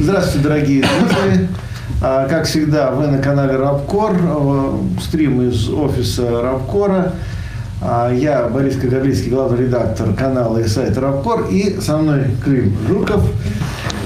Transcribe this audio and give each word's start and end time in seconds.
Здравствуйте, 0.00 0.48
дорогие 0.48 0.82
зрители. 0.84 1.48
А, 2.00 2.28
Как 2.28 2.46
всегда, 2.46 2.90
вы 2.92 3.08
на 3.08 3.18
канале 3.18 3.56
Рабкор, 3.56 4.12
э, 4.16 4.72
стрим 5.02 5.42
из 5.42 5.68
офиса 5.68 6.40
Рабкора. 6.42 7.12
А, 7.82 8.12
Я 8.12 8.44
Борис 8.48 8.76
Кагарлицкий, 8.80 9.30
главный 9.30 9.64
редактор 9.64 10.12
канала 10.14 10.58
и 10.58 10.68
сайта 10.68 11.00
Рабкор. 11.00 11.46
И 11.50 11.80
со 11.80 11.96
мной 11.96 12.26
Клим 12.44 12.76
Жуков. 12.86 13.22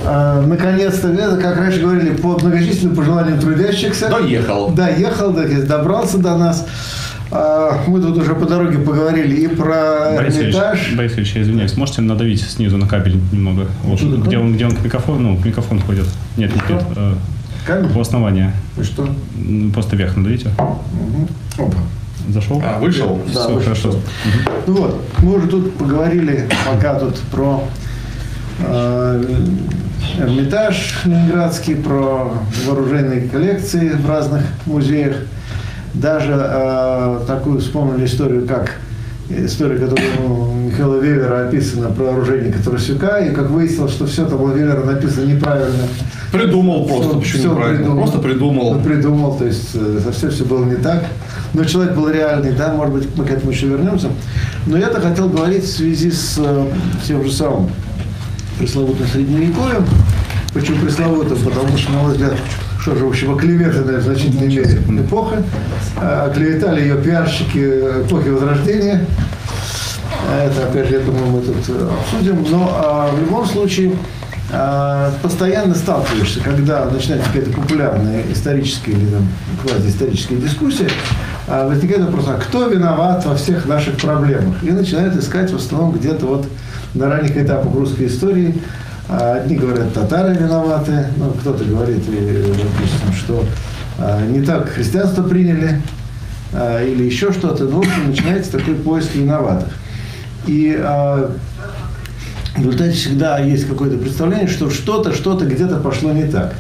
А, 0.07 0.41
Наконец-то, 0.41 1.09
это, 1.13 1.37
как 1.37 1.59
раньше 1.59 1.81
говорили, 1.81 2.15
по 2.17 2.39
многочисленным 2.39 2.97
пожеланиям 2.97 3.39
трудящихся. 3.39 4.09
Доехал. 4.09 4.71
Доехал, 4.71 5.31
да, 5.33 5.43
добрался 5.67 6.19
до 6.19 6.37
нас. 6.39 6.67
А, 7.35 7.83
Мы 7.87 8.01
тут 8.01 8.19
уже 8.19 8.35
по 8.35 8.45
дороге 8.47 8.79
поговорили 8.79 9.35
и 9.37 9.49
про 9.49 10.13
Борис 10.17 10.35
Ильич, 10.37 10.55
Эрмитаж. 10.55 10.93
Борис 10.97 11.15
Ильич, 11.17 11.37
извиняюсь, 11.37 11.77
можете 11.79 12.03
надавить 12.03 12.43
снизу 12.43 12.77
на 12.77 12.87
кабель 12.87 13.17
немного? 13.33 13.69
Вот, 13.85 14.01
где, 14.03 14.37
он, 14.39 14.53
где 14.55 14.67
он 14.67 14.77
к 14.77 14.85
микрофону, 14.85 15.31
ну, 15.33 15.37
к 15.39 15.45
микрофону 15.47 15.81
ходит. 15.81 16.05
Нет, 16.37 16.55
нет, 16.55 16.65
нет. 16.69 16.85
э, 16.95 17.15
Как? 17.67 17.97
у 17.97 18.01
основания. 18.01 18.53
И 18.79 18.83
что? 18.83 19.09
Просто 19.73 19.97
вверх 19.97 20.15
надавите. 20.17 20.51
Мгм. 20.59 21.29
Опа. 21.59 21.79
Зашел? 22.29 22.63
А, 22.65 22.79
вышел? 22.79 23.19
Да, 23.33 23.41
Все, 23.41 23.49
вышел. 23.55 23.63
хорошо. 23.63 23.95
Ну 24.67 24.75
вот, 24.75 25.03
мы 25.23 25.37
уже 25.37 25.47
тут 25.49 25.75
поговорили 25.77 26.49
пока 26.71 26.95
тут 26.99 27.19
про 27.31 27.65
э, 28.61 29.25
Эрмитаж 30.19 31.01
Ленинградский, 31.07 31.77
про 31.77 32.35
вооруженные 32.67 33.23
коллекции 33.29 33.89
в 33.89 34.07
разных 34.07 34.43
музеях. 34.67 35.17
Даже 35.95 36.33
э, 36.39 37.21
такую 37.27 37.61
вспомнили 37.61 38.07
историю, 38.07 38.47
как 38.47 38.77
история, 39.29 39.79
которая 39.79 40.07
у 40.27 40.55
Михаила 40.55 40.97
Вевера 41.01 41.47
описана 41.49 41.89
про 41.91 42.11
оружейника 42.13 42.63
Тарасюка, 42.63 43.19
и 43.19 43.31
как 43.35 43.51
выяснилось, 43.51 43.93
что 43.93 44.07
все 44.07 44.25
там 44.27 44.41
у 44.43 44.49
Вевера 44.49 44.85
написано 44.85 45.27
неправильно. 45.27 45.85
Придумал 46.33 46.87
просто, 46.87 47.11
Всё- 47.11 47.19
почему 47.21 47.39
всё 47.41 47.51
неправильно? 47.51 47.79
придумал. 47.79 47.99
Просто 48.03 48.19
придумал. 48.21 48.75
Ну, 48.75 48.81
придумал, 48.83 49.37
то 49.37 49.45
есть 49.45 49.71
э, 49.75 50.01
совсем 50.03 50.31
все 50.31 50.45
было 50.45 50.65
не 50.65 50.77
так. 50.77 51.05
Но 51.53 51.65
человек 51.65 51.95
был 51.95 52.09
реальный, 52.09 52.53
да, 52.53 52.73
может 52.73 52.95
быть, 52.95 53.09
мы 53.17 53.25
к 53.27 53.31
этому 53.31 53.53
еще 53.53 53.67
вернемся. 53.67 54.09
Но 54.67 54.79
я-то 54.79 54.99
хотел 55.01 55.29
говорить 55.29 55.65
в 55.65 55.71
связи 55.77 56.11
с 56.11 56.37
э, 56.39 56.67
тем 57.07 57.23
же 57.23 57.31
самым 57.31 57.69
пресловутым 58.59 59.07
средневековьем. 59.07 59.85
Почему 60.55 60.79
пресловутым? 60.79 61.37
Потому 61.39 61.77
что, 61.77 61.93
на 61.93 61.99
мой 61.99 62.13
взгляд, 62.13 62.35
что 62.83 62.97
же, 62.97 63.05
в 63.05 63.09
общем, 63.11 63.33
оклеветанная 63.33 63.99
в 63.99 64.03
значительной 64.03 64.49
мере 64.49 64.83
эпоха. 65.05 65.43
Э, 66.01 66.27
Оклеветали 66.29 66.81
ее 66.81 66.97
пиарщики 66.97 67.59
эпохи 67.59 68.29
Возрождения. 68.29 69.07
Это, 70.45 70.69
опять 70.69 70.89
же, 70.89 70.95
я 70.97 71.01
думаю, 71.01 71.27
мы 71.27 71.43
тут 71.43 71.57
э, 71.69 71.89
обсудим. 72.01 72.45
Но 72.51 72.73
а, 72.75 73.11
в 73.13 73.21
любом 73.21 73.47
случае 73.47 73.93
а, 74.51 75.13
постоянно 75.23 75.77
сталкиваешься, 75.77 76.41
когда 76.41 76.85
начинается 76.87 77.29
какая-то 77.29 77.53
популярная 77.53 78.23
историческая 78.33 78.93
или 78.93 79.07
там, 79.07 79.29
квазиисторическая 79.63 80.39
дискуссия, 80.39 80.89
а, 81.47 81.69
возникает 81.69 82.05
вопрос, 82.05 82.27
а 82.29 82.35
кто 82.35 82.67
виноват 82.67 83.25
во 83.25 83.37
всех 83.37 83.67
наших 83.67 83.97
проблемах? 83.97 84.63
И 84.65 84.73
начинают 84.73 85.15
искать 85.15 85.53
в 85.53 85.57
основном 85.57 85.93
где-то 85.93 86.27
вот 86.27 86.49
на 86.95 87.09
ранних 87.09 87.37
этапах 87.37 87.73
русской 87.75 88.09
истории. 88.09 88.57
А, 89.15 89.35
Одни 89.35 89.57
говорят, 89.57 89.93
татары 89.93 90.35
виноваты, 90.35 91.07
ну, 91.19 91.33
кто-то 91.33 91.65
говорит, 91.65 91.99
допустим, 92.07 93.13
что 93.13 93.45
а, 93.99 94.25
не 94.27 94.41
так 94.41 94.71
христианство 94.71 95.23
приняли, 95.23 95.83
а, 96.55 96.83
или 96.83 97.05
еще 97.05 97.31
что-то. 97.31 97.65
Ну, 97.65 97.77
в 97.77 97.79
общем, 97.81 98.09
начинается 98.09 98.53
такой 98.53 98.75
поиск 98.75 99.15
виноватых. 99.15 99.69
И 100.47 100.75
в 100.75 102.59
результате 102.59 102.93
всегда 102.93 103.39
есть 103.39 103.69
какое-то 103.69 103.99
представление, 103.99 104.49
что 104.49 104.71
что-то, 104.71 105.13
что-то 105.13 105.45
где-то 105.45 105.77
пошло 105.77 106.13
не 106.13 106.25
так. 106.25 106.55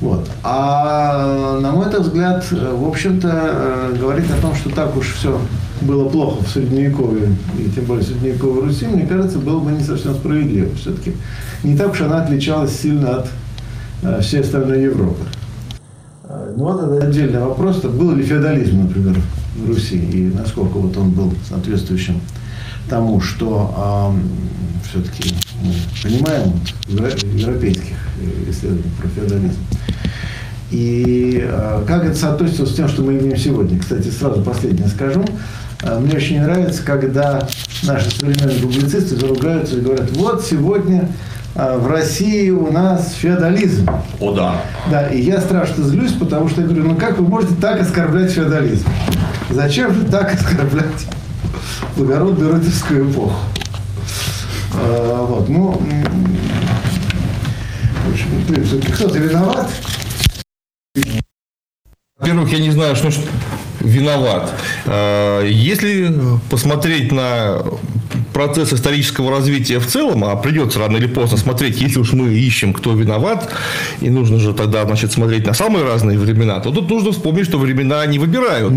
Вот. 0.00 0.28
А 0.44 1.58
на 1.60 1.72
мой 1.72 1.88
взгляд, 1.88 2.44
в 2.50 2.86
общем-то, 2.86 3.30
э, 3.32 3.96
говорить 3.98 4.30
о 4.30 4.40
том, 4.40 4.54
что 4.54 4.70
так 4.70 4.94
уж 4.96 5.14
все 5.14 5.40
было 5.80 6.08
плохо 6.08 6.44
в 6.44 6.48
Средневековье, 6.48 7.28
и 7.58 7.70
тем 7.70 7.84
более 7.84 8.04
в 8.04 8.08
Средневековой 8.08 8.64
Руси, 8.64 8.86
мне 8.86 9.06
кажется, 9.06 9.38
было 9.38 9.60
бы 9.60 9.72
не 9.72 9.82
совсем 9.82 10.14
справедливо. 10.14 10.74
Все-таки 10.76 11.12
не 11.62 11.76
так 11.76 11.92
уж 11.92 12.00
она 12.00 12.22
отличалась 12.22 12.78
сильно 12.78 13.18
от 13.18 13.28
э, 14.02 14.20
всей 14.20 14.40
остальной 14.40 14.82
Европы. 14.82 15.24
Э, 16.24 16.54
Ну, 16.56 16.64
вот 16.64 16.82
это 16.82 17.06
отдельный 17.06 17.40
вопрос. 17.40 17.78
Это 17.78 17.88
был 17.88 18.14
ли 18.14 18.22
феодализм, 18.22 18.82
например, 18.82 19.16
в 19.56 19.68
Руси, 19.68 19.96
и 19.96 20.32
насколько 20.34 20.78
вот 20.78 20.96
он 20.96 21.10
был 21.10 21.32
соответствующим 21.48 22.20
тому, 22.88 23.20
что 23.20 24.14
все-таки 24.88 25.34
мы 25.62 25.72
понимаем 26.02 26.52
европейских 26.88 27.96
э, 28.20 28.50
исследованиях 28.50 28.94
про 29.00 29.08
феодализм. 29.08 29.58
И 30.70 31.40
э, 31.42 31.84
как 31.86 32.04
это 32.04 32.16
соотносится 32.16 32.66
с 32.66 32.74
тем, 32.74 32.88
что 32.88 33.02
мы 33.02 33.18
имеем 33.18 33.36
сегодня? 33.36 33.78
Кстати, 33.78 34.08
сразу 34.08 34.42
последнее 34.42 34.88
скажу. 34.88 35.24
Э, 35.82 35.98
Мне 35.98 36.16
очень 36.16 36.36
не 36.36 36.42
нравится, 36.42 36.82
когда 36.82 37.46
наши 37.82 38.10
современные 38.10 38.60
публицисты 38.60 39.16
заругаются 39.16 39.76
и 39.76 39.80
говорят, 39.80 40.10
вот 40.12 40.44
сегодня 40.44 41.08
э, 41.54 41.78
в 41.78 41.86
России 41.86 42.50
у 42.50 42.70
нас 42.70 43.14
феодализм. 43.14 43.88
О, 44.20 44.32
да. 44.32 44.62
Да, 44.90 45.08
и 45.08 45.20
я 45.20 45.40
страшно 45.40 45.84
злюсь, 45.84 46.12
потому 46.12 46.48
что 46.48 46.62
я 46.62 46.66
говорю, 46.66 46.84
ну 46.84 46.96
как 46.96 47.18
вы 47.18 47.26
можете 47.26 47.54
так 47.56 47.80
оскорблять 47.80 48.30
феодализм? 48.32 48.88
Зачем 49.50 49.94
же 49.94 50.04
так 50.04 50.34
оскорблять 50.34 51.06
благородную 51.96 52.52
рыцарскую 52.52 53.10
эпоху? 53.10 53.38
А, 54.74 55.24
вот, 55.24 55.48
ну, 55.48 55.80
в 58.06 58.12
общем, 58.12 58.92
кто-то 58.92 59.18
виноват. 59.18 59.70
Во-первых, 62.18 62.52
я 62.52 62.58
не 62.58 62.70
знаю, 62.70 62.96
что 62.96 63.10
виноват. 63.86 64.52
Э, 64.84 65.48
Если 65.48 66.12
посмотреть 66.50 67.12
на 67.12 67.62
процесс 68.32 68.72
исторического 68.72 69.30
развития 69.30 69.78
в 69.78 69.86
целом, 69.86 70.24
а 70.24 70.36
придется 70.36 70.78
рано 70.78 70.98
или 70.98 71.06
поздно 71.06 71.38
смотреть, 71.38 71.80
если 71.80 71.98
уж 71.98 72.12
мы 72.12 72.34
ищем, 72.34 72.74
кто 72.74 72.92
виноват, 72.92 73.50
и 74.02 74.10
нужно 74.10 74.38
же 74.38 74.52
тогда, 74.52 74.84
значит, 74.84 75.12
смотреть 75.12 75.46
на 75.46 75.54
самые 75.54 75.84
разные 75.84 76.18
времена, 76.18 76.60
то 76.60 76.70
тут 76.70 76.90
нужно 76.90 77.12
вспомнить, 77.12 77.46
что 77.46 77.58
времена 77.58 78.04
не 78.06 78.18
выбирают. 78.18 78.72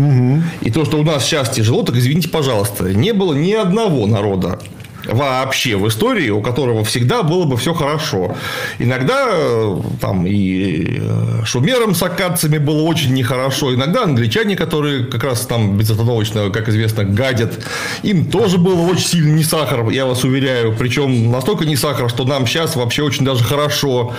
И 0.62 0.70
то, 0.70 0.84
что 0.84 0.98
у 0.98 1.02
нас 1.02 1.24
сейчас 1.24 1.50
тяжело, 1.50 1.82
так 1.82 1.96
извините, 1.96 2.28
пожалуйста, 2.28 2.84
не 2.94 3.12
было 3.12 3.34
ни 3.34 3.52
одного 3.52 4.06
народа 4.06 4.58
вообще 5.04 5.76
в 5.76 5.88
истории, 5.88 6.30
у 6.30 6.40
которого 6.42 6.84
всегда 6.84 7.22
было 7.22 7.44
бы 7.44 7.56
все 7.56 7.74
хорошо. 7.74 8.36
Иногда 8.78 9.28
э, 9.30 9.80
там 10.00 10.26
и 10.26 10.98
э, 11.00 11.44
шумерам 11.44 11.94
с 11.94 12.02
акадцами 12.02 12.58
было 12.58 12.82
очень 12.82 13.14
нехорошо, 13.14 13.74
иногда 13.74 14.04
англичане, 14.04 14.56
которые 14.56 15.04
как 15.04 15.24
раз 15.24 15.46
там 15.46 15.76
безостановочно, 15.76 16.50
как 16.50 16.68
известно, 16.68 17.04
гадят, 17.04 17.64
им 18.02 18.30
тоже 18.30 18.58
было 18.58 18.80
очень 18.82 19.06
сильно 19.06 19.34
не 19.34 19.44
сахар, 19.44 19.88
я 19.90 20.06
вас 20.06 20.24
уверяю, 20.24 20.74
причем 20.76 21.30
настолько 21.30 21.64
не 21.64 21.76
сахар, 21.76 22.10
что 22.10 22.24
нам 22.24 22.46
сейчас 22.46 22.76
вообще 22.76 23.02
очень 23.02 23.24
даже 23.24 23.44
хорошо. 23.44 24.14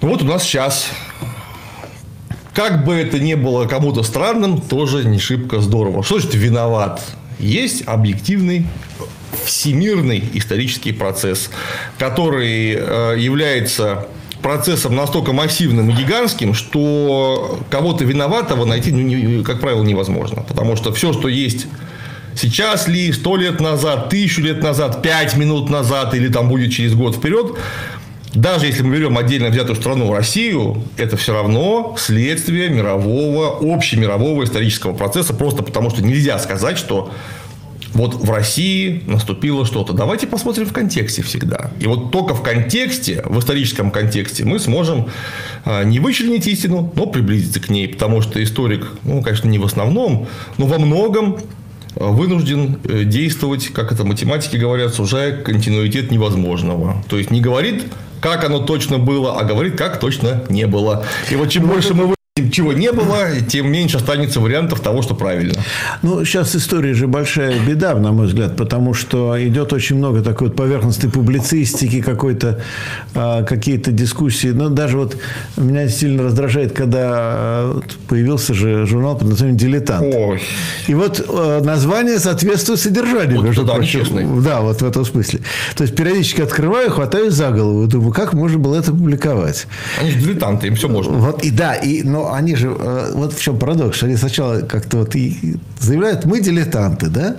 Вот 0.00 0.22
у 0.22 0.26
нас 0.26 0.42
сейчас 0.42 0.88
как 2.52 2.84
бы 2.84 2.94
это 2.94 3.18
ни 3.18 3.34
было 3.34 3.66
кому-то 3.66 4.02
странным, 4.02 4.60
тоже 4.60 5.04
не 5.04 5.18
шибко 5.18 5.60
здорово. 5.60 6.02
Что 6.02 6.20
значит 6.20 6.34
виноват? 6.34 7.02
Есть 7.38 7.82
объективный 7.86 8.66
всемирный 9.44 10.24
исторический 10.34 10.92
процесс, 10.92 11.50
который 11.98 12.76
э, 12.76 13.16
является 13.18 14.06
процессом 14.42 14.94
настолько 14.94 15.32
массивным 15.32 15.88
и 15.88 15.92
гигантским, 15.94 16.52
что 16.52 17.60
кого-то 17.70 18.04
виноватого 18.04 18.66
найти, 18.66 18.92
ну, 18.92 19.42
как 19.42 19.60
правило, 19.60 19.82
невозможно. 19.82 20.42
Потому 20.42 20.76
что 20.76 20.92
все, 20.92 21.12
что 21.14 21.28
есть 21.28 21.66
сейчас 22.36 22.88
ли, 22.88 23.10
сто 23.12 23.36
лет 23.36 23.60
назад, 23.60 24.10
тысячу 24.10 24.42
лет 24.42 24.62
назад, 24.62 25.02
пять 25.02 25.36
минут 25.36 25.70
назад 25.70 26.14
или 26.14 26.28
там 26.28 26.48
будет 26.48 26.72
через 26.72 26.94
год 26.94 27.16
вперед, 27.16 27.56
даже 28.34 28.66
если 28.66 28.82
мы 28.82 28.96
берем 28.96 29.16
отдельно 29.16 29.48
взятую 29.48 29.76
страну 29.76 30.12
Россию, 30.12 30.82
это 30.96 31.16
все 31.16 31.32
равно 31.32 31.94
следствие 31.98 32.68
мирового, 32.68 33.74
общемирового 33.74 34.42
исторического 34.44 34.92
процесса, 34.92 35.34
просто 35.34 35.62
потому 35.62 35.90
что 35.90 36.02
нельзя 36.02 36.38
сказать, 36.38 36.76
что 36.76 37.12
вот 37.94 38.14
в 38.14 38.30
России 38.30 39.02
наступило 39.06 39.64
что-то. 39.64 39.92
Давайте 39.92 40.26
посмотрим 40.26 40.66
в 40.66 40.72
контексте 40.72 41.22
всегда. 41.22 41.70
И 41.80 41.86
вот 41.86 42.10
только 42.10 42.34
в 42.34 42.42
контексте, 42.42 43.22
в 43.24 43.38
историческом 43.38 43.90
контексте 43.90 44.44
мы 44.44 44.58
сможем 44.58 45.06
а, 45.64 45.84
не 45.84 46.00
вычленить 46.00 46.46
истину, 46.46 46.92
но 46.94 47.06
приблизиться 47.06 47.60
к 47.60 47.70
ней. 47.70 47.88
Потому 47.88 48.20
что 48.20 48.42
историк, 48.42 48.88
ну, 49.04 49.22
конечно, 49.22 49.48
не 49.48 49.58
в 49.58 49.64
основном, 49.64 50.26
но 50.58 50.66
во 50.66 50.78
многом 50.78 51.38
а, 51.96 52.06
вынужден 52.06 52.80
э, 52.84 53.04
действовать, 53.04 53.68
как 53.68 53.92
это 53.92 54.04
математики 54.04 54.56
говорят, 54.56 54.92
сужая 54.92 55.36
континуитет 55.36 56.10
невозможного. 56.10 57.02
То 57.08 57.16
есть 57.16 57.30
не 57.30 57.40
говорит, 57.40 57.84
как 58.20 58.44
оно 58.44 58.58
точно 58.58 58.98
было, 58.98 59.38
а 59.38 59.44
говорит, 59.44 59.76
как 59.76 60.00
точно 60.00 60.42
не 60.48 60.66
было. 60.66 61.04
И 61.30 61.36
вот 61.36 61.50
чем 61.50 61.66
больше 61.66 61.94
мы 61.94 62.14
чего 62.50 62.72
не 62.72 62.90
было, 62.90 63.28
тем 63.48 63.70
меньше 63.70 63.98
останется 63.98 64.40
вариантов 64.40 64.80
того, 64.80 65.02
что 65.02 65.14
правильно. 65.14 65.54
Ну, 66.02 66.24
сейчас 66.24 66.56
история 66.56 66.92
же 66.92 67.06
большая 67.06 67.60
беда, 67.64 67.94
на 67.94 68.10
мой 68.10 68.26
взгляд, 68.26 68.56
потому 68.56 68.92
что 68.92 69.36
идет 69.40 69.72
очень 69.72 69.94
много 69.94 70.20
такой 70.20 70.48
вот 70.48 70.56
поверхностной 70.56 71.12
публицистики, 71.12 72.02
какой-то, 72.02 72.60
а, 73.14 73.44
какие-то 73.44 73.92
дискуссии. 73.92 74.48
Ну, 74.48 74.68
даже 74.68 74.98
вот 74.98 75.16
меня 75.56 75.88
сильно 75.88 76.24
раздражает, 76.24 76.72
когда 76.72 77.02
а, 77.04 77.80
появился 78.08 78.52
же 78.52 78.84
журнал 78.84 79.16
под 79.16 79.28
названием 79.28 79.56
«Дилетант». 79.56 80.12
Ой. 80.12 80.42
И 80.88 80.94
вот 80.94 81.24
э, 81.24 81.60
название 81.62 82.18
соответствует 82.18 82.80
содержанию. 82.80 83.36
Вот 83.36 83.44
между 83.44 83.64
прочим. 83.64 84.00
нечестный. 84.00 84.42
Да, 84.42 84.60
вот 84.60 84.82
в 84.82 84.84
этом 84.84 85.04
смысле. 85.04 85.38
То 85.76 85.84
есть, 85.84 85.94
периодически 85.94 86.40
открываю, 86.40 86.90
хватаюсь 86.90 87.32
за 87.32 87.52
голову 87.52 87.84
и 87.84 87.86
думаю, 87.86 88.12
как 88.12 88.32
можно 88.32 88.58
было 88.58 88.74
это 88.74 88.90
публиковать? 88.90 89.68
Они 90.00 90.10
же 90.10 90.18
дилетанты, 90.18 90.66
им 90.66 90.74
все 90.74 90.88
можно. 90.88 91.12
Вот 91.12 91.44
и 91.44 91.52
да, 91.52 91.74
и, 91.74 92.02
но 92.02 92.23
они 92.32 92.56
же, 92.56 92.74
э, 92.78 93.12
вот 93.14 93.32
в 93.32 93.40
чем 93.40 93.58
парадокс, 93.58 94.02
они 94.02 94.16
сначала 94.16 94.60
как-то 94.60 94.98
вот 94.98 95.14
и 95.14 95.56
заявляют, 95.78 96.24
мы 96.24 96.40
дилетанты, 96.40 97.08
да, 97.08 97.36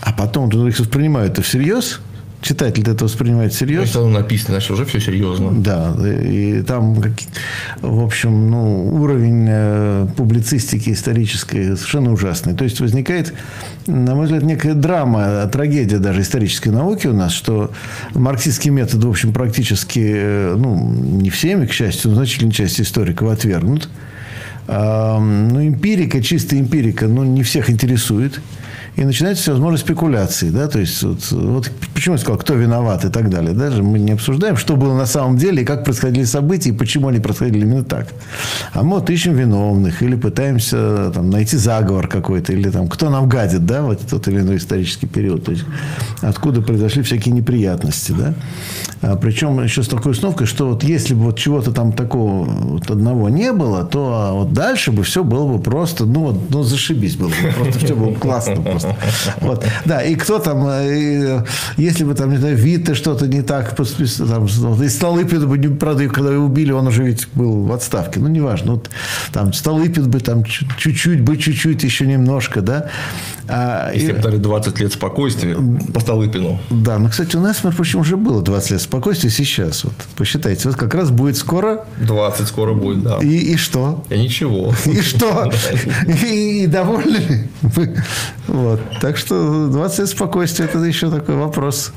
а 0.00 0.12
потом 0.12 0.46
вдруг 0.46 0.78
воспринимают 0.78 1.32
это 1.32 1.42
всерьез, 1.42 2.00
читатель 2.42 2.82
это 2.88 3.04
воспринимает 3.04 3.54
всерьез. 3.54 3.82
Если 3.82 3.98
оно 3.98 4.08
написано, 4.08 4.54
значит, 4.54 4.70
уже 4.72 4.84
все 4.84 5.00
серьезно. 5.00 5.52
Да, 5.52 5.94
и 6.04 6.62
там, 6.62 7.00
в 7.80 8.04
общем, 8.04 8.50
ну, 8.50 8.94
уровень 8.94 9.46
э, 9.48 10.06
публицистики 10.16 10.90
исторической 10.90 11.76
совершенно 11.76 12.12
ужасный. 12.12 12.54
То 12.54 12.64
есть 12.64 12.80
возникает, 12.80 13.32
на 13.86 14.14
мой 14.14 14.24
взгляд, 14.26 14.42
некая 14.42 14.74
драма, 14.74 15.48
трагедия 15.50 15.98
даже 15.98 16.20
исторической 16.22 16.70
науки 16.70 17.06
у 17.06 17.14
нас, 17.14 17.32
что 17.32 17.70
марксистский 18.14 18.70
метод, 18.70 19.04
в 19.04 19.08
общем, 19.08 19.32
практически, 19.32 20.02
э, 20.04 20.54
ну, 20.56 20.90
не 20.90 21.30
всеми, 21.30 21.66
к 21.66 21.72
счастью, 21.72 22.10
но 22.10 22.16
значительной 22.16 22.52
части 22.52 22.82
историков 22.82 23.30
отвергнут. 23.30 23.88
Ну, 24.68 25.66
эмпирика, 25.66 26.22
чистая 26.22 26.60
эмпирика, 26.60 27.08
ну, 27.08 27.24
не 27.24 27.42
всех 27.42 27.68
интересует. 27.68 28.40
И 28.96 29.04
начинаются 29.04 29.42
всевозможные 29.42 29.78
спекуляции. 29.78 30.50
Да? 30.50 30.68
То 30.68 30.78
есть, 30.78 31.02
вот, 31.02 31.30
вот 31.30 31.70
почему 31.94 32.16
я 32.16 32.20
сказал, 32.20 32.38
кто 32.38 32.54
виноват 32.54 33.04
и 33.04 33.08
так 33.08 33.30
далее. 33.30 33.52
Даже 33.52 33.82
мы 33.82 33.98
не 33.98 34.12
обсуждаем, 34.12 34.56
что 34.56 34.76
было 34.76 34.94
на 34.94 35.06
самом 35.06 35.38
деле, 35.38 35.62
и 35.62 35.64
как 35.64 35.84
происходили 35.84 36.24
события, 36.24 36.70
и 36.70 36.72
почему 36.72 37.08
они 37.08 37.18
происходили 37.18 37.62
именно 37.62 37.84
так. 37.84 38.08
А 38.74 38.82
мы 38.82 38.96
вот 38.96 39.08
ищем 39.08 39.34
виновных, 39.34 40.02
или 40.02 40.14
пытаемся 40.14 41.10
там, 41.14 41.30
найти 41.30 41.56
заговор 41.56 42.06
какой-то, 42.06 42.52
или 42.52 42.68
там, 42.70 42.88
кто 42.88 43.08
нам 43.08 43.28
гадит 43.28 43.64
да, 43.64 43.82
в 43.82 43.96
тот 43.96 44.28
или 44.28 44.40
иной 44.40 44.56
исторический 44.56 45.06
период. 45.06 45.44
То 45.44 45.52
есть, 45.52 45.64
откуда 46.20 46.60
произошли 46.60 47.02
всякие 47.02 47.34
неприятности. 47.34 48.12
Да? 48.12 48.34
А, 49.00 49.16
причем 49.16 49.62
еще 49.62 49.82
с 49.82 49.88
такой 49.88 50.12
установкой, 50.12 50.46
что 50.46 50.68
вот 50.68 50.84
если 50.84 51.14
бы 51.14 51.22
вот 51.22 51.38
чего-то 51.38 51.72
там 51.72 51.92
такого 51.92 52.44
вот 52.44 52.90
одного 52.90 53.28
не 53.28 53.52
было, 53.52 53.84
то 53.84 54.12
а, 54.14 54.32
вот 54.32 54.52
дальше 54.52 54.92
бы 54.92 55.02
все 55.02 55.24
было 55.24 55.46
бы 55.46 55.62
просто, 55.62 56.04
ну, 56.04 56.26
вот, 56.26 56.50
ну 56.50 56.62
зашибись 56.62 57.16
было 57.16 57.28
бы. 57.28 57.34
Просто 57.56 57.84
все 57.84 57.94
было 57.94 58.10
бы 58.10 58.16
классно 58.16 58.56
просто. 58.56 58.81
Вот. 59.40 59.64
Да, 59.84 60.02
и 60.02 60.14
кто 60.14 60.38
там, 60.38 60.66
э, 60.66 61.42
и, 61.76 61.82
если 61.82 62.04
бы 62.04 62.14
там, 62.14 62.30
не 62.30 62.36
знаю, 62.38 62.56
Вита 62.56 62.94
что-то 62.94 63.26
не 63.26 63.42
так, 63.42 63.76
поспис- 63.78 64.26
там, 64.28 64.46
вот, 64.46 64.82
и 64.82 64.88
Столыпин 64.88 65.48
бы, 65.48 65.76
правда, 65.76 66.08
когда 66.08 66.32
его 66.32 66.46
убили, 66.46 66.72
он 66.72 66.86
уже 66.86 67.04
ведь 67.04 67.28
был 67.34 67.64
в 67.64 67.72
отставке. 67.72 68.20
Ну, 68.20 68.28
неважно. 68.28 68.72
Вот, 68.72 68.90
там 69.32 69.52
Столыпин 69.52 70.10
бы 70.10 70.20
там 70.20 70.44
чуть- 70.44 70.76
чуть-чуть 70.76 71.20
бы, 71.20 71.36
чуть-чуть, 71.36 71.82
еще 71.84 72.06
немножко, 72.06 72.60
да. 72.60 72.88
А, 73.48 73.90
Если 73.92 74.12
и- 74.12 74.20
дали 74.22 74.36
20 74.36 74.78
лет 74.80 74.92
спокойствия 74.92 75.56
по 75.92 76.00
Столыпину. 76.00 76.60
да, 76.70 76.98
ну, 76.98 77.08
кстати, 77.08 77.36
у 77.36 77.40
нас, 77.40 77.62
между 77.64 77.76
прочим, 77.76 78.00
уже 78.00 78.16
было 78.16 78.42
20 78.42 78.70
лет 78.72 78.80
спокойствия 78.82 79.30
сейчас. 79.30 79.84
Вот, 79.84 79.94
посчитайте, 80.16 80.68
вот 80.68 80.76
как 80.78 80.94
раз 80.94 81.10
будет 81.10 81.36
скоро. 81.36 81.84
20 82.00 82.46
скоро 82.46 82.74
будет, 82.74 83.02
да. 83.02 83.18
И, 83.18 83.52
и 83.52 83.56
что? 83.56 84.04
Я 84.10 84.18
ничего. 84.18 84.74
И 84.86 85.00
что? 85.00 85.50
И, 86.24 86.64
и 86.64 86.66
довольны 86.66 87.16
ли? 87.16 87.48
вы? 87.62 87.96
Вот. 88.46 88.80
Так 89.00 89.16
что 89.16 89.68
20 89.68 89.98
лет 90.00 90.08
спокойствия– 90.08 90.64
это 90.72 90.78
еще 90.78 91.10
такой 91.10 91.36
вопрос 91.36 91.92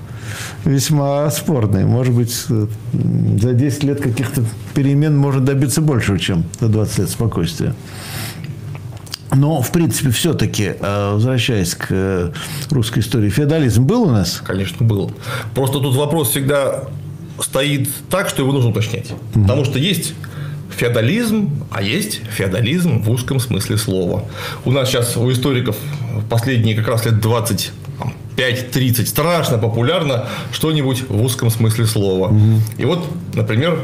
весьма 0.65 1.29
спорный. 1.31 1.85
Может 1.85 2.13
быть, 2.13 2.33
за 2.33 3.53
10 3.53 3.83
лет 3.83 4.01
каких-то 4.01 4.43
перемен 4.73 5.17
можно 5.17 5.41
добиться 5.41 5.81
большего, 5.81 6.17
чем 6.19 6.45
за 6.59 6.67
20 6.69 6.99
лет 6.99 7.09
спокойствия. 7.09 7.73
Но, 9.35 9.61
в 9.61 9.71
принципе, 9.71 10.11
все-таки, 10.11 10.75
возвращаясь 10.79 11.75
к 11.75 11.87
э, 11.89 12.31
русской 12.71 12.99
истории, 12.99 13.29
феодализм 13.29 13.85
был 13.85 14.03
у 14.03 14.09
нас? 14.09 14.41
Конечно, 14.45 14.85
был. 14.85 15.11
Просто 15.53 15.79
тут 15.79 15.95
вопрос 15.95 16.29
всегда 16.29 16.85
стоит 17.39 17.89
так, 18.09 18.29
что 18.29 18.43
его 18.43 18.53
нужно 18.53 18.69
уточнять. 18.69 19.11
Потому 19.33 19.65
что 19.65 19.77
есть 19.77 20.13
феодализм, 20.75 21.49
а 21.71 21.81
есть 21.81 22.21
феодализм 22.29 23.01
в 23.01 23.09
узком 23.09 23.39
смысле 23.39 23.77
слова. 23.77 24.25
У 24.63 24.71
нас 24.71 24.89
сейчас 24.89 25.15
у 25.17 25.29
историков 25.31 25.75
последние 26.29 26.75
как 26.75 26.87
раз 26.87 27.05
лет 27.05 27.19
20 27.19 27.71
там, 27.99 28.13
5-30 28.37 29.05
страшно 29.05 29.57
популярно 29.57 30.27
что-нибудь 30.51 31.09
в 31.09 31.21
узком 31.21 31.49
смысле 31.49 31.85
слова. 31.85 32.33
И 32.77 32.85
вот, 32.85 33.05
например, 33.33 33.79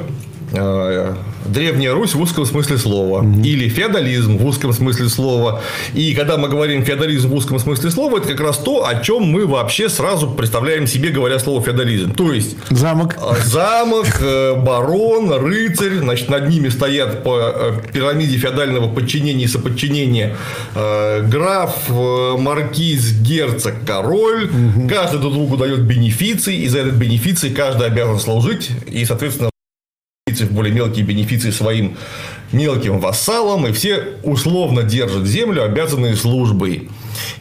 э, 0.53 1.15
Древняя 1.45 1.93
Русь 1.93 2.13
в 2.13 2.21
узком 2.21 2.45
смысле 2.45 2.77
слова. 2.77 3.25
Или 3.43 3.69
феодализм 3.69 4.37
в 4.37 4.45
узком 4.45 4.73
смысле 4.73 5.09
слова. 5.09 5.61
И 5.93 6.13
когда 6.13 6.37
мы 6.37 6.49
говорим 6.49 6.83
феодализм 6.83 7.29
в 7.29 7.35
узком 7.35 7.59
смысле 7.59 7.91
слова, 7.91 8.17
это 8.17 8.29
как 8.29 8.39
раз 8.41 8.57
то, 8.57 8.85
о 8.85 8.95
чем 9.01 9.23
мы 9.23 9.45
вообще 9.45 9.89
сразу 9.89 10.29
представляем 10.29 10.87
себе, 10.87 11.09
говоря 11.09 11.39
слово 11.39 11.61
феодализм. 11.63 12.13
То 12.13 12.33
есть 12.33 12.55
Замок? 12.69 13.17
э, 13.17 13.43
замок, 13.45 14.07
э, 14.19 14.55
барон, 14.55 15.31
рыцарь, 15.33 15.95
значит, 15.97 16.29
над 16.29 16.49
ними 16.49 16.69
стоят 16.69 17.23
по 17.23 17.37
э, 17.39 17.73
пирамиде 17.93 18.37
феодального 18.37 18.87
подчинения 18.93 19.45
и 19.45 19.47
соподчинения 19.47 20.35
граф, 20.73 21.75
маркиз, 21.89 23.13
герцог, 23.21 23.73
король. 23.85 24.49
Каждый 24.89 25.19
друг 25.19 25.33
другу 25.33 25.57
дает 25.57 25.81
бенефиции, 25.81 26.57
и 26.57 26.67
за 26.67 26.79
этот 26.79 26.93
бенефиций 26.93 27.49
каждый 27.51 27.87
обязан 27.87 28.19
служить, 28.19 28.69
и, 28.87 29.05
соответственно, 29.05 29.49
бенефиции 30.31 30.47
в 30.47 30.51
более 30.51 30.73
мелкие 30.73 31.05
бенефиции 31.05 31.51
своим 31.51 31.97
мелким 32.51 32.99
вассалам, 32.99 33.67
и 33.67 33.71
все 33.71 34.17
условно 34.23 34.83
держат 34.83 35.25
землю, 35.25 35.63
обязанные 35.63 36.15
службой. 36.15 36.89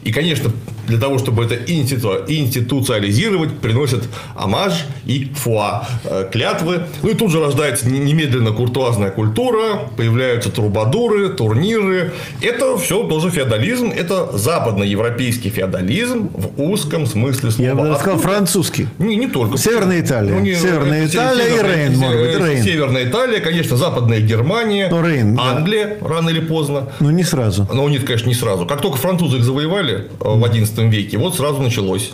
И, 0.04 0.12
конечно, 0.12 0.50
для 0.90 0.98
того, 0.98 1.18
чтобы 1.18 1.44
это 1.44 1.54
институ- 1.54 2.24
институциализировать, 2.28 3.58
приносят 3.58 4.04
амаж 4.36 4.84
и 5.06 5.30
фуа, 5.34 5.86
э, 6.04 6.28
клятвы. 6.30 6.82
Ну 7.02 7.08
и 7.10 7.14
тут 7.14 7.30
же 7.30 7.40
рождается 7.40 7.88
не- 7.88 7.98
немедленно 7.98 8.52
куртуазная 8.52 9.10
культура, 9.10 9.88
появляются 9.96 10.50
трубадуры, 10.50 11.30
турниры. 11.30 12.12
Это 12.42 12.76
все 12.78 13.04
тоже 13.08 13.30
феодализм, 13.30 13.90
это 13.96 14.36
западноевропейский 14.36 15.50
феодализм 15.50 16.28
в 16.34 16.60
узком 16.62 17.06
смысле 17.06 17.50
слова. 17.50 17.68
Я 17.68 17.74
бы 17.74 17.80
сказал 17.94 18.16
Откуда- 18.16 18.18
французский. 18.18 18.86
не, 18.98 19.16
не 19.16 19.26
только. 19.28 19.56
Северная 19.58 20.00
Италия. 20.00 20.34
не, 20.40 20.54
Северная 20.54 21.04
это 21.06 21.14
Италия 21.16 21.46
и 21.46 21.62
Рейн, 21.62 21.96
может 21.98 22.20
быть, 22.20 22.34
э, 22.34 22.46
Рейн. 22.52 22.64
Северная 22.64 23.04
Италия, 23.08 23.40
конечно, 23.40 23.76
Западная 23.76 24.20
Германия, 24.20 24.88
Ну, 24.90 25.02
Рейн, 25.06 25.36
да. 25.36 25.42
Англия, 25.56 25.96
рано 26.00 26.30
или 26.30 26.40
поздно. 26.40 26.88
Ну, 27.00 27.10
не 27.10 27.24
сразу. 27.24 27.68
Но 27.72 27.88
нет, 27.88 28.04
конечно, 28.04 28.28
не 28.28 28.34
сразу. 28.34 28.66
Как 28.66 28.80
только 28.80 28.96
французы 28.98 29.38
их 29.38 29.44
завоевали 29.44 29.94
э, 29.94 30.04
в 30.20 30.42
XI 30.44 30.79
веке, 30.88 31.18
вот 31.18 31.36
сразу 31.36 31.60
началось. 31.60 32.12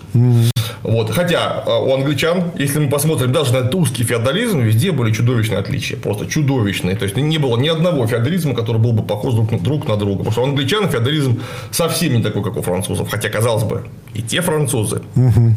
Вот. 0.87 1.11
Хотя 1.11 1.65
э, 1.67 1.71
у 1.71 1.93
англичан, 1.95 2.53
если 2.59 2.79
мы 2.79 2.89
посмотрим 2.89 3.33
даже 3.33 3.53
на 3.53 3.59
этот 3.59 3.75
узкий 3.75 4.05
феодализм, 4.05 4.61
везде 4.61 4.93
были 4.93 5.13
чудовищные 5.13 5.59
отличия. 5.59 5.99
Просто 5.99 6.27
чудовищные. 6.27 6.95
То 6.97 7.05
есть 7.05 7.17
не 7.17 7.39
было 7.39 7.57
ни 7.59 7.69
одного 7.69 8.07
феодализма, 8.07 8.55
который 8.55 8.81
был 8.81 8.93
бы 8.93 9.03
похож 9.03 9.35
друг 9.35 9.51
на, 9.51 9.59
друг 9.59 9.89
на 9.89 9.97
друга. 9.97 10.19
Потому 10.19 10.33
что 10.33 10.43
у 10.43 10.45
англичан 10.45 10.89
феодализм 10.89 11.41
совсем 11.71 12.15
не 12.15 12.23
такой, 12.23 12.43
как 12.45 12.57
у 12.57 12.63
французов. 12.63 13.11
Хотя, 13.11 13.29
казалось 13.29 13.65
бы, 13.65 13.83
и 14.15 14.23
те 14.23 14.41
французы, 14.41 15.03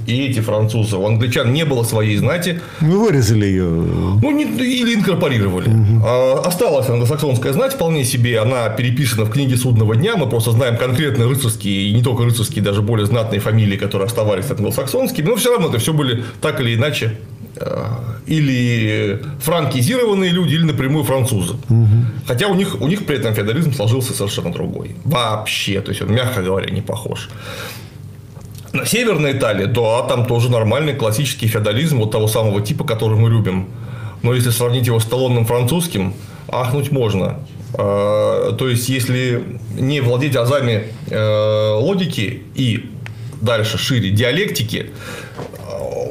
и 0.07 0.25
эти 0.25 0.39
французы. 0.41 0.97
У 0.97 1.05
англичан 1.05 1.53
не 1.53 1.63
было 1.63 1.83
своей 1.83 2.17
знати, 2.17 2.59
Мы 2.81 2.97
вырезали 2.99 3.45
ее. 3.45 3.65
ну, 3.69 4.31
не- 4.31 4.43
или 4.43 4.95
инкорпорировали. 4.95 5.69
А, 6.05 6.41
Осталась 6.45 6.89
англосаксонская 6.89 7.53
знать 7.53 7.73
вполне 7.73 8.03
себе. 8.03 8.39
Она 8.39 8.69
переписана 8.69 9.25
в 9.25 9.29
книге 9.31 9.55
Судного 9.57 9.95
дня. 9.95 10.15
Мы 10.17 10.27
просто 10.27 10.51
знаем 10.51 10.75
конкретные 10.77 11.27
рыцарские, 11.29 11.89
и 11.89 11.93
не 11.93 12.01
только 12.03 12.23
рыцарские, 12.23 12.63
даже 12.63 12.81
более 12.81 13.05
знатные 13.05 13.39
фамилии, 13.39 13.77
которые 13.77 14.07
оставались 14.07 14.45
англосаксонскими. 15.19 15.29
Но 15.29 15.35
все 15.35 15.51
равно 15.51 15.69
это 15.69 15.79
все 15.79 15.93
были 15.93 16.23
так 16.41 16.59
или 16.61 16.75
иначе 16.75 17.17
э, 17.55 17.85
или 18.27 19.19
франкизированные 19.41 20.31
люди, 20.31 20.55
или 20.55 20.65
напрямую 20.65 21.03
французы. 21.03 21.55
Хотя 22.27 22.47
у 22.47 22.55
них, 22.55 22.81
у 22.81 22.87
них 22.87 23.05
при 23.05 23.17
этом 23.17 23.33
феодализм 23.33 23.73
сложился 23.73 24.13
совершенно 24.13 24.51
другой. 24.51 24.95
Вообще. 25.05 25.81
То 25.81 25.91
есть, 25.91 26.01
он, 26.01 26.11
мягко 26.13 26.41
говоря, 26.41 26.69
не 26.71 26.81
похож. 26.81 27.29
На 28.73 28.85
Северной 28.85 29.31
Италии, 29.31 29.65
да, 29.65 30.03
там 30.03 30.25
тоже 30.25 30.49
нормальный 30.49 30.93
классический 30.93 31.47
феодализм 31.47 31.97
вот 31.97 32.11
того 32.11 32.27
самого 32.27 32.61
типа, 32.61 32.83
который 32.83 33.17
мы 33.17 33.29
любим. 33.29 33.65
Но 34.21 34.35
если 34.35 34.51
сравнить 34.51 34.87
его 34.87 34.99
с 34.99 35.05
талонным 35.05 35.45
французским, 35.45 36.13
ахнуть 36.47 36.91
можно. 36.91 37.39
Э, 37.73 38.53
То 38.57 38.67
есть, 38.69 38.89
если 38.89 39.43
не 39.79 40.01
владеть 40.01 40.35
азами 40.35 40.83
э, 41.09 41.71
логики 41.79 42.41
и 42.55 42.89
дальше 43.41 43.77
шире 43.77 44.09
диалектики, 44.11 44.91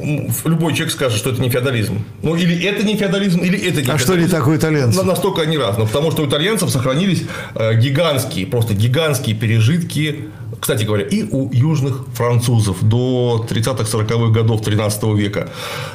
э, 0.02 0.28
любой 0.49 0.73
человек 0.75 0.92
скажет, 0.92 1.18
что 1.18 1.30
это 1.30 1.40
не 1.42 1.49
феодализм. 1.50 2.04
Ну, 2.23 2.37
или 2.37 2.64
это 2.64 2.82
не 2.85 2.97
феодализм, 2.97 3.40
или 3.40 3.58
это 3.58 3.82
не 3.82 3.88
А 3.90 3.97
феодализм. 3.99 4.04
что 4.04 4.16
не 4.16 4.26
так 4.28 4.47
у 4.47 4.54
итальянцев? 4.56 5.02
На- 5.02 5.08
Настолько 5.08 5.42
они 5.42 5.58
разные. 5.58 5.87
Потому 5.87 6.11
что 6.11 6.23
у 6.23 6.26
итальянцев 6.28 6.70
сохранились 6.70 7.23
э, 7.54 7.75
гигантские, 7.78 8.47
просто 8.47 8.75
гигантские 8.75 9.35
пережитки, 9.37 10.28
кстати 10.61 10.85
говоря, 10.85 11.04
и 11.04 11.23
у 11.23 11.52
южных 11.52 12.06
французов 12.14 12.82
до 12.82 13.47
30-40-х 13.49 14.32
годов 14.32 14.62
13 14.62 15.02
века. 15.14 15.49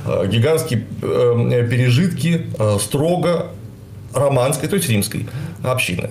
Э, 0.05 0.27
Гигантские 0.27 0.85
пережитки 1.69 2.47
строго 2.79 3.47
романской, 4.13 4.69
то 4.69 4.75
есть 4.75 4.87
римской 4.89 5.27
общины. 5.63 6.09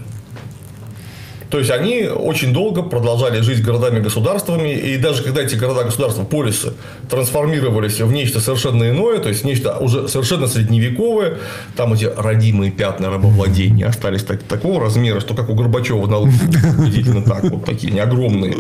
То 1.52 1.58
есть 1.58 1.70
они 1.70 2.04
очень 2.06 2.54
долго 2.54 2.82
продолжали 2.82 3.42
жить 3.42 3.62
городами-государствами, 3.62 4.70
и 4.70 4.96
даже 4.96 5.22
когда 5.22 5.42
эти 5.42 5.54
города-государства, 5.54 6.24
полисы, 6.24 6.72
трансформировались 7.10 8.00
в 8.00 8.10
нечто 8.10 8.40
совершенно 8.40 8.88
иное, 8.88 9.18
то 9.18 9.28
есть 9.28 9.44
нечто 9.44 9.76
уже 9.76 10.08
совершенно 10.08 10.46
средневековое, 10.46 11.36
там 11.76 11.92
эти 11.92 12.06
родимые 12.16 12.70
пятна 12.70 13.10
рабовладения 13.10 13.86
остались 13.86 14.22
так- 14.22 14.42
такого 14.44 14.80
размера, 14.80 15.20
что 15.20 15.34
как 15.34 15.50
у 15.50 15.54
Горбачева 15.54 16.06
на 16.06 16.20
приблизительно 16.20 17.22
так, 17.22 17.44
вот 17.44 17.66
такие, 17.66 17.92
не 17.92 18.00
огромные. 18.00 18.56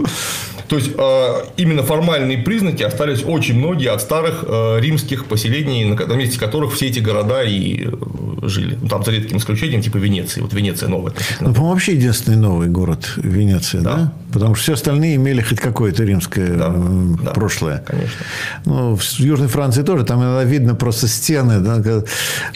То 0.72 0.78
есть 0.78 0.92
э, 0.96 1.34
именно 1.58 1.82
формальные 1.82 2.38
признаки 2.38 2.82
остались 2.82 3.22
очень 3.22 3.58
многие 3.58 3.90
от 3.90 4.00
старых 4.00 4.42
э, 4.48 4.80
римских 4.80 5.26
поселений, 5.26 5.84
на 5.84 6.14
месте 6.14 6.38
которых 6.38 6.72
все 6.72 6.86
эти 6.86 6.98
города 6.98 7.42
и 7.42 7.88
э, 7.88 7.90
жили. 8.48 8.78
Ну, 8.80 8.88
там 8.88 9.04
за 9.04 9.10
редким 9.10 9.36
исключением, 9.36 9.82
типа 9.82 9.98
Венеции. 9.98 10.40
Вот 10.40 10.54
Венеция 10.54 10.88
новая. 10.88 11.12
Ну, 11.40 11.52
по-моему, 11.52 11.74
вообще 11.74 11.92
единственный 11.92 12.38
новый 12.38 12.68
город 12.68 13.12
Венеция, 13.16 13.82
да? 13.82 13.96
Да. 13.96 14.12
Потому 14.32 14.54
что 14.54 14.62
все 14.62 14.72
остальные 14.74 15.16
имели 15.16 15.40
хоть 15.42 15.60
какое-то 15.60 16.04
римское 16.04 16.56
Да, 16.56 16.72
э, 16.74 17.14
да, 17.22 17.30
прошлое. 17.32 17.82
конечно. 17.86 18.24
Ну, 18.64 18.96
в 18.96 19.20
Южной 19.20 19.48
Франции 19.48 19.82
тоже, 19.82 20.04
там 20.04 20.20
иногда 20.22 20.44
видно 20.44 20.74
просто 20.74 21.08
стены. 21.08 21.60
да, 21.60 21.80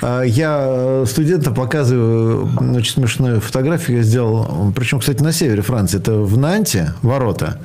А 0.03 0.23
Я 0.23 1.05
студентам 1.07 1.55
показываю 1.55 2.49
очень 2.77 2.93
смешную 2.95 3.41
фотографию, 3.41 3.99
я 3.99 4.03
сделал, 4.03 4.73
причем, 4.75 5.01
кстати, 5.01 5.23
на 5.23 5.33
севере 5.33 5.63
Франции, 5.63 5.99
это 5.99 6.13
в 6.15 6.39
Нанте, 6.39 6.93
ворота. 7.03 7.59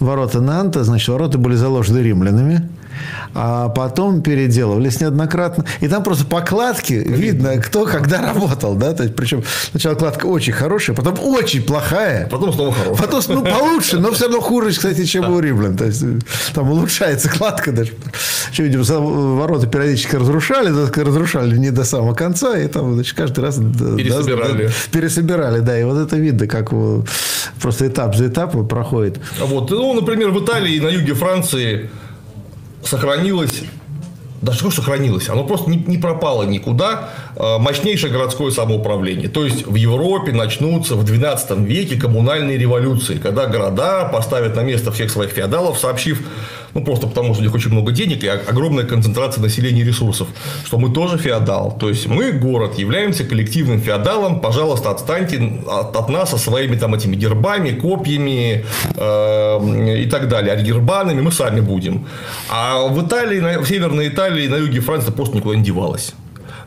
Ворота 0.00 0.40
Нанта, 0.40 0.84
значит, 0.84 1.08
ворота 1.08 1.38
были 1.38 1.54
заложены 1.54 1.98
римлянами, 1.98 2.68
а 3.34 3.68
потом 3.68 4.22
переделывались 4.22 5.00
неоднократно. 5.00 5.64
И 5.80 5.88
там 5.88 6.02
просто 6.02 6.24
по 6.24 6.40
кладке 6.40 6.98
видно, 6.98 7.56
кто 7.58 7.84
когда 7.84 8.20
работал. 8.22 8.74
Да? 8.74 8.92
То 8.92 9.04
есть, 9.04 9.16
причем 9.16 9.42
сначала 9.70 9.94
кладка 9.94 10.26
очень 10.26 10.52
хорошая, 10.52 10.94
потом 10.96 11.18
очень 11.20 11.62
плохая. 11.62 12.28
Потом 12.28 12.52
снова 12.52 12.72
хороший. 12.72 13.00
Потом, 13.00 13.22
ну, 13.28 13.44
получше, 13.44 13.98
но 13.98 14.12
все 14.12 14.24
равно 14.24 14.40
хуже, 14.40 14.70
кстати, 14.70 15.04
чем 15.04 15.30
у 15.30 15.40
римлян. 15.40 15.76
То 15.76 15.86
есть, 15.86 16.04
там 16.54 16.70
улучшается 16.70 17.28
кладка 17.28 17.72
даже. 17.72 17.92
Что, 18.52 18.62
видимо, 18.62 18.82
ворота 18.82 19.66
периодически 19.66 20.16
разрушали, 20.16 20.68
разрушали 21.02 21.56
не 21.56 21.70
до 21.70 21.84
самого 21.84 22.14
конца, 22.14 22.58
и 22.58 22.68
там, 22.68 22.94
значит, 22.94 23.16
каждый 23.16 23.40
раз... 23.40 23.56
да, 23.58 23.96
Пересобирали. 23.96 24.66
да, 24.66 24.72
пересобирали, 24.90 25.60
да. 25.60 25.78
И 25.78 25.84
вот 25.84 25.98
это 25.98 26.16
видно, 26.16 26.46
как 26.46 26.70
просто 27.60 27.86
этап 27.86 28.16
за 28.16 28.28
этапом 28.28 28.66
проходит. 28.68 29.18
Вот. 29.40 29.70
Ну, 29.70 29.94
например, 29.94 30.30
в 30.30 30.44
Италии 30.44 30.78
на 30.80 30.88
юге 30.88 31.14
Франции 31.14 31.90
сохранилось 32.84 33.62
да 34.42 34.52
что 34.52 34.72
сохранилось? 34.72 35.28
Оно 35.28 35.44
просто 35.44 35.70
не, 35.70 35.76
не 35.76 35.98
пропало 35.98 36.42
никуда. 36.42 37.10
э, 37.36 37.58
Мощнейшее 37.58 38.12
городское 38.12 38.50
самоуправление. 38.50 39.28
То 39.28 39.44
есть 39.44 39.64
в 39.64 39.76
Европе 39.76 40.32
начнутся 40.32 40.96
в 40.96 41.04
12 41.04 41.58
веке 41.60 41.96
коммунальные 41.96 42.58
революции, 42.58 43.18
когда 43.18 43.46
города 43.46 44.06
поставят 44.12 44.56
на 44.56 44.62
место 44.62 44.90
всех 44.90 45.12
своих 45.12 45.30
феодалов, 45.30 45.78
сообщив, 45.78 46.26
ну 46.74 46.84
просто 46.84 47.06
потому, 47.06 47.34
что 47.34 47.42
у 47.42 47.46
них 47.46 47.54
очень 47.54 47.70
много 47.70 47.92
денег 47.92 48.24
и 48.24 48.28
огромная 48.28 48.84
концентрация 48.84 49.42
населения 49.42 49.82
и 49.82 49.84
ресурсов, 49.84 50.28
что 50.64 50.78
мы 50.78 50.90
тоже 50.90 51.18
феодал. 51.18 51.76
То 51.78 51.88
есть 51.88 52.06
мы, 52.06 52.32
город, 52.32 52.78
являемся 52.78 53.24
коллективным 53.24 53.80
феодалом. 53.80 54.40
Пожалуйста, 54.40 54.90
отстаньте 54.90 55.38
от, 55.66 55.96
от 55.96 56.08
нас 56.08 56.30
со 56.30 56.38
своими 56.38 56.76
там 56.76 56.94
этими 56.94 57.16
гербами, 57.16 57.70
копьями 57.70 58.64
э, 58.96 60.02
и 60.02 60.06
так 60.06 60.28
далее. 60.28 60.52
Аргирбанами 60.54 61.20
мы 61.20 61.32
сами 61.32 61.60
будем. 61.60 62.06
А 62.48 62.86
в 62.88 63.06
Италии, 63.06 63.40
на- 63.40 63.60
в 63.60 63.66
Северной 63.68 64.08
Италии, 64.08 64.48
на 64.48 64.56
юге 64.56 64.80
Франции 64.80 65.12
просто 65.12 65.36
никуда 65.36 65.56
не 65.56 65.62
девалось. 65.64 66.14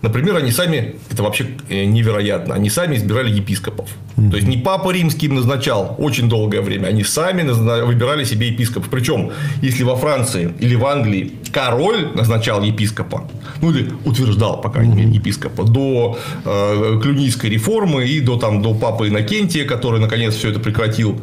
Например, 0.06 0.36
они 0.36 0.52
сами, 0.52 0.96
это 1.10 1.24
вообще 1.24 1.48
э, 1.68 1.86
невероятно, 1.86 2.54
они 2.54 2.70
сами 2.70 2.96
избирали 2.96 3.32
епископов. 3.32 3.90
То 4.16 4.38
есть 4.38 4.48
не 4.48 4.58
папа 4.58 4.92
римский 4.92 5.26
им 5.26 5.36
назначал 5.36 5.96
очень 5.98 6.30
долгое 6.30 6.62
время, 6.62 6.88
они 6.88 7.04
сами 7.04 7.42
выбирали 7.82 8.24
себе 8.24 8.50
епископов. 8.50 8.90
Причем, 8.90 9.32
если 9.64 9.84
во 9.84 9.96
Франции 9.96 10.54
или 10.60 10.76
в 10.76 10.86
Англии 10.86 11.32
король 11.52 12.12
назначал 12.14 12.62
епископа, 12.62 13.28
ну 13.62 13.72
или 13.72 13.90
утверждал, 14.06 14.62
по 14.62 14.70
крайней 14.70 14.96
мере, 14.96 15.10
епископа, 15.10 15.64
до 15.64 16.20
э, 16.46 17.00
Клюнийской 17.02 17.50
реформы 17.50 18.06
и 18.06 18.20
до, 18.20 18.38
там, 18.38 18.62
до 18.62 18.76
папы 18.76 19.08
Иннокентия, 19.08 19.66
который 19.66 20.00
наконец 20.00 20.36
все 20.36 20.50
это 20.52 20.60
прекратил, 20.60 21.20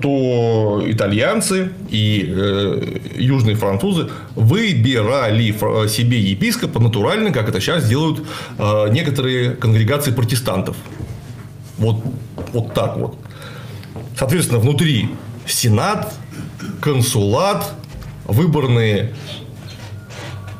то 0.00 0.82
итальянцы 0.86 1.70
и 1.88 2.24
э, 2.28 2.98
южные 3.16 3.56
французы 3.56 4.10
выбирали 4.34 5.52
фр- 5.52 5.88
себе 5.88 6.20
епископа 6.20 6.80
натурально, 6.80 7.32
как 7.32 7.48
это 7.48 7.60
сейчас 7.60 7.88
делают 7.88 8.22
э, 8.58 8.88
некоторые 8.90 9.50
конгрегации 9.52 10.10
протестантов. 10.10 10.76
Вот, 11.78 12.02
вот 12.52 12.74
так 12.74 12.96
вот. 12.96 13.16
Соответственно, 14.16 14.58
внутри 14.58 15.10
сенат, 15.46 16.12
консулат, 16.80 17.72
выборные 18.24 19.14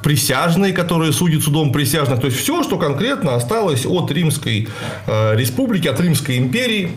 присяжные, 0.02 0.72
которые 0.72 1.12
судят 1.12 1.42
судом 1.42 1.72
присяжных. 1.72 2.20
То 2.20 2.26
есть 2.26 2.38
все, 2.38 2.62
что 2.62 2.78
конкретно 2.78 3.34
осталось 3.34 3.84
от 3.84 4.10
Римской 4.10 4.68
э, 5.06 5.36
республики, 5.36 5.88
от 5.88 6.00
Римской 6.00 6.38
империи, 6.38 6.92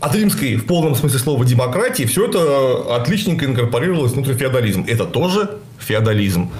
от 0.00 0.14
римской 0.14 0.56
в 0.56 0.66
полном 0.66 0.94
смысле 0.94 1.18
слова 1.18 1.44
демократии, 1.44 2.04
все 2.04 2.26
это 2.26 2.96
отличненько 2.96 3.44
инкорпорировалось 3.44 4.12
внутрь 4.12 4.34
феодализм. 4.34 4.84
Это 4.88 5.04
тоже 5.04 5.58
феодализм. 5.78 6.50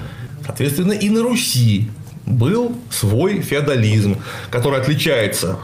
Соответственно, 0.45 0.93
и 0.93 1.09
на 1.09 1.23
Руси 1.23 1.89
был 2.25 2.77
свой 2.91 3.41
феодализм, 3.41 4.17
который 4.51 4.79
отличается 4.79 5.57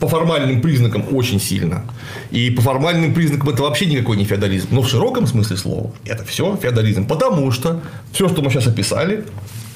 по 0.00 0.08
формальным 0.08 0.60
признакам 0.60 1.04
очень 1.12 1.40
сильно. 1.40 1.84
И 2.30 2.50
по 2.50 2.62
формальным 2.62 3.14
признакам 3.14 3.50
это 3.50 3.62
вообще 3.62 3.86
никакой 3.86 4.16
не 4.16 4.24
феодализм. 4.24 4.68
Но 4.70 4.82
в 4.82 4.88
широком 4.88 5.26
смысле 5.26 5.56
слова 5.56 5.92
это 6.04 6.24
все 6.24 6.56
феодализм. 6.56 7.06
Потому 7.06 7.52
что 7.52 7.80
все, 8.12 8.28
что 8.28 8.42
мы 8.42 8.50
сейчас 8.50 8.66
описали, 8.66 9.24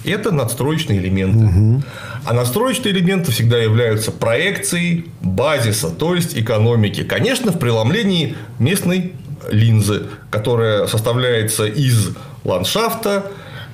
это 0.05 0.33
надстроечные 0.33 0.99
элементы. 0.99 1.85
А 2.25 2.33
надстроечные 2.35 2.93
элементы 2.93 3.33
всегда 3.33 3.59
являются 3.59 4.13
проекцией 4.13 5.07
базиса, 5.21 5.91
то 5.91 6.15
есть 6.15 6.37
экономики. 6.37 7.03
Конечно, 7.03 7.53
в 7.53 7.59
преломлении 7.59 8.37
местной 8.59 9.15
линзы, 9.51 10.07
которая 10.31 10.87
составляется 10.87 11.67
из 11.67 12.11
ландшафта, 12.45 13.31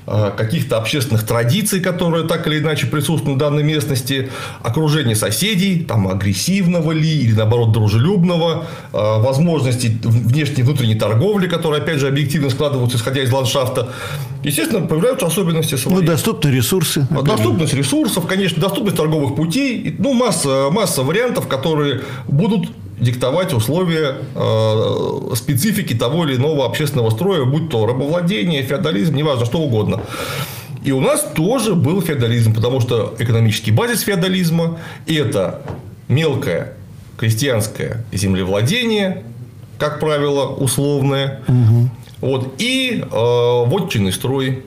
каких-то 0.07 0.79
общественных 0.79 1.25
традиций, 1.25 1.81
которые 1.81 2.27
так 2.27 2.47
или 2.47 2.59
иначе 2.59 2.87
присутствуют 2.87 3.39
на 3.39 3.39
данной 3.39 3.63
местности, 3.63 4.31
окружение 4.63 5.17
соседей, 5.17 5.85
там 5.85 6.09
агрессивного 6.09 6.93
ли 6.93 7.23
или 7.23 7.33
наоборот 7.33 7.73
дружелюбного, 7.73 8.67
э, 8.93 8.97
возможности 8.97 9.99
внешней 10.03 10.61
и 10.61 10.63
внутренней 10.63 10.95
торговли, 10.95 11.49
которые 11.49 11.83
опять 11.83 11.99
же 11.99 12.09
объективно 12.09 12.51
складываются 12.51 12.99
исходя 12.99 13.23
из 13.23 13.33
ландшафта. 13.33 13.89
Естественно, 14.43 14.87
появляются 14.87 15.27
особенности 15.27 15.75
свои. 15.75 15.95
Ну, 15.95 16.03
доступны 16.03 16.51
ресурсы. 16.51 17.07
А 17.11 17.23
Доступность 17.23 17.75
ресурсов, 17.75 18.27
конечно, 18.27 18.61
доступность 18.63 18.97
торговых 18.97 19.35
путей, 19.35 19.97
ну, 19.99 20.13
масса, 20.13 20.69
масса 20.71 21.03
вариантов, 21.03 21.49
которые 21.49 22.03
будут 22.29 22.69
диктовать 22.99 23.53
условия 23.53 24.17
э, 24.35 25.35
специфики 25.35 25.95
того 25.95 26.25
или 26.25 26.37
иного 26.37 26.67
общественного 26.67 27.11
строя, 27.11 27.45
будь 27.45 27.69
то 27.69 27.87
рабовладение, 27.87 28.63
феодализм, 28.63 29.15
неважно, 29.15 29.45
что 29.47 29.59
угодно. 29.59 30.01
И 30.85 30.93
у 30.93 31.01
нас 31.01 31.27
тоже 31.35 31.75
был 31.75 32.01
феодализм, 32.01 32.55
потому 32.55 32.81
что 32.81 33.15
экономический 33.19 33.73
базис 33.73 34.01
феодализма– 34.03 34.79
это 35.07 35.63
мелкое 36.09 36.75
крестьянское 37.17 38.05
землевладение, 38.13 39.25
как 39.79 40.01
правило, 40.01 40.47
условное, 40.47 41.43
вот, 42.21 42.55
и 42.59 43.03
э, 43.03 43.07
вотчинный 43.11 44.13
строй, 44.13 44.65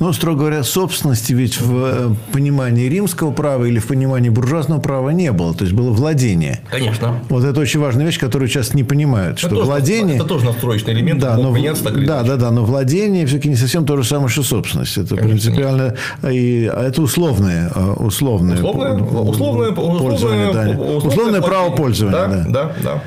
Ну, 0.00 0.12
строго 0.12 0.40
говоря, 0.40 0.62
собственности 0.64 1.32
ведь 1.32 1.60
в 1.60 1.84
э, 1.84 2.14
понимании 2.32 2.88
римского 2.88 3.30
права 3.32 3.64
или 3.64 3.78
в 3.78 3.86
понимании 3.86 4.28
буржуазного 4.28 4.80
права 4.80 5.10
не 5.10 5.32
было. 5.32 5.54
То 5.54 5.64
есть 5.64 5.74
было 5.74 5.90
владение. 5.90 6.60
Конечно. 6.70 7.20
Вот 7.28 7.44
это 7.44 7.60
очень 7.60 7.80
важная 7.80 8.04
вещь, 8.06 8.18
которую 8.18 8.48
часто 8.48 8.76
не 8.76 8.84
понимают, 8.84 9.38
что 9.38 9.48
Это 9.48 9.56
тоже- 9.56 9.66
владение... 9.66 10.16
Это 10.16 10.24
тоже 10.24 10.44
настроечный 10.46 10.92
элемент, 10.94 11.20
Да, 11.20 11.36
но, 11.36 11.50
меняться 11.50 11.84
так 11.84 12.04
да, 12.04 12.22
да, 12.22 12.36
да, 12.36 12.50
но 12.50 12.64
владение 12.64 13.26
все-таки 13.26 13.48
не 13.48 13.56
совсем 13.56 13.84
то 13.86 13.96
же 13.96 14.04
самое, 14.04 14.28
что 14.28 14.42
собственность. 14.42 14.96
Это 14.98 15.16
Конечно, 15.16 15.28
принципиально, 15.28 15.94
и, 16.30 16.70
а 16.72 16.84
это 16.86 17.02
условное, 17.02 17.70
э, 17.74 17.92
условное, 17.94 18.56
Условное, 18.56 18.92
условное, 19.02 19.72
пользование, 19.72 20.52
да. 20.52 20.60
условное, 20.70 20.96
условное 20.96 21.40
право 21.42 21.70
пользования. 21.74 22.18
Да, 22.18 22.28
да. 22.28 22.44
да, 22.48 22.72
да. 22.82 23.02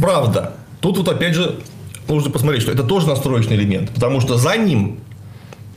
Правда. 0.00 0.52
Тут 0.80 0.98
вот 0.98 1.08
опять 1.08 1.34
же 1.34 1.56
нужно 2.08 2.30
посмотреть, 2.30 2.62
что 2.62 2.72
это 2.72 2.82
тоже 2.84 3.06
настроечный 3.08 3.56
элемент, 3.56 3.90
потому 3.90 4.20
что 4.20 4.36
за 4.36 4.56
ним 4.56 4.98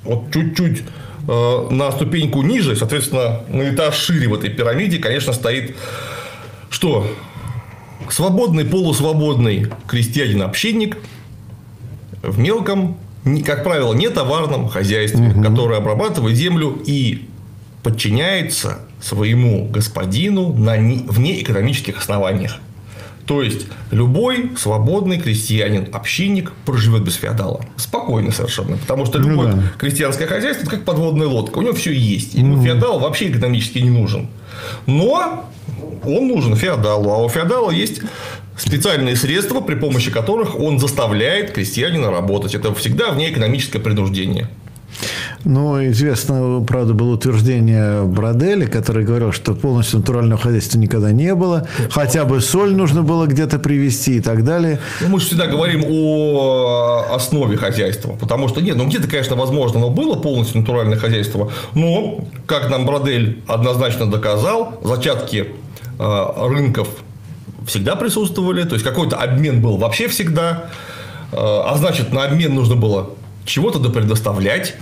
вот 0.04 0.32
чуть-чуть 0.34 0.84
э, 1.28 1.68
на 1.70 1.92
ступеньку 1.92 2.42
ниже, 2.42 2.76
соответственно, 2.76 3.42
на 3.48 3.74
этаж 3.74 3.96
шире 3.96 4.28
в 4.28 4.34
этой 4.34 4.50
пирамиде, 4.50 5.00
конечно, 5.00 5.34
стоит 5.34 5.76
что? 6.70 7.10
Свободный, 8.10 8.66
полусвободный 8.66 9.68
крестьянин-общинник 9.88 10.98
в 12.24 12.40
мелком, 12.40 12.98
как 13.46 13.64
правило, 13.64 13.94
не 13.94 14.10
товарном 14.10 14.68
хозяйстве, 14.70 15.30
угу. 15.30 15.44
который 15.44 15.78
обрабатывает 15.78 16.36
землю 16.36 16.82
и 16.86 17.28
подчиняется 17.84 18.80
своему 19.02 19.68
господину 19.68 20.54
на 20.54 20.76
вне 20.78 21.42
экономических 21.42 21.98
основаниях. 21.98 22.60
То 23.30 23.44
есть, 23.44 23.68
любой 23.92 24.54
свободный 24.58 25.20
крестьянин, 25.20 25.90
общинник 25.94 26.52
проживет 26.66 27.04
без 27.04 27.14
феодала. 27.14 27.64
Спокойно 27.76 28.32
совершенно. 28.32 28.76
Потому 28.78 29.06
что 29.06 29.20
ну 29.20 29.30
любое 29.30 29.48
ну, 29.50 29.58
да. 29.58 29.64
крестьянское 29.78 30.26
хозяйство– 30.26 30.64
это 30.66 30.72
как 30.72 30.84
подводная 30.84 31.28
лодка. 31.28 31.60
У 31.60 31.62
него 31.62 31.74
все 31.74 31.92
есть. 31.94 32.34
Ему 32.34 32.56
угу. 32.56 32.64
феодал 32.64 32.98
вообще 32.98 33.30
экономически 33.30 33.78
не 33.78 33.92
нужен. 33.92 34.30
Но 34.88 35.48
он 36.04 36.28
нужен 36.28 36.56
феодалу. 36.56 37.12
А 37.12 37.18
у 37.20 37.30
феодала 37.30 37.70
есть 37.70 38.02
специальные 38.58 39.16
средства, 39.16 39.62
при 39.62 39.76
помощи 39.76 40.10
которых 40.10 40.60
он 40.60 40.80
заставляет 40.80 41.52
крестьянина 41.52 42.10
работать. 42.10 42.56
Это 42.56 42.74
всегда 42.74 43.12
вне 43.12 43.30
экономическое 43.30 43.78
принуждение. 43.78 44.50
Ну, 45.46 45.82
известно, 45.90 46.64
правда, 46.68 46.94
было 46.94 47.14
утверждение 47.14 48.04
Бродели, 48.04 48.66
который 48.66 49.06
говорил, 49.06 49.32
что 49.32 49.54
полностью 49.54 50.00
натурального 50.00 50.42
хозяйства 50.42 50.78
никогда 50.78 51.12
не 51.12 51.34
было. 51.34 51.68
Хотя 51.92 52.26
бы 52.26 52.42
соль 52.42 52.76
нужно 52.76 53.04
было 53.04 53.26
где-то 53.26 53.58
привезти 53.58 54.18
и 54.18 54.20
так 54.20 54.44
далее. 54.44 54.80
Ну, 55.02 55.08
мы 55.08 55.20
же 55.20 55.28
всегда 55.28 55.48
говорим 55.48 55.86
о 55.88 57.06
основе 57.16 57.58
хозяйства. 57.58 58.18
Потому 58.20 58.50
что 58.50 58.62
нет, 58.62 58.76
ну 58.76 58.86
где-то, 58.86 59.08
конечно, 59.08 59.36
возможно, 59.36 59.80
но 59.80 59.90
было 59.90 60.16
полностью 60.16 60.60
натуральное 60.60 60.98
хозяйство. 60.98 61.52
Но, 61.74 62.20
как 62.46 62.70
нам 62.70 62.86
Бродель 62.86 63.42
однозначно 63.48 64.12
доказал, 64.12 64.80
зачатки 64.84 65.48
э, 66.00 66.26
рынков 66.48 66.90
всегда 67.66 67.96
присутствовали. 67.96 68.64
То 68.64 68.74
есть, 68.74 68.86
какой-то 68.86 69.16
обмен 69.16 69.62
был 69.62 69.78
вообще 69.78 70.10
всегда. 70.10 70.70
Э, 71.32 71.38
а 71.38 71.76
значит, 71.78 72.12
на 72.12 72.26
обмен 72.26 72.54
нужно 72.54 72.76
было 72.76 73.12
чего-то 73.46 73.80
предоставлять. 73.80 74.76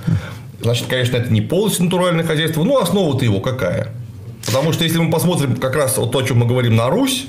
Значит, 0.60 0.88
конечно, 0.88 1.18
это 1.18 1.32
не 1.32 1.42
полностью 1.42 1.86
натуральное 1.86 2.26
хозяйство, 2.26 2.64
но 2.64 2.80
основа-то 2.80 3.24
его 3.24 3.40
какая? 3.40 3.94
Потому 4.46 4.74
что 4.74 4.84
если 4.84 5.00
мы 5.00 5.12
посмотрим 5.12 5.56
как 5.58 5.76
раз 5.76 5.98
вот 5.98 6.12
то, 6.12 6.20
о 6.20 6.24
чем 6.24 6.40
мы 6.40 6.46
говорим 6.46 6.76
на 6.76 6.90
Русь, 6.90 7.28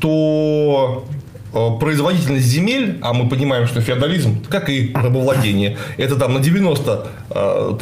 то 0.00 1.04
э, 1.52 1.68
производительность 1.78 2.46
земель, 2.46 2.98
а 3.02 3.12
мы 3.12 3.28
понимаем, 3.28 3.66
что 3.66 3.80
феодализм, 3.80 4.44
как 4.48 4.70
и 4.70 4.92
рабовладение, 4.94 5.76
это 5.98 6.16
там 6.16 6.34
на 6.34 6.38
93-5% 6.38 7.06
э, 7.30 7.74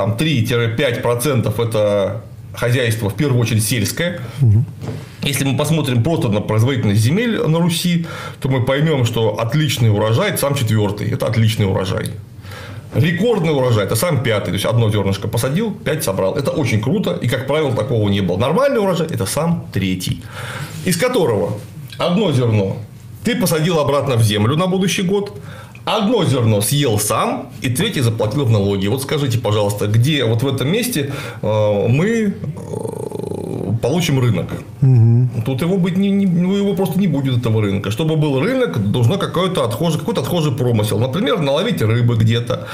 это 1.62 2.22
хозяйство, 2.52 3.08
в 3.08 3.14
первую 3.14 3.40
очередь 3.40 3.64
сельское. 3.64 4.20
Если 5.22 5.44
мы 5.44 5.56
посмотрим 5.56 6.02
просто 6.02 6.28
на 6.28 6.40
производительность 6.40 7.00
земель 7.00 7.40
на 7.40 7.60
Руси, 7.60 8.06
то 8.40 8.48
мы 8.48 8.64
поймем, 8.64 9.04
что 9.04 9.38
отличный 9.38 9.90
урожай– 9.90 10.36
сам 10.38 10.54
четвертый, 10.54 11.10
это 11.10 11.26
отличный 11.26 11.66
урожай. 11.66 12.10
Рекордный 12.94 13.52
урожай– 13.52 13.84
это 13.86 13.96
сам 13.96 14.22
пятый. 14.22 14.46
То 14.46 14.54
есть, 14.54 14.64
одно 14.64 14.90
зернышко 14.90 15.28
посадил, 15.28 15.72
пять 15.72 16.02
собрал. 16.02 16.34
Это 16.34 16.50
очень 16.50 16.80
круто. 16.80 17.12
И, 17.12 17.28
как 17.28 17.46
правило, 17.46 17.72
такого 17.72 18.08
не 18.08 18.20
было. 18.20 18.36
Нормальный 18.36 18.80
урожай– 18.80 19.06
это 19.10 19.26
сам 19.26 19.66
третий. 19.72 20.22
Из 20.84 20.96
которого 20.96 21.58
одно 21.98 22.32
зерно 22.32 22.76
ты 23.24 23.36
посадил 23.36 23.78
обратно 23.78 24.16
в 24.16 24.22
землю 24.22 24.56
на 24.56 24.66
будущий 24.66 25.02
год, 25.02 25.38
одно 25.84 26.24
зерно 26.24 26.60
съел 26.60 26.98
сам, 26.98 27.50
и 27.60 27.68
третье 27.68 28.02
заплатил 28.02 28.44
в 28.44 28.50
налоги. 28.50 28.86
Вот 28.86 29.02
скажите, 29.02 29.38
пожалуйста, 29.38 29.86
где 29.86 30.24
вот 30.24 30.42
в 30.42 30.48
этом 30.48 30.68
месте 30.68 31.12
э, 31.42 31.86
мы 31.88 32.08
э, 32.08 33.09
получим 33.80 34.20
рынок. 34.20 34.50
Угу. 34.82 35.42
Тут 35.44 35.62
его 35.62 35.76
быть 35.76 35.96
не, 35.96 36.10
не, 36.10 36.26
ну, 36.26 36.54
его 36.54 36.74
просто 36.74 36.98
не 36.98 37.06
будет 37.06 37.38
этого 37.38 37.62
рынка. 37.62 37.90
Чтобы 37.90 38.16
был 38.16 38.40
рынок, 38.40 38.90
должно 38.90 39.18
какой-то 39.18 39.64
отхожий, 39.64 39.98
какой-то 39.98 40.20
отхожий 40.20 40.52
промысел. 40.52 40.98
Например, 40.98 41.40
наловить 41.40 41.82
рыбы 41.82 42.16
где-то, 42.16 42.66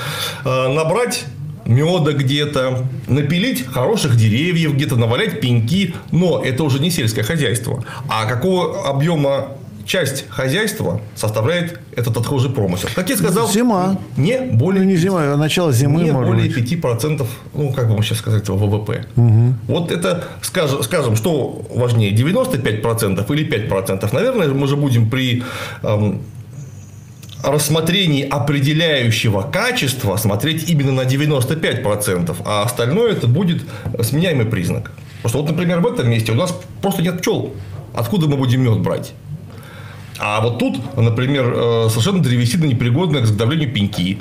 э, 0.45 0.69
набрать 0.69 1.27
меда 1.65 2.13
где-то, 2.13 2.87
напилить 3.09 3.67
хороших 3.67 4.17
деревьев 4.17 4.75
где-то, 4.75 4.97
навалять 4.97 5.41
пеньки. 5.41 5.95
Но 6.13 6.43
это 6.45 6.65
уже 6.65 6.81
не 6.81 6.91
сельское 6.91 7.23
хозяйство. 7.23 7.85
А 8.09 8.27
какого 8.27 8.89
объема 8.89 9.49
часть 9.87 10.29
хозяйства 10.29 11.01
составляет 11.15 11.79
этот 11.95 12.17
отхожий 12.17 12.51
промысел. 12.51 12.89
Как 12.95 13.09
я 13.09 13.17
сказал, 13.17 13.49
зима. 13.49 13.97
Не 14.17 14.41
более 14.41 14.83
ну, 14.83 14.91
не 14.91 14.97
зима, 14.97 15.33
а 15.33 15.37
начало 15.37 15.73
зимы. 15.73 16.03
Не 16.03 16.13
более 16.13 16.51
быть. 16.51 16.73
5%, 16.73 17.27
ну, 17.55 17.73
как 17.73 17.89
бы 17.89 17.97
мы 17.97 18.03
сейчас 18.03 18.19
сказать, 18.19 18.49
ВВП. 18.49 19.07
Угу. 19.17 19.55
Вот 19.69 19.93
это, 19.93 20.25
скажем, 20.43 20.83
скажем, 20.83 21.17
что 21.17 21.65
важнее, 21.75 22.13
95% 22.13 23.33
или 23.33 23.69
5%? 23.69 24.09
Наверное, 24.13 24.49
мы 24.49 24.67
же 24.67 24.77
будем 24.77 25.09
при 25.09 25.45
эм, 25.83 26.23
рассмотрении 27.45 28.29
определяющего 28.29 29.43
качества 29.43 30.17
смотреть 30.17 30.69
именно 30.69 30.93
на 30.93 31.03
95%, 31.03 32.37
а 32.45 32.65
остальное 32.65 33.13
это 33.13 33.29
будет 33.29 33.63
сменяемый 34.03 34.47
признак. 34.47 34.91
Потому 35.23 35.29
что 35.29 35.43
вот, 35.43 35.51
например, 35.51 35.81
в 35.81 35.87
этом 35.87 36.11
месте 36.11 36.33
у 36.33 36.35
нас 36.35 36.59
просто 36.83 37.03
нет 37.03 37.21
пчел. 37.21 37.53
Откуда 37.95 38.27
мы 38.27 38.37
будем 38.37 38.63
мед 38.63 38.81
брать? 38.81 39.13
А 40.19 40.41
вот 40.41 40.59
тут, 40.59 40.97
например, 40.97 41.53
э, 41.55 41.89
совершенно 41.91 42.23
древесина 42.23 42.65
непригодная 42.65 43.23
к 43.23 43.27
заготовлению 43.27 43.73
пеньки. 43.73 44.19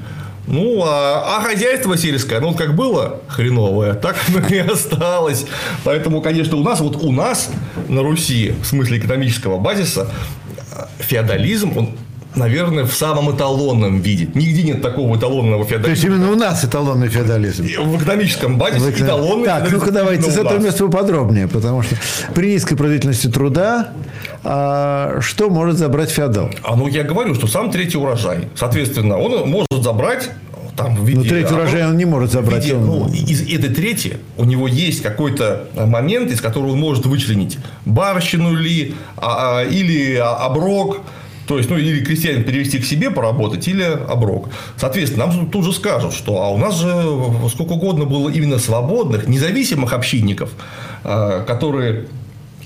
Ну, 0.48 0.84
а, 0.86 1.38
а 1.38 1.42
хозяйство 1.42 1.98
сельское, 1.98 2.40
ну, 2.40 2.54
как 2.54 2.76
было 2.76 3.22
хреновое, 3.28 3.96
так 3.96 4.16
оно 4.28 4.46
и 4.48 4.58
осталось. 4.60 5.46
Поэтому, 5.84 6.22
конечно, 6.22 6.58
у 6.58 6.64
нас, 6.64 6.82
вот 6.82 6.98
у 7.04 7.12
нас 7.12 7.50
на 7.90 8.04
Руси, 8.04 8.54
в 8.62 8.66
смысле 8.66 9.00
экономического 9.00 9.58
базиса, 9.58 10.12
феодализм, 11.00 11.78
он 11.78 11.90
наверное, 12.36 12.86
в 12.86 12.94
самом 12.94 13.36
эталонном 13.36 14.00
виде. 14.00 14.30
Нигде 14.34 14.64
нет 14.64 14.82
такого 14.82 15.16
эталонного 15.18 15.66
феодализма. 15.66 15.86
То 15.86 15.92
есть, 15.92 16.04
именно 16.04 16.32
у 16.32 16.36
нас 16.36 16.64
эталонный 16.64 17.10
феодализм. 17.10 17.64
В 17.64 17.98
экономическом 17.98 18.58
базе 18.58 18.78
эталонный 18.90 19.46
Так, 19.46 19.72
ну-ка 19.72 19.92
давайте 19.92 20.30
с 20.32 20.38
этого 20.38 20.60
места 20.60 20.86
поподробнее, 20.86 21.48
потому 21.48 21.82
что 21.84 21.96
при 22.34 22.54
низкой 22.54 22.76
производительности 22.76 23.28
труда 23.28 23.90
а, 24.44 25.20
что 25.22 25.50
может 25.50 25.78
забрать 25.78 26.12
феодал? 26.12 26.52
А 26.64 26.76
ну 26.76 26.88
я 26.88 27.04
говорю, 27.04 27.34
что 27.36 27.48
сам 27.48 27.72
третий 27.72 27.98
урожай. 27.98 28.48
Соответственно, 28.56 29.18
он 29.18 29.50
может 29.50 29.68
забрать 29.72 30.30
там, 30.76 30.96
в 30.96 31.06
виде... 31.06 31.20
Но 31.20 31.26
третий 31.26 31.54
урожай 31.54 31.88
он 31.88 31.98
не 31.98 32.06
может 32.06 32.32
забрать. 32.32 32.64
Виде, 32.64 32.76
он... 32.76 32.86
ну, 32.86 33.12
из 33.12 33.42
этой 33.42 33.74
трети 33.74 34.18
у 34.38 34.46
него 34.46 34.68
есть 34.68 35.02
какой-то 35.02 35.68
момент, 35.76 36.32
из 36.32 36.42
которого 36.42 36.74
он 36.74 36.80
может 36.80 37.06
вычленить 37.06 37.58
барщину 37.86 38.54
ли, 38.54 38.94
а, 39.18 39.60
а, 39.60 39.64
или 39.64 40.16
оброк, 40.16 41.02
то 41.48 41.58
есть, 41.58 41.70
ну, 41.70 41.78
или 41.78 42.04
крестьянин 42.04 42.44
перевести 42.44 42.80
к 42.80 42.86
себе 42.86 43.12
поработать, 43.12 43.68
или 43.68 43.84
оброк. 43.84 44.50
Соответственно, 44.78 45.28
нам 45.28 45.50
тут 45.50 45.66
же 45.66 45.74
скажут, 45.74 46.14
что 46.14 46.42
а 46.42 46.50
у 46.50 46.58
нас 46.58 46.80
же 46.80 46.90
сколько 47.50 47.74
угодно 47.74 48.06
было 48.06 48.30
именно 48.30 48.58
свободных, 48.58 49.28
независимых 49.28 49.94
общинников, 49.94 50.52
а, 51.04 51.44
которые 51.44 52.08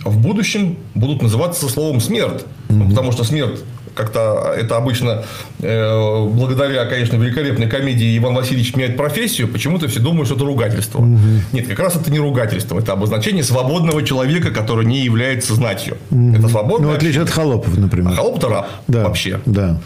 в 0.05 0.17
будущем 0.17 0.77
будут 0.95 1.21
называться 1.21 1.67
словом 1.67 1.99
смерть. 1.99 2.45
Mm-hmm. 2.69 2.89
Потому 2.89 3.11
что 3.11 3.23
смерть 3.23 3.59
как-то 3.95 4.53
это 4.57 4.77
обычно, 4.77 5.23
э, 5.59 6.25
благодаря, 6.27 6.85
конечно, 6.85 7.15
великолепной 7.15 7.67
комедии 7.67 8.17
Иван 8.17 8.35
Васильевич 8.35 8.75
меняет 8.75 8.97
профессию, 8.97 9.47
почему-то 9.47 9.87
все 9.87 9.99
думают, 9.99 10.27
что 10.27 10.35
это 10.35 10.45
ругательство. 10.45 10.99
Угу. 10.99 11.19
Нет, 11.53 11.67
как 11.67 11.79
раз 11.79 11.95
это 11.95 12.11
не 12.11 12.19
ругательство, 12.19 12.79
это 12.79 12.93
обозначение 12.93 13.43
свободного 13.43 14.03
человека, 14.03 14.51
который 14.51 14.85
не 14.85 14.99
является 14.99 15.53
знатью. 15.55 15.97
Угу. 16.11 16.35
Это 16.37 16.47
свободное. 16.49 16.87
Ну, 16.87 16.93
в 16.93 16.97
отличие 16.97 17.23
от 17.23 17.29
холопов, 17.29 17.77
например. 17.77 18.13
А 18.13 18.15
холоп 18.15 18.37
это 18.37 18.49
раб 18.49 18.69
да. 18.87 19.03
вообще. 19.03 19.39
Да. 19.45 19.79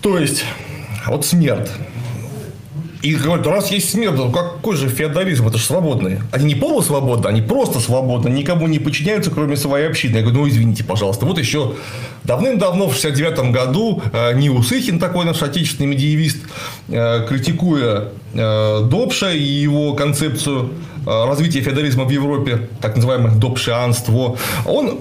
То 0.00 0.18
есть, 0.18 0.44
вот 1.06 1.24
смерть. 1.24 1.70
И 3.04 3.14
говорят, 3.16 3.46
раз 3.46 3.70
есть 3.70 3.90
смерть, 3.90 4.16
то 4.16 4.30
какой 4.30 4.76
же 4.76 4.88
феодализм? 4.88 5.46
Это 5.46 5.58
же 5.58 5.64
свободные. 5.64 6.22
Они 6.32 6.46
не 6.46 6.54
полусвободны, 6.54 7.26
они 7.26 7.42
просто 7.42 7.78
свободны, 7.78 8.30
никому 8.30 8.66
не 8.66 8.78
подчиняются, 8.78 9.30
кроме 9.30 9.56
своей 9.56 9.88
общины. 9.88 10.16
Я 10.16 10.22
говорю, 10.22 10.38
ну, 10.38 10.48
извините, 10.48 10.84
пожалуйста. 10.84 11.26
Вот 11.26 11.38
еще 11.38 11.74
давным-давно, 12.22 12.88
в 12.88 12.94
69 12.94 13.52
году, 13.52 14.02
э, 14.10 14.32
Ниусыхин, 14.32 14.98
такой 14.98 15.26
наш 15.26 15.42
отечественный 15.42 15.90
медиевист, 15.90 16.38
э, 16.88 17.26
критикуя 17.28 18.08
э, 18.32 18.80
Добша 18.90 19.32
и 19.32 19.42
его 19.42 19.92
концепцию 19.92 20.70
развития 21.04 21.60
феодализма 21.60 22.04
в 22.04 22.10
Европе, 22.10 22.70
так 22.80 22.96
называемое 22.96 23.34
добшианство, 23.34 24.38
он 24.64 25.00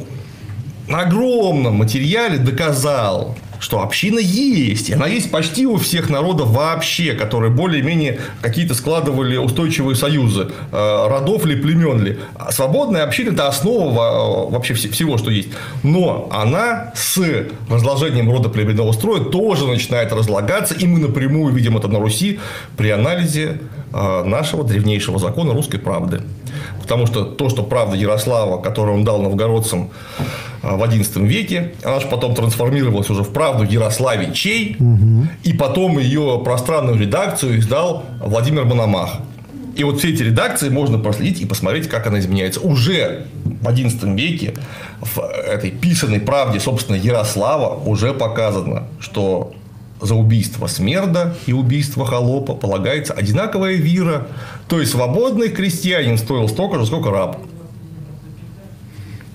на 0.89 1.00
огромном 1.00 1.76
материале 1.76 2.38
доказал, 2.38 3.38
что 3.63 3.82
община 3.82 4.19
есть. 4.19 4.89
И 4.89 4.93
она 4.93 5.08
есть 5.08 5.32
почти 5.32 5.65
у 5.65 5.78
всех 5.78 6.10
народов 6.10 6.49
вообще, 6.49 7.13
которые 7.13 7.49
более-менее 7.49 8.19
какие-то 8.41 8.76
складывали 8.76 9.38
устойчивые 9.38 9.95
союзы 9.95 10.52
э, 10.71 11.08
родов 11.08 11.45
ли, 11.45 11.56
племен 11.56 12.04
ли. 12.04 12.19
Свободная 12.49 13.06
община– 13.06 13.30
это 13.34 13.47
основа 13.47 14.49
вообще 14.49 14.73
всего, 14.73 15.17
что 15.17 15.32
есть. 15.32 15.47
Но 15.82 16.28
она 16.30 16.91
с 16.93 17.17
разложением 17.69 18.30
рода 18.30 18.49
племенного 18.49 18.91
строя 18.91 19.21
тоже 19.21 19.65
начинает 19.65 20.12
разлагаться, 20.12 20.76
и 20.76 20.86
мы 20.86 20.99
напрямую 20.99 21.54
видим 21.54 21.78
это 21.78 21.88
на 21.88 21.99
Руси 21.99 22.41
при 22.76 22.89
анализе 22.89 23.62
э, 23.93 24.23
нашего 24.26 24.65
древнейшего 24.65 25.19
закона 25.19 25.54
русской 25.54 25.78
правды. 25.78 26.21
Потому 26.82 27.08
что 27.08 27.23
то, 27.23 27.47
что 27.47 27.63
правда 27.63 27.95
Ярослава, 27.95 28.62
которую 28.62 28.97
он 28.97 29.04
дал 29.06 29.21
новгородцам 29.21 29.89
в 30.63 30.82
XI 30.82 31.28
веке, 31.28 31.73
она 31.84 31.99
же 31.99 32.08
потом 32.08 32.34
трансформировалась 32.34 33.10
уже 33.10 33.23
в 33.23 33.34
правду 33.34 33.65
Ярославичей, 33.65 34.78
угу. 34.80 35.28
и 35.43 35.54
потом 35.54 35.99
ее 35.99 36.41
пространную 36.43 36.97
редакцию 36.97 37.60
издал 37.60 38.04
Владимир 38.21 38.63
Мономах. 38.63 39.17
И 39.76 39.84
вот 39.84 39.99
все 39.99 40.13
эти 40.13 40.23
редакции 40.23 40.69
можно 40.69 40.99
проследить 40.99 41.41
и 41.41 41.45
посмотреть, 41.45 41.89
как 41.89 42.08
она 42.08 42.19
изменяется. 42.19 42.62
Уже 42.62 43.26
в 43.43 43.67
XI 43.67 44.15
веке 44.15 44.54
в 45.02 45.19
этой 45.19 45.71
писанной 45.71 46.19
правде, 46.19 46.60
собственно, 46.60 46.95
Ярослава 46.95 47.76
уже 47.84 48.13
показано, 48.13 48.84
что 48.99 49.54
за 49.99 50.15
убийство 50.15 50.67
Смерда 50.67 51.36
и 51.45 51.54
убийство 51.54 52.06
Холопа 52.06 52.54
полагается 52.54 53.13
одинаковая 53.13 53.73
вира. 53.73 54.28
То 54.67 54.80
есть, 54.80 54.91
свободный 54.91 55.49
крестьянин 55.49 56.17
стоил 56.17 56.47
столько 56.47 56.78
же, 56.80 56.86
сколько 56.86 57.10
раб. 57.10 57.38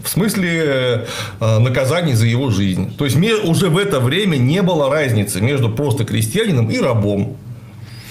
В 0.02 0.08
смысле 0.08 1.06
э, 1.40 1.58
наказаний 1.58 2.14
за 2.14 2.26
его 2.26 2.50
жизнь. 2.50 2.96
То 2.96 3.04
есть, 3.04 3.16
уже 3.44 3.68
в 3.68 3.76
это 3.76 4.00
время 4.00 4.36
не 4.36 4.62
было 4.62 4.90
разницы 4.90 5.40
между 5.40 5.68
просто 5.70 6.04
крестьянином 6.04 6.70
и 6.70 6.78
рабом. 6.78 7.36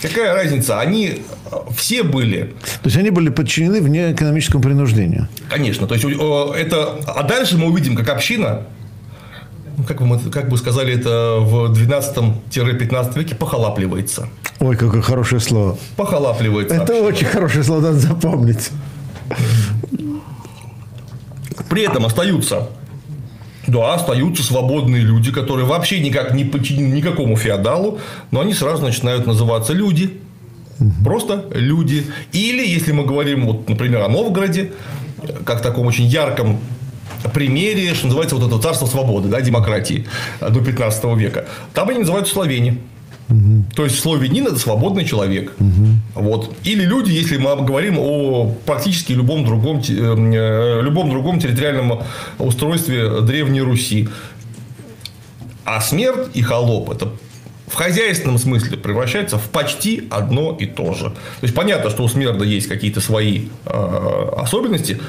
Какая 0.01 0.33
разница? 0.33 0.79
Они 0.79 1.21
э, 1.51 1.55
все 1.75 2.03
были. 2.03 2.53
То 2.81 2.85
есть 2.85 2.97
они 2.97 3.09
были 3.09 3.29
подчинены 3.29 3.81
вне 3.81 4.11
экономическому 4.11 4.61
принуждению. 4.61 5.27
Конечно. 5.49 5.87
То 5.87 5.95
есть 5.95 6.05
это. 6.05 6.99
А 7.07 7.23
дальше 7.23 7.57
мы 7.57 7.67
увидим, 7.67 7.95
как 7.95 8.09
община 8.09 8.63
ну, 9.77 9.83
как, 9.83 10.01
бы, 10.01 10.19
как 10.31 10.49
бы 10.49 10.57
сказали 10.57 10.95
это 10.95 11.37
в 11.39 11.71
12-15 11.71 13.17
веке, 13.17 13.35
похолапливается. 13.35 14.27
Ой, 14.59 14.75
какое 14.75 15.01
хорошее 15.01 15.39
слово. 15.39 15.77
Похолапливается. 15.95 16.75
Это 16.75 16.93
община. 16.93 17.07
очень 17.07 17.27
хорошее 17.27 17.63
слово, 17.63 17.81
надо 17.81 17.99
запомнить. 17.99 18.71
При 21.69 21.83
этом 21.83 22.05
остаются 22.05 22.67
да, 23.67 23.93
остаются 23.93 24.43
свободные 24.43 25.01
люди, 25.01 25.31
которые 25.31 25.65
вообще 25.65 25.99
никак 25.99 26.33
не 26.33 26.45
подчинены 26.45 26.93
никакому 26.93 27.35
феодалу, 27.35 27.99
но 28.31 28.39
они 28.39 28.53
сразу 28.53 28.81
начинают 28.81 29.27
называться 29.27 29.73
люди. 29.73 30.21
Просто 31.03 31.45
люди. 31.51 32.05
Или, 32.31 32.65
если 32.65 32.93
мы 32.93 33.03
говорим, 33.03 33.45
вот, 33.45 33.67
например, 33.67 34.03
о 34.03 34.07
Новгороде, 34.07 34.71
как 35.43 35.61
таком 35.61 35.87
очень 35.87 36.05
ярком 36.05 36.59
примере, 37.33 37.93
что 37.93 38.05
называется, 38.05 38.35
вот 38.35 38.47
это 38.47 38.61
царство 38.61 38.85
свободы, 38.85 39.27
да, 39.27 39.41
демократии 39.41 40.05
до 40.39 40.61
15 40.61 41.03
века. 41.17 41.45
Там 41.73 41.89
они 41.89 41.99
называются 41.99 42.33
словени. 42.33 42.79
Угу. 43.29 43.65
То 43.75 43.83
есть 43.83 43.99
славянин 43.99 44.47
это 44.47 44.57
свободный 44.57 45.05
человек. 45.05 45.53
Угу. 45.59 46.21
Вот. 46.23 46.55
Или 46.63 46.83
люди, 46.83 47.11
если 47.11 47.37
мы 47.37 47.55
говорим 47.57 47.97
о 47.99 48.53
практически 48.65 49.13
любом 49.13 49.45
другом, 49.45 49.81
э, 49.87 50.81
любом 50.81 51.09
другом 51.09 51.39
территориальном 51.39 52.01
устройстве 52.39 53.21
Древней 53.21 53.61
Руси. 53.61 54.09
А 55.65 55.81
смерть 55.81 56.29
и 56.33 56.41
холоп 56.41 56.89
это 56.91 57.09
в 57.67 57.75
хозяйственном 57.75 58.37
смысле 58.37 58.77
превращается 58.77 59.37
в 59.37 59.49
почти 59.49 60.07
одно 60.09 60.55
и 60.57 60.65
то 60.65 60.93
же. 60.93 61.09
То 61.09 61.43
есть 61.43 61.53
понятно, 61.53 61.89
что 61.89 62.03
у 62.03 62.07
смерда 62.07 62.45
есть 62.45 62.67
какие-то 62.67 63.01
свои 63.01 63.47
э, 63.65 64.29
особенности, 64.37 65.01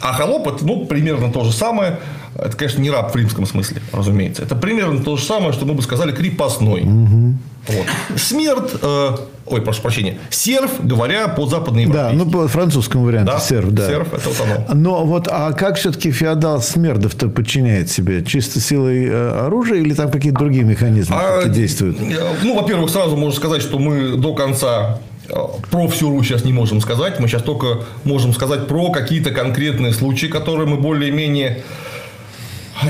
а 0.00 0.12
холоп 0.12 0.46
это 0.46 0.64
ну, 0.64 0.86
примерно 0.86 1.32
то 1.32 1.44
же 1.44 1.52
самое. 1.52 1.98
Это, 2.36 2.56
конечно, 2.56 2.80
не 2.80 2.90
раб 2.90 3.12
в 3.12 3.16
римском 3.16 3.46
смысле, 3.46 3.80
разумеется. 3.92 4.42
Это 4.42 4.54
примерно 4.54 5.02
то 5.02 5.16
же 5.16 5.24
самое, 5.24 5.52
что 5.52 5.66
мы 5.66 5.74
бы 5.74 5.82
сказали 5.82 6.12
крепостной. 6.12 6.82
Угу. 6.82 7.34
Вот. 7.66 7.86
Смерть, 8.18 8.72
э, 8.82 9.16
ой, 9.46 9.62
прошу 9.62 9.82
прощения, 9.82 10.18
серф, 10.30 10.72
говоря 10.82 11.28
по 11.28 11.46
западной 11.46 11.86
Да, 11.86 12.10
ну 12.12 12.30
по 12.30 12.46
французскому 12.46 13.04
варианту 13.04 13.32
да? 13.32 13.38
серф, 13.40 13.70
да. 13.72 13.88
Серф, 13.88 14.12
это 14.12 14.28
вот 14.28 14.40
оно. 14.40 14.74
Но 14.74 15.04
вот, 15.04 15.28
а 15.30 15.52
как 15.52 15.76
все-таки 15.76 16.10
феодал 16.10 16.60
Смердов-то 16.60 17.28
подчиняет 17.28 17.90
себе? 17.90 18.24
Чисто 18.24 18.60
силой 18.60 19.06
э, 19.06 19.46
оружия 19.46 19.78
или 19.78 19.94
там 19.94 20.10
какие-то 20.10 20.38
другие 20.38 20.64
механизмы 20.64 21.16
а, 21.18 21.48
действуют? 21.48 21.98
Ну, 22.42 22.54
во-первых, 22.54 22.90
сразу 22.90 23.16
можно 23.16 23.36
сказать, 23.36 23.62
что 23.62 23.78
мы 23.78 24.16
до 24.16 24.34
конца 24.34 24.98
про 25.70 25.88
всю 25.88 26.10
Русь 26.10 26.26
сейчас 26.26 26.44
не 26.44 26.52
можем 26.52 26.80
сказать. 26.80 27.18
Мы 27.18 27.28
сейчас 27.28 27.42
только 27.42 27.84
можем 28.04 28.34
сказать 28.34 28.66
про 28.66 28.90
какие-то 28.90 29.30
конкретные 29.30 29.92
случаи, 29.92 30.26
которые 30.26 30.66
мы 30.68 30.76
более-менее 30.76 31.62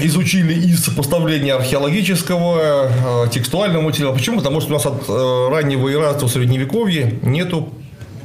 изучили 0.02 0.54
из 0.54 0.84
сопоставления 0.84 1.54
археологического, 1.54 3.26
э, 3.26 3.30
текстуального 3.30 3.82
материала. 3.82 4.14
Почему? 4.14 4.38
Потому 4.38 4.60
что 4.60 4.70
у 4.70 4.72
нас 4.74 4.86
от 4.86 5.04
э, 5.08 5.48
раннего 5.50 5.92
иранства 5.92 6.26
в 6.26 6.32
Средневековье 6.32 7.18
нету 7.22 7.72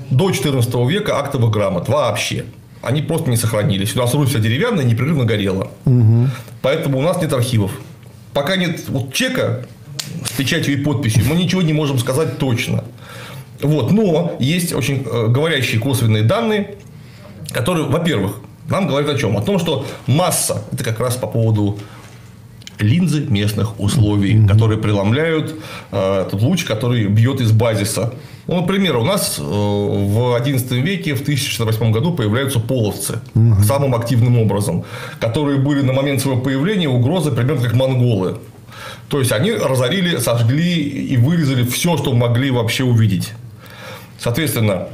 до 0.09 0.29
XIV 0.29 0.89
века 0.89 1.19
актовых 1.19 1.51
грамот 1.51 1.87
вообще. 1.89 2.45
Они 2.81 3.01
просто 3.01 3.29
не 3.29 3.37
сохранились. 3.37 3.95
У 3.95 3.99
нас 3.99 4.13
Русь 4.13 4.29
вся 4.29 4.39
деревянная, 4.39 4.85
непрерывно 4.85 5.25
горела. 5.25 5.71
Угу. 5.85 6.29
Поэтому 6.61 6.99
у 6.99 7.01
нас 7.01 7.21
нет 7.21 7.33
архивов. 7.33 7.71
Пока 8.33 8.55
нет 8.55 8.87
вот 8.87 9.13
чека 9.13 9.65
с 10.25 10.31
печатью 10.31 10.73
и 10.73 10.77
подписью, 10.77 11.25
мы 11.25 11.35
ничего 11.35 11.61
не 11.61 11.73
можем 11.73 11.99
сказать 11.99 12.37
точно. 12.37 12.83
Вот. 13.61 13.91
Но 13.91 14.37
есть 14.39 14.73
очень 14.73 15.05
э, 15.05 15.27
говорящие 15.27 15.81
косвенные 15.81 16.23
данные, 16.23 16.75
которые, 17.51 17.87
во-первых, 17.87 18.37
нам 18.69 18.87
говорят 18.87 19.09
о 19.09 19.17
чем? 19.17 19.37
О 19.37 19.41
том, 19.41 19.59
что 19.59 19.85
масса, 20.07 20.63
это 20.71 20.83
как 20.83 20.99
раз 20.99 21.15
по 21.15 21.27
поводу 21.27 21.79
линзы 22.79 23.25
местных 23.29 23.79
условий, 23.79 24.35
mm-hmm. 24.35 24.47
которые 24.47 24.79
преломляют 24.79 25.55
э, 25.91 26.23
этот 26.25 26.41
луч, 26.41 26.63
который 26.63 27.07
бьет 27.07 27.41
из 27.41 27.51
базиса. 27.51 28.13
Ну, 28.47 28.61
например, 28.61 28.97
у 28.97 29.03
нас 29.03 29.35
э, 29.37 29.41
в 29.41 30.41
XI 30.41 30.79
веке, 30.79 31.13
в 31.13 31.21
1068 31.21 31.91
году 31.91 32.13
появляются 32.13 32.59
половцы 32.59 33.19
mm-hmm. 33.35 33.63
самым 33.63 33.95
активным 33.95 34.39
образом, 34.39 34.85
которые 35.19 35.59
были 35.59 35.81
на 35.81 35.93
момент 35.93 36.21
своего 36.21 36.39
появления 36.41 36.87
угрозы 36.87 37.31
примерно 37.31 37.63
как 37.63 37.73
монголы. 37.73 38.37
То 39.09 39.19
есть 39.19 39.31
они 39.31 39.51
разорили, 39.51 40.17
сожгли 40.17 40.73
и 40.73 41.17
вырезали 41.17 41.63
все, 41.63 41.97
что 41.97 42.13
могли 42.13 42.51
вообще 42.51 42.83
увидеть. 42.83 43.33
Соответственно, 44.19 44.87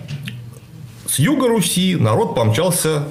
с 1.07 1.19
юга 1.19 1.47
Руси 1.47 1.95
народ 1.95 2.35
помчался 2.35 3.03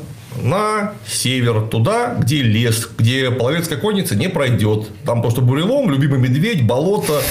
на 0.42 0.92
север, 1.06 1.62
туда, 1.62 2.14
где 2.18 2.42
лес, 2.42 2.88
где 2.98 3.30
половецкая 3.30 3.78
конница 3.78 4.16
не 4.16 4.28
пройдет. 4.28 4.88
Там 5.04 5.22
просто 5.22 5.40
бурелом, 5.40 5.90
любимый 5.90 6.18
медведь, 6.18 6.66
болото, 6.66 7.22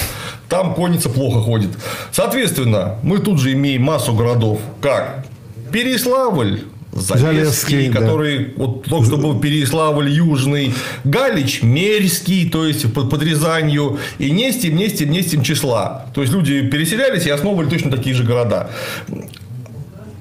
там 0.50 0.74
конница 0.76 1.10
плохо 1.10 1.42
ходит. 1.42 1.72
Соответственно, 2.12 2.98
мы 3.04 3.20
тут 3.20 3.40
же 3.40 3.54
имеем 3.54 3.84
массу 3.84 4.14
городов, 4.14 4.60
как 4.82 5.26
Переславль, 5.72 6.62
Залесский, 6.92 7.88
Залесский 7.88 7.92
который 7.92 8.46
да. 8.46 8.52
вот 8.58 8.84
только 8.84 9.06
что 9.08 9.18
был 9.18 9.40
Переславль 9.40 10.10
Южный, 10.10 10.74
Галич 11.04 11.64
Мерзкий, 11.64 12.50
то 12.50 12.66
есть 12.66 12.94
под, 12.94 13.10
под 13.10 13.24
Рязанью, 13.24 13.98
и 14.20 14.30
Нестим, 14.30 14.76
Нестим, 14.76 15.10
Нестим 15.10 15.42
числа. 15.42 16.06
То 16.14 16.22
есть 16.22 16.32
люди 16.32 16.62
переселялись 16.62 17.26
и 17.26 17.32
основывали 17.32 17.68
точно 17.68 17.90
такие 17.90 18.14
же 18.16 18.24
города. 18.24 18.70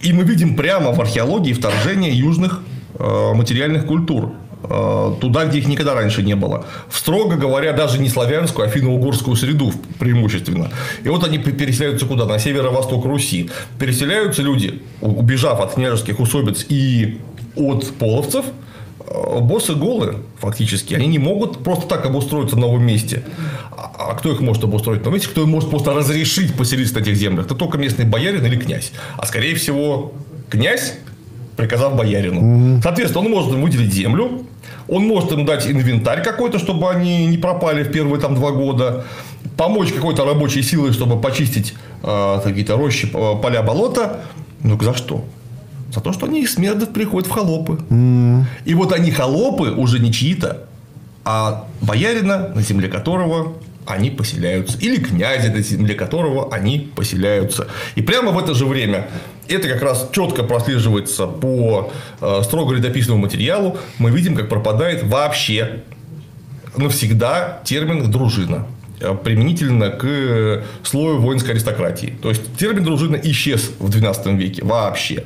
И 0.00 0.12
мы 0.12 0.24
видим 0.24 0.56
прямо 0.56 0.92
в 0.92 1.00
археологии 1.00 1.52
вторжение 1.52 2.12
южных 2.12 2.60
материальных 2.98 3.86
культур 3.86 4.32
э, 4.64 5.12
туда, 5.20 5.46
где 5.46 5.58
их 5.58 5.68
никогда 5.68 5.94
раньше 5.94 6.22
не 6.22 6.34
было. 6.34 6.64
В, 6.88 6.98
строго 6.98 7.36
говоря, 7.36 7.72
даже 7.72 7.98
не 7.98 8.08
славянскую, 8.08 8.66
а 8.66 8.70
финно-угорскую 8.70 9.36
среду 9.36 9.72
преимущественно. 9.98 10.70
И 11.04 11.08
вот 11.08 11.24
они 11.24 11.38
переселяются 11.38 12.06
куда? 12.06 12.26
На 12.26 12.38
северо-восток 12.38 13.04
Руси. 13.04 13.50
Переселяются 13.78 14.42
люди, 14.42 14.82
убежав 15.00 15.60
от 15.60 15.74
княжеских 15.74 16.20
усобиц 16.20 16.66
и 16.68 17.20
от 17.56 17.92
половцев, 17.98 18.46
э, 19.00 19.40
боссы 19.40 19.74
голы, 19.74 20.16
фактически. 20.38 20.94
Они 20.94 21.06
не 21.06 21.18
могут 21.18 21.62
просто 21.64 21.86
так 21.86 22.06
обустроиться 22.06 22.56
в 22.56 22.58
новом 22.58 22.84
месте. 22.84 23.24
А, 23.70 24.10
а 24.10 24.14
кто 24.14 24.32
их 24.32 24.40
может 24.40 24.64
обустроить 24.64 25.04
месте? 25.06 25.28
Кто 25.28 25.42
им 25.42 25.50
может 25.50 25.70
просто 25.70 25.92
разрешить 25.92 26.54
поселиться 26.54 26.94
на 26.94 27.00
этих 27.00 27.16
землях? 27.16 27.46
Это 27.46 27.54
только 27.54 27.78
местный 27.78 28.04
боярин 28.04 28.44
или 28.44 28.56
князь. 28.56 28.92
А 29.16 29.26
скорее 29.26 29.54
всего, 29.54 30.12
князь 30.48 30.94
приказав 31.62 31.96
боярину. 31.96 32.40
Угу. 32.40 32.82
Соответственно, 32.82 33.24
он 33.24 33.30
может 33.30 33.52
им 33.52 33.62
выделить 33.62 33.92
землю, 33.92 34.42
он 34.88 35.06
может 35.06 35.32
им 35.32 35.44
дать 35.44 35.66
инвентарь 35.66 36.22
какой-то, 36.22 36.58
чтобы 36.58 36.90
они 36.90 37.26
не 37.26 37.38
пропали 37.38 37.84
в 37.84 37.92
первые 37.92 38.20
там, 38.20 38.34
два 38.34 38.50
года, 38.50 39.04
помочь 39.56 39.92
какой-то 39.92 40.24
рабочей 40.24 40.62
силой, 40.62 40.92
чтобы 40.92 41.20
почистить 41.20 41.74
э, 42.02 42.40
какие-то 42.42 42.76
рощи, 42.76 43.06
поля, 43.06 43.62
болота. 43.62 44.20
Ну, 44.64 44.80
за 44.80 44.94
что? 44.94 45.24
За 45.94 46.00
то, 46.00 46.12
что 46.12 46.26
они 46.26 46.42
из 46.42 46.54
смердов 46.54 46.88
приходят 46.88 47.28
в 47.28 47.32
холопы. 47.32 47.78
Mm. 47.90 48.44
И 48.64 48.74
вот 48.74 48.92
они 48.92 49.10
холопы 49.10 49.70
уже 49.70 49.98
не 50.00 50.12
чьи-то, 50.12 50.64
а 51.24 51.64
боярина, 51.80 52.48
на 52.54 52.62
земле 52.62 52.88
которого 52.88 53.52
они 53.86 54.10
поселяются. 54.10 54.78
Или 54.78 54.98
на 55.48 55.60
земле 55.60 55.94
которого 55.94 56.52
они 56.54 56.90
поселяются. 56.94 57.68
И 57.94 58.02
прямо 58.02 58.30
в 58.30 58.38
это 58.38 58.54
же 58.54 58.66
время 58.66 59.08
это 59.48 59.68
как 59.68 59.82
раз 59.82 60.08
четко 60.12 60.42
прослеживается 60.44 61.26
по 61.26 61.92
э, 62.20 62.40
строго 62.44 62.74
летописному 62.74 63.20
материалу. 63.20 63.78
Мы 63.98 64.10
видим, 64.10 64.34
как 64.36 64.48
пропадает 64.48 65.02
вообще 65.02 65.82
навсегда 66.76 67.60
термин 67.64 68.10
«дружина» 68.10 68.66
э, 69.00 69.14
применительно 69.14 69.90
к 69.90 70.62
слою 70.82 71.18
воинской 71.18 71.52
аристократии. 71.52 72.14
То 72.22 72.28
есть 72.30 72.56
термин 72.56 72.84
дружина 72.84 73.16
исчез 73.16 73.72
в 73.78 73.90
XII 73.90 74.36
веке 74.36 74.64
вообще. 74.64 75.24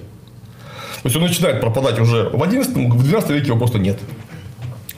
То 1.02 1.08
есть 1.08 1.16
он 1.16 1.22
начинает 1.22 1.60
пропадать 1.60 2.00
уже 2.00 2.30
в 2.30 2.42
XI, 2.42 2.88
в 2.90 3.14
XII 3.14 3.32
веке 3.32 3.48
его 3.48 3.58
просто 3.58 3.78
нет. 3.78 3.98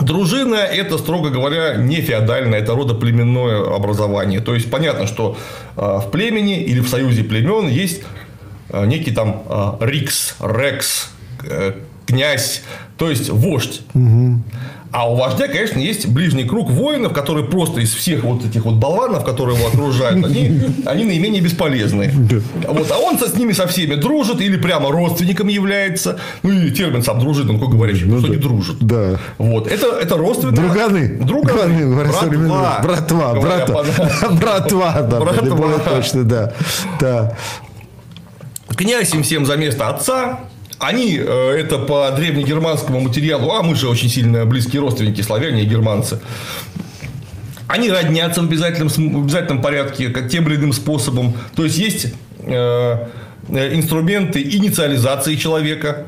Дружина– 0.08 0.54
это, 0.56 0.98
строго 0.98 1.30
говоря, 1.30 1.76
не 1.76 2.00
феодальное, 2.00 2.58
это 2.58 2.74
родоплеменное 2.74 3.74
образование. 3.76 4.40
То 4.40 4.54
есть, 4.54 4.70
понятно, 4.70 5.06
что 5.06 5.36
э, 5.76 5.80
в 5.80 6.10
племени 6.10 6.62
или 6.62 6.80
в 6.80 6.88
союзе 6.88 7.22
племен 7.22 7.68
есть 7.68 8.02
э, 8.70 8.86
некий 8.86 9.12
там 9.12 9.44
рикс, 9.80 10.34
рекс, 10.40 11.10
князь, 12.06 12.62
то 12.96 13.10
есть 13.10 13.30
вождь. 13.30 13.82
Угу. 13.94 14.42
А 14.90 15.10
у 15.10 15.16
вождя, 15.16 15.48
конечно, 15.48 15.78
есть 15.78 16.06
ближний 16.06 16.44
круг 16.44 16.70
воинов, 16.70 17.12
которые 17.12 17.46
просто 17.46 17.80
из 17.80 17.92
всех 17.92 18.24
вот 18.24 18.44
этих 18.44 18.64
вот 18.64 18.76
болванов, 18.76 19.22
которые 19.24 19.58
его 19.58 19.68
окружают, 19.68 20.24
они, 20.24 20.60
они 20.86 21.04
наименее 21.04 21.42
бесполезны. 21.42 22.10
Вот, 22.66 22.90
а 22.90 22.98
он 22.98 23.18
с 23.18 23.34
ними 23.34 23.52
со 23.52 23.66
всеми 23.66 23.96
дружит 23.96 24.40
или 24.40 24.56
прямо 24.56 24.90
родственником 24.90 25.48
является. 25.48 26.18
Ну, 26.42 26.50
и 26.50 26.70
термин 26.70 27.02
сам 27.02 27.20
дружит, 27.20 27.50
он 27.50 27.60
как 27.60 27.68
говорящий, 27.68 28.06
ну, 28.06 28.18
что 28.18 28.28
да. 28.28 28.34
не 28.34 28.40
дружит. 28.40 28.76
Да. 28.80 29.18
Вот. 29.36 29.66
Это, 29.66 29.88
это 29.88 30.16
родственные. 30.16 30.56
Друганы. 30.56 31.08
Друганы. 31.20 31.94
Братва. 32.82 32.82
Братва. 32.82 33.34
Братва. 33.40 33.84
Братва. 34.40 35.02
Да, 35.02 35.20
братва. 35.20 35.78
Точно, 35.78 36.24
да. 36.24 36.52
да. 36.98 37.36
Князь 38.74 39.12
им 39.14 39.22
всем 39.22 39.44
за 39.44 39.56
место 39.56 39.88
отца, 39.88 40.40
они, 40.78 41.16
э, 41.18 41.56
это 41.58 41.78
по 41.78 42.10
древнегерманскому 42.12 43.00
материалу, 43.00 43.50
а 43.50 43.62
мы 43.62 43.74
же 43.74 43.88
очень 43.88 44.08
сильно 44.08 44.44
близкие 44.44 44.80
родственники, 44.80 45.20
славяне 45.22 45.62
и 45.62 45.66
германцы, 45.66 46.20
они 47.66 47.90
роднятся 47.90 48.40
в 48.40 48.44
обязательном, 48.44 48.88
в 48.88 49.24
обязательном 49.24 49.60
порядке, 49.60 50.08
как 50.08 50.30
тем 50.30 50.48
или 50.48 50.56
иным 50.56 50.72
способом. 50.72 51.34
То 51.54 51.64
есть, 51.64 51.76
есть 51.76 52.06
э, 52.40 53.08
э, 53.48 53.74
инструменты 53.74 54.40
инициализации 54.42 55.36
человека. 55.36 56.06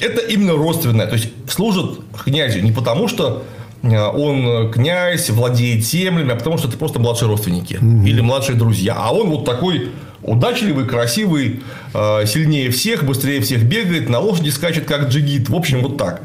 Это 0.00 0.20
именно 0.22 0.54
родственное. 0.54 1.06
То 1.06 1.14
есть, 1.14 1.28
служат 1.48 2.00
князю 2.24 2.60
не 2.60 2.72
потому, 2.72 3.08
что 3.08 3.44
он 3.82 4.72
князь, 4.72 5.30
владеет 5.30 5.84
землями, 5.84 6.32
а 6.32 6.36
потому 6.36 6.58
что 6.58 6.66
это 6.66 6.76
просто 6.76 6.98
младшие 6.98 7.28
родственники 7.28 7.78
угу. 7.80 8.04
или 8.04 8.20
младшие 8.20 8.58
друзья. 8.58 8.96
А 8.98 9.14
он 9.14 9.30
вот 9.30 9.44
такой 9.44 9.90
удачливый, 10.22 10.86
красивый, 10.86 11.62
э, 11.94 12.26
сильнее 12.26 12.70
всех, 12.70 13.04
быстрее 13.04 13.40
всех 13.40 13.62
бегает, 13.64 14.08
на 14.08 14.18
лошади 14.18 14.50
скачет, 14.50 14.84
как 14.84 15.08
джигит. 15.08 15.48
В 15.48 15.54
общем, 15.54 15.82
вот 15.82 15.96
так. 15.96 16.22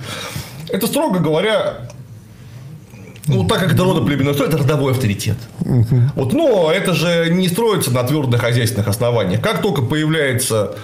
Это, 0.69 0.87
строго 0.87 1.19
говоря, 1.19 1.89
ну, 3.27 3.47
так 3.47 3.59
как 3.59 3.73
это 3.73 3.83
родоплеменное 3.83 4.33
строит, 4.33 4.53
это 4.53 4.63
родовой 4.63 4.91
авторитет. 4.91 5.37
Угу. 5.61 6.01
Вот, 6.15 6.33
но 6.33 6.71
это 6.71 6.93
же 6.93 7.29
не 7.29 7.47
строится 7.47 7.91
на 7.91 8.03
твердых 8.03 8.41
хозяйственных 8.41 8.87
основаниях. 8.87 9.41
Как 9.41 9.61
только 9.61 9.81
появляется 9.81 10.75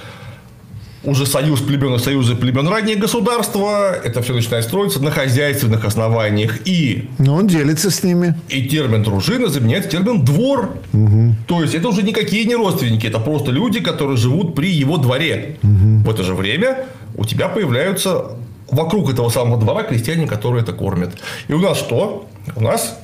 уже 1.04 1.26
союз 1.26 1.62
племен 1.62 1.96
и 1.96 2.00
союзы 2.00 2.36
племен 2.36 2.68
раннее 2.68 2.96
государства, 2.96 3.94
это 3.94 4.22
все 4.22 4.34
начинает 4.34 4.66
строиться 4.66 5.02
на 5.02 5.12
хозяйственных 5.12 5.86
основаниях. 5.86 6.68
И, 6.68 7.10
Но 7.18 7.36
он 7.36 7.48
делится 7.48 7.90
с 7.90 8.04
ними. 8.04 8.36
И 8.50 8.64
термин 8.68 9.04
дружина 9.04 9.48
заменяет 9.48 9.90
термин 9.90 10.24
двор. 10.24 10.78
Угу. 10.94 11.36
То 11.48 11.62
есть, 11.62 11.76
это 11.76 11.88
уже 11.90 12.04
никакие 12.04 12.46
не 12.46 12.56
родственники, 12.56 13.08
это 13.08 13.20
просто 13.20 13.52
люди, 13.52 13.80
которые 13.80 14.18
живут 14.18 14.56
при 14.56 14.70
его 14.72 14.98
дворе. 14.98 15.58
Угу. 15.64 16.04
В 16.06 16.10
это 16.10 16.24
же 16.24 16.34
время 16.34 16.86
у 17.16 17.26
тебя 17.26 17.48
появляются 17.48 18.32
вокруг 18.70 19.10
этого 19.10 19.30
самого 19.30 19.60
двора 19.60 19.84
крестьяне, 19.84 20.28
которые 20.28 20.64
это 20.64 20.74
кормят. 20.74 21.14
И 21.48 21.54
у 21.54 21.60
нас 21.60 21.78
что? 21.78 22.28
У 22.56 22.62
нас 22.62 22.98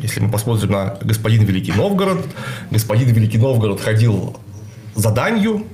если 0.00 0.20
мы 0.20 0.30
посмотрим 0.30 0.70
на 0.70 0.98
господин 1.02 1.44
Великий 1.44 1.72
Новгород, 1.72 2.20
господин 2.70 3.08
Великий 3.08 3.38
Новгород 3.38 3.80
ходил 3.80 4.36
за 4.94 5.10
данью, 5.10 5.66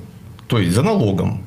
то 0.52 0.58
есть 0.58 0.74
за 0.74 0.82
налогом, 0.82 1.46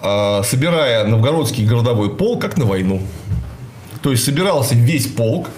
а, 0.00 0.44
собирая 0.44 1.04
новгородский 1.04 1.66
городовой 1.66 2.10
полк 2.10 2.40
как 2.40 2.56
на 2.56 2.64
войну. 2.64 3.02
То 4.02 4.12
есть 4.12 4.24
собирался 4.24 4.76
весь 4.76 5.08
полк, 5.08 5.48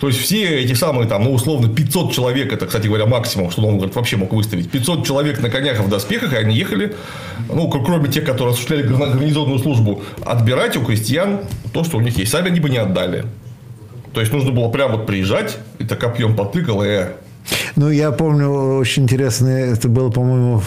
то 0.00 0.06
есть 0.06 0.18
все 0.18 0.62
эти 0.62 0.72
самые, 0.72 1.06
там, 1.06 1.24
ну, 1.24 1.34
условно, 1.34 1.68
500 1.68 2.14
человек, 2.14 2.50
это, 2.50 2.64
кстати 2.64 2.86
говоря, 2.86 3.04
максимум, 3.04 3.50
что 3.50 3.60
Новгород 3.60 3.94
вообще 3.94 4.16
мог 4.16 4.32
выставить. 4.32 4.70
500 4.70 5.06
человек 5.06 5.42
на 5.42 5.50
конях 5.50 5.80
в 5.80 5.88
доспехах, 5.90 6.32
и 6.32 6.36
они 6.36 6.56
ехали, 6.56 6.96
ну, 7.52 7.68
кроме 7.68 8.10
тех, 8.10 8.24
которые 8.24 8.52
осуществляли 8.52 8.84
гарнизонную 8.84 9.58
службу, 9.58 10.02
отбирать 10.24 10.78
у 10.78 10.82
крестьян 10.82 11.40
то, 11.74 11.84
что 11.84 11.98
у 11.98 12.00
них 12.00 12.16
есть. 12.16 12.32
Сами 12.32 12.46
они 12.46 12.60
бы 12.60 12.70
не 12.70 12.78
отдали. 12.78 13.26
То 14.14 14.20
есть, 14.20 14.32
нужно 14.32 14.50
было 14.50 14.70
прямо 14.70 14.96
вот 14.96 15.06
приезжать, 15.06 15.58
и 15.78 15.84
так 15.84 16.00
копьем 16.00 16.34
потыкал, 16.36 16.82
и 16.82 17.08
ну, 17.76 17.90
я 17.90 18.10
помню, 18.12 18.48
очень 18.76 19.04
интересно, 19.04 19.48
это 19.48 19.88
было, 19.88 20.10
по-моему, 20.10 20.62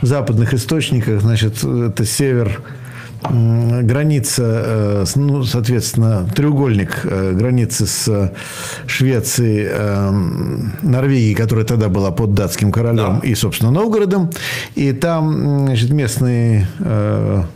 в 0.00 0.06
западных 0.06 0.54
источниках, 0.54 1.20
значит, 1.20 1.62
это 1.64 2.04
север 2.04 2.62
граница, 3.22 4.42
э, 4.44 5.04
ну, 5.16 5.42
соответственно, 5.42 6.28
треугольник 6.34 7.00
э, 7.04 7.32
границы 7.32 7.86
с 7.86 8.32
Швецией, 8.86 9.66
э, 9.70 10.10
Норвегией, 10.82 11.34
которая 11.34 11.64
тогда 11.64 11.88
была 11.88 12.10
под 12.10 12.34
датским 12.34 12.70
королем, 12.70 13.20
да. 13.20 13.20
и, 13.22 13.34
собственно, 13.34 13.70
Новгородом. 13.72 14.30
И 14.76 14.92
там 14.92 15.66
значит, 15.66 15.90
местные 15.90 16.66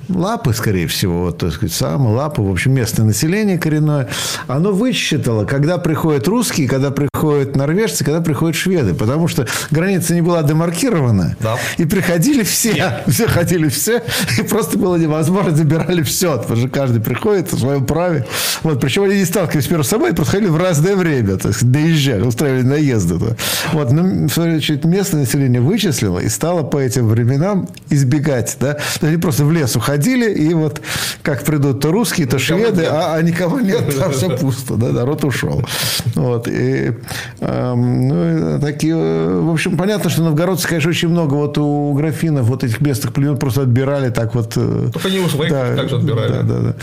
лапы, 0.08 0.52
скорее 0.52 0.86
всего, 0.86 1.22
вот, 1.24 1.38
так 1.38 1.52
сказать, 1.52 1.74
самые 1.74 2.14
лапы, 2.14 2.42
в 2.42 2.50
общем, 2.50 2.72
местное 2.72 3.06
население 3.06 3.58
коренное, 3.58 4.08
оно 4.48 4.72
высчитало, 4.72 5.44
когда 5.44 5.78
приходят 5.78 6.26
русские, 6.28 6.68
когда 6.68 6.90
приходят 6.90 7.11
норвежцы, 7.22 8.04
когда 8.04 8.20
приходят 8.20 8.56
шведы, 8.56 8.94
потому 8.94 9.28
что 9.28 9.46
граница 9.70 10.14
не 10.14 10.22
была 10.22 10.42
демаркирована, 10.42 11.36
да. 11.40 11.56
и 11.78 11.84
приходили 11.84 12.42
все, 12.42 12.74
Нет. 12.74 13.02
все 13.08 13.26
ходили 13.26 13.68
все, 13.68 14.02
и 14.38 14.42
просто 14.42 14.78
было 14.78 14.96
невозможно 14.96 15.54
забирали 15.54 16.02
все, 16.02 16.38
потому 16.38 16.56
что 16.60 16.68
каждый 16.68 17.00
приходит 17.00 17.52
в 17.52 17.58
своем 17.58 17.84
праве. 17.86 18.26
Вот, 18.62 18.80
причем 18.80 19.04
они 19.04 19.16
не 19.16 19.24
сталкивались 19.24 19.70
между 19.70 19.84
собой, 19.84 20.12
просто 20.14 20.32
ходили 20.32 20.50
в 20.50 20.56
разное 20.56 20.96
время, 20.96 21.36
то 21.36 21.48
есть 21.48 21.64
доезжали, 21.70 22.22
устраивали 22.22 22.62
наезды. 22.62 23.12
Вот, 23.72 23.92
но 23.92 24.02
ну, 24.02 24.60
чуть 24.60 24.84
местное 24.84 25.20
население 25.20 25.60
вычислило 25.60 26.18
и 26.18 26.28
стало 26.28 26.62
по 26.62 26.78
этим 26.78 27.08
временам 27.08 27.68
избегать, 27.90 28.56
да, 28.60 28.78
то 29.00 29.06
они 29.06 29.16
просто 29.16 29.44
в 29.44 29.52
лес 29.52 29.76
уходили, 29.76 30.32
и 30.32 30.54
вот 30.54 30.80
как 31.22 31.44
придут 31.44 31.80
то 31.80 31.92
русские, 31.92 32.26
то 32.26 32.38
шведы, 32.38 32.84
а, 32.84 33.14
а 33.14 33.22
никого 33.22 33.60
нет, 33.60 33.96
там 33.98 34.12
все 34.12 34.36
пусто, 34.36 34.74
да, 34.74 34.88
народ 34.88 35.24
ушел. 35.24 35.62
Вот, 36.14 36.48
и, 36.48 36.92
ну, 37.40 38.60
такие, 38.60 38.94
в 38.96 39.50
общем, 39.50 39.76
понятно, 39.76 40.10
что 40.10 40.22
новгородцы, 40.22 40.68
конечно, 40.68 40.90
очень 40.90 41.08
много 41.08 41.34
вот 41.34 41.58
у 41.58 41.92
графинов 41.94 42.46
вот 42.46 42.64
этих 42.64 42.80
местных 42.80 43.12
племен 43.12 43.36
просто 43.36 43.62
отбирали 43.62 44.10
так 44.10 44.34
вот. 44.34 44.52
Э, 44.56 44.90
Только 44.92 45.08
они 45.08 45.18
уж 45.18 45.32
да, 45.32 45.76
также 45.76 45.96
отбирали. 45.96 46.32
Да, 46.32 46.42
да, 46.42 46.58
да. 46.60 46.74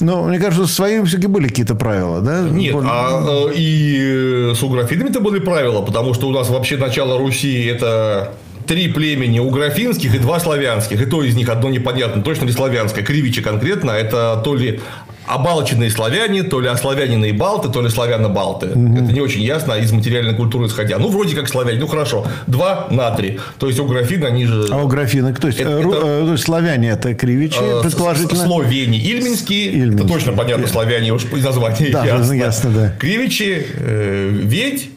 Но 0.00 0.24
мне 0.24 0.38
кажется, 0.38 0.66
с 0.66 0.74
своими 0.74 1.04
все-таки 1.04 1.28
были 1.28 1.48
какие-то 1.48 1.74
правила, 1.74 2.20
да? 2.20 2.42
Нет, 2.42 2.74
а 2.84 3.48
э, 3.50 3.52
и 3.56 4.52
с 4.54 4.62
уграфинами-то 4.62 5.20
были 5.20 5.38
правила, 5.38 5.82
потому 5.82 6.14
что 6.14 6.28
у 6.28 6.30
нас 6.30 6.48
вообще 6.48 6.76
начало 6.76 7.18
Руси 7.18 7.64
это 7.66 8.32
три 8.68 8.88
племени 8.88 9.40
уграфинских 9.40 10.14
и 10.14 10.18
два 10.18 10.38
славянских. 10.38 11.00
И 11.00 11.06
то 11.06 11.24
из 11.24 11.34
них 11.34 11.48
одно 11.48 11.70
непонятно, 11.70 12.22
точно 12.22 12.44
ли 12.44 12.52
славянское. 12.52 13.02
Кривичи 13.02 13.42
конкретно, 13.42 13.92
это 13.92 14.40
то 14.44 14.54
ли 14.54 14.80
обалченные 15.28 15.90
славяне, 15.90 16.42
то 16.42 16.60
ли 16.60 16.68
ославяненные 16.68 17.32
балты, 17.32 17.68
то 17.68 17.82
ли 17.82 17.88
славяно-балты. 17.88 18.68
Угу. 18.68 18.96
Это 18.96 19.12
не 19.12 19.20
очень 19.20 19.42
ясно 19.42 19.74
из 19.74 19.92
материальной 19.92 20.34
культуры 20.34 20.66
исходя. 20.66 20.98
Ну, 20.98 21.08
вроде 21.08 21.36
как 21.36 21.48
славяне. 21.48 21.78
Ну, 21.78 21.86
хорошо. 21.86 22.26
Два 22.46 22.88
на 22.90 23.10
три. 23.10 23.38
То 23.58 23.66
есть, 23.66 23.78
у 23.78 23.86
графин 23.86 24.24
они 24.24 24.46
же... 24.46 24.66
А 24.70 24.78
у 24.78 24.88
графина 24.88 25.32
кто 25.32 25.48
есть? 25.48 25.60
Это, 25.60 25.70
э, 25.70 25.80
это... 25.80 26.34
Э, 26.34 26.36
славяне– 26.36 26.88
это 26.90 27.14
кривичи, 27.14 27.58
э, 27.60 27.82
предположительно? 27.82 28.44
Словени. 28.44 28.98
Ильминские. 28.98 29.70
Ильминские. 29.70 30.04
Это 30.04 30.08
точно 30.08 30.32
понятно, 30.32 30.66
славяне 30.66 31.12
уж 31.12 31.24
из 31.24 31.44
названия 31.44 31.90
да, 31.90 32.04
ясно. 32.04 32.32
ясно, 32.32 32.70
да. 32.70 32.94
Кривичи, 32.98 33.66
э, 33.74 34.30
ведь, 34.30 34.90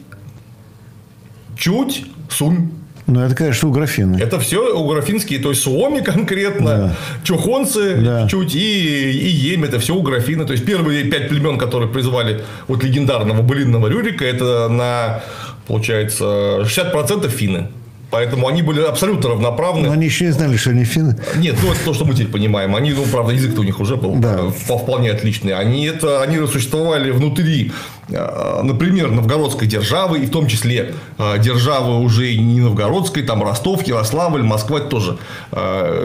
чуть, 1.56 2.06
сунь. 2.30 2.70
Ну, 3.06 3.20
это, 3.20 3.34
конечно, 3.34 3.68
у 3.68 3.72
графины. 3.72 4.16
Это 4.20 4.38
все 4.38 4.76
у 4.76 4.86
графинские, 4.86 5.40
то 5.40 5.50
есть 5.50 5.62
Суоми 5.62 6.00
конкретно, 6.00 6.70
да. 6.70 6.96
Чухонцы 7.24 7.96
да. 7.96 8.28
чуть 8.28 8.54
и, 8.54 9.10
и 9.10 9.28
Ем, 9.28 9.64
это 9.64 9.80
все 9.80 9.94
у 9.94 10.02
графины. 10.02 10.44
То 10.46 10.52
есть 10.52 10.64
первые 10.64 11.04
пять 11.04 11.28
племен, 11.28 11.58
которые 11.58 11.90
призвали 11.90 12.42
от 12.68 12.82
легендарного 12.84 13.42
былинного 13.42 13.88
Рюрика, 13.88 14.24
это 14.24 14.68
на, 14.68 15.22
получается, 15.66 16.60
60% 16.62 17.28
финны. 17.28 17.68
Поэтому 18.12 18.46
они 18.46 18.60
были 18.60 18.82
абсолютно 18.82 19.30
равноправны. 19.30 19.86
Но 19.88 19.92
они 19.94 20.04
еще 20.04 20.26
не 20.26 20.32
знали, 20.32 20.58
что 20.58 20.68
они 20.68 20.84
финны. 20.84 21.16
Нет, 21.36 21.56
ну 21.62 21.72
это 21.72 21.80
то, 21.82 21.94
что 21.94 22.04
мы 22.04 22.12
теперь 22.12 22.28
понимаем. 22.28 22.76
Они, 22.76 22.92
ну, 22.92 23.04
правда, 23.10 23.32
язык 23.32 23.58
у 23.58 23.62
них 23.62 23.80
уже 23.80 23.96
был 23.96 24.16
Да. 24.16 24.38
э, 24.38 24.50
вполне 24.50 25.10
отличный. 25.10 25.54
Они 25.54 25.86
это, 25.86 26.20
они 26.20 26.36
существовали 26.46 27.10
внутри, 27.10 27.72
э, 28.10 28.60
например, 28.62 29.10
новгородской 29.10 29.66
державы, 29.66 30.18
и 30.18 30.26
в 30.26 30.30
том 30.30 30.46
числе 30.46 30.92
э, 31.18 31.38
державы 31.38 32.00
уже 32.00 32.34
не 32.36 32.60
новгородской, 32.60 33.22
там 33.22 33.42
Ростов, 33.42 33.86
Ярославль, 33.86 34.42
Москва, 34.42 34.78
это 34.80 34.88
тоже 34.88 35.18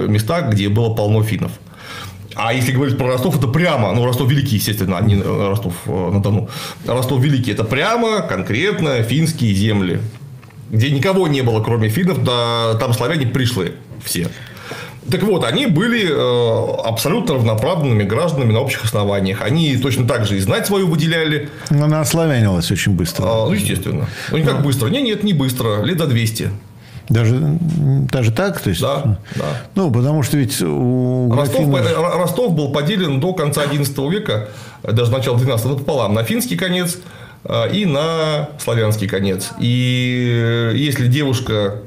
места, 0.08 0.42
где 0.42 0.70
было 0.70 0.94
полно 0.96 1.24
финнов. 1.24 1.52
А 2.36 2.54
если 2.54 2.72
говорить 2.72 2.98
про 2.98 3.08
Ростов, 3.08 3.38
это 3.38 3.48
прямо, 3.48 3.92
ну, 3.94 4.06
Ростов 4.06 4.30
Великий, 4.30 4.56
естественно, 4.58 4.98
а 4.98 5.02
не 5.02 5.22
Ростов 5.22 5.74
на 5.88 6.22
Дону. 6.22 6.50
Ростов 6.86 7.20
Великий 7.22 7.52
это 7.52 7.64
прямо, 7.64 8.22
конкретно 8.22 9.02
финские 9.04 9.54
земли, 9.54 10.00
где 10.70 10.92
никого 10.92 11.28
не 11.28 11.42
было, 11.42 11.64
кроме 11.64 11.90
финнов, 11.90 12.24
да 12.24 12.76
там 12.76 12.94
славяне 12.94 13.28
пришли 13.28 13.74
все. 14.04 14.28
Так 15.10 15.24
вот, 15.24 15.46
они 15.46 15.68
были 15.68 16.10
э, 16.10 16.82
абсолютно 16.84 17.36
равноправными 17.36 18.04
гражданами 18.04 18.52
на 18.52 18.60
общих 18.60 18.84
основаниях. 18.84 19.42
Они 19.42 19.78
точно 19.78 20.06
так 20.06 20.26
же 20.26 20.36
и 20.36 20.40
знать 20.40 20.68
свою 20.68 20.88
выделяли. 20.88 21.50
Но 21.70 21.86
она 21.86 22.02
ославянилась 22.02 22.70
очень 22.72 22.92
быстро. 22.92 23.24
А, 23.26 23.46
ну, 23.46 23.54
естественно. 23.54 24.08
Ну, 24.32 24.38
не 24.38 24.44
как 24.44 24.62
быстро. 24.64 24.88
Не, 24.90 25.02
нет, 25.02 25.24
не 25.24 25.32
быстро. 25.32 25.82
Лет 25.84 25.98
до 25.98 26.08
200. 26.08 26.52
Даже, 27.08 27.40
даже 27.40 28.32
так? 28.34 28.60
То 28.60 28.70
есть, 28.70 28.82
Да, 28.82 29.18
да. 29.36 29.46
Ну, 29.76 29.92
потому 29.92 30.24
что 30.24 30.36
ведь 30.36 30.62
у 30.62 31.34
Ростов, 31.34 31.74
Ростов 32.16 32.54
был 32.54 32.74
поделен 32.74 33.22
до 33.22 33.34
конца 33.34 33.64
XI 33.64 34.12
века, 34.12 34.50
даже 34.84 35.10
начала 35.12 35.38
XII 35.38 35.78
пополам, 35.78 36.14
на 36.14 36.24
финский 36.24 36.58
конец 36.58 36.98
и 37.74 37.86
на 37.86 38.50
славянский 38.60 39.08
конец. 39.08 39.52
И 39.60 40.72
если 40.76 41.08
девушка 41.08 41.82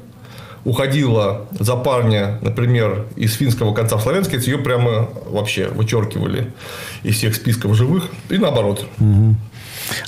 уходила 0.63 1.47
за 1.59 1.75
парня, 1.75 2.39
например, 2.41 3.07
из 3.15 3.33
финского 3.33 3.73
конца 3.73 3.97
в 3.97 4.01
славянский, 4.01 4.39
ее 4.39 4.57
прямо 4.57 5.09
вообще 5.25 5.67
вычеркивали 5.67 6.51
из 7.03 7.15
всех 7.15 7.35
списков 7.35 7.75
живых. 7.75 8.09
И 8.29 8.37
наоборот. 8.37 8.85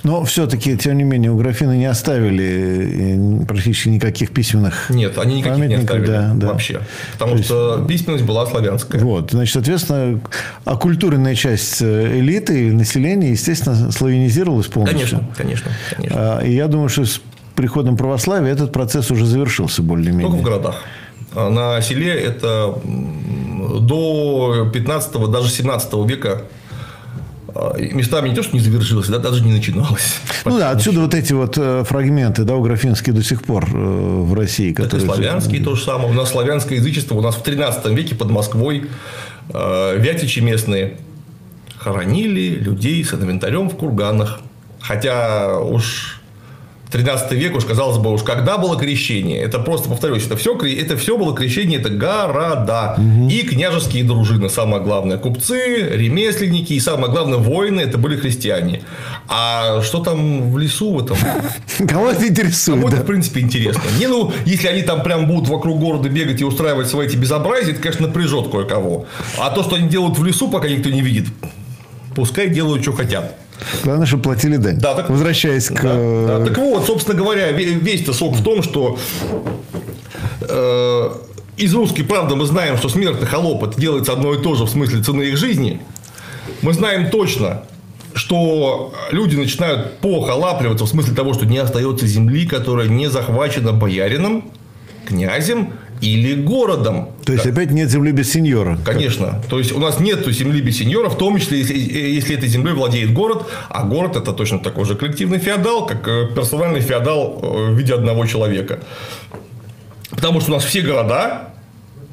Но 0.04 0.24
все-таки, 0.24 0.78
тем 0.78 0.98
не 0.98 1.04
менее, 1.04 1.32
у 1.32 1.38
графины 1.38 1.78
не 1.78 1.86
оставили 1.86 3.42
э, 3.42 3.46
практически 3.46 3.90
никаких 3.90 4.32
письменных 4.32 4.90
Нет, 4.90 5.18
они 5.18 5.40
никаких 5.40 5.68
не 5.68 5.76
оставили 5.76 6.08
да, 6.08 6.32
да. 6.34 6.48
вообще. 6.48 6.82
Потому 7.14 7.38
То 7.38 7.44
что 7.44 7.86
письменность 7.88 8.26
была 8.26 8.46
славянская. 8.46 9.02
Вот, 9.02 9.32
значит, 9.32 9.54
соответственно, 9.54 10.20
оккультуренная 10.66 11.36
часть 11.36 11.82
э, 11.82 12.20
элиты 12.20 12.70
и 12.70 12.72
населения, 12.72 13.32
естественно, 13.32 13.92
славянизировалась 13.92 14.68
полностью. 14.68 15.20
Конечно, 15.20 15.34
конечно, 15.36 15.72
конечно. 15.96 16.18
А, 16.20 16.42
И 16.42 16.54
я 16.54 16.68
думаю, 16.68 16.90
что 16.90 17.06
с 17.06 17.22
приходом 17.56 17.98
православия 17.98 18.52
этот 18.52 18.72
процесс 18.72 19.12
уже 19.12 19.26
завершился 19.26 19.82
более-менее. 19.82 20.28
Только 20.28 20.42
в 20.42 20.44
городах. 20.44 20.84
А 21.36 21.50
На 21.50 21.82
селе 21.82 22.14
это 22.14 22.76
до 23.80 24.70
15 24.72 25.32
даже 25.32 25.50
17 25.50 25.94
века 26.06 26.42
а, 26.42 26.63
местами 27.94 28.30
не 28.30 28.36
то, 28.36 28.44
что 28.44 28.56
не 28.56 28.62
завершилось, 28.62 29.08
да, 29.08 29.20
даже 29.20 29.44
не 29.44 29.52
начиналось. 29.52 30.20
Ну 30.46 30.58
да, 30.58 30.72
отсюда 30.72 31.02
вот 31.02 31.14
эти 31.14 31.34
вот 31.34 31.58
э, 31.58 31.84
фрагменты, 31.84 32.44
да, 32.44 32.56
уграфинские 32.56 33.14
до 33.14 33.24
сих 33.24 33.44
пор 33.44 33.66
э, 33.66 33.76
в 33.76 34.34
России, 34.34 34.72
Это 34.72 34.84
которые... 34.84 35.06
славянские 35.06 35.64
то 35.64 35.76
же 35.76 35.84
самое. 35.84 36.10
У 36.10 36.14
нас 36.14 36.32
славянское 36.32 36.78
язычество. 36.78 37.16
У 37.16 37.22
нас 37.22 37.36
в 37.36 37.44
13 37.44 37.86
веке 37.92 38.16
под 38.16 38.32
Москвой 38.32 38.90
э, 39.50 39.98
вятичи 40.00 40.40
местные 40.40 40.98
хоронили 41.78 42.56
людей 42.56 43.04
с 43.04 43.14
инвентарем 43.14 43.70
в 43.70 43.76
курганах. 43.76 44.40
Хотя 44.80 45.60
уж 45.60 46.22
13 46.94 47.32
век, 47.32 47.56
уж 47.56 47.66
казалось 47.66 47.98
бы, 47.98 48.14
уж 48.14 48.22
когда 48.22 48.60
было 48.60 48.78
крещение, 48.78 49.42
это 49.42 49.58
просто, 49.58 49.90
повторюсь, 49.90 50.28
это 50.28 50.38
все, 50.38 50.56
это 50.56 50.96
все 50.96 51.18
было 51.18 51.36
крещение, 51.36 51.80
это 51.80 51.90
города 51.90 52.96
и 53.32 53.42
княжеские 53.42 54.04
дружины, 54.04 54.48
самое 54.48 54.82
главное, 54.84 55.18
купцы, 55.18 55.90
ремесленники 55.92 56.74
и 56.74 56.80
самое 56.80 57.12
главное, 57.12 57.40
воины, 57.40 57.82
это 57.82 57.98
были 57.98 58.16
христиане. 58.16 58.84
А 59.28 59.82
что 59.82 60.04
там 60.04 60.52
в 60.52 60.58
лесу 60.60 60.94
в 60.94 61.04
этом? 61.04 61.18
Кого 61.88 62.12
это 62.12 62.28
интересует, 62.28 62.80
Кому 62.80 62.94
это, 62.94 63.02
в 63.02 63.08
принципе, 63.08 63.40
интересно. 63.40 63.82
Не, 64.00 64.06
ну, 64.06 64.32
если 64.46 64.68
они 64.68 64.84
там 64.84 65.02
прям 65.02 65.26
будут 65.26 65.50
вокруг 65.50 65.80
города 65.80 66.10
бегать 66.10 66.42
и 66.42 66.46
устраивать 66.46 66.88
свои 66.88 67.08
эти 67.08 67.16
безобразия, 67.16 67.72
это, 67.72 67.82
конечно, 67.82 68.06
напряжет 68.06 68.52
кое-кого. 68.52 69.08
А 69.40 69.50
то, 69.50 69.64
что 69.64 69.78
они 69.78 69.90
делают 69.90 70.20
в 70.20 70.24
лесу, 70.24 70.48
пока 70.48 70.70
никто 70.70 70.90
не 70.90 71.02
видит, 71.02 71.26
пускай 72.14 72.50
делают, 72.50 72.84
что 72.84 72.94
хотят. 72.94 73.36
Главное, 73.84 74.06
чтобы 74.06 74.24
платили 74.24 74.58
дань. 74.58 74.78
Да, 74.80 74.94
так- 74.96 75.10
Возвращаясь 75.10 75.68
к... 75.68 75.82
Да, 75.82 76.40
да. 76.40 76.46
Так 76.46 76.58
вот, 76.58 76.86
собственно 76.86 77.18
говоря, 77.18 77.52
ве- 77.52 77.80
весь-то 77.80 78.14
сок 78.14 78.36
в 78.36 78.44
том, 78.44 78.64
что 78.64 78.98
э, 80.42 81.10
из 81.58 81.74
русской 81.74 82.04
правды 82.04 82.36
мы 82.36 82.46
знаем, 82.46 82.78
что 82.78 82.90
смертный 82.90 83.28
холоп 83.28 83.64
это 83.64 83.80
делается 83.80 84.14
одно 84.14 84.34
и 84.34 84.42
то 84.42 84.56
же 84.56 84.66
в 84.66 84.70
смысле 84.70 85.02
цены 85.04 85.24
их 85.24 85.38
жизни. 85.38 85.82
Мы 86.62 86.74
знаем 86.74 87.10
точно, 87.10 87.64
что 88.14 88.94
люди 89.12 89.36
начинают 89.36 89.98
похолапливаться 90.00 90.86
в 90.86 90.90
смысле 90.90 91.16
того, 91.16 91.34
что 91.34 91.46
не 91.46 91.58
остается 91.58 92.06
земли, 92.08 92.46
которая 92.46 92.88
не 92.88 93.10
захвачена 93.10 93.74
боярином, 93.74 94.52
князем 95.08 95.74
или 96.04 96.36
городом. 96.36 97.10
То 97.26 97.34
есть, 97.34 97.46
опять 97.46 97.72
нет 97.72 97.90
земли 97.90 98.12
без 98.12 98.32
сеньора. 98.32 98.78
Конечно. 98.86 99.42
То 99.50 99.58
есть, 99.58 99.72
у 99.72 99.80
нас 99.80 100.00
нет 100.00 100.28
земли 100.28 100.62
без 100.62 100.78
сеньора, 100.78 101.10
в 101.10 101.18
том 101.18 101.40
числе, 101.40 101.60
если, 101.60 101.78
если 101.78 102.36
этой 102.36 102.50
землей 102.50 102.74
владеет 102.74 103.14
город, 103.14 103.46
а 103.70 103.84
город– 103.84 104.16
это 104.18 104.34
точно 104.34 104.60
такой 104.60 104.86
же 104.86 104.96
коллективный 104.96 105.40
феодал, 105.40 105.86
как 105.86 106.08
э, 106.08 106.28
персональный 106.36 106.82
феодал 106.82 107.40
э, 107.42 107.72
в 107.72 107.78
виде 107.78 107.94
одного 107.94 108.26
человека. 108.26 108.80
Потому 110.10 110.42
что 110.42 110.52
у 110.52 110.56
нас 110.56 110.66
все 110.66 110.82
города, 110.82 111.54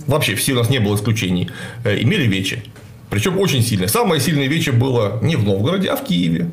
вообще 0.07 0.37
все 0.37 0.53
у 0.53 0.57
нас 0.57 0.70
не 0.70 0.79
было 0.79 0.94
исключений, 0.94 1.50
э, 1.85 2.00
имели 2.00 2.26
вечи. 2.29 2.62
Причем 3.11 3.38
очень 3.38 3.62
сильное. 3.62 3.88
Самое 3.88 4.20
сильное 4.20 4.46
вече 4.46 4.70
было 4.70 5.18
не 5.20 5.35
в 5.35 5.44
Новгороде, 5.44 5.88
а 5.88 5.96
в 5.96 6.05
Киеве. 6.05 6.50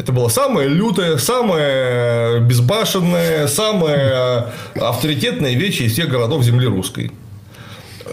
Это 0.00 0.12
было 0.12 0.28
самое 0.28 0.66
лютое, 0.66 1.18
самое 1.18 2.40
безбашенное, 2.40 3.46
самое 3.48 4.46
авторитетное 4.74 5.52
вече 5.52 5.84
из 5.84 5.92
всех 5.92 6.08
городов 6.08 6.42
земли 6.42 6.66
русской. 6.66 7.12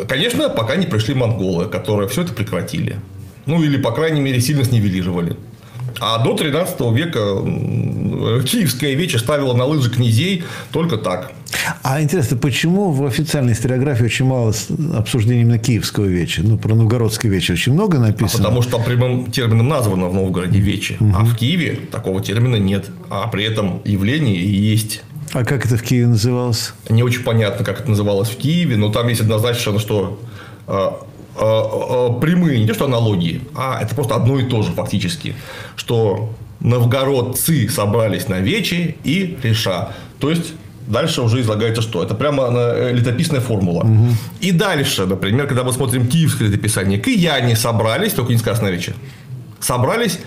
Конечно, 0.06 0.50
пока 0.50 0.76
не 0.76 0.86
пришли 0.86 1.14
монголы, 1.14 1.70
которые 1.70 2.10
все 2.10 2.24
это 2.24 2.34
прекратили. 2.34 2.98
Ну, 3.46 3.64
или, 3.64 3.78
по 3.78 3.94
крайней 3.94 4.20
мере, 4.20 4.42
сильно 4.42 4.66
снивелировали. 4.66 5.38
А 6.00 6.24
до 6.24 6.34
13 6.34 6.80
века 6.94 7.20
киевская 8.44 8.94
вече 8.94 9.20
ставила 9.20 9.54
на 9.54 9.66
лыжи 9.66 9.90
князей 9.90 10.44
только 10.72 10.98
так. 10.98 11.32
А 11.84 12.02
интересно, 12.02 12.38
почему 12.38 12.92
в 12.92 13.06
официальной 13.06 13.54
историографии 13.54 14.06
очень 14.06 14.26
мало 14.26 14.54
обсуждений 14.96 15.42
именно 15.42 15.60
киевского 15.60 16.06
веча? 16.06 16.42
Ну, 16.44 16.58
про 16.58 16.76
новгородский 16.76 17.30
вечер 17.30 17.54
очень 17.54 17.74
много 17.74 18.00
написано. 18.00 18.44
Потому 18.44 18.62
что 18.62 18.72
там 18.72 18.84
прямым 18.84 19.32
термином 19.32 19.68
названо 19.68 20.08
в 20.08 20.14
Новгороде 20.14 20.60
вече. 20.60 20.98
А 21.16 21.24
в 21.24 21.36
Киеве 21.36 21.80
такого 21.92 22.22
термина 22.22 22.58
нет. 22.58 22.90
А 23.10 23.28
при 23.28 23.44
этом 23.44 23.82
явление 23.86 24.36
и 24.36 24.56
есть. 24.56 25.04
А 25.34 25.44
как 25.44 25.66
это 25.66 25.78
в 25.78 25.84
Киеве 25.84 26.08
называлось? 26.08 26.74
Не 26.90 27.04
очень 27.04 27.24
понятно, 27.24 27.66
как 27.66 27.82
это 27.82 27.90
называлось 27.90 28.30
в 28.30 28.38
Киеве, 28.38 28.78
но 28.78 28.92
там 28.92 29.08
есть 29.08 29.22
однозначно, 29.22 29.78
что 29.80 30.20
э, 30.68 30.90
прямые, 31.38 32.60
не 32.60 32.68
то 32.68 32.74
что 32.74 32.86
аналогии, 32.86 33.42
а 33.56 33.80
это 33.82 33.96
просто 33.96 34.16
одно 34.16 34.40
и 34.40 34.44
то 34.44 34.64
же 34.64 34.72
фактически, 34.72 35.36
что 35.76 36.34
новгородцы 36.60 37.70
собрались 37.70 38.28
на 38.28 38.40
вече 38.40 38.96
и 39.04 39.38
реша. 39.44 39.94
То 40.20 40.30
есть 40.30 40.54
Дальше 40.88 41.22
уже 41.22 41.42
излагается 41.42 41.82
что? 41.82 42.02
Это 42.02 42.16
прямо 42.16 42.48
э, 42.50 42.94
летописная 42.94 43.42
формула. 43.42 43.86
И 44.40 44.52
дальше, 44.52 45.06
например, 45.06 45.46
когда 45.48 45.64
мы 45.64 45.74
смотрим 45.74 46.08
киевское 46.08 46.48
летописание, 46.48 46.98
кияне 46.98 47.58
собрались, 47.58 48.14
только 48.14 48.32
не 48.32 48.40
сказано 48.40 48.70
на 48.70 48.72
вече, 48.72 48.94
собрались 49.60 50.20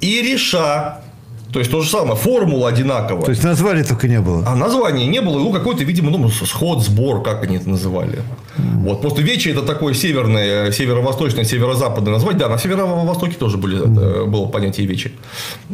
и 0.00 0.22
реша. 0.22 1.02
То 1.52 1.60
есть 1.60 1.70
то 1.70 1.80
же 1.80 1.88
самое, 1.88 2.16
формула 2.16 2.68
одинаковая. 2.68 3.24
То 3.24 3.30
есть 3.30 3.44
названия 3.44 3.84
только 3.84 4.08
не 4.08 4.20
было. 4.20 4.44
А 4.46 4.54
названия 4.54 5.06
не 5.06 5.20
было, 5.20 5.38
ну 5.38 5.52
какой-то, 5.52 5.84
видимо, 5.84 6.10
ну, 6.10 6.28
сход, 6.28 6.82
сбор, 6.82 7.22
как 7.22 7.42
они 7.44 7.56
это 7.56 7.68
называли. 7.68 8.18
Вот. 8.56 9.00
Просто 9.00 9.22
Вече 9.22 9.50
это 9.50 9.62
такое 9.62 9.94
северное, 9.94 10.70
северо-восточное, 10.70 11.44
северо-западное 11.44 12.12
название. 12.12 12.38
Да, 12.38 12.48
на 12.48 12.58
северо-востоке 12.58 13.34
тоже 13.36 13.56
были, 13.56 13.78
э, 13.78 14.24
было 14.24 14.46
понятие 14.46 14.86
Вечи. 14.86 15.12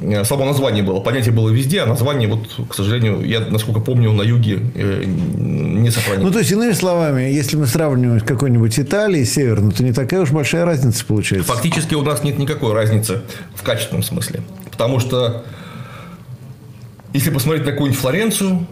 Э, 0.00 0.24
Само 0.24 0.44
название 0.44 0.82
было. 0.82 1.00
Понятие 1.00 1.34
было 1.34 1.50
везде, 1.50 1.80
а 1.80 1.86
название, 1.86 2.28
вот, 2.28 2.48
к 2.68 2.74
сожалению, 2.74 3.24
я, 3.26 3.40
насколько 3.40 3.80
помню, 3.80 4.12
на 4.12 4.22
юге 4.22 4.60
э, 4.74 5.04
не 5.04 5.90
сохранилось. 5.90 6.26
Ну, 6.26 6.32
то 6.32 6.38
есть, 6.38 6.50
иными 6.52 6.72
словами, 6.72 7.22
если 7.22 7.56
мы 7.56 7.66
сравниваем 7.66 8.20
с 8.20 8.24
какой-нибудь 8.24 8.78
Италией 8.78 9.24
северной, 9.24 9.72
то 9.72 9.82
не 9.82 9.92
такая 9.92 10.20
уж 10.20 10.30
большая 10.30 10.64
разница 10.64 11.04
получается. 11.04 11.52
Фактически 11.52 11.94
у 11.94 12.02
нас 12.02 12.22
нет 12.22 12.38
никакой 12.38 12.72
разницы 12.72 13.22
в 13.54 13.62
качественном 13.62 14.02
смысле. 14.02 14.42
Потому 14.70 15.00
что 15.00 15.44
если 17.12 17.30
посмотреть 17.30 17.64
на 17.66 17.72
какую-нибудь 17.72 18.00
Флоренцию, 18.00 18.66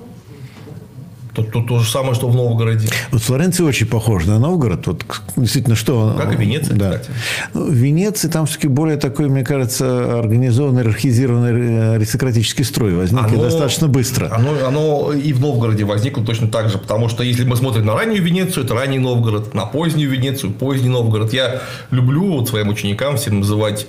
То, 1.33 1.45
то, 1.45 1.63
то 1.63 1.79
же 1.79 1.89
самое, 1.89 2.15
что 2.15 2.29
в 2.29 2.35
Новгороде. 2.35 2.89
Вот 3.13 3.23
Флоренция 3.23 3.65
очень 3.65 3.87
похожа 3.87 4.27
на 4.31 4.41
Новгород. 4.41 4.85
Вот 4.89 5.05
действительно, 5.37 5.77
что... 5.77 6.17
Как 6.19 6.35
и 6.35 6.37
Венеция, 6.37 6.77
да. 6.77 6.99
кстати. 6.99 7.11
Ну, 7.55 7.71
в 7.71 7.73
Венеции 7.73 8.29
там 8.29 8.47
все-таки 8.47 8.67
более 8.67 8.97
такой, 8.97 9.29
мне 9.29 9.45
кажется, 9.45 10.19
организованный, 10.19 10.83
иерархизированный 10.83 11.53
э, 11.53 11.95
аристократический 11.95 12.65
строй 12.65 12.95
возник 12.97 13.33
и 13.33 13.37
достаточно 13.37 13.87
быстро. 13.87 14.29
Оно, 14.35 14.67
оно 14.67 15.13
и 15.13 15.33
в 15.33 15.41
Новгороде 15.41 15.85
возникло 15.85 16.25
точно 16.25 16.49
так 16.49 16.69
же, 16.69 16.79
потому 16.79 17.09
что 17.09 17.23
если 17.23 17.45
мы 17.45 17.55
смотрим 17.55 17.87
на 17.87 17.95
раннюю 17.95 18.25
Венецию, 18.25 18.65
это 18.65 18.75
ранний 18.75 18.99
Новгород, 18.99 19.55
на 19.55 19.67
позднюю 19.67 20.11
Венецию, 20.11 20.53
поздний 20.53 20.89
Новгород. 20.89 21.33
Я 21.33 21.63
люблю 21.93 22.39
вот 22.39 22.49
своим 22.49 22.71
ученикам 22.71 23.17
всем 23.17 23.39
называть 23.39 23.87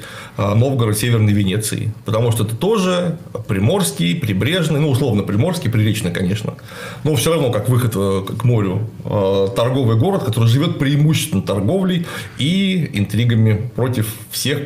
Новгород 0.56 0.98
Северной 0.98 1.34
Венецией, 1.34 1.92
потому 2.06 2.32
что 2.32 2.44
это 2.44 2.56
тоже 2.56 3.18
приморский, 3.48 4.16
прибрежный, 4.16 4.80
ну, 4.80 4.90
условно, 4.90 5.24
приморский, 5.24 5.70
приречный, 5.70 6.12
конечно, 6.12 6.56
но 7.04 7.16
все 7.16 7.34
равно 7.34 7.52
как 7.52 7.70
выход 7.70 7.94
э, 7.96 8.24
к 8.38 8.44
морю 8.44 8.88
э, 9.06 9.48
торговый 9.56 9.98
город, 9.98 10.24
который 10.24 10.48
живет 10.48 10.80
преимущественно 10.80 11.42
торговлей 11.42 12.06
и 12.38 12.90
интригами 12.94 13.70
против 13.76 14.14
всех, 14.32 14.60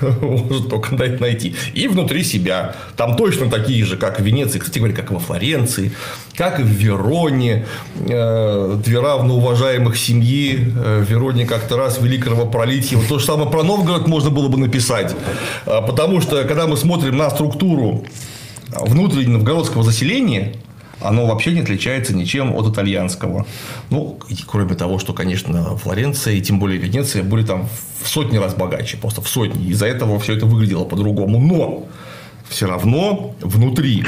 может 0.20 0.68
только 0.68 0.94
найти. 0.94 1.54
И 1.74 1.88
внутри 1.88 2.24
себя. 2.24 2.74
Там 2.96 3.16
точно 3.16 3.50
такие 3.50 3.84
же, 3.84 3.96
как 3.96 4.20
в 4.20 4.24
Венеции, 4.24 4.58
кстати 4.58 4.78
говоря, 4.78 4.94
как 4.94 5.10
во 5.10 5.18
Флоренции, 5.18 5.92
как 6.36 6.60
и 6.60 6.62
в 6.62 6.66
Вероне. 6.66 7.66
Э, 8.08 8.78
Две 8.84 9.00
равноуважаемых 9.00 9.96
семьи. 9.96 10.56
В 10.56 11.02
Вероне 11.02 11.46
как-то 11.46 11.76
раз 11.76 12.00
вели 12.00 12.18
кровопролитие. 12.18 12.98
Вот 12.98 13.08
то 13.08 13.18
же 13.18 13.24
самое 13.24 13.50
про 13.50 13.62
Новгород 13.62 14.08
можно 14.08 14.30
было 14.30 14.48
бы 14.48 14.58
написать. 14.58 15.14
Потому 15.64 16.20
что, 16.20 16.44
когда 16.44 16.66
мы 16.66 16.76
смотрим 16.76 17.16
на 17.16 17.30
структуру 17.30 18.04
внутреннего 18.80 19.38
новгородского 19.38 19.82
заселения, 19.82 20.54
оно 21.00 21.26
вообще 21.26 21.52
не 21.52 21.60
отличается 21.60 22.14
ничем 22.14 22.54
от 22.54 22.72
итальянского. 22.72 23.46
Ну, 23.90 24.18
кроме 24.46 24.74
того, 24.74 24.98
что, 24.98 25.12
конечно, 25.12 25.76
Флоренция 25.76 26.34
и 26.34 26.40
тем 26.40 26.58
более 26.58 26.78
Венеция 26.78 27.22
были 27.22 27.44
там 27.44 27.68
в 28.02 28.08
сотни 28.08 28.38
раз 28.38 28.54
богаче, 28.54 28.96
просто 28.96 29.20
в 29.20 29.28
сотни. 29.28 29.66
Из-за 29.66 29.86
этого 29.86 30.18
все 30.18 30.36
это 30.36 30.46
выглядело 30.46 30.84
по-другому. 30.84 31.38
Но 31.38 31.86
все 32.48 32.66
равно 32.66 33.34
внутри 33.40 34.04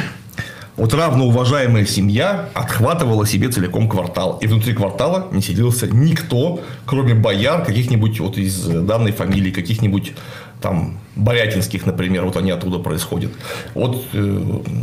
вот 0.76 0.92
равноуважаемая 0.92 1.86
семья 1.86 2.50
отхватывала 2.54 3.26
себе 3.26 3.48
целиком 3.48 3.88
квартал. 3.88 4.38
И 4.42 4.46
внутри 4.46 4.74
квартала 4.74 5.28
не 5.32 5.40
селился 5.40 5.86
никто, 5.86 6.60
кроме 6.84 7.14
бояр 7.14 7.64
каких-нибудь 7.64 8.20
вот 8.20 8.36
из 8.36 8.62
данной 8.64 9.12
фамилии, 9.12 9.50
каких-нибудь 9.50 10.12
там 10.60 10.98
Борятинских, 11.16 11.86
например, 11.86 12.24
вот 12.24 12.36
они 12.36 12.50
оттуда 12.50 12.78
происходят. 12.78 13.30
Вот, 13.74 14.04
э, 14.12 14.42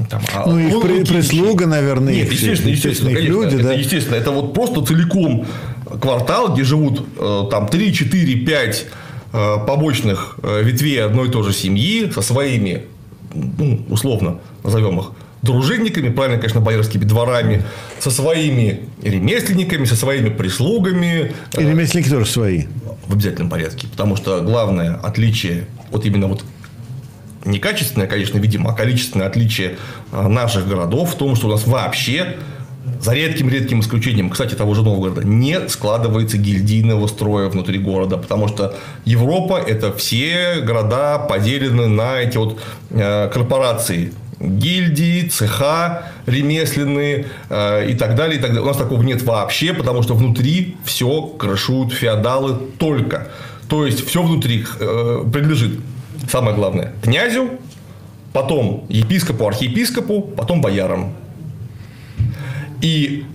там, 0.10 0.22
а 0.34 0.48
ну, 0.48 0.60
их 0.60 0.82
при, 0.82 1.04
прислуга, 1.04 1.68
наверное, 1.68 2.14
Нет, 2.14 2.28
их, 2.28 2.34
естественно, 2.34 2.70
естественно, 2.70 3.10
их 3.10 3.18
конечно, 3.18 3.34
люди, 3.34 3.56
это, 3.56 3.64
да? 3.64 3.74
естественно, 3.74 4.16
это 4.16 4.32
вот 4.32 4.54
просто 4.54 4.84
целиком 4.86 5.46
квартал, 6.00 6.54
где 6.54 6.64
живут 6.64 7.06
э, 7.18 7.44
там 7.52 7.68
3, 7.68 7.94
4, 7.94 8.36
5 8.46 8.86
э, 9.34 9.58
побочных 9.68 10.38
э, 10.42 10.64
ветвей 10.64 11.04
одной 11.04 11.28
и 11.28 11.32
той 11.32 11.44
же 11.44 11.54
семьи 11.54 12.10
со 12.12 12.22
своими, 12.22 12.84
ну, 13.34 13.86
условно 13.90 14.40
назовем 14.64 15.00
их, 15.00 15.12
дружинниками, 15.44 16.10
правильно, 16.10 16.40
конечно, 16.40 16.62
боярскими 16.62 17.04
дворами, 17.04 17.64
со 18.00 18.10
своими 18.10 18.90
ремесленниками, 19.04 19.86
со 19.86 19.96
своими 19.96 20.30
прислугами. 20.30 21.34
И 21.56 21.60
ремесленники 21.60 22.10
тоже 22.10 22.26
свои. 22.26 22.64
В 23.08 23.14
обязательном 23.14 23.50
порядке. 23.50 23.88
Потому 23.88 24.16
что 24.16 24.42
главное 24.42 24.96
отличие, 24.96 25.66
вот 25.92 26.06
именно 26.06 26.28
вот 26.28 26.44
не 27.46 27.60
качественное, 27.60 28.08
конечно, 28.08 28.38
видимо, 28.38 28.72
а 28.72 28.74
количественное 28.74 29.28
отличие 29.28 29.76
наших 30.12 30.68
городов 30.68 31.14
в 31.14 31.18
том, 31.18 31.36
что 31.36 31.48
у 31.48 31.52
нас 31.52 31.68
вообще 31.68 32.38
за 33.02 33.14
редким-редким 33.14 33.82
исключением, 33.82 34.30
кстати, 34.30 34.56
того 34.56 34.74
же 34.74 34.82
Новгорода, 34.82 35.26
не 35.26 35.68
складывается 35.68 36.38
гильдийного 36.38 37.08
строя 37.08 37.50
внутри 37.50 37.80
города, 37.80 38.18
потому 38.18 38.48
что 38.48 38.76
Европа– 39.04 39.62
это 39.68 39.94
все 39.94 40.62
города 40.62 41.20
поделены 41.20 41.88
на 41.88 42.20
эти 42.20 42.38
вот 42.38 42.60
э, 42.92 43.30
корпорации, 43.30 44.14
гильдии, 44.44 45.28
цеха 45.28 46.04
ремесленные 46.26 47.28
э, 47.50 47.90
и 47.90 47.96
так 47.96 48.16
далее, 48.16 48.38
и 48.38 48.42
так 48.42 48.52
далее. 48.52 48.64
У 48.64 48.68
нас 48.68 48.78
такого 48.78 49.02
нет 49.02 49.22
вообще, 49.24 49.74
потому 49.74 50.04
что 50.04 50.14
внутри 50.16 50.78
все 50.84 51.22
крышуют 51.22 51.94
феодалы 51.94 52.58
только. 52.78 53.30
То 53.70 53.86
есть, 53.86 54.06
все 54.06 54.22
внутри 54.22 54.66
э, 54.80 55.24
принадлежит, 55.32 55.80
самое 56.30 56.56
главное, 56.56 56.94
князю, 57.02 57.52
потом 58.34 58.86
епископу, 58.90 59.48
архиепископу, 59.48 60.22
потом 60.22 60.62
боярам. 60.62 61.14
И 62.82 63.26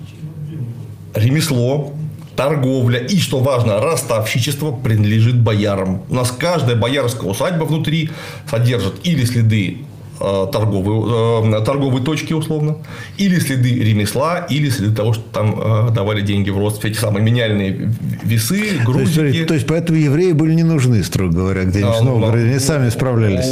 ремесло, 1.15 1.95
торговля 2.37 3.01
и, 3.01 3.19
что 3.19 3.41
важно, 3.41 3.81
ростовщичество 3.81 4.71
принадлежит 4.71 5.41
боярам. 5.41 6.03
У 6.09 6.15
нас 6.15 6.31
каждая 6.31 6.77
боярская 6.77 7.29
усадьба 7.29 7.65
внутри 7.65 8.11
содержит 8.49 8.95
или 9.03 9.25
следы 9.25 9.79
торговые, 10.19 11.65
торговые 11.65 12.05
точки, 12.05 12.33
условно, 12.33 12.77
или 13.17 13.39
следы 13.39 13.71
ремесла, 13.71 14.39
или 14.51 14.69
следы 14.69 14.95
того, 14.95 15.13
что 15.13 15.25
там 15.33 15.93
давали 15.95 16.21
деньги 16.21 16.51
в 16.51 16.59
рост, 16.59 16.85
эти 16.85 16.97
самые 16.97 17.25
меняльные 17.25 17.93
весы, 18.23 18.81
грузики. 18.85 19.15
То 19.15 19.25
есть, 19.25 19.47
то 19.47 19.55
есть 19.55 19.67
поэтому 19.67 19.99
евреи 19.99 20.33
были 20.33 20.55
не 20.55 20.65
нужны, 20.65 21.03
строго 21.03 21.33
говоря, 21.33 21.65
где-нибудь 21.65 21.95
а, 21.97 22.01
в 22.01 22.05
Новгороде, 22.05 22.45
ну, 22.45 22.51
они 22.51 22.59
сами 22.59 22.89
справлялись. 22.91 23.47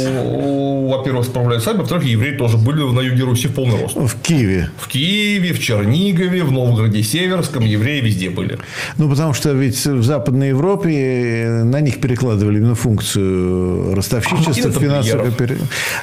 Во-первых, 0.87 1.25
справлялись 1.25 1.63
сами, 1.63 1.79
во-вторых, 1.79 2.05
евреи 2.05 2.37
тоже 2.37 2.57
были 2.57 2.81
на 2.81 3.01
юге 3.01 3.23
Руси 3.23 3.47
в 3.47 3.53
полный 3.53 3.81
рост. 3.81 3.95
В 3.95 4.21
Киеве. 4.21 4.69
В 4.77 4.87
Киеве, 4.87 5.53
в 5.53 5.59
Чернигове, 5.59 6.43
в 6.43 6.51
Новгороде 6.51 7.03
Северском 7.03 7.63
евреи 7.63 8.01
везде 8.01 8.29
были. 8.29 8.57
Ну, 8.97 9.09
потому 9.09 9.33
что 9.33 9.51
ведь 9.51 9.85
в 9.85 10.03
Западной 10.03 10.49
Европе 10.49 11.61
на 11.63 11.81
них 11.81 11.99
перекладывали 11.99 12.57
именно 12.57 12.75
функцию 12.75 13.95
ростовщичества, 13.95 14.71
финансового... 14.71 15.31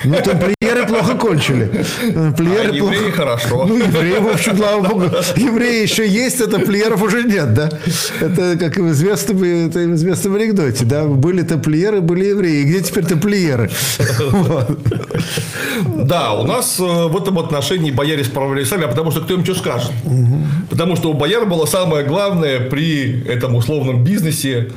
Ну, 0.05 0.15
тамплиеры 0.65 0.87
плохо 0.87 1.15
кончили. 1.15 1.85
Тамплиеры 2.13 2.71
а 2.71 2.79
плохо... 2.79 2.95
евреи 2.95 3.11
хорошо. 3.11 3.67
Ну, 3.67 3.77
евреи, 3.77 4.19
в 4.19 4.29
общем, 4.29 4.57
слава 4.57 4.89
богу. 4.89 5.05
Евреи 5.37 5.83
еще 5.83 6.07
есть, 6.09 6.41
а 6.41 6.47
тамплиеров 6.47 7.03
уже 7.03 7.23
нет, 7.23 7.55
да? 7.55 7.71
Это 8.21 8.57
как 8.59 8.77
в 8.77 8.91
известном, 8.91 9.43
это 9.43 9.79
в 9.81 9.95
известном 9.95 10.35
анекдоте, 10.37 10.85
да? 10.85 11.05
Были 11.05 11.43
тамплиеры, 11.43 12.01
были 12.01 12.27
евреи. 12.27 12.65
Где 12.65 12.81
теперь 12.81 13.05
тамплиеры? 13.05 13.71
Да, 15.97 16.33
у 16.35 16.47
нас 16.47 16.79
в 16.79 17.17
этом 17.17 17.39
отношении 17.39 17.91
бояре 17.91 18.25
справлялись 18.25 18.69
сами, 18.69 18.85
а 18.85 18.89
потому 18.89 19.11
что 19.11 19.21
кто 19.21 19.35
им 19.35 19.45
что 19.45 19.55
скажет. 19.55 19.93
Потому 20.71 20.97
что 20.97 21.11
у 21.11 21.15
бояр 21.15 21.47
было 21.47 21.67
самое 21.67 22.05
главное 22.05 22.61
при 22.61 23.25
этом 23.27 23.55
условном 23.55 24.05
бизнесе 24.05 24.71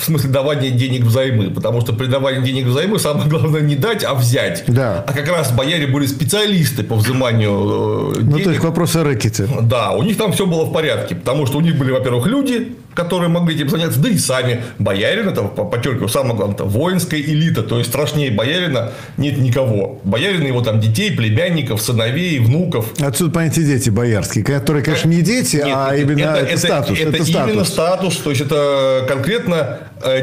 в 0.00 0.04
смысле 0.04 0.30
давания 0.30 0.70
денег 0.70 1.04
взаймы, 1.04 1.50
потому 1.50 1.80
что 1.80 1.92
при 1.92 2.06
давании 2.06 2.44
денег 2.44 2.66
взаймы 2.66 2.98
самое 2.98 3.28
главное 3.28 3.60
не 3.60 3.76
дать, 3.76 4.02
а 4.02 4.14
взять. 4.14 4.64
Да. 4.66 5.04
А 5.06 5.12
как 5.12 5.28
раз 5.28 5.52
бояре 5.52 5.86
были 5.86 6.06
специалисты 6.06 6.82
по 6.82 6.96
взиманию 6.96 8.14
денег. 8.16 8.30
Ну, 8.30 8.38
то 8.38 8.50
есть, 8.50 8.62
вопрос 8.62 8.96
о 8.96 9.04
рэкете. 9.04 9.48
Да, 9.62 9.92
у 9.92 10.02
них 10.02 10.16
там 10.16 10.32
все 10.32 10.46
было 10.46 10.64
в 10.64 10.72
порядке, 10.72 11.14
потому 11.14 11.46
что 11.46 11.58
у 11.58 11.60
них 11.60 11.76
были, 11.76 11.90
во-первых, 11.90 12.26
люди, 12.26 12.72
которые 12.94 13.28
могли 13.28 13.54
этим 13.54 13.68
заняться, 13.68 14.00
да 14.00 14.08
и 14.08 14.16
сами. 14.16 14.62
Боярин, 14.78 15.28
это, 15.28 15.42
подчеркиваю, 15.42 16.08
самое 16.08 16.34
главное, 16.34 16.54
это 16.54 16.64
воинская 16.64 17.20
элита, 17.20 17.62
то 17.62 17.78
есть, 17.78 17.90
страшнее 17.90 18.30
боярина 18.30 18.92
нет 19.18 19.38
никого. 19.38 20.00
Боярин 20.04 20.46
его 20.46 20.62
там 20.62 20.80
детей, 20.80 21.12
племянников, 21.14 21.82
сыновей, 21.82 22.38
внуков. 22.38 22.92
Отсюда 23.00 23.32
понятие 23.32 23.66
дети 23.66 23.90
боярские, 23.90 24.44
которые, 24.44 24.82
конечно, 24.82 25.08
не 25.08 25.22
дети, 25.22 25.56
нет, 25.56 25.68
а 25.68 25.94
это, 25.94 26.02
именно 26.02 26.20
это, 26.20 26.38
это, 26.38 26.46
это 26.46 26.58
статус. 26.58 26.98
Это, 26.98 27.08
это 27.10 27.16
именно 27.24 27.64
статус. 27.64 27.68
статус, 27.68 28.16
то 28.16 28.30
есть, 28.30 28.42
это 28.42 29.04
конкретно 29.06 29.78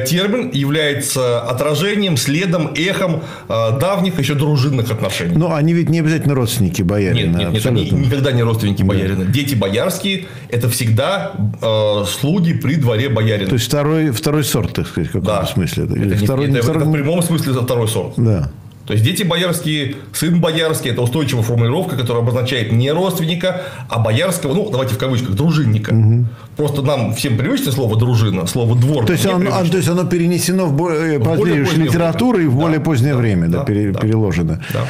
термин 0.08 0.50
является 0.52 1.42
отражением, 1.42 2.18
следом, 2.18 2.72
эхом 2.76 3.24
давних 3.48 4.20
еще 4.20 4.34
дружинных 4.34 4.92
отношений. 4.92 5.36
Но 5.36 5.54
они 5.54 5.74
ведь 5.74 5.90
не 5.90 6.00
обязательно 6.00 6.36
родственники 6.36 6.82
боярина. 6.82 7.38
Нет, 7.38 7.52
нет, 7.52 7.54
нет 7.54 7.66
они 7.66 7.90
никогда 7.92 8.32
не 8.32 8.44
родственники 8.44 8.84
боярина. 8.84 9.26
Дети 9.26 9.56
боярские– 9.56 10.26
это 10.50 10.70
всегда 10.70 11.34
э, 11.62 12.06
слуги 12.08 12.54
при 12.54 12.76
дворе 12.76 13.10
боярина. 13.10 13.50
То 13.50 13.56
есть, 13.56 13.68
второй, 13.68 14.12
второй 14.12 14.44
сорт, 14.44 14.74
так 14.74 14.88
сказать, 14.88 15.10
в 15.10 15.14
каком-то 15.14 15.42
да. 15.42 15.46
смысле. 15.46 15.86
Это, 15.86 15.94
это, 15.94 16.16
второй, 16.18 16.50
это, 16.50 16.62
второй... 16.62 16.82
это 16.82 16.90
в 16.90 16.94
прямом 16.94 17.22
смысле 17.22 17.52
это 17.54 17.62
второй 17.62 17.88
сорт. 17.88 18.14
Да. 18.18 18.52
То 18.88 18.94
есть, 18.94 19.04
дети 19.04 19.24
боярские, 19.24 19.98
сын 20.14 20.40
боярский– 20.40 20.92
это 20.92 21.02
устойчивая 21.02 21.44
формулировка, 21.44 21.98
которая 21.98 22.24
обозначает 22.24 22.72
не 22.72 22.90
родственника, 22.90 23.64
а 23.90 24.00
боярского, 24.00 24.54
ну, 24.54 24.70
давайте 24.70 24.96
в 24.96 24.98
кавычках, 24.98 25.36
дружинника. 25.36 25.94
Угу. 25.94 26.26
Просто 26.56 26.82
нам 26.84 27.14
всем 27.14 27.38
привычно 27.38 27.74
слово 27.74 27.98
«дружина», 27.98 28.48
слово 28.48 28.78
«двор». 28.78 29.06
То 29.06 29.12
есть, 29.12 29.26
он, 29.26 29.46
то 29.46 29.78
есть, 29.78 29.90
оно 29.90 30.06
перенесено 30.06 30.68
в 30.68 30.74
более, 30.74 31.20
в 31.20 31.36
более 31.36 31.64
литературу 31.64 32.40
и 32.40 32.46
в 32.46 32.56
более 32.56 32.80
да, 32.80 32.86
позднее 32.86 33.14
да, 33.14 33.20
время 33.20 33.48
да, 33.50 33.60
да, 33.60 33.66
пере, 33.66 33.92
да, 33.92 34.00
переложено. 34.00 34.64
Да. 34.72 34.86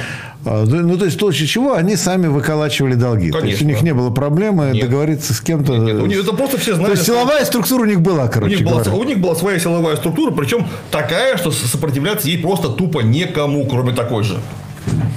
Ну, 0.65 0.97
то 0.97 1.05
есть, 1.05 1.17
в 1.17 1.19
случае 1.19 1.47
чего 1.47 1.73
они 1.73 1.95
сами 1.95 2.27
выколачивали 2.27 2.95
долги. 2.95 3.31
Конечно. 3.31 3.41
То 3.41 3.47
есть, 3.47 3.61
у 3.61 3.65
них 3.65 3.81
не 3.81 3.93
было 3.93 4.09
проблемы 4.09 4.71
нет. 4.73 4.85
договориться 4.85 5.33
с 5.33 5.41
кем-то. 5.41 5.73
Нет, 5.73 5.93
нет. 5.95 6.03
У 6.03 6.05
них 6.05 6.19
это 6.23 6.33
просто 6.33 6.57
все 6.57 6.75
знали. 6.75 6.87
То 6.87 6.91
есть, 6.93 7.05
силовая 7.05 7.45
структура 7.45 7.83
у 7.83 7.85
них 7.85 8.01
была, 8.01 8.27
короче 8.27 8.55
у 8.55 8.59
них. 8.59 8.67
Была, 8.67 8.83
у 8.95 9.03
них 9.03 9.19
была 9.19 9.35
своя 9.35 9.59
силовая 9.59 9.95
структура, 9.95 10.31
причем 10.31 10.67
такая, 10.91 11.37
что 11.37 11.51
сопротивляться 11.51 12.27
ей 12.27 12.37
просто 12.39 12.69
тупо 12.69 12.99
некому, 13.01 13.65
кроме 13.65 13.93
такой 13.93 14.23
же. 14.23 14.37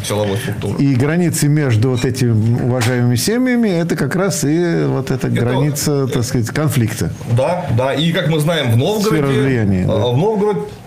силовой 0.04 0.36
структуры. 0.38 0.82
И 0.82 0.94
границы 0.94 1.48
между 1.48 1.90
вот 1.90 2.04
этими 2.04 2.64
уважаемыми 2.64 3.16
семьями, 3.16 3.68
это 3.68 3.96
как 3.96 4.16
раз 4.16 4.44
и 4.44 4.84
вот 4.86 5.10
эта 5.10 5.28
граница, 5.28 6.06
так 6.08 6.24
сказать, 6.24 6.48
конфликта. 6.48 7.12
Да, 7.36 7.66
да. 7.76 7.94
И 7.94 8.12
как 8.12 8.28
мы 8.28 8.40
знаем, 8.40 8.72
в 8.72 8.76
Новгороде... 8.76 9.40
Влияния, 9.40 9.86
да. 9.86 9.92
э, 9.92 10.12
В 10.12 10.16
Новгород 10.16 10.56
э, 10.56 10.79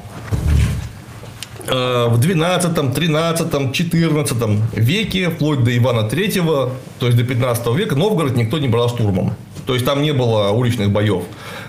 в 1.67 2.17
12, 2.19 2.93
13, 2.93 3.73
14 3.73 4.37
веке, 4.73 5.29
вплоть 5.29 5.63
до 5.63 5.75
Ивана 5.75 6.07
III, 6.07 6.71
то 6.99 7.05
есть 7.05 7.17
до 7.17 7.23
15 7.23 7.67
века, 7.75 7.95
Новгород 7.95 8.35
никто 8.35 8.59
не 8.59 8.67
брал 8.67 8.89
штурмом. 8.89 9.33
То 9.65 9.73
есть 9.73 9.85
там 9.85 10.01
не 10.01 10.11
было 10.11 10.49
уличных 10.49 10.91
боев 10.91 11.23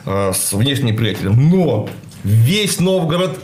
э, 0.04 0.32
с 0.34 0.52
внешним 0.52 0.86
неприятелем. 0.86 1.50
Но 1.50 1.88
весь 2.24 2.80
Новгород 2.80 3.38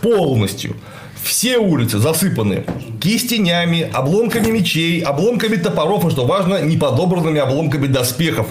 полностью 0.00 0.76
все 1.22 1.58
улицы 1.58 1.98
засыпаны 1.98 2.64
кистенями, 3.04 3.90
обломками 3.92 4.50
мечей, 4.50 5.00
обломками 5.00 5.56
топоров, 5.56 6.06
и 6.06 6.10
что 6.10 6.24
важно, 6.24 6.62
неподобранными 6.62 7.38
обломками 7.38 7.86
доспехов. 7.86 8.46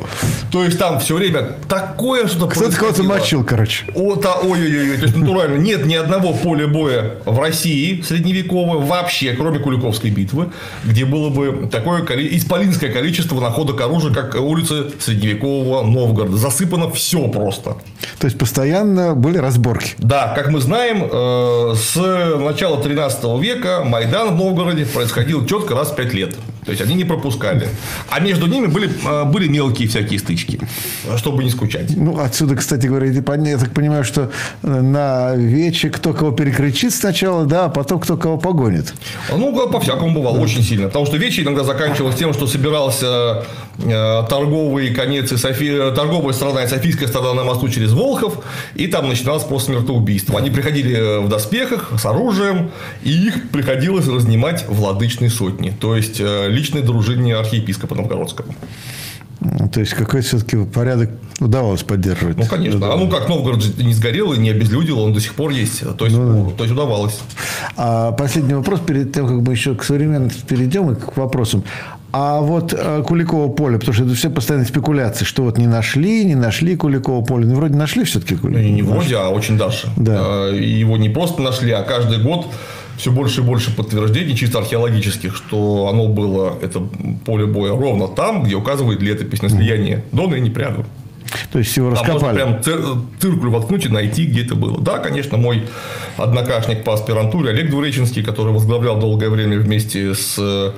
То 0.52 0.64
есть 0.64 0.78
там 0.78 1.00
все 1.00 1.16
время 1.16 1.54
такое 1.68 2.28
что-то 2.28 2.48
Кто-то 2.48 2.76
кого-то 2.78 3.04
мочил, 3.04 3.44
короче. 3.44 3.86
О, 3.96 4.16
та- 4.16 4.36
ой-ой-ой, 4.36 4.98
то 4.98 5.06
есть 5.06 5.16
натурально 5.18 5.58
нет 5.58 5.88
ни 5.88 5.96
одного 5.96 6.34
поля 6.34 6.68
боя 6.68 7.16
в 7.26 7.40
России 7.40 8.02
средневекового 8.02 8.78
вообще, 8.86 9.34
кроме 9.34 9.58
Куликовской 9.58 10.12
битвы, 10.12 10.50
где 10.84 11.06
было 11.06 11.30
бы 11.30 11.68
такое 11.72 12.04
исполинское 12.04 12.92
количество 12.92 13.40
находок 13.42 13.82
оружия, 13.82 14.14
как 14.14 14.36
улицы 14.36 14.92
средневекового 15.00 15.82
Новгорода. 15.82 16.38
Засыпано 16.38 16.92
все 16.92 17.28
просто. 17.28 17.78
То 18.20 18.28
есть 18.28 18.38
постоянно 18.38 19.16
были 19.16 19.40
разборки. 19.40 19.94
Да, 19.98 20.34
как 20.36 20.50
мы 20.50 20.60
знаем, 20.62 21.10
э, 21.12 21.74
с 21.76 21.96
начала 22.38 22.78
13 22.78 23.40
века 23.40 23.84
Майдан 23.84 24.36
Новгороде 24.44 24.86
происходил 24.86 25.46
четко 25.46 25.74
раз 25.74 25.92
в 25.92 25.96
5 25.96 26.14
лет. 26.14 26.36
То 26.66 26.72
есть 26.72 26.82
они 26.82 26.96
не 26.96 27.04
пропускали. 27.04 27.68
А 28.10 28.20
между 28.20 28.48
ними 28.48 28.68
были, 28.68 28.90
э, 29.06 29.26
были 29.26 29.48
мелкие 29.48 29.88
всякие 29.88 30.20
стычки, 30.20 30.60
чтобы 31.18 31.44
не 31.44 31.50
скучать. 31.50 31.96
Ну, 31.96 32.20
отсюда, 32.20 32.56
кстати 32.56 32.88
говоря, 32.88 33.08
я 33.08 33.22
так 33.58 33.72
понимаю, 33.74 34.04
что 34.04 34.32
э, 34.62 34.82
на 34.82 35.36
вече 35.36 35.90
кто 35.90 36.14
кого 36.14 36.32
перекричит 36.32 36.94
сначала, 36.94 37.46
да, 37.46 37.66
а 37.66 37.70
потом 37.70 38.00
кто 38.00 38.18
кого 38.18 38.38
погонит. 38.38 38.94
Ну, 39.30 39.70
по-всякому 39.70 40.14
бывало, 40.14 40.40
очень 40.40 40.64
сильно. 40.64 40.88
Потому 40.88 41.06
что 41.06 41.18
вечер 41.18 41.44
иногда 41.44 41.64
заканчивалось 41.64 42.16
тем, 42.16 42.34
что 42.34 42.48
собирался 42.48 43.46
э, 43.80 44.24
торговый 44.30 44.94
конец 44.94 45.32
и 45.32 45.38
Софи... 45.38 45.70
торговая 45.96 46.34
страна 46.34 46.64
и 46.64 46.68
Софийская 46.68 47.08
страна 47.08 47.34
на 47.34 47.44
мосту 47.44 47.70
через 47.70 47.92
Волхов, 47.92 48.44
и 48.76 48.88
там 48.88 49.10
начиналось 49.10 49.44
просто 49.44 49.72
смертоубийство. 49.72 50.38
Они 50.38 50.50
приходили 50.50 51.24
в 51.24 51.30
доспехах, 51.30 51.92
с 51.98 52.06
оружием, 52.06 52.72
и 53.04 53.28
их 53.28 53.50
приходилось 53.50 54.08
разнимать 54.08 54.66
владычной 54.68 55.30
сотни, 55.30 55.74
то 55.80 55.96
есть 55.96 56.20
личной 56.54 56.82
дружине 56.82 57.36
архиепископа 57.36 57.96
Новгородского. 57.96 58.48
М, 59.42 59.70
То 59.70 59.80
есть 59.82 59.94
какой 59.94 60.22
все-таки 60.22 60.58
порядок 60.64 61.10
удавалось 61.40 61.84
поддерживать. 61.84 62.38
Ну, 62.38 62.46
конечно. 62.46 62.94
А 62.94 62.96
ну 62.98 63.10
как 63.10 63.28
Новгород 63.28 63.78
не 63.78 63.94
сгорел 63.94 64.32
и 64.34 64.38
не 64.38 64.52
обезлюдил, 64.52 65.00
он 65.00 65.14
до 65.14 65.20
сих 65.20 65.34
пор 65.34 65.52
есть. 65.52 65.80
То 65.98 66.06
есть, 66.06 66.16
то 66.16 66.64
есть 66.64 66.72
удавалось. 66.72 67.20
А 67.76 68.12
последний 68.14 68.54
вопрос 68.54 68.80
перед 68.80 69.12
тем, 69.14 69.28
как 69.28 69.46
мы 69.46 69.52
еще 69.54 69.76
к 69.76 69.84
современности 69.84 70.42
перейдем 70.48 70.92
и 70.92 70.96
к 70.96 71.18
вопросам. 71.18 71.64
А 72.16 72.42
вот 72.42 72.74
э, 72.78 73.02
Куликово 73.08 73.50
поле, 73.50 73.80
потому 73.80 73.96
что 73.96 74.04
это 74.06 74.14
все 74.14 74.30
постоянные 74.30 74.68
спекуляции, 74.68 75.26
что 75.26 75.42
вот 75.42 75.58
не 75.58 75.66
нашли, 75.66 76.24
не 76.24 76.36
нашли 76.36 76.76
Куликово 76.76 77.24
поле. 77.26 77.48
Ну, 77.48 77.56
вроде 77.56 77.76
нашли 77.76 78.04
все-таки 78.04 78.36
Ну, 78.36 78.42
Куликово. 78.42 78.64
и 78.64 78.72
не 78.72 78.84
вроде, 78.84 79.18
а 79.18 79.30
очень 79.30 79.58
даже. 79.58 79.88
Да. 79.98 80.50
И 80.52 80.64
Его 80.64 80.96
не 80.98 81.10
просто 81.10 81.42
нашли, 81.42 81.72
а 81.72 81.82
каждый 81.82 82.20
год 82.22 82.46
все 82.98 83.12
больше 83.12 83.42
и 83.42 83.44
больше 83.44 83.76
подтверждений, 83.76 84.36
чисто 84.36 84.60
археологических, 84.60 85.36
что 85.36 85.88
оно 85.92 86.08
было, 86.08 86.58
это 86.62 86.80
поле 87.26 87.46
боя, 87.46 87.72
ровно 87.72 88.08
там, 88.08 88.44
где 88.44 88.56
указывает 88.56 89.02
летопись 89.02 89.42
на 89.42 89.50
слияние 89.50 90.04
Дона 90.12 90.36
и 90.36 90.42
Непряду. 90.42 90.86
То 91.52 91.58
есть 91.60 91.76
его 91.76 91.96
Там 91.96 92.06
можно 92.12 92.14
раскопали. 92.14 92.36
прям 92.36 92.62
цир- 92.64 93.02
циркуль 93.20 93.50
воткнуть 93.50 93.86
и 93.86 93.90
найти, 93.90 94.26
где 94.26 94.44
это 94.44 94.54
было. 94.56 94.80
Да, 94.80 95.00
конечно, 95.00 95.38
мой 95.38 95.64
однокашник 96.18 96.84
по 96.84 96.94
аспирантуре 96.94 97.50
Олег 97.50 97.70
Двуреченский, 97.72 98.24
который 98.24 98.54
возглавлял 98.54 99.00
долгое 99.00 99.30
время 99.30 99.58
вместе 99.58 100.14
с 100.14 100.36
э, 100.38 100.72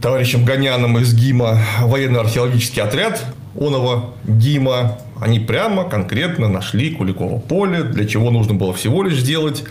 товарищем 0.00 0.44
Гоняном 0.46 0.98
из 0.98 1.12
ГИМа 1.14 1.58
военно-археологический 1.82 2.80
отряд 2.82 3.22
Онова 3.60 4.10
ГИМа, 4.24 4.98
они 5.20 5.40
прямо 5.40 5.84
конкретно 5.84 6.48
нашли 6.48 6.90
Куликово 6.90 7.38
поле, 7.38 7.82
для 7.82 8.06
чего 8.06 8.30
нужно 8.30 8.54
было 8.54 8.72
всего 8.72 9.02
лишь 9.02 9.18
сделать 9.18 9.64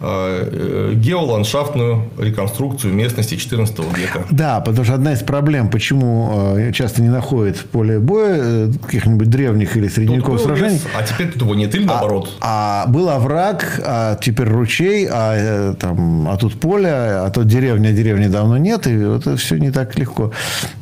э, 0.00 0.90
э, 0.90 0.94
геоландшафтную 0.94 2.10
реконструкцию 2.18 2.92
местности 2.94 3.34
XIV 3.34 3.96
века. 3.98 4.24
Да, 4.30 4.60
потому 4.60 4.84
что 4.84 4.94
одна 4.94 5.12
из 5.12 5.20
проблем, 5.20 5.70
почему 5.70 6.56
э, 6.56 6.72
часто 6.72 7.02
не 7.02 7.08
находят 7.08 7.58
поле 7.70 7.98
боя 7.98 8.70
каких-нибудь 8.84 9.28
древних 9.28 9.76
или 9.76 9.86
Тут 9.86 9.94
средневековых 9.94 10.40
сражений. 10.40 10.74
лес, 10.74 10.86
а 10.98 11.02
теперь 11.02 11.32
тут 11.32 11.42
его 11.42 11.54
нет, 11.54 11.74
или 11.74 11.84
наоборот. 11.84 12.30
А 12.40 12.86
был 12.88 13.08
овраг, 13.08 13.80
а 13.84 14.16
теперь 14.16 14.48
ручей, 14.48 15.08
а, 15.10 15.74
там, 15.74 16.28
а 16.28 16.36
тут 16.36 16.58
поле, 16.60 16.90
а 16.90 17.30
то 17.30 17.42
деревня, 17.42 17.88
а 17.88 17.92
деревни 17.92 18.26
давно 18.26 18.56
нет, 18.58 18.86
и 18.86 18.96
вот 18.96 19.26
это 19.26 19.36
все 19.36 19.56
не 19.56 19.70
так 19.70 19.98
легко. 19.98 20.32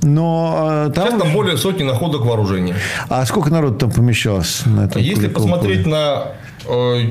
Но 0.02 0.86
э, 0.86 0.90
Сейчас 0.94 1.10
там... 1.10 1.20
там 1.20 1.32
более 1.32 1.56
сотни 1.56 1.82
находок 1.82 2.24
вооружения. 2.24 2.74
А 3.08 3.24
сколько 3.26 3.50
народу 3.50 3.76
там 3.76 3.90
помещалось 4.10 4.62
на 4.66 4.86
этом 4.86 5.00
Если 5.00 5.28
посмотреть 5.28 5.84
поле? 5.84 5.94
на... 5.94 6.24
э, 6.68 7.10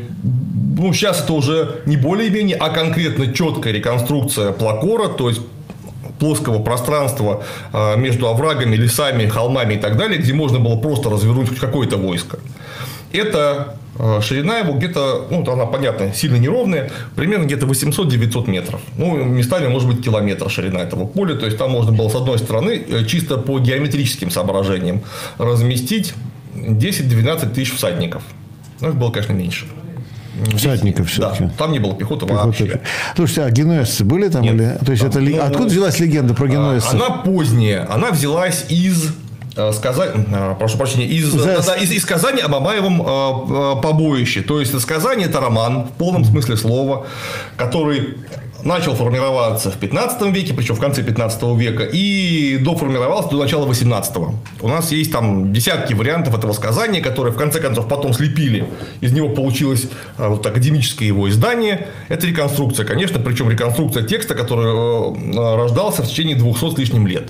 ну, 0.77 0.93
сейчас 0.93 1.23
это 1.23 1.33
уже 1.33 1.81
не 1.85 1.97
более-менее, 1.97 2.57
а 2.57 2.69
конкретно 2.69 3.33
четкая 3.33 3.73
реконструкция 3.73 4.51
плакора, 4.51 5.07
то 5.07 5.29
есть 5.29 5.41
плоского 6.19 6.61
пространства 6.61 7.43
э, 7.71 7.97
между 7.97 8.27
оврагами, 8.27 8.75
лесами, 8.75 9.27
холмами 9.27 9.75
и 9.75 9.77
так 9.77 9.97
далее, 9.97 10.19
где 10.19 10.33
можно 10.33 10.59
было 10.59 10.75
просто 10.75 11.09
развернуть 11.09 11.47
хоть 11.49 11.59
какое-то 11.59 11.95
войско. 11.95 12.39
Это 13.13 13.77
э, 13.97 14.19
ширина 14.21 14.57
его 14.57 14.73
где-то, 14.73 15.27
ну, 15.31 15.49
она, 15.49 15.65
понятно, 15.65 16.13
сильно 16.13 16.35
неровная, 16.35 16.91
примерно 17.15 17.45
где-то 17.45 17.65
800-900 17.65 18.49
метров. 18.49 18.81
Ну, 18.97 19.15
местами, 19.23 19.67
может 19.67 19.87
быть, 19.87 20.03
километр 20.03 20.49
ширина 20.49 20.79
этого 20.79 21.05
поля. 21.05 21.35
То 21.35 21.45
есть, 21.45 21.57
там 21.57 21.71
можно 21.71 21.93
было, 21.93 22.09
с 22.09 22.15
одной 22.15 22.37
стороны, 22.37 23.05
чисто 23.07 23.37
по 23.37 23.57
геометрическим 23.59 24.29
соображениям 24.29 25.01
разместить 25.37 26.13
10-12 26.55 27.53
тысяч 27.53 27.73
всадников. 27.73 28.23
Ну, 28.81 28.89
их 28.89 28.95
было, 28.95 29.11
конечно, 29.11 29.33
меньше. 29.33 29.65
Всадников 30.55 31.07
Да, 31.17 31.33
все-таки. 31.33 31.57
там 31.57 31.71
не 31.71 31.79
было 31.79 31.95
пехоты 31.95 32.25
вообще. 32.25 32.79
Слушайте, 33.15 33.43
а 33.43 33.51
генуэзцы 33.51 34.05
были 34.05 34.29
там? 34.29 34.43
Нет. 34.43 34.53
Или... 34.55 34.77
То 34.85 34.91
есть, 34.91 35.01
Там, 35.03 35.11
это 35.11 35.19
ну, 35.19 35.41
откуда 35.41 35.65
взялась 35.69 35.99
легенда 35.99 36.33
про 36.33 36.47
генуэзцев? 36.47 36.93
Она 36.93 37.09
поздняя, 37.09 37.87
она 37.91 38.11
взялась 38.11 38.65
из 38.69 39.13
э, 39.57 39.71
сказать, 39.73 40.11
э, 40.15 40.55
прошу 40.57 40.77
прощения, 40.77 41.07
из, 41.07 41.25
За- 41.25 41.45
да, 41.45 41.61
да, 41.61 41.75
из, 41.75 41.91
из 41.91 42.03
сказания 42.03 42.43
о 42.43 42.47
Мамаевом 42.47 43.01
э, 43.01 43.05
э, 43.05 43.81
побоище. 43.81 44.41
То 44.41 44.59
есть, 44.61 44.79
сказание– 44.79 45.27
это 45.29 45.41
роман 45.41 45.85
в 45.87 45.91
полном 45.91 46.23
смысле 46.23 46.55
слова, 46.55 47.07
который 47.57 48.17
начал 48.63 48.95
формироваться 48.95 49.71
в 49.71 49.77
15 49.77 50.33
веке, 50.33 50.53
причем 50.53 50.75
в 50.75 50.79
конце 50.79 51.03
15 51.03 51.43
века, 51.57 51.83
и 51.83 52.57
доформировался 52.57 53.29
до 53.29 53.37
начала 53.37 53.65
18 53.65 54.17
У 54.61 54.67
нас 54.67 54.91
есть 54.91 55.11
там 55.11 55.53
десятки 55.53 55.93
вариантов 55.93 56.37
этого 56.37 56.53
сказания, 56.53 57.01
которые 57.01 57.33
в 57.33 57.37
конце 57.37 57.59
концов 57.59 57.87
потом 57.87 58.13
слепили. 58.13 58.67
Из 59.01 59.11
него 59.11 59.29
получилось 59.29 59.87
э, 60.17 60.27
вот 60.27 60.45
академическое 60.45 61.07
его 61.07 61.29
издание. 61.29 61.87
Это 62.09 62.27
реконструкция, 62.27 62.85
конечно, 62.85 63.19
причем 63.19 63.49
реконструкция 63.49 64.03
текста, 64.03 64.35
который 64.35 64.67
э, 64.67 65.55
рождался 65.55 66.03
в 66.03 66.07
течение 66.07 66.35
200 66.35 66.75
с 66.75 66.77
лишним 66.77 67.07
лет. 67.07 67.29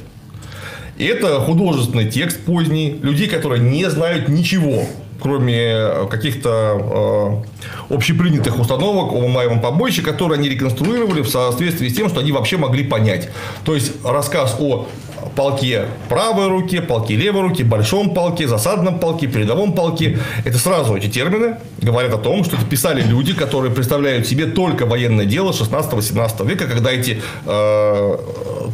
И 0.97 1.05
это 1.05 1.39
художественный 1.39 2.11
текст 2.11 2.41
поздний, 2.41 2.99
людей, 3.01 3.27
которые 3.27 3.61
не 3.61 3.89
знают 3.89 4.27
ничего, 4.27 4.83
кроме 5.21 6.07
каких-то 6.09 7.43
э, 7.89 7.93
общепринятых 7.93 8.59
установок 8.59 9.13
о 9.13 9.19
Мамаевом 9.21 9.61
побоище, 9.61 10.01
которые 10.01 10.39
они 10.39 10.49
реконструировали 10.49 11.21
в 11.21 11.29
соответствии 11.29 11.89
с 11.89 11.95
тем, 11.95 12.09
что 12.09 12.21
они 12.21 12.31
вообще 12.31 12.57
могли 12.57 12.83
понять. 12.83 13.29
То 13.65 13.75
есть, 13.75 13.93
рассказ 14.03 14.55
о 14.59 14.87
полке 15.35 15.85
правой 16.07 16.47
руки, 16.47 16.79
полке 16.79 17.15
левой 17.15 17.41
руки, 17.41 17.63
большом 17.63 18.13
полке, 18.13 18.47
засадном 18.47 18.99
полке, 18.99 19.27
передовом 19.27 19.73
полке. 19.73 20.19
Это 20.45 20.57
сразу 20.57 20.95
эти 20.95 21.07
термины 21.07 21.57
говорят 21.81 22.13
о 22.13 22.17
том, 22.17 22.43
что 22.43 22.55
это 22.55 22.65
писали 22.65 23.01
люди, 23.01 23.33
которые 23.33 23.73
представляют 23.73 24.27
себе 24.27 24.45
только 24.45 24.85
военное 24.85 25.25
дело 25.25 25.51
16-17 25.51 26.47
века, 26.47 26.67
когда 26.67 26.91
эти 26.91 27.21
э, 27.45 28.17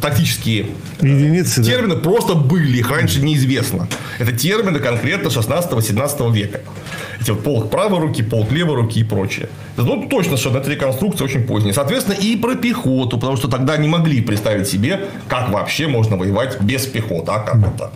тактические 0.00 0.66
Единицы, 1.00 1.62
да? 1.62 1.70
термины 1.70 1.96
просто 1.96 2.34
были, 2.34 2.78
их 2.78 2.90
раньше 2.90 3.20
неизвестно. 3.20 3.88
Это 4.18 4.32
термины 4.32 4.78
конкретно 4.78 5.28
16-17 5.28 6.32
века. 6.32 6.60
Эти 7.20 7.30
вот 7.30 7.42
полк 7.42 7.70
правой 7.70 8.00
руки, 8.00 8.22
полк 8.22 8.52
левой 8.52 8.76
руки 8.76 9.00
и 9.00 9.04
прочее. 9.04 9.48
Ну, 9.76 10.06
точно, 10.08 10.36
что 10.36 10.56
это 10.56 10.70
реконструкция 10.70 11.26
очень 11.26 11.42
поздняя. 11.42 11.74
Соответственно, 11.74 12.14
и 12.14 12.36
про 12.36 12.54
пехоту, 12.54 13.18
потому 13.18 13.36
что 13.36 13.48
тогда 13.48 13.76
не 13.76 13.88
могли 13.88 14.22
представить 14.22 14.68
себе, 14.68 15.00
как 15.28 15.50
вообще 15.50 15.86
можно 15.86 16.16
воевать 16.16 16.60
без 16.60 16.86
пехоты. 16.86 17.32
А 17.32 17.40
как 17.40 17.56
это? 17.56 17.90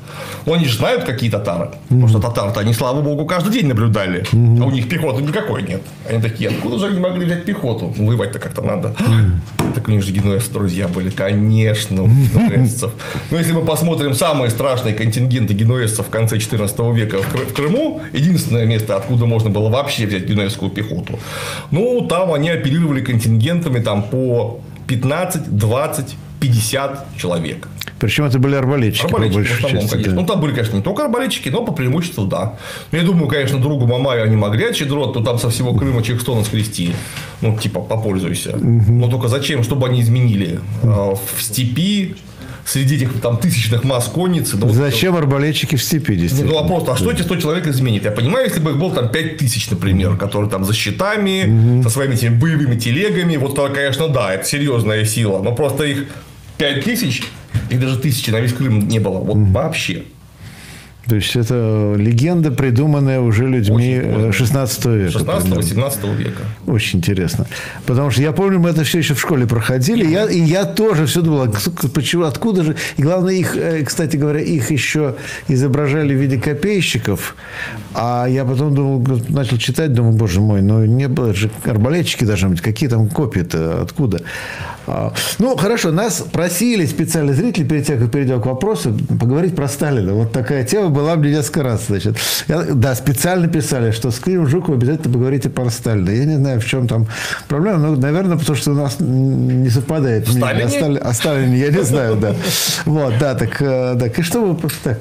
Ну, 0.47 0.55
они 0.55 0.66
же 0.66 0.77
знают, 0.77 1.05
какие 1.05 1.31
татары. 1.31 1.71
Потому 1.89 2.09
что 2.09 2.18
татары-то 2.21 2.61
они, 2.61 2.75
слава 2.75 3.01
богу, 3.01 3.25
каждый 3.25 3.53
день 3.53 3.66
наблюдали. 3.66 4.25
А 4.33 4.64
у 4.64 4.71
них 4.71 4.89
пехоты 4.89 5.23
никакой 5.23 5.62
нет. 5.62 5.83
Они 6.09 6.21
такие, 6.21 6.51
откуда 6.51 6.79
же 6.79 6.87
они 6.87 7.01
могли 7.01 7.25
взять 7.25 7.45
пехоту? 7.45 7.95
Воевать-то 7.97 8.39
как-то 8.39 8.62
надо. 8.62 8.95
Так 9.75 9.89
у 9.89 9.91
них 9.91 10.03
же 10.03 10.12
генуэзцы 10.12 10.53
друзья 10.53 10.89
были. 10.89 11.11
Конечно, 11.11 12.03
у 12.03 12.09
генуэзцев. 12.09 12.91
Но 13.31 13.39
если 13.39 13.53
мы 13.53 13.62
посмотрим 13.64 14.14
самые 14.14 14.51
страшные 14.51 14.95
контингенты 14.95 15.55
генуэзцев 15.55 16.07
в 16.07 16.11
конце 16.11 16.39
14 16.39 16.79
века 16.95 17.18
в 17.23 17.55
Крыму, 17.55 18.03
единственное 18.12 18.66
место, 18.66 18.97
откуда 18.97 19.10
можно 19.17 19.51
было 19.51 19.69
вообще 19.69 20.07
взять 20.07 20.25
генуэзскую 20.25 20.71
пехоту, 20.71 21.19
ну, 21.71 22.07
там 22.07 22.33
они 22.33 22.51
оперировали 22.51 23.01
контингентами 23.01 23.81
там 23.81 24.03
по 24.03 24.61
15, 24.87 25.57
20, 25.57 26.17
50 26.41 27.17
человек. 27.17 27.69
Причем 28.01 28.25
это 28.25 28.39
были 28.39 28.55
арбалетчики. 28.55 29.05
Арбалетчики 29.05 29.49
в 29.49 29.57
основном, 29.59 29.83
части, 29.83 29.93
конечно. 29.93 30.15
Да. 30.15 30.21
Ну, 30.21 30.27
там 30.27 30.41
были, 30.41 30.53
конечно, 30.53 30.77
не 30.77 30.83
только 30.83 31.05
арбалетчики, 31.05 31.51
но 31.51 31.63
по 31.65 31.73
преимуществу, 31.73 32.25
да. 32.25 32.55
Но 32.93 32.99
я 32.99 33.05
думаю, 33.05 33.29
конечно, 33.29 33.61
другу 33.61 33.87
Мамаю 33.87 34.25
они 34.25 34.37
могли 34.37 34.65
отчедрот, 34.65 35.13
то 35.13 35.21
там 35.21 35.39
со 35.39 35.51
всего 35.51 35.75
Крыма 35.75 36.03
100 36.03 36.45
скрести. 36.45 36.95
Ну, 37.43 37.59
типа, 37.59 37.81
попользуйся. 37.81 38.57
Угу. 38.57 38.93
Но 38.93 39.09
только 39.09 39.29
зачем? 39.29 39.63
Чтобы 39.63 39.87
они 39.87 40.01
изменили. 40.01 40.61
Угу. 40.83 41.19
В 41.37 41.43
степи 41.43 42.17
среди 42.71 42.97
этих 42.97 43.21
там 43.21 43.37
тысячных 43.37 43.83
масс 43.85 44.07
конницы. 44.07 44.57
Да 44.57 44.68
Зачем 44.68 45.12
вот, 45.12 45.21
арбалетчики 45.21 45.77
в 45.77 45.83
степи 45.83 46.14
действительно? 46.14 46.53
Ну, 46.53 46.62
вопрос, 46.62 46.89
а 46.89 46.97
что 46.97 47.11
эти 47.11 47.23
100 47.23 47.37
человек 47.37 47.66
изменит? 47.66 48.05
Я 48.05 48.12
понимаю, 48.12 48.47
если 48.47 48.61
бы 48.61 48.71
их 48.71 48.79
было 48.79 48.95
там 48.95 49.09
5 49.09 49.37
тысяч, 49.39 49.68
например, 49.71 50.16
которые 50.16 50.51
там 50.51 50.64
за 50.64 50.73
щитами, 50.73 51.47
угу. 51.47 51.83
со 51.83 51.91
своими 51.91 52.14
этими 52.14 52.35
боевыми 52.35 52.79
телегами, 52.79 53.37
вот 53.37 53.57
то, 53.57 53.68
конечно, 53.68 54.09
да, 54.09 54.35
это 54.35 54.45
серьезная 54.45 55.05
сила, 55.05 55.43
но 55.43 55.53
просто 55.53 55.85
их 55.85 56.07
5 56.59 56.85
тысяч, 56.85 57.25
их 57.71 57.81
даже 57.81 57.99
тысячи 57.99 58.31
на 58.31 58.41
весь 58.41 58.53
Крым 58.53 58.87
не 58.87 59.01
было, 59.01 59.18
вот 59.18 59.37
угу. 59.37 59.47
вообще. 59.47 60.05
То 61.11 61.17
есть 61.17 61.35
это 61.35 61.95
легенда, 61.97 62.53
придуманная 62.53 63.19
уже 63.19 63.49
людьми 63.49 64.01
16 64.31 64.87
э, 64.87 64.97
века. 64.97 65.19
16-18 65.19 66.17
века. 66.17 66.43
Очень 66.69 67.01
интересно. 67.01 67.49
Потому 67.85 68.13
что 68.13 68.23
я 68.23 68.31
помню, 68.31 68.61
мы 68.61 68.71
это 68.71 68.85
все 68.85 68.99
еще 68.99 69.15
в 69.15 69.21
школе 69.21 69.45
проходили. 69.45 70.07
И 70.07 70.13
я, 70.13 70.31
и 70.31 70.39
я 70.39 70.65
тоже 70.67 71.07
все 71.07 71.21
думал, 71.21 71.43
«А 71.43 71.89
почему, 71.93 72.27
откуда 72.27 72.63
же. 72.63 72.77
И 72.97 73.03
главное, 73.03 73.35
их, 73.35 73.57
э, 73.57 73.83
кстати 73.83 74.17
говоря, 74.17 74.39
их 74.39 74.71
еще 74.71 75.17
изображали 75.49 76.15
в 76.15 76.17
виде 76.17 76.39
копейщиков. 76.39 77.35
А 77.93 78.27
я 78.29 78.45
потом 78.45 78.73
думал, 78.73 79.05
начал 79.31 79.59
читать, 79.59 79.93
думаю, 79.93 80.15
боже 80.15 80.41
мой, 80.41 80.63
ну 80.63 80.85
не 80.85 81.09
было 81.09 81.35
же 81.35 81.51
арбалетчики 81.65 82.23
должны 82.23 82.51
быть. 82.51 82.61
Какие 82.61 82.89
там 82.89 83.09
копии-то? 83.09 83.83
Откуда? 83.83 84.23
А, 84.91 85.12
ну, 85.38 85.57
хорошо, 85.57 85.93
нас 85.93 86.22
просили 86.32 86.84
специальные 86.86 87.34
зрители, 87.34 87.64
перед 87.64 87.86
тем, 87.86 88.01
как 88.01 88.11
перейдем 88.11 88.41
к 88.41 88.47
вопросу, 88.47 88.97
поговорить 89.20 89.55
про 89.55 89.68
Сталина. 89.68 90.12
Вот 90.12 90.32
такая 90.32 90.64
тема 90.64 90.88
была 90.88 91.14
мне 91.14 91.30
несколько 91.30 91.62
раз. 91.62 91.86
Значит. 91.86 92.16
Я, 92.49 92.62
да, 92.62 92.95
специально 92.95 93.47
писали, 93.47 93.93
что 93.93 94.11
с 94.11 94.18
Кириллом 94.18 94.49
Жуковым 94.49 94.80
обязательно 94.80 95.12
поговорите 95.12 95.49
про 95.49 95.70
Сталина. 95.70 96.11
Я 96.11 96.24
не 96.24 96.36
знаю, 96.36 96.61
в 96.61 96.64
чем 96.64 96.88
там 96.88 97.07
проблема, 97.49 97.78
но, 97.78 97.97
наверное, 97.97 98.36
потому 98.36 98.57
что 98.57 98.72
у 98.72 98.74
нас 98.74 98.97
не 98.99 99.70
совпадает. 99.70 100.26
В 100.26 100.32
Сталине? 100.32 100.64
О, 100.64 100.68
Стали, 100.68 100.99
о 100.99 101.12
Сталине 101.12 101.59
я 101.59 101.68
не 101.68 101.82
знаю, 101.84 102.16
да. 102.16 102.34
Вот, 102.84 103.14
да, 103.18 103.34
так, 103.34 103.61
э, 103.62 103.97
так, 103.99 104.18
и 104.18 104.22
что 104.22 104.41
вы... 104.45 104.57
Так, 104.82 104.99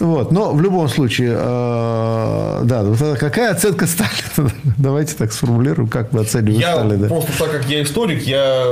вот, 0.00 0.32
но 0.32 0.52
в 0.52 0.60
любом 0.60 0.88
случае, 0.88 1.36
э, 1.38 2.60
да, 2.64 2.82
вот 2.82 3.18
какая 3.18 3.50
оценка 3.50 3.86
Сталина? 3.86 4.52
Давайте 4.78 5.14
так 5.14 5.32
сформулируем, 5.32 5.88
как 5.88 6.12
мы 6.12 6.22
оцениваем 6.22 6.60
я 6.60 6.72
Сталина. 6.74 7.08
Просто 7.08 7.32
так 7.38 7.52
как 7.52 7.66
я 7.66 7.82
историк, 7.82 8.22
я 8.22 8.64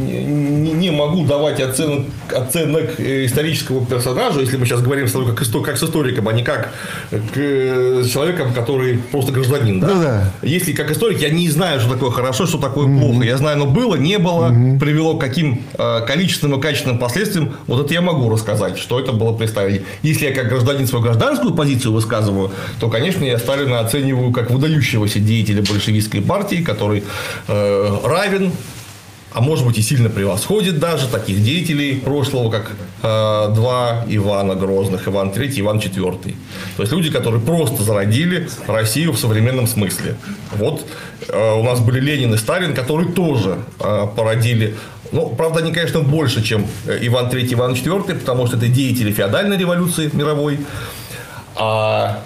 не, 0.00 0.72
не 0.72 0.90
могу 0.90 1.24
давать 1.24 1.60
оценок, 1.60 2.06
оценок 2.34 2.98
исторического 2.98 3.84
персонажа, 3.84 4.40
если 4.40 4.56
мы 4.56 4.66
сейчас 4.66 4.82
говорим 4.82 5.06
с 5.06 5.12
тобой 5.12 5.34
как, 5.34 5.46
как 5.64 5.76
с 5.76 5.82
историком, 5.82 6.28
а 6.28 6.32
не 6.32 6.42
как 6.42 6.72
к 7.10 7.36
э, 7.36 8.04
человеком, 8.10 8.52
который 8.52 8.98
просто 8.98 9.32
гражданин. 9.32 9.80
Да? 9.80 9.86
Ну, 9.88 10.02
да. 10.02 10.32
Если 10.42 10.72
как 10.72 10.90
историк, 10.90 11.20
я 11.20 11.30
не 11.30 11.48
знаю, 11.48 11.80
что 11.80 11.92
такое 11.92 12.10
хорошо, 12.10 12.46
что 12.46 12.58
такое 12.58 12.86
mm-hmm. 12.86 13.00
плохо. 13.00 13.24
Я 13.24 13.36
знаю, 13.36 13.58
но 13.58 13.66
было, 13.66 13.96
не 13.96 14.18
было, 14.18 14.50
mm-hmm. 14.50 14.78
привело 14.78 15.16
к 15.16 15.20
каким 15.20 15.62
э, 15.74 16.00
количественным 16.06 16.58
и 16.58 16.62
качественным 16.62 16.98
последствиям. 16.98 17.54
Вот 17.66 17.84
это 17.84 17.94
я 17.94 18.00
могу 18.00 18.28
рассказать, 18.30 18.78
что 18.78 18.98
это 18.98 19.12
было 19.12 19.32
представить. 19.32 19.82
Если 20.02 20.26
я 20.26 20.34
как 20.34 20.48
гражданин 20.48 20.86
свою 20.86 21.04
гражданскую 21.04 21.54
позицию 21.54 21.92
высказываю, 21.92 22.52
то, 22.78 22.88
конечно, 22.88 23.24
я 23.24 23.38
Сталина 23.38 23.80
оцениваю 23.80 24.32
как 24.32 24.50
выдающегося 24.50 25.18
деятеля 25.18 25.62
большевистской 25.62 26.20
партии, 26.20 26.62
который 26.62 27.04
э, 27.48 27.96
равен 28.04 28.52
а 29.32 29.40
может 29.40 29.64
быть 29.64 29.78
и 29.78 29.82
сильно 29.82 30.08
превосходит 30.08 30.78
даже 30.78 31.08
таких 31.08 31.42
деятелей 31.42 32.00
прошлого, 32.00 32.50
как 32.50 32.72
э, 33.02 33.54
два 33.54 34.04
Ивана 34.08 34.54
Грозных, 34.54 35.06
Иван 35.06 35.30
III, 35.30 35.60
Иван 35.60 35.78
IV. 35.78 36.34
То 36.76 36.82
есть 36.82 36.92
люди, 36.92 37.10
которые 37.10 37.40
просто 37.40 37.82
зародили 37.82 38.48
Россию 38.66 39.12
в 39.12 39.18
современном 39.18 39.66
смысле. 39.66 40.16
Вот 40.52 40.86
э, 41.28 41.54
у 41.54 41.62
нас 41.62 41.80
были 41.80 42.00
Ленин 42.00 42.34
и 42.34 42.36
Сталин, 42.36 42.74
которые 42.74 43.12
тоже 43.12 43.58
э, 43.78 44.06
породили 44.16 44.74
ну, 45.12 45.28
правда, 45.28 45.58
они, 45.58 45.72
конечно, 45.72 46.00
больше, 46.02 46.40
чем 46.40 46.68
Иван 46.86 47.30
III, 47.30 47.54
Иван 47.54 47.72
IV, 47.72 48.20
потому 48.20 48.46
что 48.46 48.56
это 48.56 48.68
деятели 48.68 49.10
феодальной 49.10 49.58
революции 49.58 50.08
мировой. 50.12 50.60
А 51.56 52.22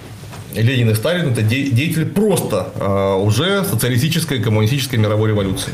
Ленин 0.54 0.90
и 0.90 0.94
Сталин– 0.94 1.28
это 1.32 1.42
деятели 1.42 2.04
просто 2.04 2.68
э, 2.76 3.14
уже 3.14 3.64
социалистической, 3.64 4.38
коммунистической 4.40 4.98
мировой 4.98 5.30
революции. 5.30 5.72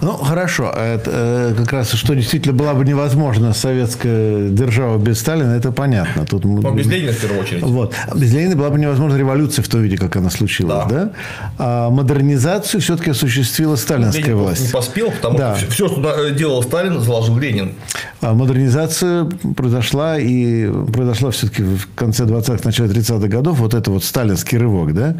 Ну, 0.00 0.12
хорошо. 0.12 0.70
Это, 0.70 1.10
э, 1.12 1.54
как 1.56 1.72
раз, 1.72 1.92
что 1.92 2.14
действительно 2.14 2.54
была 2.54 2.74
бы 2.74 2.84
невозможно 2.84 3.52
советская 3.52 4.48
держава 4.48 4.98
без 4.98 5.18
Сталина, 5.20 5.52
это 5.52 5.72
понятно. 5.72 6.24
Тут, 6.26 6.44
Но 6.44 6.70
без 6.72 6.86
Ленина 6.86 7.12
в 7.12 7.20
первую 7.20 7.40
очередь. 7.40 7.62
Вот. 7.62 7.94
Без 8.14 8.32
Ленина 8.32 8.56
была 8.56 8.70
бы 8.70 8.78
невозможна 8.78 9.16
революция 9.16 9.62
в 9.62 9.68
том 9.68 9.82
виде, 9.82 9.96
как 9.96 10.16
она 10.16 10.30
случилась. 10.30 10.86
Да. 10.88 10.98
Да? 10.98 11.12
А 11.58 11.90
модернизацию 11.90 12.80
все-таки 12.80 13.10
осуществила 13.10 13.76
сталинская 13.76 14.24
Ленин 14.24 14.38
власть. 14.38 14.66
не 14.66 14.68
поспел, 14.68 15.10
потому 15.10 15.38
да. 15.38 15.56
что 15.56 15.70
все, 15.70 15.88
что 15.88 16.30
делал 16.30 16.62
Сталин, 16.62 17.00
заложил 17.00 17.38
Ленин. 17.38 17.74
А 18.20 18.34
модернизация 18.34 19.26
произошла 19.56 20.18
и 20.18 20.70
произошла 20.92 21.30
все-таки 21.30 21.62
в 21.62 21.88
конце 21.94 22.24
20-х, 22.24 22.60
начале 22.64 22.90
30-х 22.90 23.28
годов. 23.28 23.58
Вот 23.58 23.74
это 23.74 23.90
вот 23.90 24.04
сталинский 24.04 24.58
рывок. 24.58 24.94
Да? 24.94 25.16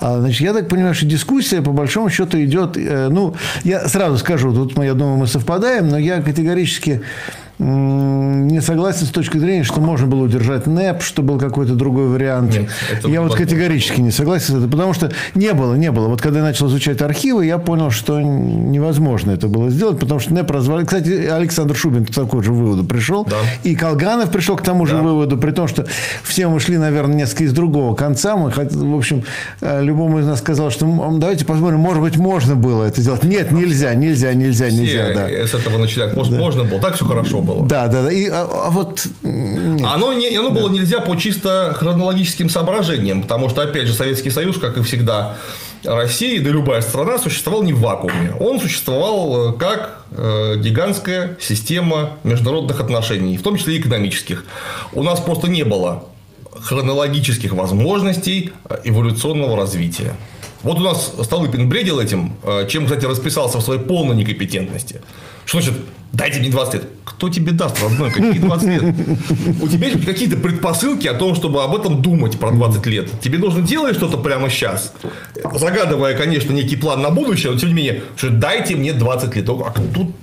А, 0.00 0.20
значит, 0.20 0.40
я 0.40 0.52
так 0.52 0.68
понимаю, 0.68 0.94
что 0.94 1.06
дискуссия 1.06 1.62
по 1.62 1.72
большому 1.72 2.10
счету 2.10 2.42
идет... 2.42 2.76
Э, 2.76 3.08
ну, 3.10 3.34
я 3.64 3.88
сразу 3.88 4.11
сразу 4.12 4.24
скажу, 4.24 4.52
тут 4.52 4.76
мы, 4.76 4.84
я 4.84 4.94
думаю, 4.94 5.16
мы 5.16 5.26
совпадаем, 5.26 5.88
но 5.88 5.98
я 5.98 6.20
категорически 6.20 7.00
не 7.62 8.60
согласен 8.60 9.06
с 9.06 9.10
точки 9.10 9.38
зрения, 9.38 9.62
что 9.62 9.80
можно 9.80 10.06
было 10.06 10.24
удержать 10.24 10.66
НЭП, 10.66 11.02
что 11.02 11.22
был 11.22 11.38
какой-то 11.38 11.74
другой 11.74 12.08
вариант. 12.08 12.52
Нет, 12.52 12.68
я 13.04 13.22
вот 13.22 13.34
категорически 13.34 14.00
не 14.00 14.10
согласен 14.10 14.54
с 14.54 14.58
этим, 14.58 14.70
потому 14.70 14.92
что 14.94 15.12
не 15.34 15.52
было, 15.52 15.74
не 15.74 15.90
было. 15.90 16.08
Вот 16.08 16.20
когда 16.20 16.40
я 16.40 16.44
начал 16.44 16.68
изучать 16.68 17.00
архивы, 17.02 17.46
я 17.46 17.58
понял, 17.58 17.90
что 17.90 18.20
невозможно 18.20 19.30
это 19.30 19.48
было 19.48 19.70
сделать, 19.70 19.98
потому 19.98 20.20
что 20.20 20.34
НЭП 20.34 20.50
развалил. 20.50 20.86
Кстати, 20.86 21.26
Александр 21.26 21.76
Шубин 21.76 22.04
к 22.04 22.12
такому 22.12 22.42
же 22.42 22.52
выводу 22.52 22.84
пришел, 22.84 23.24
да. 23.24 23.36
и 23.62 23.74
Колганов 23.74 24.30
пришел 24.30 24.56
к 24.56 24.62
тому 24.62 24.86
же 24.86 24.96
да. 24.96 25.02
выводу, 25.02 25.38
при 25.38 25.52
том, 25.52 25.68
что 25.68 25.86
все 26.22 26.48
мы 26.48 26.58
шли, 26.58 26.78
наверное, 26.78 27.16
несколько 27.16 27.44
из 27.44 27.52
другого 27.52 27.94
конца. 27.94 28.36
Мы, 28.36 28.50
в 28.50 28.96
общем, 28.96 29.22
э, 29.60 29.82
любому 29.82 30.18
из 30.18 30.26
нас 30.26 30.40
сказал, 30.40 30.70
что 30.70 30.86
давайте 31.12 31.44
посмотрим, 31.44 31.78
может 31.78 32.02
быть, 32.02 32.16
можно 32.16 32.56
было 32.56 32.84
это 32.84 33.00
сделать. 33.00 33.22
Нет, 33.22 33.52
нельзя, 33.52 33.94
нельзя, 33.94 34.34
нельзя, 34.34 34.70
нельзя. 34.70 35.12
Все 35.12 35.14
да. 35.14 35.46
с 35.46 35.54
этого 35.54 35.78
начали. 35.78 36.12
Может, 36.14 36.32
да. 36.32 36.38
можно 36.38 36.64
было. 36.64 36.80
Так 36.80 36.96
все 36.96 37.04
хорошо 37.04 37.40
было 37.40 37.51
было. 37.54 37.66
Да, 37.66 37.88
да, 37.88 38.02
да. 38.02 38.12
И, 38.12 38.28
а, 38.28 38.48
а 38.66 38.70
вот... 38.70 39.06
Нет. 39.22 39.86
Оно, 39.86 40.12
не, 40.12 40.34
оно 40.36 40.50
да. 40.50 40.60
было 40.60 40.68
нельзя 40.70 41.00
по 41.00 41.16
чисто 41.16 41.74
хронологическим 41.76 42.48
соображениям, 42.48 43.22
потому 43.22 43.48
что, 43.48 43.62
опять 43.62 43.86
же, 43.86 43.94
Советский 43.94 44.30
Союз, 44.30 44.58
как 44.58 44.76
и 44.76 44.82
всегда, 44.82 45.36
Россия, 45.84 46.40
да 46.42 46.50
любая 46.50 46.80
страна 46.80 47.18
существовал 47.18 47.62
не 47.62 47.72
в 47.72 47.80
вакууме. 47.80 48.32
Он 48.38 48.60
существовал 48.60 49.50
э, 49.50 49.52
как 49.54 50.04
э, 50.12 50.56
гигантская 50.58 51.36
система 51.40 52.10
международных 52.22 52.80
отношений, 52.80 53.36
в 53.36 53.42
том 53.42 53.56
числе 53.56 53.76
и 53.76 53.80
экономических. 53.80 54.44
У 54.92 55.02
нас 55.02 55.20
просто 55.20 55.48
не 55.48 55.64
было 55.64 56.04
хронологических 56.54 57.52
возможностей 57.52 58.52
э, 58.68 58.78
эволюционного 58.84 59.56
развития. 59.56 60.14
Вот 60.62 60.78
у 60.78 60.80
нас 60.80 61.12
Столыпин 61.22 61.68
бредил 61.68 61.98
этим, 61.98 62.32
чем, 62.68 62.84
кстати, 62.84 63.04
расписался 63.04 63.58
в 63.58 63.62
своей 63.62 63.80
полной 63.80 64.16
некомпетентности. 64.16 65.00
Что 65.44 65.60
значит, 65.60 65.80
дайте 66.12 66.38
мне 66.38 66.50
20 66.50 66.74
лет? 66.74 66.84
Кто 67.04 67.28
тебе 67.28 67.52
даст, 67.52 67.82
родной, 67.82 68.10
какие 68.12 68.38
20 68.38 68.68
лет? 68.68 68.82
У 69.60 69.68
тебя 69.68 69.88
есть 69.88 70.04
какие-то 70.04 70.36
предпосылки 70.36 71.08
о 71.08 71.14
том, 71.14 71.34
чтобы 71.34 71.64
об 71.64 71.74
этом 71.74 72.00
думать 72.00 72.38
про 72.38 72.52
20 72.52 72.86
лет. 72.86 73.08
Тебе 73.20 73.38
нужно 73.38 73.62
делать 73.62 73.96
что-то 73.96 74.18
прямо 74.18 74.48
сейчас, 74.50 74.92
загадывая, 75.54 76.16
конечно, 76.16 76.52
некий 76.52 76.76
план 76.76 77.02
на 77.02 77.10
будущее, 77.10 77.52
но 77.52 77.58
тем 77.58 77.70
не 77.70 77.74
менее, 77.74 78.02
что 78.16 78.30
дайте 78.30 78.76
мне 78.76 78.92
20 78.92 79.34
лет. 79.34 79.48
А 79.48 79.74
тут 79.92 80.14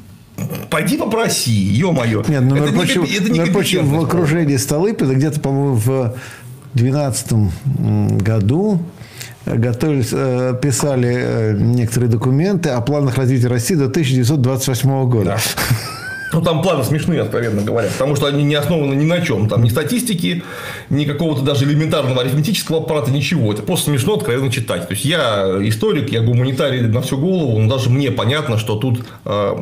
Пойди 0.70 0.98
попроси, 0.98 1.52
ё-моё. 1.52 2.24
Нет, 2.28 2.42
ну, 2.44 2.56
это, 2.56 2.72
прочим, 2.74 3.04
не, 3.04 3.14
это 3.14 3.32
не 3.32 3.42
прочим, 3.52 3.86
в 3.88 4.04
окружении 4.04 4.58
Столыпина 4.58 5.14
где-то, 5.14 5.40
по-моему, 5.40 5.76
в 5.76 6.16
2012 6.74 8.22
году 8.22 8.82
готовились, 9.46 10.10
э, 10.12 10.56
писали 10.62 11.16
э, 11.18 11.54
некоторые 11.58 12.10
документы 12.10 12.70
о 12.70 12.82
планах 12.82 13.18
развития 13.18 13.48
России 13.48 13.76
до 13.76 13.86
1928 13.86 15.10
года. 15.10 15.38
Ну, 16.32 16.42
там 16.44 16.62
планы 16.62 16.84
смешные, 16.84 17.22
откровенно 17.22 17.64
говоря, 17.64 17.90
потому 17.90 18.16
что 18.16 18.28
они 18.28 18.44
не 18.44 18.54
основаны 18.54 18.94
ни 18.94 19.06
на 19.06 19.22
чем. 19.22 19.50
Там 19.50 19.64
ни 19.64 19.70
статистики, 19.70 20.44
ни 20.90 21.06
какого-то 21.06 21.42
даже 21.42 21.66
элементарного 21.66 22.22
арифметического 22.22 22.80
аппарата, 22.80 23.10
ничего. 23.10 23.52
Это 23.52 23.64
просто 23.64 23.90
смешно 23.90 24.14
откровенно 24.14 24.52
читать. 24.52 24.88
То 24.88 24.94
есть, 24.94 25.06
я 25.06 25.58
историк, 25.62 26.12
я 26.12 26.22
гуманитарий 26.22 26.82
на 26.82 27.02
всю 27.02 27.18
голову, 27.18 27.58
но 27.58 27.68
даже 27.68 27.90
мне 27.90 28.12
понятно, 28.12 28.60
что 28.60 28.76
тут 28.76 29.06
э, 29.26 29.56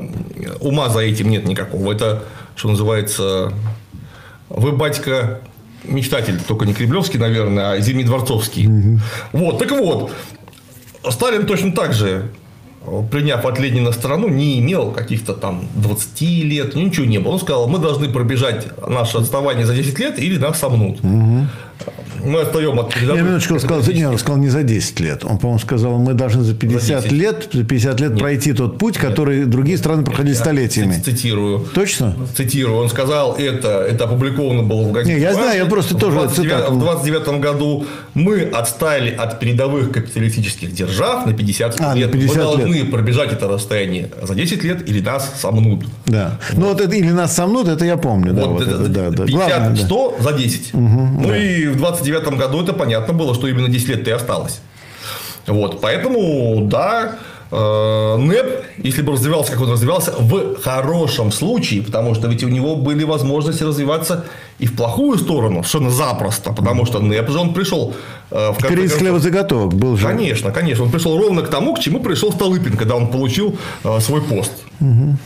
ума 0.60 0.90
за 0.90 1.00
этим 1.00 1.30
нет 1.30 1.46
никакого. 1.46 1.94
Это, 1.94 2.24
что 2.58 2.70
называется, 2.70 3.54
вы, 4.50 4.74
батька, 4.74 5.40
мечтатель, 5.88 6.40
только 6.48 6.66
не 6.66 6.74
Кремлевский, 6.74 7.20
наверное, 7.20 7.72
а 7.72 7.80
Зимнедворцовский. 7.80 8.68
Угу. 8.68 9.00
Вот, 9.34 9.60
так 9.60 9.72
вот, 9.72 10.12
Сталин 11.10 11.46
точно 11.46 11.72
так 11.72 11.94
же 11.94 12.30
приняв 13.12 13.46
от 13.46 13.60
Ленина 13.60 13.92
страну, 13.92 14.30
не 14.30 14.60
имел 14.60 14.92
каких-то 14.92 15.34
там 15.34 15.68
20 15.76 16.22
лет, 16.22 16.76
ничего 16.76 17.06
не 17.06 17.18
было. 17.20 17.34
Он 17.34 17.40
сказал, 17.40 17.68
мы 17.68 17.80
должны 17.80 18.08
пробежать 18.08 18.68
наше 18.88 19.18
отставание 19.18 19.66
за 19.66 19.76
10 19.76 20.00
лет 20.00 20.20
или 20.20 20.38
нас 20.38 20.60
сомнут. 20.60 21.00
Угу 21.04 21.48
мы 22.24 22.42
отстаем 22.42 22.80
от. 22.80 22.96
Я 22.96 23.22
минуточку 23.22 23.60
сказал, 23.60 23.82
нет, 23.94 24.10
он 24.10 24.18
сказал 24.18 24.38
не 24.38 24.50
за 24.50 24.64
10 24.64 25.00
лет. 25.00 25.24
Он, 25.24 25.38
по-моему, 25.38 25.60
сказал, 25.60 25.98
мы 25.98 26.14
должны 26.14 26.44
за 26.44 26.54
50 26.54 27.04
за 27.04 27.10
лет, 27.10 27.50
за 27.54 27.64
50 27.64 28.00
лет 28.00 28.12
нет. 28.12 28.20
пройти 28.20 28.54
тот 28.54 28.78
путь, 28.78 28.98
который 28.98 29.40
нет. 29.40 29.50
другие 29.50 29.78
страны 29.78 30.04
проходили 30.04 30.34
я 30.34 30.40
столетиями. 30.40 31.02
Цитирую. 31.04 31.60
Точно? 31.74 32.16
Цитирую. 32.36 32.80
Он 32.80 32.90
сказал, 32.90 33.36
это, 33.38 33.86
это 33.90 34.06
опубликовано 34.06 34.64
было 34.64 34.84
в 34.84 34.92
газете. 34.92 35.16
Не, 35.16 35.22
я 35.22 35.34
знаю, 35.34 35.58
я 35.58 35.66
просто 35.66 35.96
в 35.96 36.00
тоже 36.00 36.18
29, 36.18 36.52
цитату. 36.52 36.74
В 36.74 36.80
29 36.80 37.28
году 37.40 37.86
мы 38.14 38.42
отстали 38.42 39.12
от 39.12 39.40
передовых 39.40 39.92
капиталистических 39.92 40.74
держав 40.74 41.26
на 41.26 41.34
50 41.34 41.80
а, 41.80 41.96
лет. 41.96 42.08
На 42.08 42.14
50 42.14 42.36
мы 42.36 42.44
должны 42.44 42.76
лет. 42.76 42.92
пробежать 42.92 43.32
это 43.32 43.48
расстояние 43.48 44.10
за 44.22 44.36
10 44.36 44.64
лет 44.64 44.90
или 44.90 45.02
нас 45.02 45.40
сомнут. 45.40 45.86
Да. 46.06 46.40
Вот. 46.52 46.60
Ну, 46.60 46.68
вот 46.70 46.82
это 46.82 46.96
или 46.96 47.12
нас 47.12 47.36
сомнут, 47.36 47.68
это 47.68 47.86
я 47.86 47.98
помню. 47.98 48.34
Вот, 48.34 48.42
да, 48.42 48.48
вот 48.48 48.62
это, 48.62 48.88
да, 48.90 49.10
да. 49.12 49.26
50, 49.26 49.78
100 49.80 50.16
да. 50.18 50.24
за 50.24 50.38
10. 50.38 50.74
Угу, 50.74 50.82
ну 50.82 51.28
да. 51.28 51.38
и 51.38 51.67
в 51.70 51.78
29 51.78 52.06
девятом 52.06 52.38
году 52.38 52.64
это 52.64 52.74
понятно 52.74 53.14
было, 53.14 53.34
что 53.34 53.48
именно 53.48 53.68
10 53.68 53.90
лет 53.90 54.04
ты 54.04 54.12
осталось. 54.12 54.62
Вот, 55.46 55.80
поэтому, 55.80 56.62
да, 56.64 57.16
э, 57.52 58.18
НЭП, 58.18 58.66
если 58.78 59.02
бы 59.02 59.14
развивался, 59.14 59.54
как 59.54 59.62
он 59.62 59.72
развивался, 59.72 60.14
в 60.18 60.62
хорошем 60.62 61.32
случае, 61.32 61.82
потому 61.84 62.16
что 62.16 62.28
ведь 62.28 62.44
у 62.44 62.50
него 62.50 62.76
были 62.76 63.06
возможности 63.06 63.64
развиваться 63.64 64.26
и 64.60 64.68
в 64.68 64.76
плохую 64.76 65.18
сторону, 65.18 65.64
совершенно 65.64 65.90
запросто, 65.90 66.52
потому 66.52 66.86
что 66.86 67.00
НЭП 67.00 67.30
же 67.30 67.40
он 67.40 67.54
пришел 67.54 67.94
э, 68.32 68.52
в 68.52 68.58
Кризис 68.58 68.98
хлебозаготовок 68.98 69.74
был 69.74 69.96
же. 69.96 70.06
Конечно, 70.06 70.52
конечно. 70.52 70.84
Он 70.84 70.92
пришел 70.92 71.18
ровно 71.18 71.42
к 71.42 71.50
тому, 71.50 71.74
к 71.74 71.80
чему 71.80 72.02
пришел 72.02 72.32
Столыпин, 72.34 72.76
когда 72.76 72.96
он 72.96 73.08
получил 73.08 73.58
э, 73.84 74.00
свой 74.02 74.22
пост. 74.22 74.52
Угу. 74.82 75.18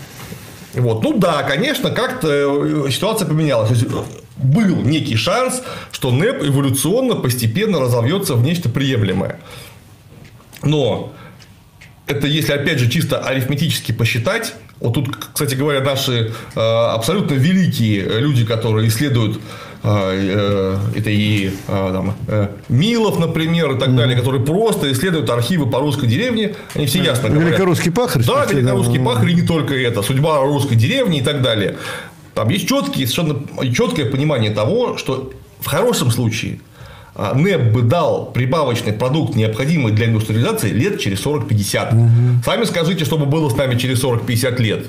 Вот. 0.76 1.04
Ну 1.04 1.18
да, 1.18 1.44
конечно, 1.44 1.90
как-то 1.90 2.90
ситуация 2.90 3.28
поменялась 3.28 3.72
был 4.42 4.78
некий 4.78 5.16
шанс, 5.16 5.62
что 5.92 6.12
НЭП 6.12 6.44
эволюционно 6.44 7.16
постепенно 7.16 7.80
разовьется 7.80 8.36
в 8.36 8.44
нечто 8.44 8.70
приемлемое. 8.70 9.40
Но 10.64 11.14
это 12.08 12.28
если, 12.28 12.54
опять 12.54 12.80
же, 12.80 12.90
чисто 12.90 13.20
арифметически 13.20 13.92
посчитать, 13.92 14.54
вот 14.82 14.94
тут, 14.94 15.16
кстати 15.16 15.54
говоря, 15.54 15.82
наши 15.82 16.32
э, 16.56 16.60
абсолютно 16.60 17.36
великие 17.36 18.20
люди, 18.20 18.44
которые 18.44 18.88
исследуют 18.88 19.40
э, 19.84 19.88
э, 19.88 20.78
это 20.98 21.10
и 21.12 21.52
там, 21.68 22.16
Милов, 22.68 23.20
например, 23.20 23.76
и 23.76 23.80
так 23.80 23.96
далее, 23.96 24.18
которые 24.18 24.44
просто 24.44 24.92
исследуют 24.92 25.30
архивы 25.30 25.70
по 25.70 25.80
русской 25.80 26.08
деревне, 26.08 26.56
они 26.74 26.88
все 26.88 27.04
ясно 27.04 27.30
говорят. 27.30 27.52
Великорусский 27.52 27.92
пахарь. 27.92 28.24
Да, 28.26 28.46
великорусский 28.46 29.00
пахарь, 29.00 29.30
и 29.30 29.36
не 29.36 29.44
только 29.44 29.76
это, 29.76 30.02
судьба 30.02 30.42
русской 30.42 30.76
деревни 30.76 31.20
и 31.20 31.24
так 31.24 31.44
далее. 31.44 31.78
Там 32.34 32.50
есть 32.50 32.68
четкие, 32.68 33.08
совершенно 33.08 33.42
четкое 33.74 34.06
понимание 34.06 34.52
того, 34.52 34.98
что 34.98 35.32
в 35.60 35.66
хорошем 35.68 36.12
случае 36.12 36.60
а, 37.14 37.34
НЭП 37.34 37.74
бы 37.74 37.82
дал 37.82 38.32
прибавочный 38.32 38.94
продукт, 38.94 39.36
необходимый 39.36 39.92
для 39.92 40.06
индустриализации, 40.06 40.70
лет 40.70 41.00
через 41.00 41.26
40-50. 41.26 41.94
Угу. 41.94 42.44
Сами 42.46 42.64
скажите, 42.64 43.04
что 43.04 43.18
бы 43.18 43.26
было 43.26 43.50
с 43.50 43.56
нами 43.56 43.78
через 43.78 44.02
40-50 44.04 44.62
лет. 44.62 44.86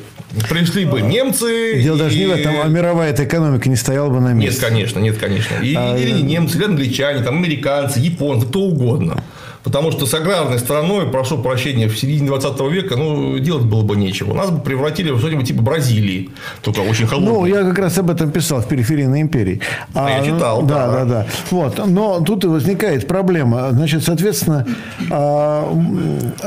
Пришли 0.48 0.84
бы 0.84 1.00
немцы. 1.00 1.80
Дело 1.82 1.96
и... 1.96 1.98
даже 1.98 2.18
не 2.18 2.26
в 2.26 2.30
этом, 2.30 2.54
а 2.62 2.68
мировая 2.68 3.10
эта 3.10 3.24
экономика 3.24 3.68
не 3.68 3.76
стояла 3.76 4.08
бы 4.08 4.20
на 4.20 4.32
месте. 4.32 4.60
Нет, 4.60 4.70
конечно, 4.70 4.98
нет, 5.00 5.18
конечно. 5.18 5.56
И, 5.62 5.74
а... 5.74 5.96
Или 5.96 6.12
не 6.12 6.22
немцы, 6.22 6.58
или 6.58 6.64
англичане, 6.64 7.24
там, 7.24 7.38
американцы, 7.38 7.98
японцы, 7.98 8.46
кто 8.46 8.60
угодно. 8.60 9.22
Потому 9.62 9.92
что 9.92 10.06
с 10.06 10.14
аграрной 10.14 10.58
страной, 10.58 11.06
прошу 11.06 11.38
прощения, 11.38 11.88
в 11.88 11.96
середине 11.96 12.26
20 12.26 12.60
века 12.72 12.96
ну, 12.96 13.38
делать 13.38 13.64
было 13.64 13.82
бы 13.82 13.96
нечего. 13.96 14.34
Нас 14.34 14.50
бы 14.50 14.60
превратили 14.60 15.10
в 15.10 15.18
что-нибудь 15.18 15.46
типа 15.46 15.62
Бразилии, 15.62 16.30
только 16.62 16.80
очень 16.80 17.06
холодной. 17.06 17.32
Ну, 17.32 17.46
я 17.46 17.62
как 17.62 17.78
раз 17.78 17.96
об 17.98 18.10
этом 18.10 18.30
писал 18.32 18.60
в 18.60 18.68
периферийной 18.68 19.20
империи. 19.20 19.60
А, 19.94 20.06
а 20.06 20.10
я 20.10 20.24
читал, 20.24 20.62
да. 20.62 20.86
Да, 20.86 20.92
да, 20.92 21.04
да. 21.04 21.26
Вот. 21.50 21.80
Но 21.86 22.20
тут 22.20 22.44
и 22.44 22.48
возникает 22.48 23.06
проблема. 23.06 23.70
Значит, 23.70 24.02
соответственно, 24.02 24.66
а, 25.10 25.72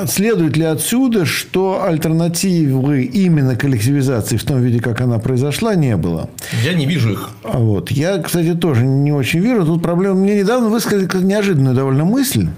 следует 0.07 0.57
ли 0.57 0.65
отсюда, 0.65 1.25
что 1.25 1.83
альтернативы 1.85 3.03
именно 3.03 3.55
коллективизации 3.55 4.35
в 4.35 4.43
том 4.43 4.61
виде, 4.61 4.81
как 4.81 4.99
она 4.99 5.19
произошла, 5.19 5.75
не 5.75 5.95
было? 5.95 6.29
Я 6.63 6.73
не 6.73 6.85
вижу 6.85 7.13
их. 7.13 7.29
Вот. 7.43 7.91
Я, 7.91 8.17
кстати, 8.17 8.53
тоже 8.55 8.83
не 8.83 9.13
очень 9.13 9.39
вижу. 9.39 9.65
Тут 9.65 9.81
проблема. 9.81 10.15
Мне 10.15 10.35
недавно 10.35 10.67
высказали 10.67 11.07
неожиданную 11.23 11.75
довольно 11.75 12.03
мысль 12.03 12.49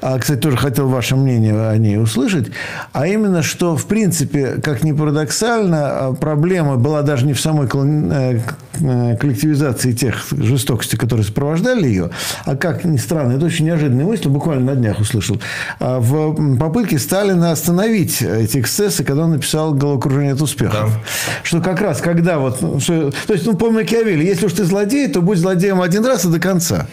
а, 0.00 0.18
кстати, 0.18 0.40
тоже 0.40 0.56
хотел 0.56 0.88
ваше 0.88 1.16
мнение 1.16 1.68
о 1.68 1.76
ней 1.76 1.98
услышать, 1.98 2.48
а 2.92 3.06
именно, 3.06 3.42
что, 3.42 3.76
в 3.76 3.86
принципе, 3.86 4.60
как 4.62 4.82
ни 4.82 4.92
парадоксально, 4.92 5.78
а, 5.78 6.12
проблема 6.14 6.76
была 6.76 7.02
даже 7.02 7.26
не 7.26 7.32
в 7.32 7.40
самой 7.40 7.68
э, 7.72 8.40
э, 8.80 9.16
коллективизации 9.16 9.92
тех 9.92 10.26
жестокостей, 10.30 10.98
которые 10.98 11.24
сопровождали 11.24 11.86
ее, 11.86 12.10
а 12.44 12.56
как 12.56 12.84
ни 12.84 12.96
странно, 12.96 13.32
это 13.32 13.46
очень 13.46 13.66
неожиданная 13.66 14.04
мысль, 14.04 14.28
буквально 14.28 14.72
на 14.72 14.76
днях 14.76 15.00
услышал, 15.00 15.40
а, 15.80 15.98
в 16.00 16.56
попытке 16.58 16.98
Сталина 16.98 17.52
остановить 17.52 18.22
эти 18.22 18.60
эксцессы, 18.60 19.04
когда 19.04 19.24
он 19.24 19.32
написал 19.32 19.72
«Головокружение 19.74 20.34
от 20.34 20.42
успехов». 20.42 20.90
Да. 20.90 21.00
Что 21.42 21.60
как 21.60 21.80
раз, 21.80 22.00
когда 22.00 22.38
вот... 22.38 22.58
Что, 22.82 23.10
то 23.10 23.32
есть, 23.32 23.46
ну, 23.46 23.56
по 23.56 23.70
Макиавелли, 23.70 24.24
если 24.24 24.46
уж 24.46 24.52
ты 24.52 24.64
злодей, 24.64 25.08
то 25.08 25.22
будь 25.22 25.38
злодеем 25.38 25.80
один 25.80 26.04
раз 26.04 26.24
и 26.24 26.28
до 26.28 26.40
конца. 26.40 26.86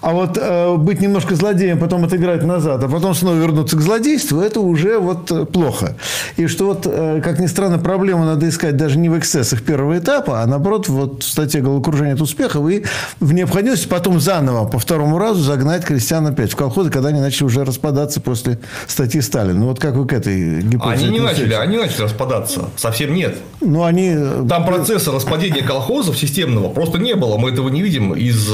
А 0.00 0.12
вот 0.12 0.38
э, 0.40 0.76
быть 0.76 1.00
немножко 1.00 1.34
злодеем, 1.34 1.78
потом 1.78 2.04
отыграть 2.04 2.31
отыграть 2.32 2.44
назад, 2.44 2.82
а 2.82 2.88
потом 2.88 3.14
снова 3.14 3.36
вернуться 3.36 3.76
к 3.76 3.80
злодейству, 3.80 4.40
это 4.40 4.60
уже 4.60 4.98
вот 4.98 5.30
э, 5.30 5.44
плохо. 5.44 5.96
И 6.36 6.46
что 6.46 6.66
вот, 6.66 6.86
э, 6.86 7.20
как 7.22 7.38
ни 7.38 7.46
странно, 7.46 7.78
проблему 7.78 8.24
надо 8.24 8.48
искать 8.48 8.76
даже 8.76 8.98
не 8.98 9.08
в 9.08 9.18
эксцессах 9.18 9.62
первого 9.62 9.98
этапа, 9.98 10.42
а 10.42 10.46
наоборот, 10.46 10.88
вот 10.88 11.22
в 11.22 11.28
статье 11.28 11.60
«Головокружение 11.60 12.14
от 12.14 12.20
успехов» 12.20 12.68
и 12.68 12.84
в 13.20 13.32
необходимости 13.32 13.86
потом 13.86 14.20
заново, 14.20 14.66
по 14.66 14.78
второму 14.78 15.18
разу 15.18 15.42
загнать 15.42 15.84
крестьян 15.84 16.26
опять 16.26 16.52
в 16.52 16.56
колхозы, 16.56 16.90
когда 16.90 17.08
они 17.10 17.20
начали 17.20 17.44
уже 17.44 17.64
распадаться 17.64 18.20
после 18.20 18.58
статьи 18.86 19.20
Сталина. 19.20 19.58
Ну, 19.58 19.66
вот 19.66 19.80
как 19.80 19.94
вы 19.94 20.06
к 20.06 20.12
этой 20.12 20.62
гипотезе 20.62 21.06
Они 21.06 21.18
не 21.18 21.20
начали, 21.20 21.54
они 21.54 21.76
начали 21.76 22.02
распадаться. 22.02 22.68
Совсем 22.76 23.14
нет. 23.14 23.36
Ну, 23.60 23.84
они... 23.84 24.14
Э, 24.16 24.44
Там 24.48 24.64
процесса 24.64 25.12
распадения 25.12 25.62
колхозов 25.62 26.18
системного 26.18 26.68
просто 26.68 26.98
не 26.98 27.14
было. 27.14 27.36
Мы 27.36 27.50
этого 27.50 27.68
не 27.68 27.82
видим 27.82 28.14
из 28.14 28.48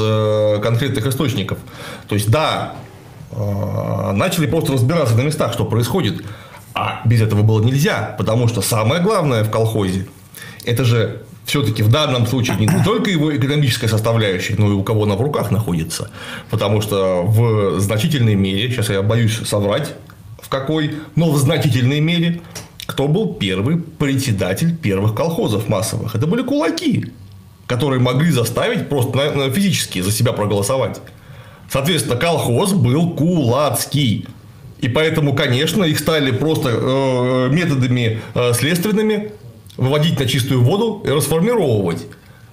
конкретных 0.61 1.07
источников. 1.07 1.59
То 2.07 2.15
есть, 2.15 2.29
да, 2.29 2.73
начали 3.31 4.47
просто 4.47 4.73
разбираться 4.73 5.15
на 5.15 5.21
местах, 5.21 5.53
что 5.53 5.65
происходит. 5.65 6.23
А 6.73 7.01
без 7.05 7.21
этого 7.21 7.41
было 7.41 7.61
нельзя, 7.61 8.15
потому 8.17 8.47
что 8.47 8.61
самое 8.61 9.01
главное 9.01 9.43
в 9.43 9.49
колхозе– 9.49 10.07
это 10.65 10.85
же 10.85 11.23
все-таки 11.45 11.81
в 11.81 11.89
данном 11.89 12.27
случае 12.27 12.57
не 12.57 12.67
только 12.85 13.09
его 13.09 13.35
экономическая 13.35 13.87
составляющая, 13.87 14.55
но 14.57 14.69
и 14.69 14.73
у 14.73 14.83
кого 14.83 15.03
она 15.03 15.15
в 15.15 15.21
руках 15.21 15.51
находится. 15.51 16.11
Потому 16.49 16.81
что 16.81 17.23
в 17.23 17.79
значительной 17.79 18.35
мере, 18.35 18.69
сейчас 18.69 18.89
я 18.89 19.01
боюсь 19.01 19.39
соврать, 19.45 19.95
в 20.41 20.47
какой, 20.49 20.95
но 21.15 21.31
в 21.31 21.37
значительной 21.37 21.99
мере, 21.99 22.41
кто 22.85 23.07
был 23.07 23.33
первый 23.33 23.77
председатель 23.77 24.75
первых 24.75 25.15
колхозов 25.15 25.67
массовых? 25.67 26.15
Это 26.15 26.27
были 26.27 26.43
кулаки, 26.43 27.11
которые 27.67 27.99
могли 27.99 28.31
заставить 28.31 28.89
просто 28.89 29.51
физически 29.51 30.01
за 30.01 30.11
себя 30.11 30.33
проголосовать. 30.33 30.99
Соответственно, 31.69 32.15
колхоз 32.15 32.73
был 32.73 33.11
кулацкий. 33.11 34.25
И 34.79 34.87
поэтому, 34.87 35.35
конечно, 35.35 35.83
их 35.83 35.99
стали 35.99 36.31
просто 36.31 36.69
э, 36.69 37.49
методами 37.49 38.21
э, 38.33 38.53
следственными 38.53 39.33
выводить 39.77 40.19
на 40.19 40.25
чистую 40.25 40.61
воду 40.63 41.03
и 41.05 41.09
расформировывать. 41.09 42.07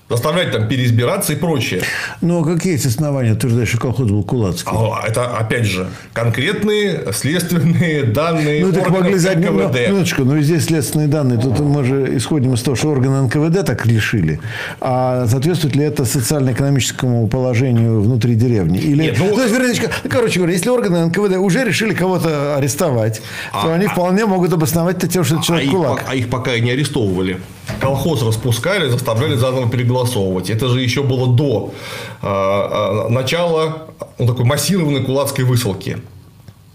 Заставлять 0.09 0.52
там 0.52 0.68
переизбираться 0.68 1.32
и 1.32 1.36
прочее. 1.36 1.82
Ну, 2.20 2.40
а 2.42 2.44
какие 2.44 2.72
есть 2.74 2.86
основания 2.86 3.32
утверждать, 3.32 3.68
что 3.68 3.78
колхоз 3.78 4.09
был 4.09 4.22
кулацкий? 4.22 4.70
А 4.72 5.04
это, 5.07 5.36
опять 5.36 5.64
же, 5.64 5.88
конкретные 6.12 7.12
следственные 7.12 8.04
данные 8.04 8.64
Ну, 8.64 8.72
так 8.72 8.88
могли. 8.90 9.14
Ну, 9.16 9.16
НКВД. 9.16 9.88
минуточку, 9.88 10.24
но 10.24 10.40
здесь 10.40 10.64
следственные 10.66 11.09
данные. 11.09 11.40
Тут 11.40 11.59
мы 11.61 11.84
же 11.84 12.16
исходим 12.16 12.54
из 12.54 12.62
того, 12.62 12.76
что 12.76 12.88
органы 12.88 13.22
НКВД 13.22 13.64
так 13.66 13.84
решили. 13.86 14.40
А 14.80 15.26
соответствует 15.26 15.74
ли 15.76 15.84
это 15.84 16.04
социально-экономическому 16.04 17.26
положению 17.28 18.00
внутри 18.00 18.34
деревни? 18.34 18.78
Или... 18.78 19.02
Нет, 19.04 19.16
ну- 19.18 19.34
То 19.34 19.42
есть, 19.42 19.54
вернее, 19.54 19.74
короче 20.09 20.38
говоря, 20.38 20.52
если 20.54 20.70
органы 20.70 21.07
НКВД 21.07 21.36
уже 21.38 21.64
решили 21.64 21.94
кого-то 21.94 22.57
арестовать, 22.57 23.22
то 23.52 23.70
А- 23.70 23.74
они 23.74 23.86
вполне 23.88 24.24
могут 24.26 24.52
обосновать 24.52 24.98
это 24.98 25.09
тем, 25.09 25.24
что 25.24 25.34
это 25.34 25.42
а, 25.42 25.46
человек 25.46 25.66
их, 25.66 25.72
кулак. 25.72 26.04
а 26.09 26.14
их 26.14 26.28
пока 26.30 26.54
и 26.54 26.61
не 26.61 26.70
арестовывали. 26.70 27.38
Колхоз 27.80 28.22
распускали, 28.22 28.88
заставляли 28.88 29.34
заново 29.34 29.68
переголосовывать. 29.68 30.50
Это 30.50 30.68
же 30.68 30.80
еще 30.80 31.02
было 31.02 31.34
до 31.34 31.74
а, 32.22 33.06
а, 33.06 33.08
начала 33.08 33.88
ну, 34.18 34.26
такой 34.26 34.44
массированной 34.44 35.02
кулацкой 35.02 35.44
высылки. 35.44 35.98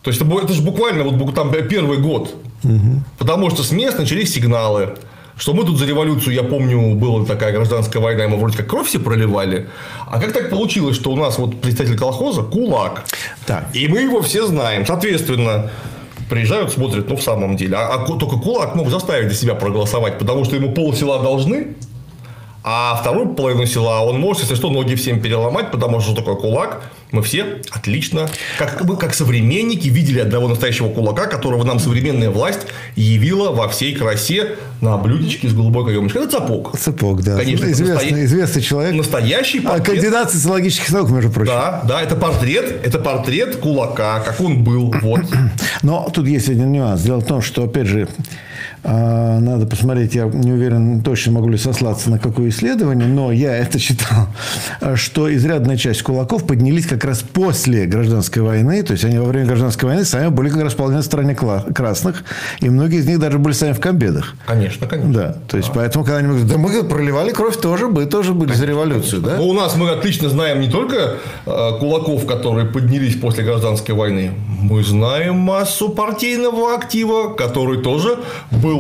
То 0.01 0.09
есть, 0.09 0.21
это, 0.21 0.31
это 0.39 0.53
же 0.53 0.61
буквально 0.61 1.03
вот 1.03 1.35
там 1.35 1.51
первый 1.51 1.97
год. 1.97 2.35
Потому 3.17 3.49
что 3.49 3.63
с 3.63 3.71
мест 3.71 3.97
начались 3.97 4.33
сигналы, 4.33 4.95
что 5.37 5.53
мы 5.53 5.63
тут 5.65 5.79
за 5.79 5.85
революцию, 5.85 6.35
я 6.35 6.43
помню, 6.43 6.95
была 6.95 7.25
такая 7.25 7.51
гражданская 7.51 8.01
война, 8.01 8.25
и 8.25 8.27
мы 8.27 8.37
вроде 8.37 8.57
как 8.57 8.67
кровь 8.67 8.87
все 8.87 8.99
проливали. 8.99 9.67
А 10.07 10.19
как 10.19 10.33
так 10.33 10.49
получилось, 10.49 10.95
что 10.95 11.11
у 11.11 11.15
нас 11.15 11.39
вот 11.39 11.59
представитель 11.59 11.97
колхоза 11.97 12.43
кулак? 12.43 13.05
Так. 13.47 13.67
И 13.73 13.87
мы 13.87 14.01
его 14.01 14.21
все 14.21 14.45
знаем. 14.45 14.85
Соответственно, 14.85 15.71
приезжают, 16.32 16.71
смотрят, 16.71 17.09
ну, 17.09 17.17
в 17.17 17.21
самом 17.21 17.57
деле. 17.57 17.75
А, 17.75 17.93
а 17.93 18.05
только 18.05 18.38
кулак 18.38 18.73
мог 18.75 18.89
заставить 18.89 19.27
для 19.27 19.36
себя 19.36 19.53
проголосовать, 19.53 20.17
потому 20.17 20.45
что 20.45 20.55
ему 20.55 20.71
пол 20.73 20.93
села 20.93 21.21
должны, 21.21 21.75
а 22.63 22.95
вторую 22.95 23.36
половину 23.36 23.65
села 23.65 24.01
он 24.01 24.17
может, 24.19 24.43
если 24.43 24.55
что, 24.55 24.69
ноги 24.69 24.95
всем 24.95 25.19
переломать, 25.19 25.71
потому 25.71 25.99
что 25.99 26.15
такое 26.15 26.36
кулак. 26.36 26.84
Мы 27.12 27.22
все 27.24 27.57
отлично, 27.72 28.30
как, 28.57 28.84
мы, 28.86 28.95
как 28.95 29.14
современники, 29.14 29.89
видели 29.89 30.20
одного 30.20 30.47
настоящего 30.47 30.89
кулака, 30.89 31.26
которого 31.28 31.64
нам 31.66 31.78
современная 31.80 32.30
власть 32.30 32.62
явила 32.95 33.51
во 33.51 33.68
всей 33.68 33.93
красе 33.95 34.55
на 34.80 34.97
блюдечке 34.97 35.49
с 35.49 35.53
голубой 35.53 35.86
каемочкой. 35.86 36.24
Это 36.24 36.32
цапок. 36.32 36.78
Цепок, 36.80 37.22
да. 37.22 37.38
Конечно, 37.38 37.66
известный, 37.66 37.93
настоя- 37.95 38.26
известный 38.26 38.62
человек. 38.62 38.93
Настоящий 38.95 39.59
А, 39.59 39.70
портрет. 39.72 39.86
кандидат 39.88 40.32
социологических 40.32 40.89
наук, 40.91 41.09
между 41.09 41.32
прочим. 41.32 41.51
Да, 41.51 41.82
да, 41.86 42.01
это 42.01 42.16
портрет, 42.16 42.80
это 42.86 42.97
портрет 42.97 43.57
кулака, 43.57 44.22
как 44.22 44.39
он 44.39 44.64
был. 44.64 44.93
Вот. 45.01 45.22
Но 45.84 46.09
тут 46.14 46.28
есть 46.28 46.47
один 46.49 46.72
нюанс. 46.72 47.01
Дело 47.01 47.20
в 47.20 47.26
том, 47.26 47.41
что, 47.41 47.64
опять 47.66 47.88
же, 47.88 48.07
а, 48.07 48.24
надо 48.84 49.65
посмотреть, 49.65 50.15
я 50.15 50.25
не 50.25 50.51
уверен, 50.51 51.01
точно 51.01 51.34
могу 51.34 51.49
ли 51.49 51.57
сослаться 51.57 52.09
на 52.09 52.19
какое 52.19 52.49
исследование, 52.49 53.07
но 53.07 53.32
я 53.32 53.55
это 53.55 53.79
читал, 53.79 54.27
а, 54.79 54.95
что 54.95 55.34
изрядная 55.34 55.77
часть 55.77 56.01
кулаков 56.01 56.45
поднялись 56.47 56.86
как 56.88 57.03
раз 57.03 57.19
после 57.19 57.86
гражданской 57.86 58.41
войны, 58.41 58.82
то 58.84 58.93
есть 58.93 59.05
они 59.05 59.19
во 59.19 59.25
время 59.25 59.47
гражданской 59.47 59.88
войны 59.88 60.05
сами 60.05 60.29
были 60.29 60.49
как 60.49 60.61
раз 60.61 60.73
вполне 60.73 60.99
в 60.99 61.03
стороне 61.03 61.34
кла- 61.34 61.71
красных, 61.73 62.23
и 62.59 62.69
многие 62.69 62.99
из 62.99 63.05
них 63.05 63.19
даже 63.19 63.38
были 63.38 63.53
сами 63.53 63.73
в 63.73 63.79
комбедах. 63.79 64.36
Конечно, 64.47 64.88
конечно. 64.88 65.13
Да, 65.13 65.36
то 65.47 65.57
есть 65.57 65.69
поэтому, 65.73 66.03
когда 66.03 66.17
они 66.17 66.27
говорят, 66.29 66.47
да 66.47 66.57
мы 66.57 66.84
проливали 66.84 67.32
кровь 67.32 67.57
тоже, 67.57 67.88
мы 67.88 68.05
тоже 68.05 68.34
были 68.34 68.53
за 68.53 68.65
революцию, 68.65 69.21
да? 69.21 69.38
Ну, 69.38 69.47
у 69.47 69.53
нас 69.53 69.75
мы 69.75 69.89
отлично 69.89 70.29
знаем 70.29 70.59
не 70.59 70.69
только 70.69 71.17
э, 71.45 71.71
кулаков, 71.79 72.25
которые 72.25 72.65
поднялись 72.65 73.15
после 73.15 73.43
гражданской 73.43 73.93
войны, 73.93 74.32
мы 74.61 74.84
знаем 74.84 75.36
массу 75.36 75.89
партийного 75.89 76.75
актива, 76.75 77.34
который 77.34 77.82
тоже 77.82 78.19
был 78.49 78.70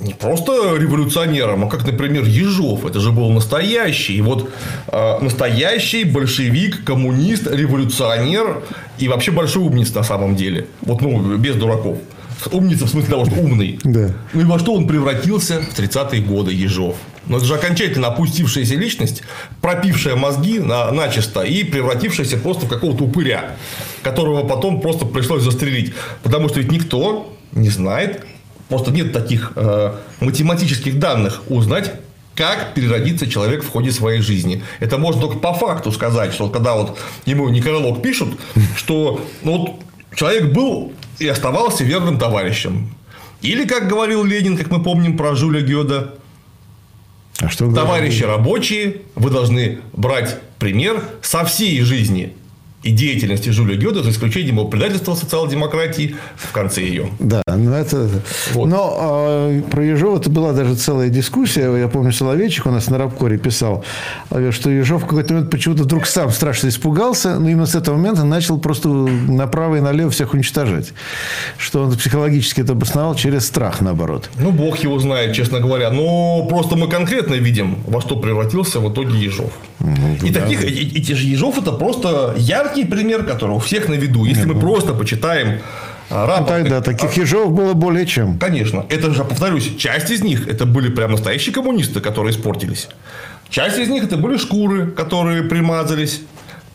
не 0.00 0.14
просто 0.14 0.76
революционером, 0.76 1.64
а 1.64 1.68
как, 1.68 1.84
например, 1.84 2.24
Ежов. 2.24 2.86
Это 2.86 3.00
же 3.00 3.10
был 3.10 3.30
настоящий. 3.30 4.16
И 4.16 4.22
вот 4.22 4.50
э, 4.88 5.18
настоящий 5.20 6.04
большевик, 6.04 6.84
коммунист, 6.84 7.46
революционер 7.46 8.62
и 8.98 9.08
вообще 9.08 9.32
большой 9.32 9.64
умниц 9.64 9.92
на 9.94 10.04
самом 10.04 10.36
деле. 10.36 10.66
Вот, 10.82 11.00
ну, 11.00 11.36
без 11.36 11.56
дураков. 11.56 11.98
Умница 12.52 12.86
в 12.86 12.90
смысле 12.90 13.10
того, 13.10 13.24
что 13.24 13.34
умный. 13.34 13.80
Да. 13.82 14.14
Ну 14.32 14.40
и 14.40 14.44
во 14.44 14.60
что 14.60 14.72
он 14.72 14.86
превратился 14.86 15.60
в 15.60 15.76
30-е 15.76 16.22
годы 16.22 16.52
Ежов? 16.52 16.94
Ну, 17.26 17.36
это 17.36 17.46
же 17.46 17.54
окончательно 17.54 18.08
опустившаяся 18.08 18.76
личность, 18.76 19.22
пропившая 19.60 20.14
мозги 20.14 20.60
на, 20.60 20.92
начисто 20.92 21.42
и 21.42 21.64
превратившаяся 21.64 22.38
просто 22.38 22.66
в 22.66 22.68
какого-то 22.68 23.04
упыря, 23.04 23.56
которого 24.02 24.46
потом 24.46 24.80
просто 24.80 25.04
пришлось 25.04 25.42
застрелить. 25.42 25.92
Потому 26.22 26.48
что 26.48 26.60
ведь 26.60 26.70
никто 26.70 27.34
не 27.52 27.70
знает, 27.70 28.24
просто 28.68 28.90
нет 28.90 29.12
таких 29.12 29.52
э, 29.56 29.94
математических 30.20 30.98
данных 30.98 31.42
узнать, 31.48 31.92
как 32.34 32.74
переродится 32.74 33.28
человек 33.28 33.64
в 33.64 33.68
ходе 33.68 33.90
своей 33.90 34.20
жизни. 34.20 34.62
Это 34.78 34.96
можно 34.96 35.20
только 35.20 35.38
по 35.38 35.54
факту 35.54 35.90
сказать, 35.90 36.32
что 36.32 36.48
когда 36.48 36.74
вот 36.74 36.96
ему 37.26 37.48
некролог 37.48 38.00
пишут, 38.00 38.38
что 38.76 39.20
ну, 39.42 39.58
вот 39.58 39.80
человек 40.14 40.52
был 40.52 40.92
и 41.18 41.26
оставался 41.26 41.82
верным 41.82 42.18
товарищем. 42.18 42.94
Или, 43.40 43.64
как 43.66 43.88
говорил 43.88 44.24
Ленин, 44.24 44.56
как 44.56 44.70
мы 44.70 44.82
помним 44.82 45.16
про 45.16 45.34
Жюля 45.34 45.62
Гёда, 45.62 46.14
А 47.40 47.48
что 47.48 47.72
товарищи 47.72 48.22
рабочие, 48.22 49.02
вы 49.14 49.30
должны 49.30 49.80
брать 49.92 50.38
пример 50.58 51.02
со 51.22 51.44
всей 51.44 51.80
жизни 51.82 52.34
и 52.82 52.92
деятельности 52.92 53.50
Жюля 53.50 53.76
Гёда, 53.76 54.02
за 54.04 54.10
исключением 54.10 54.56
его 54.56 54.66
предательства 54.68 55.14
социал-демократии 55.14 56.14
в 56.36 56.52
конце 56.52 56.82
ее. 56.82 57.08
Да, 57.18 57.42
ну 57.48 57.72
это... 57.72 58.08
Вот. 58.52 58.66
Но 58.66 58.96
а, 58.96 59.62
про 59.62 59.84
Ежова 59.84 60.18
это 60.18 60.30
была 60.30 60.52
даже 60.52 60.76
целая 60.76 61.08
дискуссия. 61.08 61.74
Я 61.76 61.88
помню, 61.88 62.12
Соловейчик 62.12 62.66
у 62.66 62.70
нас 62.70 62.88
на 62.88 62.98
Рабкоре 62.98 63.36
писал, 63.38 63.84
э, 64.30 64.50
что 64.52 64.70
Ежов 64.70 65.02
в 65.02 65.06
какой-то 65.06 65.34
момент 65.34 65.50
почему-то 65.50 65.82
вдруг 65.82 66.06
сам 66.06 66.30
страшно 66.30 66.68
испугался, 66.68 67.38
но 67.40 67.48
именно 67.48 67.66
с 67.66 67.74
этого 67.74 67.96
момента 67.96 68.24
начал 68.24 68.58
просто 68.58 68.88
направо 68.88 69.76
и 69.76 69.80
налево 69.80 70.10
всех 70.10 70.34
уничтожать. 70.34 70.92
Что 71.56 71.82
он 71.82 71.96
психологически 71.96 72.60
это 72.60 72.72
обосновал 72.72 73.14
через 73.16 73.44
страх, 73.46 73.80
наоборот. 73.80 74.30
Ну, 74.38 74.52
бог 74.52 74.78
его 74.78 74.98
знает, 75.00 75.34
честно 75.34 75.58
говоря. 75.60 75.90
Но 75.90 76.46
просто 76.48 76.76
мы 76.76 76.88
конкретно 76.88 77.34
видим, 77.34 77.78
во 77.86 78.00
что 78.00 78.16
превратился 78.16 78.78
в 78.78 78.92
итоге 78.92 79.18
Ежов. 79.18 79.50
и 80.22 80.30
таких, 80.32 80.64
и- 80.64 80.68
и- 80.68 80.98
эти 81.00 81.12
же 81.12 81.26
Ежов 81.26 81.58
это 81.58 81.72
просто 81.72 82.34
яркий 82.68 82.84
пример, 82.84 83.24
который 83.24 83.52
у 83.52 83.58
всех 83.58 83.88
на 83.88 83.94
виду. 83.94 84.24
Если 84.24 84.44
мы 84.44 84.58
просто 84.58 84.94
почитаем 84.94 85.60
а, 86.10 86.26
рапорт, 86.26 86.48
Тогда 86.48 86.80
таких 86.80 87.12
Ежовых 87.16 87.52
было 87.52 87.74
более 87.74 88.06
чем. 88.06 88.38
Конечно. 88.38 88.86
Это 88.88 89.12
же, 89.12 89.24
повторюсь, 89.24 89.76
часть 89.76 90.10
из 90.10 90.22
них 90.22 90.48
это 90.48 90.66
были 90.66 90.88
прям 90.88 91.12
настоящие 91.12 91.54
коммунисты, 91.54 92.00
которые 92.00 92.32
испортились. 92.32 92.88
Часть 93.50 93.78
из 93.78 93.88
них 93.88 94.04
это 94.04 94.16
были 94.16 94.36
шкуры, 94.36 94.90
которые 94.90 95.42
примазались. 95.42 96.22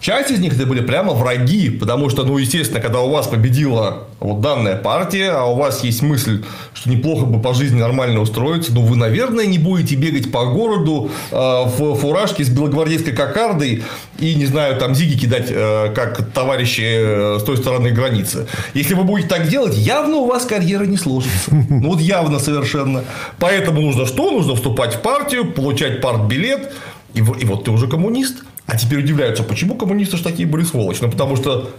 Часть 0.04 0.32
из 0.32 0.40
них 0.40 0.56
это 0.56 0.66
были 0.66 0.82
прямо 0.82 1.14
враги, 1.14 1.70
потому 1.70 2.10
что, 2.10 2.26
ну, 2.26 2.38
естественно, 2.38 2.82
когда 2.82 3.00
у 3.00 3.10
вас 3.10 3.28
победила 3.28 4.04
вот 4.20 4.42
данная 4.42 4.76
партия, 4.76 5.32
а 5.32 5.46
у 5.46 5.56
вас 5.56 5.82
есть 5.86 6.02
мысль, 6.02 6.44
что 6.74 6.90
неплохо 6.90 7.26
бы 7.26 7.42
по 7.42 7.54
жизни 7.54 7.80
нормально 7.80 8.20
устроиться, 8.20 8.74
ну, 8.74 8.82
вы, 8.82 8.98
наверное, 8.98 9.46
не 9.46 9.58
будете 9.58 9.96
бегать 9.96 10.30
по 10.30 10.48
городу 10.48 11.10
э, 11.32 11.36
в 11.38 11.96
фуражке 11.96 12.44
с 12.44 12.50
белогвардейской 12.50 13.14
кокардой 13.14 13.84
и, 14.20 14.36
не 14.36 14.46
знаю, 14.46 14.78
там 14.78 14.94
зиги 14.94 15.18
кидать, 15.18 15.48
э, 15.50 15.94
как 15.96 16.34
товарищи 16.34 16.84
э, 16.84 17.38
с 17.40 17.44
той 17.44 17.56
стороны 17.56 17.92
границы. 17.92 18.48
Если 18.74 18.96
вы 18.96 19.06
будете 19.06 19.30
так 19.30 19.48
делать, 19.48 19.78
явно 19.78 20.18
у 20.18 20.26
вас 20.26 20.46
карьера 20.46 20.84
не 20.84 20.98
сложится. 20.98 21.50
Ну, 21.50 21.92
вот 21.92 22.02
явно 22.02 22.40
совершенно. 22.40 23.06
Поэтому 23.40 23.80
нужно 23.80 24.06
что? 24.06 24.32
Нужно 24.32 24.56
вступать 24.56 24.96
в 24.96 25.00
партию, 25.00 25.54
получать 25.54 26.02
партбилет, 26.02 26.74
и, 27.14 27.20
и 27.20 27.46
вот 27.46 27.64
ты 27.64 27.72
уже 27.72 27.88
коммунист. 27.88 28.44
А 28.66 28.78
теперь 28.78 29.00
удивляются, 29.00 29.44
почему 29.44 29.76
коммунисты 29.76 30.18
же 30.18 30.24
такие 30.24 30.48
были 30.48 30.64
сволочи? 30.64 31.00
Ну, 31.02 31.12
потому 31.12 31.36
что, 31.36 31.70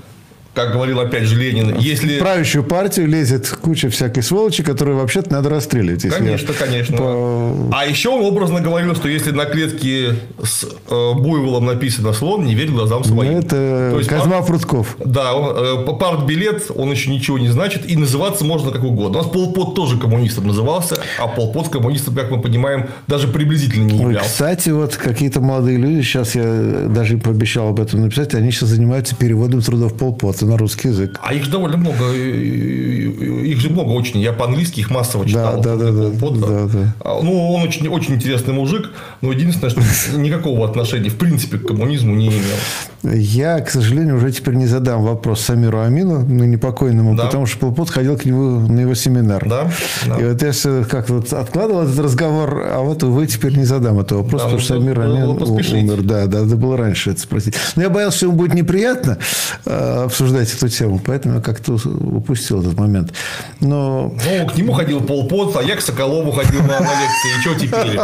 как 0.55 0.73
говорил 0.73 1.01
опять 1.01 1.25
же 1.25 1.37
Ленин, 1.37 1.77
если... 1.79 2.17
В 2.17 2.21
правящую 2.21 2.65
партию 2.65 3.09
лезет 3.09 3.49
куча 3.49 3.89
всякой 3.91 4.23
сволочи, 4.23 4.63
которую 4.63 4.97
вообще-то 4.99 5.33
надо 5.33 5.49
расстреливать. 5.51 6.03
Конечно, 6.09 6.55
конечно. 6.55 6.97
по- 6.97 7.71
А 7.73 7.85
еще 7.87 8.11
он 8.11 8.25
образно 8.25 8.61
говорил, 8.61 8.95
что 8.95 9.09
если 9.09 9.33
на 9.33 9.45
клетке 9.47 10.15
с 10.43 10.65
э, 10.65 11.13
буйволом 11.15 11.67
написано 11.67 12.13
слон, 12.13 12.45
не 12.45 12.55
верь 12.55 12.71
глазам 12.71 13.03
Ну, 13.05 13.15
своим. 13.15 13.39
это 13.39 13.91
То 13.93 13.99
есть, 13.99 14.09
Козьма 14.09 14.43
Прутков. 14.43 14.97
Да, 15.05 15.35
он, 15.35 15.57
э, 15.57 15.97
партбилет, 15.99 16.71
он 16.75 16.91
еще 16.91 17.11
ничего 17.11 17.39
не 17.39 17.49
значит, 17.49 17.91
и 17.91 17.97
называться 17.97 18.45
можно 18.45 18.71
как 18.71 18.85
угодно. 18.85 19.19
У 19.19 19.23
нас 19.23 19.31
Полпот 19.31 19.75
тоже 19.75 19.99
коммунистом 19.99 20.47
назывался, 20.47 20.97
а 21.19 21.27
Полпот 21.27 21.69
коммунистом, 21.69 22.15
как 22.15 22.31
мы 22.31 22.41
понимаем, 22.41 22.87
даже 23.09 23.27
приблизительно 23.29 23.85
не 23.85 23.95
Ой, 23.95 24.01
являлся. 24.01 24.29
кстати, 24.31 24.71
вот 24.71 24.97
какие-то 24.97 25.41
молодые 25.41 25.79
люди, 25.79 26.03
сейчас 26.03 26.35
я 26.37 26.45
даже 26.89 27.15
им 27.15 27.21
пообещал 27.21 27.69
об 27.71 27.81
этом 27.81 28.03
написать, 28.03 28.35
они 28.35 28.51
сейчас 28.53 28.69
занимаются 28.69 29.17
переводом 29.17 29.61
трудов 29.61 29.95
Полпота 29.95 30.44
на 30.47 30.57
русский 30.57 30.89
язык. 30.89 31.19
А 31.23 31.35
их 31.35 31.45
же 31.45 31.51
довольно 31.51 31.77
много, 31.77 32.13
их 32.13 33.61
же 33.61 33.71
много 33.71 33.91
очень. 33.91 34.21
Я 34.21 34.33
по-английски 34.33 34.81
их 34.81 34.91
массово 34.91 35.27
читал. 35.27 35.61
да, 35.61 35.77
да, 35.77 35.91
да, 35.91 36.09
да, 36.11 36.67
да. 36.67 36.95
А, 37.01 37.21
Ну, 37.23 37.55
он 37.55 37.63
очень, 37.63 37.89
очень 37.89 38.15
интересный 38.15 38.55
мужик, 38.55 38.91
но 39.21 39.33
единственное, 39.33 39.71
что 39.71 39.81
никакого 40.19 40.69
отношения, 40.69 41.11
в 41.11 41.17
принципе, 41.17 41.59
к 41.59 41.67
коммунизму 41.67 42.15
не 42.15 42.29
имел. 42.29 42.59
Я, 43.03 43.61
к 43.61 43.71
сожалению, 43.71 44.17
уже 44.17 44.33
теперь 44.33 44.55
не 44.55 44.67
задам 44.67 45.03
вопрос 45.03 45.41
Самиру 45.41 45.81
Амину, 45.81 46.25
ну, 46.27 46.45
непокойному, 46.45 47.15
да. 47.15 47.27
потому 47.27 47.47
что 47.47 47.59
Полпот 47.59 47.91
ходил 47.91 48.17
к 48.17 48.25
нему 48.25 48.61
на 48.61 48.81
его 48.81 48.95
семинар. 48.95 49.47
Да. 49.47 49.71
да. 50.07 50.21
И 50.21 50.25
вот 50.25 50.43
я 50.43 50.85
как-то 50.85 51.15
вот 51.15 51.33
откладывал 51.33 51.83
этот 51.83 51.99
разговор, 51.99 52.65
а 52.67 52.81
вот 52.81 53.03
вы 53.03 53.27
теперь 53.27 53.57
не 53.57 53.65
задам 53.65 54.01
этого 54.01 54.23
вопроса, 54.23 54.45
да, 54.45 54.51
потому 54.51 54.61
что 54.61 54.75
Самир 54.75 55.01
Амин 55.01 55.25
умер. 55.25 56.03
Да, 56.03 56.27
да, 56.27 56.41
надо 56.41 56.57
было 56.57 56.77
раньше 56.77 57.11
это 57.11 57.21
спросить. 57.21 57.55
Но 57.77 57.83
я 57.83 57.91
боялся, 57.91 58.19
что 58.19 58.27
ему 58.27 58.37
будет 58.37 58.55
неприятно 58.55 59.19
э, 59.67 60.09
обсуждать 60.35 60.55
эту 60.55 60.69
тему, 60.69 61.01
поэтому 61.05 61.37
я 61.37 61.41
как-то 61.41 61.75
упустил 61.75 62.61
этот 62.61 62.75
момент. 62.75 63.13
Но... 63.61 64.15
Ну, 64.25 64.47
к 64.49 64.57
нему 64.57 64.73
ходил 64.73 65.01
Полпот, 65.01 65.57
а 65.57 65.63
я 65.63 65.77
к 65.77 65.81
Соколову 65.81 66.33
ходил 66.33 66.63
на, 66.63 66.79
лекции. 66.81 67.39
И 67.39 67.41
что 67.41 67.55
теперь? 67.55 67.99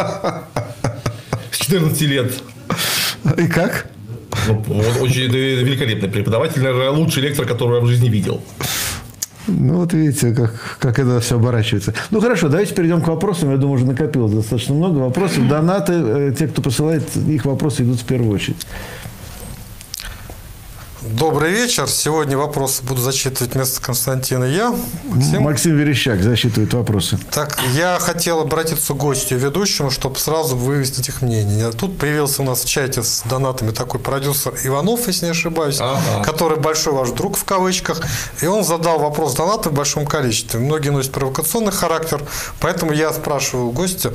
С 1.50 1.58
14 1.58 2.00
лет. 2.02 2.32
И 3.36 3.46
как? 3.46 3.86
Ну, 4.46 4.62
очень 5.00 5.30
великолепный 5.30 6.08
преподаватель, 6.08 6.62
наверное, 6.62 6.90
лучший 6.90 7.22
лектор, 7.22 7.46
которого 7.46 7.76
я 7.76 7.80
в 7.82 7.86
жизни 7.86 8.08
видел. 8.08 8.40
Ну, 9.46 9.78
вот 9.78 9.92
видите, 9.92 10.32
как, 10.32 10.78
как 10.78 10.98
это 10.98 11.18
все 11.20 11.36
оборачивается. 11.36 11.92
Ну, 12.10 12.20
хорошо, 12.20 12.48
давайте 12.48 12.74
перейдем 12.74 13.00
к 13.00 13.08
вопросам. 13.08 13.50
Я 13.50 13.56
думаю, 13.56 13.76
уже 13.76 13.86
накопилось 13.86 14.32
достаточно 14.32 14.74
много 14.74 14.98
вопросов. 14.98 15.48
Донаты, 15.48 15.92
э, 15.94 16.34
те, 16.38 16.46
кто 16.46 16.62
посылает, 16.62 17.04
их 17.16 17.44
вопросы 17.44 17.82
идут 17.82 18.00
в 18.00 18.04
первую 18.04 18.32
очередь. 18.32 18.66
Добрый 21.02 21.50
вечер. 21.52 21.88
Сегодня 21.88 22.36
вопросы 22.36 22.82
буду 22.82 23.00
зачитывать 23.00 23.54
вместо 23.54 23.80
Константина 23.80 24.44
я. 24.44 24.74
Максим. 25.04 25.42
Максим 25.42 25.76
Верещак 25.78 26.22
засчитывает 26.22 26.74
вопросы. 26.74 27.18
Так, 27.30 27.58
я 27.72 27.98
хотел 27.98 28.40
обратиться 28.40 28.92
к 28.92 28.98
гостю 28.98 29.36
ведущему, 29.36 29.90
чтобы 29.90 30.18
сразу 30.18 30.56
вывести 30.56 31.00
их 31.08 31.22
мнение. 31.22 31.70
Тут 31.72 31.96
появился 31.96 32.42
у 32.42 32.44
нас 32.44 32.64
в 32.64 32.68
чате 32.68 33.02
с 33.02 33.22
донатами 33.24 33.70
такой 33.70 33.98
продюсер 33.98 34.52
Иванов, 34.62 35.06
если 35.06 35.24
не 35.24 35.30
ошибаюсь, 35.30 35.78
ага. 35.80 36.22
который 36.22 36.58
большой 36.58 36.92
ваш 36.92 37.10
друг 37.12 37.38
в 37.38 37.44
кавычках. 37.44 38.02
И 38.42 38.46
он 38.46 38.62
задал 38.62 38.98
вопрос 38.98 39.34
донаты 39.34 39.70
в 39.70 39.72
большом 39.72 40.04
количестве. 40.04 40.60
Многие 40.60 40.90
носят 40.90 41.12
провокационный 41.12 41.72
характер, 41.72 42.22
поэтому 42.60 42.92
я 42.92 43.10
спрашиваю 43.14 43.70
гостя, 43.70 44.12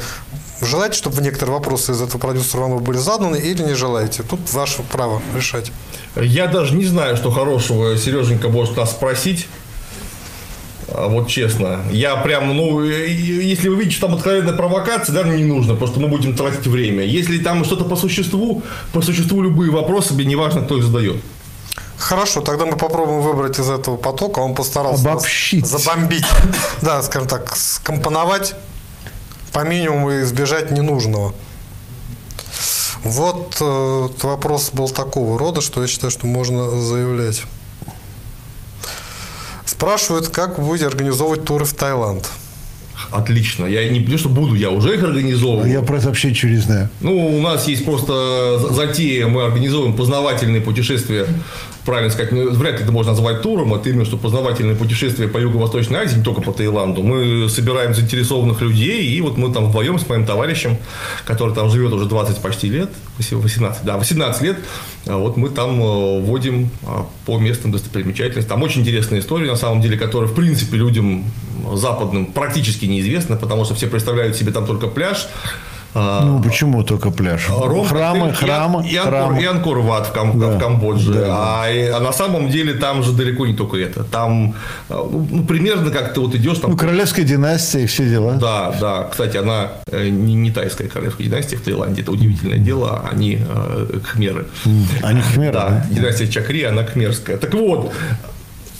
желаете, 0.61 0.97
чтобы 0.97 1.23
некоторые 1.23 1.57
вопросы 1.57 1.93
из 1.93 2.01
этого 2.01 2.19
продюсера 2.19 2.61
Иванова 2.61 2.79
были 2.79 2.97
заданы 2.97 3.37
или 3.37 3.63
не 3.63 3.73
желаете? 3.73 4.21
Тут 4.21 4.39
ваше 4.53 4.83
право 4.83 5.19
решать. 5.35 5.71
Я 6.15 6.47
даже 6.47 6.75
не 6.75 6.85
знаю, 6.85 7.17
что 7.17 7.31
хорошего 7.31 7.97
Сереженька 7.97 8.49
может 8.49 8.77
нас 8.77 8.91
спросить. 8.91 9.47
А 10.87 11.07
вот 11.07 11.27
честно. 11.27 11.81
Я 11.91 12.15
прям, 12.17 12.55
ну, 12.55 12.83
если 12.83 13.69
вы 13.69 13.75
видите, 13.75 13.97
что 13.97 14.07
там 14.07 14.15
откровенная 14.15 14.53
провокация, 14.53 15.13
да, 15.13 15.23
не 15.23 15.43
нужно, 15.43 15.75
просто 15.75 15.99
мы 15.99 16.07
будем 16.07 16.35
тратить 16.35 16.67
время. 16.67 17.03
Если 17.03 17.39
там 17.39 17.65
что-то 17.65 17.85
по 17.85 17.95
существу, 17.95 18.61
по 18.93 19.01
существу 19.01 19.41
любые 19.41 19.71
вопросы, 19.71 20.13
мне 20.13 20.25
неважно, 20.25 20.61
кто 20.61 20.77
их 20.77 20.83
задает. 20.83 21.17
Хорошо, 21.97 22.41
тогда 22.41 22.65
мы 22.65 22.77
попробуем 22.77 23.21
выбрать 23.21 23.57
из 23.59 23.69
этого 23.69 23.97
потока. 23.97 24.39
Он 24.39 24.53
постарался 24.53 25.09
Обобщить. 25.09 25.65
забомбить, 25.65 26.25
да, 26.81 27.01
скажем 27.01 27.27
так, 27.27 27.55
скомпоновать 27.55 28.53
по 29.51 29.65
минимуму 29.65 30.11
и 30.11 30.21
избежать 30.21 30.71
ненужного. 30.71 31.33
Вот 33.05 33.57
э, 33.61 34.07
вопрос 34.23 34.71
был 34.73 34.89
такого 34.89 35.37
рода, 35.37 35.61
что 35.61 35.81
я 35.81 35.87
считаю, 35.87 36.09
что 36.09 36.25
можно 36.25 36.71
заявлять. 36.81 37.43
Спрашивают, 39.63 40.29
как 40.29 40.57
вы 40.57 40.65
будете 40.65 40.87
организовывать 40.87 41.45
туры 41.45 41.65
в 41.65 41.73
Таиланд. 41.75 42.27
Отлично. 43.11 43.67
Я 43.67 43.87
не 43.89 43.99
потому 43.99 44.17
что 44.17 44.29
буду, 44.29 44.55
я 44.55 44.71
уже 44.71 44.95
их 44.95 45.03
организовываю. 45.03 45.71
Я 45.71 45.81
про 45.81 45.97
это 45.97 46.07
вообще 46.07 46.31
ничего 46.31 46.51
не 46.51 46.57
знаю. 46.57 46.89
Ну, 47.01 47.37
у 47.37 47.41
нас 47.41 47.67
есть 47.67 47.85
просто 47.85 48.57
затея, 48.71 49.27
мы 49.27 49.43
организовываем 49.43 49.95
познавательные 49.95 50.61
путешествия 50.61 51.27
правильно 51.85 52.11
сказать, 52.11 52.31
ну, 52.31 52.49
вряд 52.51 52.77
ли 52.77 52.83
это 52.83 52.91
можно 52.91 53.11
назвать 53.11 53.41
туром, 53.41 53.73
это 53.73 53.89
именно 53.89 54.05
что 54.05 54.17
познавательное 54.17 54.75
путешествие 54.75 55.29
по 55.29 55.37
Юго-Восточной 55.37 55.99
Азии, 55.99 56.17
не 56.17 56.23
только 56.23 56.41
по 56.41 56.51
Таиланду. 56.51 57.03
Мы 57.03 57.47
собираем 57.49 57.93
заинтересованных 57.93 58.61
людей, 58.61 59.05
и 59.05 59.21
вот 59.21 59.37
мы 59.37 59.53
там 59.53 59.67
вдвоем 59.67 59.99
с 59.99 60.09
моим 60.09 60.25
товарищем, 60.25 60.77
который 61.25 61.53
там 61.53 61.69
живет 61.69 61.93
уже 61.93 62.05
20 62.05 62.37
почти 62.39 62.69
лет, 62.69 62.89
18, 63.17 63.83
да, 63.83 63.97
18 63.97 64.41
лет, 64.41 64.57
а 65.05 65.17
вот 65.17 65.37
мы 65.37 65.49
там 65.49 65.81
э, 65.81 66.21
водим 66.21 66.69
а, 66.85 67.05
по 67.25 67.37
местным 67.37 67.71
достопримечательностям. 67.71 68.57
Там 68.57 68.63
очень 68.63 68.81
интересная 68.81 69.19
история, 69.19 69.51
на 69.51 69.55
самом 69.55 69.81
деле, 69.81 69.97
которая, 69.97 70.29
в 70.29 70.33
принципе, 70.33 70.77
людям 70.77 71.25
западным 71.73 72.25
практически 72.27 72.85
неизвестна, 72.85 73.35
потому 73.35 73.65
что 73.65 73.75
все 73.75 73.87
представляют 73.87 74.35
себе 74.35 74.51
там 74.51 74.65
только 74.65 74.87
пляж, 74.87 75.27
ну, 75.95 76.41
почему 76.43 76.83
только 76.83 77.09
пляж? 77.09 77.47
Ром, 77.49 77.87
храмы, 77.87 78.33
храмы, 78.33 78.87
и, 78.87 78.97
храмы. 78.97 79.41
И 79.41 79.45
Анкор-Ват 79.45 80.07
в, 80.07 80.11
Кам, 80.11 80.39
да. 80.39 80.47
в 80.47 80.59
Камбодже. 80.59 81.13
Да. 81.13 81.25
А, 81.29 81.65
а 81.67 81.99
на 82.01 82.11
самом 82.11 82.49
деле 82.49 82.73
там 82.73 83.01
же 83.01 83.13
далеко 83.13 83.45
не 83.47 83.53
только 83.53 83.77
это. 83.77 84.03
Там 84.03 84.55
ну, 84.89 85.27
ну, 85.31 85.43
примерно 85.45 85.91
как 85.91 86.13
ты 86.13 86.19
вот 86.19 86.35
идешь 86.35 86.59
там. 86.59 86.71
Ну, 86.71 86.77
королевская 86.77 87.25
династия 87.25 87.83
и 87.83 87.85
все 87.85 88.09
дела. 88.09 88.33
Да, 88.33 88.75
да. 88.79 89.07
Кстати, 89.09 89.37
она 89.37 89.71
э, 89.87 90.09
не, 90.09 90.33
не 90.33 90.51
тайская 90.51 90.89
королевская 90.89 91.27
династия 91.27 91.57
в 91.57 91.61
Таиланде. 91.61 92.01
Это 92.01 92.11
удивительное 92.11 92.57
дело. 92.57 93.01
Они 93.09 93.39
э, 93.39 93.99
кхмеры. 94.03 94.47
Они 95.01 95.21
кхмеры? 95.21 95.53
Да. 95.53 95.69
да. 95.69 95.85
Династия 95.89 96.27
Чакри, 96.27 96.63
она 96.63 96.83
кхмерская. 96.83 97.37
Так 97.37 97.53
вот, 97.53 97.93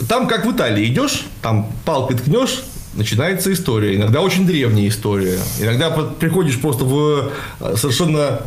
там 0.10 0.28
как 0.28 0.46
в 0.46 0.52
Италии 0.52 0.86
идешь, 0.86 1.26
там 1.42 1.70
палкой 1.86 2.18
ткнешь, 2.18 2.64
начинается 2.96 3.52
история. 3.54 3.96
Иногда 3.96 4.22
очень 4.22 4.46
древняя 4.46 4.88
история. 4.88 5.38
Иногда 5.60 5.90
приходишь 5.92 6.60
просто 6.60 6.86
в 6.86 7.32
э, 7.60 7.76
совершенно 7.78 8.42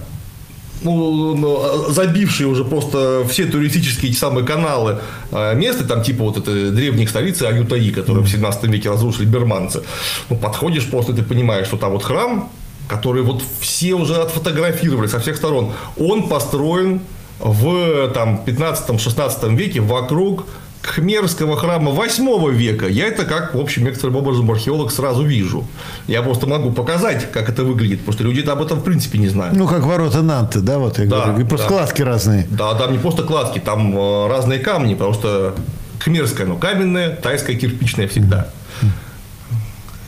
ну, 0.82 1.34
ну, 1.34 1.90
забившие 1.90 2.46
уже 2.46 2.64
просто 2.64 3.26
все 3.28 3.46
туристические 3.46 4.12
эти 4.12 4.18
самые 4.18 4.46
каналы 4.46 5.00
э, 5.32 5.54
места, 5.54 5.84
там 5.84 6.02
типа 6.02 6.24
вот 6.24 6.36
это 6.38 6.70
древних 6.70 7.10
столицы 7.10 7.44
Аютаи, 7.44 7.90
которые 7.90 8.24
в 8.24 8.28
17 8.28 8.64
веке 8.64 8.90
разрушили 8.90 9.26
берманцы. 9.26 9.82
Ну, 10.28 10.36
подходишь 10.36 10.86
просто, 10.86 11.12
ты 11.12 11.22
понимаешь, 11.22 11.66
что 11.66 11.76
там 11.76 11.92
вот 11.92 12.04
храм, 12.04 12.50
который 12.88 13.22
вот 13.22 13.42
все 13.60 13.94
уже 13.94 14.16
отфотографировали 14.16 15.08
со 15.08 15.18
всех 15.18 15.36
сторон, 15.36 15.72
он 15.96 16.28
построен 16.28 17.00
в 17.38 18.08
там, 18.14 18.42
15-16 18.46 19.56
веке 19.56 19.80
вокруг 19.80 20.46
Хмерского 20.82 21.56
храма 21.56 21.90
8 21.90 22.52
века, 22.54 22.86
я 22.86 23.06
это 23.06 23.24
как, 23.24 23.54
в 23.54 23.60
общем, 23.60 23.84
некоторым 23.84 24.16
образом 24.16 24.50
археолог 24.50 24.92
сразу 24.92 25.24
вижу. 25.24 25.66
Я 26.06 26.22
просто 26.22 26.46
могу 26.46 26.72
показать, 26.72 27.30
как 27.32 27.48
это 27.48 27.64
выглядит, 27.64 28.00
потому 28.00 28.14
что 28.14 28.24
люди 28.24 28.40
об 28.48 28.62
этом 28.62 28.80
в 28.80 28.84
принципе 28.84 29.18
не 29.18 29.28
знают. 29.28 29.56
Ну, 29.56 29.66
как 29.66 29.82
ворота 29.82 30.22
Нанты, 30.22 30.60
да, 30.60 30.78
вот 30.78 30.98
я 30.98 31.06
да, 31.06 31.26
говорю. 31.26 31.44
И 31.44 31.48
просто 31.48 31.68
да. 31.68 31.74
кладки 31.74 32.02
разные. 32.02 32.46
Да, 32.50 32.74
там 32.74 32.92
не 32.92 32.98
просто 32.98 33.22
кладки, 33.24 33.58
там 33.58 33.96
э, 33.96 34.28
разные 34.28 34.60
камни, 34.60 34.94
потому 34.94 35.14
что 35.14 35.54
хмерская, 35.98 36.46
ну, 36.46 36.56
каменная, 36.56 37.10
тайская, 37.16 37.56
кирпичная 37.56 38.08
всегда. 38.08 38.48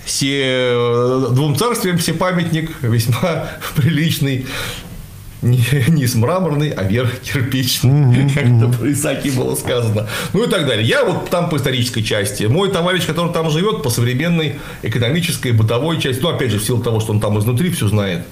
Все, 0.05 0.73
э, 0.73 1.27
двум 1.33 1.57
царствиям 1.57 1.99
все 1.99 2.15
памятник 2.15 2.83
весьма 2.83 3.49
приличный 3.77 4.47
не, 5.43 5.65
не 5.89 6.07
с 6.07 6.15
мраморный, 6.15 6.71
а 6.71 6.83
верх 6.83 7.21
кирпичный, 7.21 7.93
mm-hmm. 7.93 8.35
как 8.35 8.45
это 8.45 8.79
про 8.79 8.93
Исаки 8.93 9.31
было 9.31 9.55
сказано. 9.55 10.09
Ну 10.33 10.45
и 10.45 10.49
так 10.49 10.67
далее. 10.67 10.87
Я 10.87 11.05
вот 11.05 11.31
там 11.31 11.49
по 11.49 11.57
исторической 11.57 12.03
части. 12.03 12.45
Мой 12.45 12.71
товарищ, 12.71 13.07
который 13.07 13.33
там 13.33 13.51
живет, 13.51 13.83
по 13.83 13.91
современной 13.91 14.57
экономической, 14.83 15.53
бытовой 15.53 16.01
части, 16.01 16.21
ну, 16.23 16.29
опять 16.29 16.51
же, 16.51 16.59
в 16.59 16.65
силу 16.65 16.83
того, 16.83 17.01
что 17.01 17.13
он 17.13 17.21
там 17.21 17.39
изнутри 17.39 17.71
все 17.71 17.89
знает, 17.89 18.25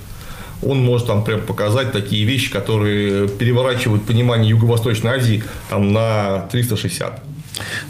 он 0.63 0.85
может 0.85 1.07
там 1.07 1.25
прям 1.25 1.41
показать 1.43 1.93
такие 1.93 2.25
вещи, 2.25 2.51
которые 2.51 3.29
переворачивают 3.29 4.05
понимание 4.05 4.51
Юго-Восточной 4.51 5.13
Азии 5.13 5.45
там, 5.71 5.93
на 5.93 6.49
360. 6.51 7.23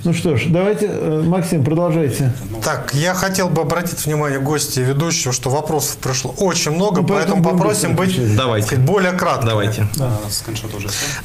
Ну 0.04 0.12
что 0.12 0.36
ж, 0.36 0.46
давайте, 0.48 0.86
э, 0.86 1.22
Максим, 1.24 1.64
продолжайте. 1.64 2.32
Так, 2.62 2.94
я 2.94 3.14
хотел 3.14 3.48
бы 3.48 3.62
обратить 3.62 4.04
внимание 4.06 4.40
гостей 4.40 4.82
и 4.82 4.84
ведущего, 4.84 5.32
что 5.32 5.50
вопросов 5.50 5.96
пришло 5.98 6.34
очень 6.38 6.72
много, 6.72 7.02
ну, 7.02 7.06
поэтому, 7.06 7.42
поэтому 7.42 7.58
попросим 7.58 7.96
быть 7.96 8.36
давайте. 8.36 8.66
Сказать, 8.66 8.84
более 8.84 9.12
краткими. 9.12 9.48
Давайте. 9.48 9.88
Да, 9.96 10.18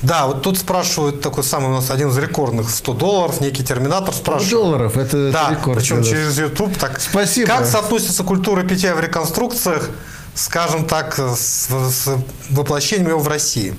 Да, 0.01 0.27
вот 0.27 0.41
тут 0.41 0.57
спрашивают 0.57 1.21
такой 1.21 1.43
самый 1.43 1.69
у 1.69 1.73
нас 1.73 1.89
один 1.91 2.09
из 2.09 2.17
рекордных 2.17 2.69
100 2.69 2.93
долларов, 2.93 3.41
некий 3.41 3.63
терминатор 3.63 4.13
спрашивает. 4.13 4.47
100 4.49 4.57
долларов, 4.63 4.97
это, 4.97 5.31
да, 5.31 5.51
рекорд. 5.51 5.79
причем 5.79 5.97
да. 5.97 6.09
через 6.09 6.37
YouTube. 6.37 6.77
Так, 6.77 6.99
Спасибо. 6.99 7.47
Как 7.47 7.65
соотносится 7.65 8.23
культура 8.23 8.63
питья 8.63 8.95
в 8.95 8.99
реконструкциях, 8.99 9.89
скажем 10.35 10.85
так, 10.85 11.17
с, 11.17 11.67
с 11.69 12.17
воплощением 12.49 13.09
его 13.09 13.19
в 13.19 13.27
России? 13.27 13.75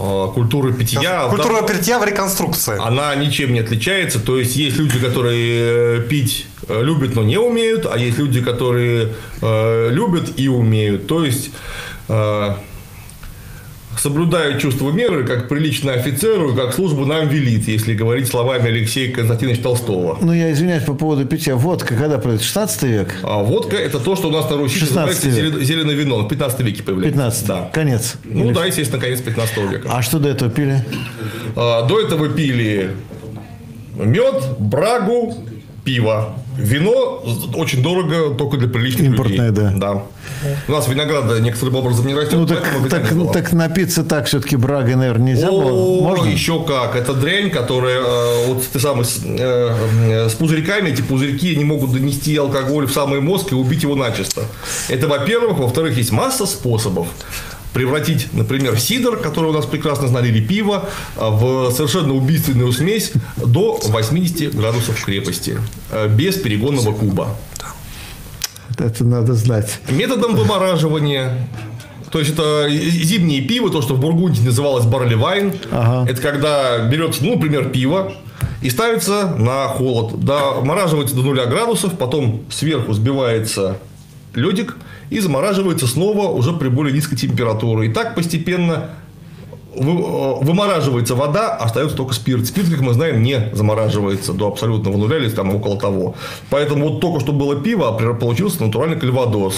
Э, 0.00 0.28
культуры 0.32 0.72
питья. 0.72 1.28
Культура 1.28 1.62
питья 1.62 1.98
в 1.98 2.04
реконструкции. 2.04 2.78
Она 2.80 3.14
ничем 3.14 3.52
не 3.52 3.60
отличается. 3.60 4.18
То 4.18 4.38
есть 4.38 4.56
есть 4.56 4.78
люди, 4.78 4.98
которые 4.98 5.98
э, 5.98 6.00
пить 6.08 6.46
э, 6.68 6.82
любят, 6.82 7.14
но 7.14 7.22
не 7.22 7.36
умеют, 7.38 7.86
а 7.90 7.98
есть 7.98 8.18
люди, 8.18 8.40
которые 8.40 9.14
любят 9.42 10.38
и 10.38 10.48
умеют. 10.48 11.06
То 11.06 11.24
есть 11.24 11.50
соблюдаю 14.00 14.58
чувство 14.58 14.90
меры, 14.90 15.24
как 15.24 15.48
прилично 15.48 15.92
офицеру, 15.92 16.54
как 16.54 16.74
службу 16.74 17.04
нам 17.04 17.28
велит, 17.28 17.68
если 17.68 17.94
говорить 17.94 18.28
словами 18.28 18.68
Алексея 18.68 19.12
Константиновича 19.12 19.62
Толстого. 19.62 20.18
Ну, 20.20 20.32
я 20.32 20.50
извиняюсь 20.52 20.84
по 20.84 20.94
поводу 20.94 21.26
питья. 21.26 21.56
Водка 21.56 21.94
когда 21.94 22.18
появилась? 22.18 22.42
16 22.42 22.82
век? 22.84 23.14
А 23.22 23.42
водка– 23.42 23.76
это 23.78 23.98
то, 24.00 24.16
что 24.16 24.28
у 24.28 24.30
нас 24.32 24.48
на 24.50 24.56
Руси 24.56 24.78
16 24.80 24.96
называется 25.24 25.28
век. 25.58 25.62
зеленое 25.66 25.96
вино. 25.96 26.18
В 26.20 26.28
15 26.28 26.60
веке 26.60 26.82
появляется. 26.82 27.12
15 27.18 27.46
Да. 27.46 27.70
Конец. 27.72 28.14
Ну 28.24 28.46
Или- 28.46 28.54
да, 28.54 28.64
естественно, 28.64 29.00
конец 29.00 29.20
15 29.20 29.70
века. 29.70 29.88
А 29.92 30.02
что 30.02 30.18
до 30.18 30.28
этого 30.30 30.50
пили? 30.50 30.84
А, 31.56 31.82
До 31.86 32.00
этого 32.00 32.28
пили 32.28 32.90
мед, 33.96 34.44
брагу, 34.58 35.36
пиво. 35.90 36.34
Вино 36.56 37.22
очень 37.54 37.82
дорого 37.82 38.34
только 38.34 38.56
для 38.58 38.68
приличных 38.68 39.06
Импортное, 39.06 39.48
людей. 39.48 39.64
да. 39.74 39.94
да. 39.94 40.02
У 40.68 40.72
нас 40.72 40.86
винограда 40.88 41.40
некоторым 41.40 41.76
образом 41.76 42.06
не 42.06 42.14
растет, 42.14 42.34
Ну, 42.34 42.46
так, 42.46 42.62
так, 42.88 43.12
было. 43.12 43.32
так 43.32 43.52
напиться 43.52 44.04
так 44.04 44.26
все-таки 44.26 44.56
брагой, 44.56 44.94
наверное, 44.94 45.34
нельзя 45.34 45.50
было? 45.50 45.72
О, 45.72 46.00
Можно? 46.02 46.30
еще 46.30 46.62
как. 46.62 46.94
Это 46.94 47.14
дрянь, 47.14 47.50
которая 47.50 48.00
э, 48.00 48.46
вот 48.46 48.64
ты 48.72 48.78
самый 48.78 49.04
с, 49.04 49.20
э, 49.24 49.74
э, 50.10 50.28
с 50.28 50.34
пузырьками, 50.34 50.90
эти 50.90 51.02
пузырьки 51.02 51.56
не 51.56 51.64
могут 51.64 51.92
донести 51.92 52.36
алкоголь 52.36 52.86
в 52.86 52.92
самый 52.92 53.20
мозг 53.20 53.50
и 53.50 53.54
убить 53.56 53.82
его 53.82 53.96
начисто. 53.96 54.42
Это, 54.88 55.08
во-первых. 55.08 55.58
Во-вторых, 55.58 55.96
есть 55.96 56.12
масса 56.12 56.46
способов 56.46 57.08
превратить, 57.72 58.28
например, 58.32 58.78
сидр, 58.78 59.16
который 59.16 59.50
у 59.50 59.52
нас 59.52 59.66
прекрасно 59.66 60.08
знали, 60.08 60.28
или 60.28 60.40
пиво, 60.44 60.88
э, 61.16 61.20
в 61.20 61.70
совершенно 61.70 62.14
убийственную 62.14 62.72
смесь 62.72 63.12
до 63.36 63.78
80 63.82 64.54
градусов 64.54 65.02
крепости, 65.04 65.60
э, 65.90 66.08
без 66.08 66.36
перегонного 66.36 66.92
куба. 66.92 67.36
Это 68.78 69.04
надо 69.04 69.34
знать. 69.34 69.78
Методом 69.90 70.34
вымораживания. 70.34 71.48
То 72.10 72.18
есть 72.18 72.32
это 72.32 72.66
зимнее 72.68 73.42
пиво, 73.42 73.70
то, 73.70 73.82
что 73.82 73.94
в 73.94 74.00
Бургундии 74.00 74.42
называлось 74.42 74.84
барли-вайн. 74.84 75.54
Ага. 75.70 76.10
Это 76.10 76.20
когда 76.20 76.78
берется, 76.88 77.22
ну, 77.24 77.34
например, 77.34 77.68
пиво 77.68 78.12
и 78.62 78.70
ставится 78.70 79.34
на 79.38 79.68
холод. 79.68 80.24
Домораживается 80.24 81.14
до 81.14 81.22
нуля 81.22 81.46
градусов, 81.46 81.96
потом 81.96 82.42
сверху 82.50 82.92
сбивается 82.94 83.78
ледик 84.34 84.76
и 85.10 85.18
замораживается 85.18 85.86
снова 85.86 86.28
уже 86.28 86.52
при 86.52 86.68
более 86.68 86.94
низкой 86.94 87.16
температуре. 87.16 87.90
И 87.90 87.92
так 87.92 88.14
постепенно 88.14 88.90
э, 89.74 89.80
вымораживается 89.82 91.14
вода, 91.16 91.56
остается 91.56 91.96
только 91.96 92.14
спирт. 92.14 92.46
Спирт, 92.46 92.70
как 92.70 92.80
мы 92.80 92.94
знаем, 92.94 93.22
не 93.22 93.50
замораживается 93.52 94.32
до 94.32 94.48
абсолютного 94.48 94.96
нуля 94.96 95.18
или 95.18 95.28
там 95.28 95.54
около 95.54 95.78
того. 95.78 96.14
Поэтому 96.48 96.88
вот 96.88 97.00
только 97.00 97.20
что 97.20 97.32
было 97.32 97.60
пиво, 97.60 97.88
а 97.88 98.14
получился 98.14 98.64
натуральный 98.64 98.98
кальвадос. 98.98 99.56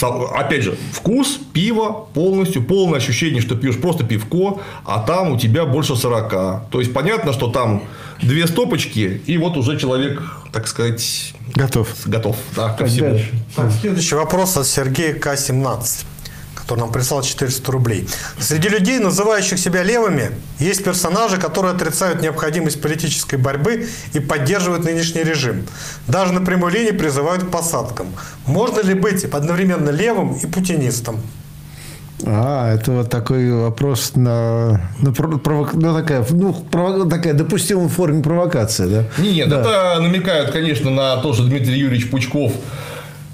Опять 0.00 0.62
же, 0.62 0.76
вкус 0.92 1.38
пива 1.52 2.06
полностью, 2.14 2.62
полное 2.62 2.98
ощущение, 2.98 3.40
что 3.40 3.54
пьешь 3.54 3.78
просто 3.78 4.04
пивко, 4.04 4.60
а 4.84 5.00
там 5.00 5.32
у 5.32 5.38
тебя 5.38 5.64
больше 5.64 5.96
40. 5.96 6.70
То 6.70 6.80
есть 6.80 6.92
понятно, 6.92 7.32
что 7.32 7.48
там 7.48 7.82
две 8.22 8.46
стопочки, 8.46 9.22
и 9.26 9.38
вот 9.38 9.56
уже 9.56 9.78
человек, 9.78 10.22
так 10.52 10.68
сказать, 10.68 11.34
Готов. 11.54 11.88
готов 12.06 12.36
да, 12.54 12.70
ко 12.70 12.86
всему. 12.86 13.18
Так, 13.56 13.72
следующий 13.80 14.14
вопрос 14.14 14.56
от 14.56 14.66
Сергея 14.66 15.14
К-17, 15.14 16.04
который 16.70 16.80
нам 16.80 16.92
прислал 16.92 17.22
400 17.22 17.72
рублей. 17.72 18.08
Среди 18.38 18.68
людей, 18.68 18.98
называющих 19.00 19.58
себя 19.58 19.82
левыми, 19.82 20.30
есть 20.60 20.84
персонажи, 20.84 21.36
которые 21.36 21.74
отрицают 21.74 22.22
необходимость 22.22 22.80
политической 22.80 23.36
борьбы 23.36 23.88
и 24.12 24.20
поддерживают 24.20 24.84
нынешний 24.84 25.24
режим. 25.24 25.66
Даже 26.06 26.32
на 26.32 26.40
прямой 26.40 26.70
линии 26.72 26.92
призывают 26.92 27.42
к 27.42 27.50
посадкам. 27.50 28.06
Можно 28.46 28.82
ли 28.82 28.94
быть 28.94 29.24
одновременно 29.24 29.90
левым 29.90 30.34
и 30.34 30.46
путинистом? 30.46 31.20
А, 32.24 32.72
это 32.74 32.92
вот 32.92 33.10
такой 33.10 33.50
вопрос 33.52 34.12
на, 34.14 34.80
на 35.00 35.12
про- 35.12 35.38
провок- 35.38 35.70
ну, 35.74 35.92
такая, 35.94 36.24
ну, 36.30 36.54
прово- 36.70 37.08
такая 37.10 37.32
допустимая 37.32 37.88
форме 37.88 38.22
провокации, 38.22 38.86
да? 38.86 39.04
Не, 39.22 39.32
Нет, 39.32 39.48
Да. 39.48 39.60
это 39.60 40.00
намекают, 40.02 40.50
конечно, 40.52 40.90
на 40.90 41.16
то, 41.16 41.32
что 41.32 41.44
Дмитрий 41.44 41.78
Юрьевич 41.78 42.10
Пучков 42.10 42.52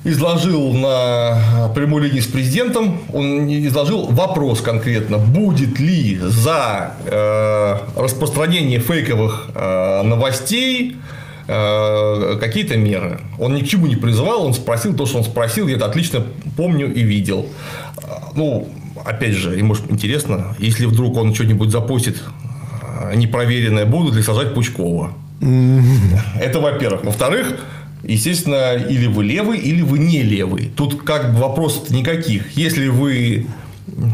изложил 0.06 0.72
на 0.72 1.68
прямой 1.74 2.02
линии 2.02 2.20
с 2.20 2.26
президентом, 2.26 3.00
он 3.12 3.48
изложил 3.48 4.06
вопрос 4.06 4.60
конкретно, 4.60 5.18
будет 5.18 5.80
ли 5.80 6.16
за 6.20 6.94
э, 7.04 7.76
распространение 7.96 8.78
фейковых 8.78 9.50
э, 9.52 10.02
новостей 10.04 10.96
э, 11.48 12.36
какие-то 12.40 12.76
меры. 12.76 13.18
Он 13.38 13.54
ни 13.54 13.62
к 13.62 13.68
чему 13.68 13.88
не 13.88 13.96
призывал, 13.96 14.46
он 14.46 14.54
спросил 14.54 14.94
то, 14.94 15.06
что 15.06 15.18
он 15.18 15.24
спросил, 15.24 15.66
я 15.66 15.74
это 15.74 15.86
отлично 15.86 16.24
помню 16.56 16.92
и 16.92 17.02
видел. 17.02 17.46
А, 17.96 18.30
Ну, 18.36 18.68
опять 19.04 19.34
же, 19.34 19.56
ему 19.56 19.74
интересно, 19.88 20.54
если 20.60 20.86
вдруг 20.86 21.16
он 21.16 21.34
что-нибудь 21.34 21.70
запустит 21.70 22.22
э, 22.82 23.16
непроверенное, 23.16 23.86
будут 23.86 24.14
ли 24.14 24.22
сажать 24.22 24.54
Пучкова. 24.54 25.10
Это 26.40 26.60
во-первых. 26.60 27.04
Во-вторых, 27.04 27.58
естественно, 28.06 28.74
или 28.74 29.06
вы 29.06 29.24
левый, 29.24 29.58
или 29.58 29.82
вы 29.82 29.98
не 29.98 30.22
левый. 30.22 30.70
Тут 30.76 31.02
как 31.02 31.32
бы 31.32 31.40
вопросов 31.40 31.90
никаких. 31.90 32.56
Если 32.56 32.88
вы 32.88 33.46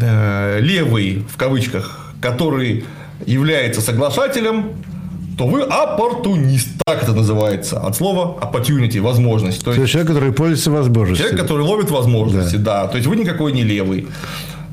э, 0.01 0.59
левый, 0.61 1.25
в 1.29 1.37
кавычках, 1.37 2.15
который 2.21 2.85
является 3.27 3.81
соглашателем, 3.81 4.71
то 5.39 5.47
вы 5.47 5.63
оппортунист. 5.63 6.69
Так 6.85 7.03
это 7.03 7.13
называется. 7.13 7.81
От 7.81 7.97
слова 7.97 8.39
opportunity, 8.41 9.01
возможность. 9.01 9.59
То 9.61 9.65
То 9.67 9.71
есть 9.71 9.81
есть 9.81 9.93
человек, 9.93 10.09
который 10.13 10.33
пользуется 10.33 10.71
возможностью. 10.71 11.27
Человек, 11.27 11.41
который 11.41 11.63
ловит 11.63 11.91
возможности, 11.91 12.57
да. 12.57 12.87
То 12.87 12.97
есть 12.97 13.09
вы 13.09 13.17
никакой 13.17 13.53
не 13.53 13.63
левый. 13.65 14.07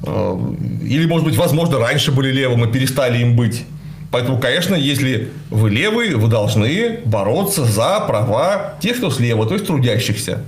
Э, 0.03 0.37
Или, 0.83 1.05
может 1.05 1.25
быть, 1.25 1.37
возможно, 1.37 1.79
раньше 1.79 2.11
были 2.11 2.31
левым 2.31 2.65
и 2.65 2.71
перестали 2.71 3.19
им 3.19 3.35
быть. 3.35 3.63
Поэтому, 4.11 4.39
конечно, 4.39 4.73
если 4.75 5.31
вы 5.51 5.69
левый, 5.69 6.15
вы 6.15 6.27
должны 6.27 6.99
бороться 7.05 7.65
за 7.65 7.99
права 8.01 8.73
тех, 8.79 8.97
кто 8.97 9.11
слева, 9.11 9.45
то 9.45 9.53
есть 9.53 9.67
трудящихся. 9.67 10.43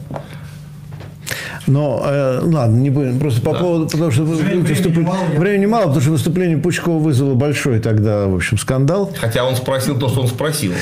Но, 1.67 2.01
э, 2.05 2.39
ладно, 2.43 2.75
не 2.77 2.89
будем. 2.89 3.19
Просто 3.19 3.41
по 3.41 3.53
поводу, 3.53 3.87
потому 3.87 4.11
что 4.11 4.23
времени 4.23 4.61
выступление- 4.67 5.07
мало, 5.07 5.25
я- 5.33 5.39
времени 5.39 5.65
мало, 5.65 5.83
потому 5.83 6.01
что 6.01 6.11
выступление 6.11 6.57
Пучкова 6.57 6.99
вызвало 6.99 7.35
большой 7.35 7.79
тогда, 7.79 8.25
в 8.27 8.35
общем, 8.35 8.57
скандал. 8.57 9.11
Хотя 9.19 9.43
он 9.45 9.55
спросил 9.55 9.97
то, 9.99 10.09
что 10.09 10.21
он 10.21 10.27
спросил. 10.27 10.73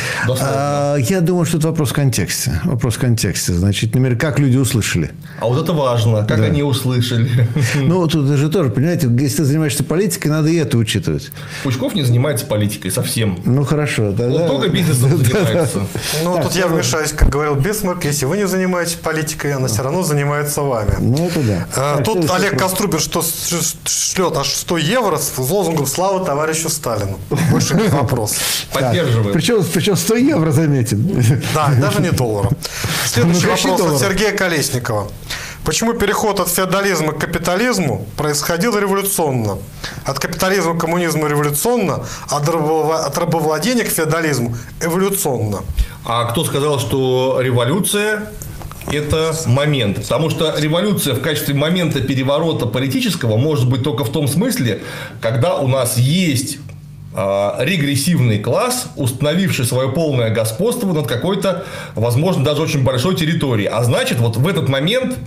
А, 0.42 0.96
я 0.98 1.22
думаю, 1.22 1.46
что 1.46 1.58
это 1.58 1.68
вопрос 1.68 1.90
в 1.90 1.94
контексте. 1.94 2.62
Вопрос 2.64 2.96
в 2.96 3.00
контексте. 3.00 3.54
Значит, 3.54 3.94
например, 3.94 4.18
как 4.18 4.40
люди 4.40 4.58
услышали. 4.58 5.12
А 5.40 5.46
вот 5.48 5.62
это 5.62 5.74
важно, 5.74 6.24
как 6.26 6.40
они 6.40 6.64
услышали. 6.64 7.48
Ну, 7.76 8.08
тут 8.08 8.28
же 8.28 8.50
тоже, 8.50 8.70
понимаете, 8.70 9.08
если 9.20 9.38
ты 9.38 9.44
занимаешься 9.46 9.84
политикой, 9.84 10.28
надо 10.30 10.50
и 10.50 10.56
это 10.56 10.78
учитывать. 10.78 11.32
Пучков 11.64 11.94
не 11.96 12.04
занимается 12.04 12.46
политикой 12.46 12.92
совсем. 12.92 13.40
Ну, 13.46 13.64
хорошо. 13.64 14.08
Он 14.10 14.16
Тогда... 14.16 14.48
только 14.48 14.70
бизнесом 14.70 15.18
занимается. 15.18 15.80
Ну, 16.24 16.36
тут 16.42 16.54
я 16.54 16.62
второй. 16.64 16.74
вмешаюсь, 16.82 17.12
как 17.12 17.30
говорил 17.30 17.56
Бисмарк, 17.56 18.06
если 18.06 18.26
вы 18.26 18.38
не 18.38 18.48
занимаетесь 18.48 18.94
политикой, 18.96 19.54
она 19.54 19.68
все 19.68 19.84
равно 19.84 20.04
занимается 20.04 20.62
вами. 20.62 20.79
Ну, 21.00 21.28
это 21.28 21.40
да. 21.42 21.68
А, 21.76 21.96
Так, 21.98 22.06
Тут 22.06 22.18
следующий 22.18 22.46
Олег. 22.48 22.60
Кострубин 22.60 23.00
что 23.00 23.24
шлет 23.86 24.38
аж 24.38 24.50
100 24.50 24.78
евро 24.78 25.18
с 25.18 25.38
лозунгом 25.38 25.86
«Слава 25.86 26.26
товарищу 26.26 26.70
Сталину». 26.70 27.20
Больше 27.52 27.76
нет 27.76 27.92
вопросов. 27.92 28.42
Поддерживаем. 28.74 29.34
Причем, 29.34 29.64
причем 29.74 29.96
100 29.96 30.16
евро, 30.16 30.52
заметен. 30.52 31.44
Да, 31.54 31.70
даже 31.80 32.02
не 32.02 32.12
долларом. 32.12 32.52
Следующий 33.06 33.48
вопрос 33.48 33.94
от? 33.94 34.00
Сергея 34.00 34.32
Колесникова. 34.36 35.08
Почему 35.66 35.94
переход 35.94 36.40
от 36.40 36.50
феодализма 36.50 37.12
к 37.14 37.20
капитализму 37.20 38.08
происходил 38.18 38.78
революционно? 38.78 39.58
От 40.06 40.18
капитализма 40.18 40.76
к 40.76 40.80
коммунизму 40.80 41.28
революционно, 41.28 42.06
а 42.30 42.38
от 42.38 43.18
рабовладения 43.18 43.84
к 43.84 43.90
феодализму 43.90 44.56
эволюционно. 44.82 45.60
А 46.06 46.32
кто 46.32 46.44
сказал, 46.44 46.80
что 46.80 47.40
революция 47.42 48.32
это 48.92 49.34
момент? 49.46 49.98
Потому 50.02 50.30
что 50.30 50.56
революция 50.58 51.14
в 51.14 51.22
качестве 51.22 51.54
момента 51.54 52.02
переворота 52.02 52.66
политического 52.66 53.38
может 53.38 53.70
быть 53.70 53.84
только 53.84 54.04
в 54.04 54.12
том 54.12 54.28
смысле, 54.28 54.82
когда 55.22 55.56
у 55.56 55.68
нас 55.68 55.98
есть 55.98 56.60
а, 57.14 57.58
регрессивный 57.60 58.40
класс, 58.40 58.90
установивший 58.96 59.66
свое 59.66 59.90
полное 59.90 60.30
господство 60.30 60.94
над 60.94 61.08
какой-то, 61.08 61.66
возможно, 61.96 62.44
даже 62.44 62.62
очень 62.62 62.84
большой 62.84 63.16
территорией. 63.16 63.68
А 63.68 63.84
значит, 63.84 64.20
вот 64.20 64.38
в 64.38 64.48
этот 64.48 64.70
момент 64.70 65.18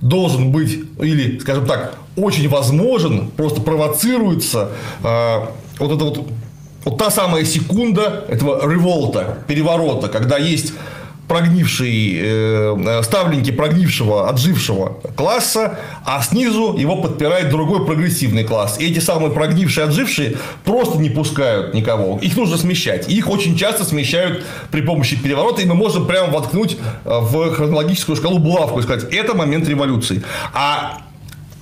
должен 0.00 0.50
быть, 0.50 0.80
или, 1.00 1.38
скажем 1.38 1.64
так, 1.66 1.94
очень 2.16 2.48
возможен, 2.48 3.30
просто 3.30 3.60
провоцируется 3.60 4.70
э, 5.04 5.46
вот 5.78 5.92
это 5.92 6.04
вот, 6.04 6.28
вот 6.84 6.98
та 6.98 7.10
самая 7.10 7.44
секунда 7.44 8.24
этого 8.28 8.68
револта, 8.70 9.38
переворота, 9.46 10.08
когда 10.08 10.38
есть 10.38 10.72
прогнивший, 11.32 12.18
э, 12.20 13.00
ставленники 13.02 13.52
прогнившего, 13.52 14.28
отжившего 14.28 14.98
класса, 15.16 15.78
а 16.04 16.22
снизу 16.22 16.76
его 16.76 16.96
подпирает 16.96 17.48
другой 17.48 17.86
прогрессивный 17.86 18.44
класс. 18.44 18.78
И 18.78 18.90
эти 18.90 18.98
самые 18.98 19.30
прогнившие, 19.30 19.86
отжившие 19.86 20.36
просто 20.62 20.98
не 20.98 21.08
пускают 21.08 21.72
никого. 21.72 22.18
Их 22.20 22.36
нужно 22.36 22.58
смещать. 22.58 23.08
Их 23.08 23.30
очень 23.30 23.56
часто 23.56 23.84
смещают 23.84 24.44
при 24.70 24.82
помощи 24.82 25.16
переворота, 25.16 25.62
и 25.62 25.64
мы 25.64 25.74
можем 25.74 26.06
прямо 26.06 26.30
воткнуть 26.30 26.76
э, 26.76 27.18
в 27.22 27.54
хронологическую 27.54 28.14
шкалу 28.16 28.38
булавку 28.38 28.80
и 28.80 28.82
сказать, 28.82 29.10
это 29.10 29.34
момент 29.34 29.66
революции. 29.66 30.22
А 30.52 30.98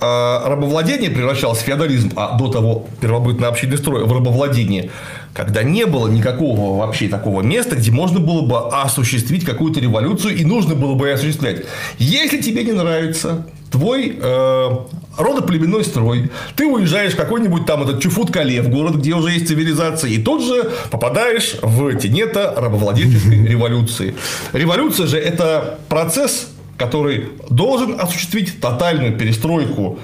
э, 0.01 0.49
рабовладение 0.49 1.09
превращалось 1.09 1.59
в 1.59 1.61
феодализм, 1.61 2.11
а 2.17 2.37
до 2.37 2.49
того 2.49 2.87
первобытный 2.99 3.47
общинный 3.47 3.77
строй 3.77 4.03
в 4.03 4.11
рабовладение, 4.11 4.91
когда 5.33 5.63
не 5.63 5.85
было 5.85 6.07
никакого 6.07 6.77
вообще 6.77 7.07
такого 7.07 7.41
места, 7.41 7.75
где 7.75 7.91
можно 7.91 8.19
было 8.19 8.41
бы 8.41 8.67
осуществить 8.69 9.45
какую-то 9.45 9.79
революцию 9.79 10.35
и 10.35 10.45
нужно 10.45 10.75
было 10.75 10.95
бы 10.95 11.07
ее 11.07 11.13
осуществлять. 11.15 11.63
Если 11.97 12.41
тебе 12.41 12.63
не 12.63 12.73
нравится 12.73 13.45
твой 13.71 14.17
э, 14.21 14.69
родоплеменной 15.17 15.83
строй, 15.85 16.29
ты 16.55 16.65
уезжаешь 16.65 17.13
в 17.13 17.17
какой-нибудь 17.17 17.65
там 17.65 17.83
этот 17.83 18.03
Чуфут-Кале, 18.03 18.61
в 18.61 18.69
город, 18.69 18.95
где 18.95 19.13
уже 19.13 19.31
есть 19.31 19.47
цивилизация, 19.47 20.09
и 20.09 20.17
тут 20.17 20.43
же 20.43 20.71
попадаешь 20.89 21.55
в 21.61 21.95
тенета 21.95 22.53
рабовладельческой 22.57 23.47
революции. 23.47 24.13
Революция 24.51 25.07
же– 25.07 25.17
это 25.19 25.79
процесс, 25.87 26.49
который 26.77 27.29
должен 27.49 27.99
осуществить 27.99 28.59
тотальную 28.59 29.17
перестройку 29.17 29.99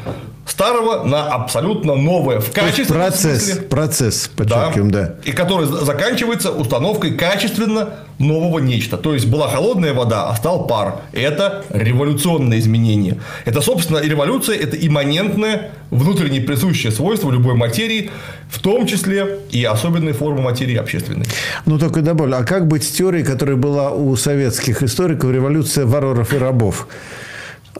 старого 0.47 1.03
на 1.03 1.27
абсолютно 1.27 1.95
новое 1.95 2.39
в 2.39 2.51
качественном 2.51 3.03
процесс, 3.03 3.43
смысле. 3.45 3.61
процесс, 3.63 4.31
подчеркиваем, 4.35 4.91
да. 4.91 5.15
И 5.25 5.31
который 5.31 5.67
заканчивается 5.67 6.51
установкой 6.51 7.15
качественно 7.15 7.89
нового 8.17 8.59
нечто. 8.59 8.97
То 8.97 9.13
есть 9.13 9.27
была 9.27 9.49
холодная 9.49 9.93
вода, 9.93 10.29
а 10.29 10.35
стал 10.35 10.65
пар. 10.67 11.01
Это 11.11 11.65
революционное 11.69 12.59
изменение. 12.59 13.19
Это, 13.45 13.61
собственно, 13.61 13.97
и 13.97 14.09
революция– 14.09 14.57
это 14.59 14.75
имманентное, 14.75 15.71
внутренне 15.91 16.41
присущее 16.41 16.91
свойство 16.91 17.29
любой 17.29 17.55
материи, 17.55 18.09
в 18.49 18.59
том 18.59 18.87
числе 18.87 19.39
и 19.51 19.63
особенные 19.63 20.13
формы 20.13 20.41
материи 20.41 20.75
общественной. 20.75 21.25
Ну, 21.65 21.77
только 21.77 22.01
добавлю, 22.01 22.37
а 22.37 22.43
как 22.43 22.67
быть 22.67 22.83
с 22.83 22.91
теорией, 22.91 23.23
которая 23.23 23.55
была 23.55 23.91
у 23.91 24.15
советских 24.15 24.81
историков 24.81 25.31
«Революция 25.31 25.85
варваров 25.85 26.33
и 26.33 26.37
рабов»? 26.37 26.87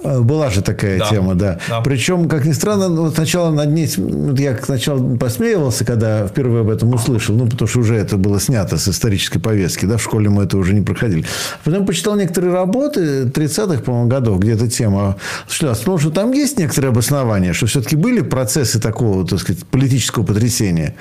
Э, 0.04 0.20
Была 0.22 0.50
же 0.50 0.62
такая 0.62 1.00
Да. 1.00 1.10
тема, 1.10 1.36
да. 1.36 1.60
Да. 1.70 1.82
Причем, 1.82 2.28
как 2.28 2.46
ни 2.46 2.52
странно, 2.54 2.90
ну, 2.90 3.04
вот 3.04 3.16
сначала 3.16 3.52
над 3.52 3.70
ней, 3.72 3.90
вот 3.98 4.40
я 4.40 4.58
сначала 4.64 5.16
посмеивался, 5.18 5.86
когда 5.86 6.28
впервые 6.28 6.62
об 6.62 6.70
этом 6.70 6.94
услышал, 6.94 7.36
ну, 7.36 7.48
потому 7.48 7.68
что 7.68 7.80
уже 7.80 7.96
это 7.96 8.18
было 8.18 8.40
снято 8.40 8.78
с 8.78 8.88
исторической 8.88 9.40
повестки, 9.40 9.86
да, 9.86 9.98
в 9.98 10.04
школе 10.04 10.30
мы 10.30 10.44
это 10.44 10.58
уже 10.58 10.74
не 10.74 10.82
проходили. 10.82 11.26
Потом 11.64 11.86
почитал 11.86 12.16
некоторые 12.16 12.54
работы 12.54 13.24
30-х, 13.26 13.82
по-моему, 13.84 14.08
годов, 14.10 14.40
где 14.40 14.54
эта 14.54 14.68
тема 14.70 15.18
осуществлялась. 15.46 15.80
Потому 15.80 15.98
что 16.00 16.12
там 16.12 16.32
есть 16.32 16.58
некоторые 16.60 16.90
обоснования, 16.90 17.54
что 17.54 17.66
все-таки 17.68 17.96
были 17.96 18.22
процессы 18.22 18.80
такого, 18.80 19.26
так 19.28 19.40
сказать, 19.40 19.64
политического 19.66 20.24
потрясения. 20.24 20.96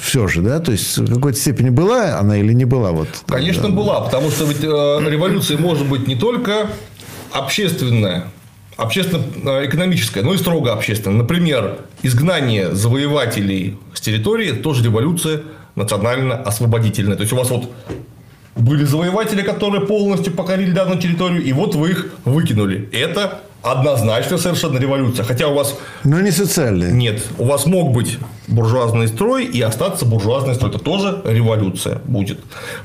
Все 0.00 0.26
же, 0.28 0.40
да, 0.42 0.58
то 0.60 0.72
есть 0.72 0.96
в 0.98 1.14
какой-то 1.14 1.38
степени 1.38 1.68
была 1.70 2.18
она 2.18 2.38
или 2.38 2.52
не 2.52 2.64
была? 2.64 2.92
Вот, 2.92 3.08
Конечно, 3.26 3.68
была, 3.70 4.00
потому 4.00 4.30
что 4.30 4.44
ведь 4.44 4.62
э, 4.62 4.66
революция 4.66 5.58
может 5.58 5.86
быть 5.86 6.08
не 6.08 6.16
только 6.16 6.68
общественная, 7.32 8.24
общественно-экономическая, 8.76 10.22
но 10.22 10.34
и 10.34 10.38
строго 10.38 10.72
общественная. 10.72 11.18
Например, 11.18 11.78
изгнание 12.02 12.74
завоевателей 12.74 13.78
с 13.94 14.00
территории– 14.00 14.52
тоже 14.62 14.84
революция 14.84 15.42
национально-освободительная. 15.76 17.16
То 17.16 17.22
есть, 17.22 17.32
у 17.32 17.36
вас 17.36 17.50
вот 17.50 17.70
были 18.56 18.84
завоеватели, 18.84 19.42
которые 19.42 19.86
полностью 19.86 20.32
покорили 20.32 20.72
данную 20.72 21.00
территорию, 21.00 21.42
и 21.42 21.52
вот 21.52 21.74
вы 21.74 21.90
их 21.90 22.12
выкинули. 22.24 22.88
Это 22.92 23.42
однозначно 23.62 24.38
совершенно 24.38 24.78
революция. 24.78 25.24
Хотя 25.24 25.48
у 25.48 25.54
вас 25.54 25.76
Но 26.04 26.20
не 26.20 26.30
социальные. 26.30 26.92
нет, 26.92 27.22
у 27.38 27.44
вас 27.44 27.66
мог 27.66 27.92
быть 27.92 28.18
буржуазный 28.46 29.08
строй 29.08 29.44
и 29.44 29.60
остаться 29.60 30.04
буржуазный 30.04 30.54
строй. 30.54 30.70
Это 30.70 30.78
тоже 30.78 31.22
революция 31.24 32.00
будет. 32.04 32.40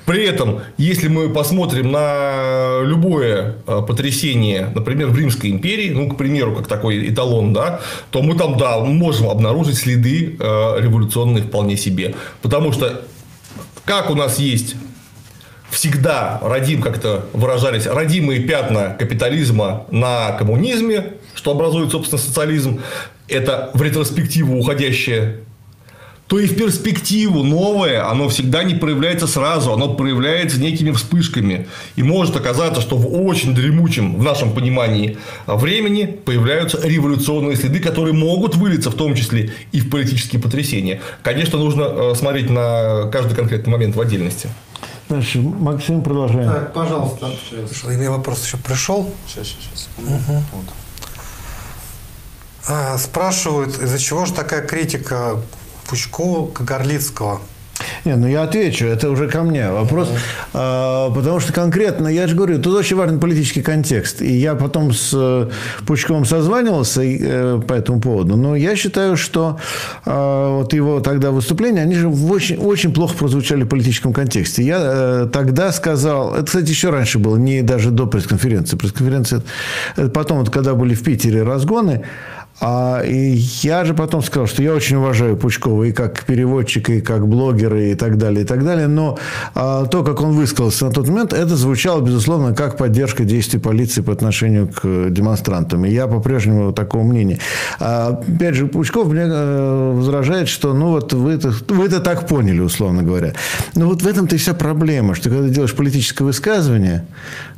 При 0.05 0.25
этом, 0.25 0.61
если 0.77 1.07
мы 1.07 1.29
посмотрим 1.29 1.91
на 1.91 2.81
любое 2.83 3.55
э, 3.65 3.81
потрясение, 3.87 4.69
например, 4.75 5.07
в 5.07 5.17
Римской 5.17 5.49
империи, 5.49 5.91
ну, 5.91 6.09
к 6.09 6.17
примеру, 6.17 6.55
как 6.55 6.67
такой 6.67 7.09
эталон, 7.09 7.53
да, 7.53 7.79
то 8.11 8.21
мы 8.21 8.35
там, 8.35 8.57
да, 8.57 8.79
можем 8.79 9.29
обнаружить 9.29 9.77
следы 9.77 10.37
э, 10.39 10.75
революционные 10.79 11.43
вполне 11.43 11.77
себе. 11.77 12.15
Потому 12.41 12.71
что 12.71 13.01
как 13.85 14.09
у 14.09 14.15
нас 14.15 14.39
есть 14.39 14.75
всегда 15.75 16.39
родим, 16.41 16.81
как-то 16.81 17.25
выражались, 17.33 17.85
родимые 17.85 18.39
пятна 18.39 18.95
капитализма 18.97 19.85
на 19.91 20.31
коммунизме, 20.31 21.13
что 21.33 21.51
образует, 21.51 21.91
собственно, 21.91 22.21
социализм, 22.21 22.81
это 23.27 23.71
в 23.73 23.81
ретроспективу 23.81 24.57
уходящее 24.57 25.41
то 26.27 26.39
и 26.39 26.47
в 26.47 26.55
перспективу 26.55 27.43
новое, 27.43 28.09
оно 28.09 28.29
всегда 28.29 28.63
не 28.63 28.73
проявляется 28.73 29.27
сразу, 29.27 29.71
оно 29.71 29.93
проявляется 29.93 30.59
некими 30.59 30.91
вспышками. 30.91 31.67
И 31.95 32.01
может 32.01 32.35
оказаться, 32.35 32.81
что 32.81 32.97
в 32.97 33.21
очень 33.27 33.53
дремучем, 33.53 34.15
в 34.15 34.23
нашем 34.23 34.53
понимании, 34.53 35.17
времени 35.45 36.05
появляются 36.05 36.79
революционные 36.83 37.55
следы, 37.55 37.79
которые 37.79 38.13
могут 38.13 38.55
вылиться 38.55 38.89
в 38.89 38.95
том 38.95 39.13
числе 39.13 39.51
и 39.71 39.81
в 39.81 39.89
политические 39.91 40.41
потрясения. 40.41 40.99
Конечно, 41.21 41.59
нужно 41.59 41.83
э, 41.83 42.15
смотреть 42.15 42.49
на 42.49 43.07
каждый 43.11 43.35
конкретный 43.35 43.71
момент 43.71 43.95
в 43.95 44.01
отдельности. 44.01 44.49
Дальше, 45.09 45.39
Максим, 45.39 46.01
продолжаем. 46.01 46.49
Так, 46.49 46.73
пожалуйста. 46.73 47.31
Что, 47.71 47.87
Мне 47.87 48.09
вопрос 48.09 48.43
еще 48.43 48.57
пришел. 48.57 49.11
Сейчас, 49.27 49.47
сейчас, 49.47 49.63
сейчас. 49.63 49.89
Вот. 50.51 50.65
А, 52.67 52.97
Спрашивают, 52.97 53.79
из-за 53.79 53.99
чего 53.99 54.25
же 54.25 54.33
такая 54.33 54.65
критика 54.65 55.39
Пучкова 55.87 56.51
к 56.51 56.61
Горлицкого? 56.61 57.39
Не, 58.05 58.15
ну 58.15 58.27
я 58.27 58.43
отвечу, 58.43 58.85
это 58.85 59.09
уже 59.09 59.27
ко 59.27 59.43
мне 59.43 59.71
вопрос. 59.71 60.09
А, 60.53 61.09
потому 61.11 61.39
что 61.39 61.53
конкретно, 61.53 62.07
я 62.07 62.27
же 62.27 62.35
говорю, 62.35 62.61
тут 62.61 62.75
очень 62.75 62.95
важен 62.95 63.19
политический 63.19 63.61
контекст. 63.61 64.21
И 64.21 64.33
я 64.33 64.55
потом 64.55 64.93
с 64.93 65.11
э, 65.13 65.49
Пучковым 65.85 66.25
созванивался 66.25 67.01
э, 67.03 67.61
по 67.67 67.73
этому 67.73 67.99
поводу. 67.99 68.35
Но 68.35 68.55
я 68.55 68.75
считаю, 68.75 69.17
что 69.17 69.59
а, 70.05 70.57
вот 70.57 70.73
его 70.73 70.99
тогда 70.99 71.31
выступления, 71.31 71.81
они 71.81 71.95
же 71.95 72.07
в 72.07 72.31
очень, 72.31 72.57
очень 72.57 72.93
плохо 72.93 73.15
прозвучали 73.15 73.63
в 73.63 73.67
политическом 73.67 74.13
контексте. 74.13 74.63
Я 74.63 74.79
э, 74.81 75.29
тогда 75.31 75.71
сказал, 75.71 76.35
это, 76.35 76.45
кстати, 76.45 76.69
еще 76.69 76.89
раньше 76.89 77.19
было, 77.19 77.37
не 77.37 77.61
даже 77.61 77.91
до 77.91 78.05
пресс-конференции. 78.05 78.77
Пресс-конференция, 78.77 79.41
потом, 80.13 80.39
вот, 80.39 80.49
когда 80.49 80.73
были 80.73 80.93
в 80.93 81.03
Питере 81.03 81.43
разгоны, 81.43 82.05
а, 82.61 83.01
и 83.01 83.35
я 83.61 83.83
же 83.83 83.93
потом 83.93 84.23
сказал, 84.23 84.47
что 84.47 84.63
я 84.63 84.73
очень 84.73 84.95
уважаю 84.95 85.35
Пучкова 85.35 85.83
и 85.83 85.91
как 85.91 86.23
переводчика, 86.23 86.93
и 86.93 87.01
как 87.01 87.27
блогера, 87.27 87.81
и 87.81 87.95
так 87.95 88.17
далее, 88.17 88.43
и 88.43 88.47
так 88.47 88.63
далее. 88.63 88.87
Но 88.87 89.17
а, 89.53 89.85
то, 89.85 90.03
как 90.03 90.21
он 90.21 90.31
высказался 90.31 90.85
на 90.85 90.91
тот 90.91 91.09
момент, 91.09 91.33
это 91.33 91.55
звучало, 91.57 92.01
безусловно, 92.01 92.53
как 92.53 92.77
поддержка 92.77 93.25
действий 93.25 93.59
полиции 93.59 94.01
по 94.01 94.13
отношению 94.13 94.69
к 94.69 94.81
э, 94.83 95.07
демонстрантам. 95.09 95.85
И 95.85 95.91
я 95.91 96.07
по-прежнему 96.07 96.71
такого 96.71 97.03
мнения. 97.03 97.39
А, 97.79 98.21
опять 98.25 98.55
же, 98.55 98.67
Пучков 98.67 99.07
мне 99.09 99.23
э, 99.25 99.91
возражает, 99.93 100.47
что 100.47 100.73
ну 100.73 100.91
вот 100.91 101.11
вы 101.11 101.33
это, 101.33 101.53
вы 101.67 101.85
это 101.85 101.99
так 101.99 102.25
поняли, 102.25 102.59
условно 102.59 103.03
говоря. 103.03 103.33
Но 103.75 103.87
вот 103.87 104.01
в 104.01 104.07
этом-то 104.07 104.35
и 104.35 104.39
вся 104.39 104.53
проблема, 104.53 105.13
что 105.13 105.29
когда 105.29 105.49
делаешь 105.49 105.75
политическое 105.75 106.23
высказывание, 106.23 107.05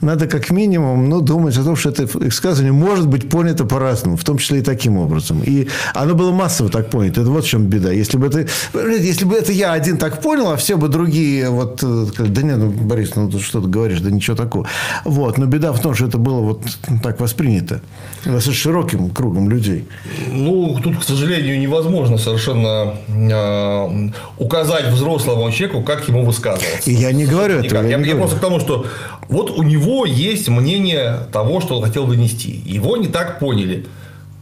надо 0.02 0.28
как 0.28 0.50
минимум 0.50 1.08
ну, 1.08 1.22
думать 1.22 1.56
о 1.58 1.64
том, 1.64 1.76
что 1.76 1.90
это 1.90 2.08
высказывание 2.18 2.74
может 2.74 3.08
быть 3.08 3.30
понято 3.30 3.66
по-разному, 3.66 4.18
в 4.18 4.24
том 4.24 4.40
числе 4.40 4.60
и 4.60 4.62
таким 4.62 4.87
образом. 4.96 5.42
И 5.44 5.68
оно 5.94 6.16
было 6.16 6.32
массово 6.32 6.70
так 6.70 6.90
понято. 6.90 7.20
Это 7.22 7.30
вот 7.30 7.44
в 7.44 7.48
чем 7.48 7.64
беда. 7.66 7.92
Если 7.92 8.18
бы 8.18 8.28
это, 8.28 8.46
если 9.02 9.26
бы 9.26 9.36
это 9.36 9.52
я 9.52 9.74
один 9.74 9.98
так 9.98 10.22
понял, 10.22 10.52
а 10.52 10.56
все 10.56 10.78
бы 10.78 10.88
другие 10.88 11.50
вот, 11.50 11.82
э, 11.84 12.06
да 12.20 12.42
нет, 12.44 12.58
ну, 12.58 12.70
Борис, 12.70 13.16
ну 13.16 13.30
ты 13.30 13.40
что 13.40 13.60
ты 13.60 13.68
говоришь, 13.68 14.00
да 14.02 14.12
ничего 14.12 14.38
такого. 14.38 14.68
Вот. 15.04 15.38
Но 15.38 15.46
беда 15.48 15.74
в 15.74 15.82
том, 15.82 15.96
что 15.96 16.06
это 16.06 16.18
было 16.18 16.40
вот 16.42 16.62
так 17.04 17.20
воспринято 17.20 17.82
достаточно 18.24 18.54
широким 18.54 19.10
кругом 19.10 19.50
людей. 19.50 19.86
Ну, 20.32 20.78
тут, 20.84 21.00
к 21.00 21.04
сожалению, 21.04 21.60
невозможно 21.60 22.18
совершенно 22.18 22.94
э, 23.08 24.10
указать 24.38 24.88
взрослому 24.90 25.52
человеку, 25.52 25.82
как 25.82 26.08
ему 26.08 26.24
высказываться. 26.24 26.90
И 26.90 26.94
я 26.94 27.12
не 27.12 27.26
говорю 27.26 27.60
этого. 27.60 27.82
Я 27.84 27.90
Я, 27.90 27.98
не 27.98 28.04
я 28.06 28.14
говорю. 28.14 28.18
просто 28.20 28.38
к 28.38 28.40
тому, 28.42 28.60
что 28.60 28.86
вот 29.30 29.52
у 29.52 29.64
него 29.64 30.06
есть 30.06 30.48
мнение 30.50 31.20
того, 31.32 31.62
что 31.62 31.78
он 31.78 31.84
хотел 31.84 32.06
донести. 32.08 32.62
Его 32.66 32.98
не 32.98 33.08
так 33.08 33.40
поняли, 33.40 33.86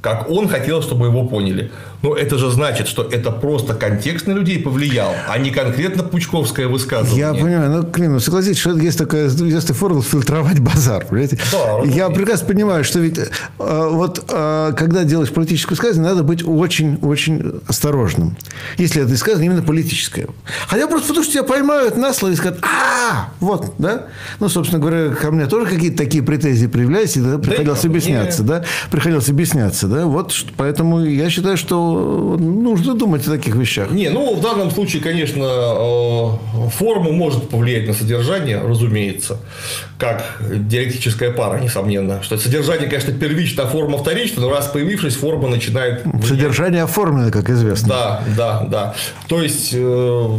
как 0.05 0.29
он 0.29 0.47
хотел, 0.47 0.83
чтобы 0.83 1.07
его 1.07 1.25
поняли. 1.25 1.71
Но 2.03 2.13
это 2.13 2.37
же 2.37 2.51
значит, 2.51 2.87
что 2.87 3.01
это 3.01 3.31
просто 3.31 3.73
контекст 3.73 4.27
на 4.27 4.33
людей 4.33 4.59
повлиял, 4.59 5.15
а 5.27 5.39
не 5.39 5.49
конкретно 5.49 6.03
пучковское 6.03 6.67
высказывание. 6.67 7.17
Я 7.17 7.33
понимаю, 7.33 7.71
ну, 7.71 7.83
Клим, 7.83 8.13
ну, 8.13 8.19
согласитесь, 8.19 8.59
что 8.59 8.77
есть 8.77 8.99
такая 8.99 9.25
известная 9.25 9.73
формула 9.73 10.03
фильтровать 10.03 10.59
базар, 10.59 11.07
понимаете? 11.07 11.39
Да, 11.51 11.81
Я 11.85 12.11
прекрасно 12.11 12.45
понимаю, 12.45 12.83
что 12.83 12.99
ведь 12.99 13.17
э, 13.17 13.27
вот 13.57 14.23
э, 14.29 14.73
когда 14.77 15.05
делаешь 15.05 15.31
политическое 15.31 15.71
высказывание, 15.71 16.11
надо 16.11 16.21
быть 16.21 16.43
очень-очень 16.47 17.61
осторожным. 17.67 18.37
Если 18.77 19.01
это 19.01 19.09
высказывание 19.09 19.51
именно 19.51 19.63
политическое. 19.65 20.27
Хотя 20.67 20.85
просто 20.85 21.07
потому, 21.07 21.23
что 21.23 21.33
тебя 21.33 21.43
поймают 21.43 21.97
на 21.97 22.13
слово 22.13 22.33
и 22.33 22.35
скажут, 22.35 22.59
а, 22.61 23.29
вот, 23.39 23.73
да? 23.79 24.05
Ну, 24.39 24.49
собственно 24.49 24.79
говоря, 24.79 25.15
ко 25.15 25.31
мне 25.31 25.47
тоже 25.47 25.65
какие-то 25.65 25.97
такие 25.97 26.21
претензии 26.21 26.67
проявлялись, 26.67 27.17
и 27.17 27.21
тогда 27.21 27.39
приходилось 27.39 27.83
объясняться, 27.85 28.43
да? 28.43 28.63
Приходилось 28.91 29.29
объясняться, 29.29 29.87
да? 29.87 29.94
Вот 30.03 30.31
ш- 30.33 30.47
поэтому 30.57 30.99
я 31.05 31.29
считаю, 31.29 31.55
что 31.57 32.35
нужно 32.39 32.95
думать 32.95 33.25
о 33.27 33.31
таких 33.31 33.55
вещах. 33.55 33.91
Не, 33.91 34.09
ну 34.09 34.35
в 34.35 34.41
данном 34.41 34.71
случае, 34.71 35.01
конечно, 35.01 35.43
э, 35.45 36.69
форма 36.69 37.11
может 37.11 37.49
повлиять 37.49 37.87
на 37.87 37.93
содержание, 37.93 38.59
разумеется, 38.59 39.37
как 39.97 40.41
диалектическая 40.53 41.31
пара, 41.31 41.59
несомненно. 41.59 42.21
Что 42.23 42.37
содержание, 42.37 42.89
конечно, 42.89 43.13
первично, 43.13 43.63
а 43.63 43.67
форма 43.67 43.97
вторична, 43.97 44.41
но 44.41 44.49
раз 44.49 44.67
появившись, 44.67 45.15
форма 45.15 45.47
начинает... 45.47 46.03
Содержание 46.27 46.83
оформлено, 46.83 47.31
как 47.31 47.49
известно. 47.49 47.87
Да, 47.87 48.23
да, 48.35 48.67
да. 48.69 48.95
То 49.27 49.41
есть 49.41 49.69
э, 49.73 50.29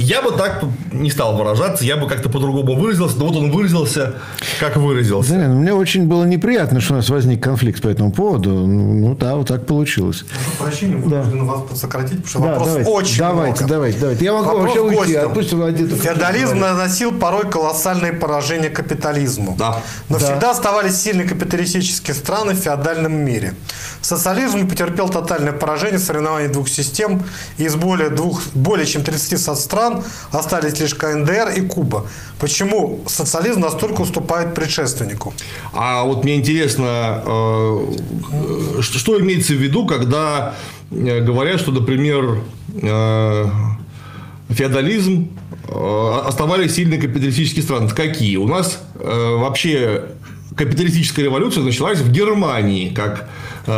я 0.00 0.22
бы 0.22 0.32
так 0.32 0.64
не 0.92 1.10
стал 1.10 1.36
выражаться, 1.36 1.84
я 1.84 1.96
бы 1.96 2.08
как-то 2.08 2.28
по-другому 2.28 2.74
выразился, 2.74 3.18
но 3.18 3.26
вот 3.26 3.36
он 3.36 3.50
выразился, 3.50 4.14
как 4.58 4.76
выразился. 4.76 5.34
Да, 5.34 5.48
мне 5.48 5.72
очень 5.74 6.06
было 6.06 6.24
неприятно, 6.24 6.80
что 6.80 6.94
у 6.94 6.96
нас 6.96 7.08
возник 7.10 7.42
конфликт 7.42 7.82
по 7.82 7.88
этому 7.88 8.12
поводу. 8.12 8.50
Ну, 8.50 8.94
ну 8.94 9.14
да, 9.14 9.36
вот 9.36 9.48
так 9.48 9.66
получилось. 9.66 10.24
Прощения, 10.58 10.96
вынужден 10.96 11.44
вас 11.46 11.62
подсократить, 11.68 12.24
потому 12.24 12.28
что 12.28 12.38
Да, 12.40 12.46
вопрос 12.46 12.68
давайте, 12.68 12.90
очень 12.90 13.18
давайте, 13.18 13.56
много. 13.64 13.74
давайте, 13.74 13.98
давайте. 13.98 14.24
Я 14.24 14.32
могу 14.32 14.44
Вопрос 14.46 14.62
вообще 14.64 14.80
уйти, 14.80 14.98
гостям. 15.34 15.62
а 15.62 15.66
один- 15.66 15.88
Феодализм 15.90 16.58
наносил 16.58 17.12
порой 17.12 17.48
колоссальные 17.50 18.12
поражения 18.12 18.70
капитализму. 18.70 19.54
Да. 19.58 19.82
Но 20.08 20.18
Да. 20.18 20.24
всегда 20.24 20.50
оставались 20.52 20.96
сильные 21.00 21.28
капиталистические 21.28 22.14
страны 22.14 22.54
в 22.54 22.56
феодальном 22.58 23.12
мире. 23.12 23.54
Социализм 24.00 24.68
потерпел 24.68 25.08
тотальное 25.08 25.52
поражение 25.52 25.98
в 25.98 26.02
соревновании 26.02 26.48
двух 26.48 26.68
систем. 26.68 27.22
Из 27.58 27.74
более, 27.74 28.08
двух, 28.10 28.42
более 28.54 28.86
чем 28.86 29.02
30 29.02 29.54
стран 29.54 29.89
остались 30.32 30.78
лишь 30.80 30.94
КНДР 30.94 31.54
и 31.56 31.60
Куба. 31.62 32.06
Почему 32.38 33.00
социализм 33.06 33.60
настолько 33.60 34.00
уступает 34.00 34.54
предшественнику? 34.54 35.34
А 35.72 36.04
вот 36.04 36.24
мне 36.24 36.36
интересно, 36.36 37.22
э, 37.24 37.94
э, 38.78 38.82
что 38.82 39.20
имеется 39.20 39.52
в 39.52 39.56
виду, 39.56 39.86
когда 39.86 40.54
э, 40.90 41.20
говорят, 41.20 41.60
что, 41.60 41.72
например, 41.72 42.42
феодализм 44.48 45.28
оставались 46.24 46.74
сильные 46.74 47.00
капиталистические 47.00 47.62
страны. 47.62 47.88
Какие? 47.88 48.36
У 48.36 48.46
нас 48.46 48.80
вообще 48.94 50.04
капиталистическая 50.56 51.24
революция 51.24 51.64
началась 51.64 51.98
в 51.98 52.10
Германии, 52.10 52.92
как 52.94 53.28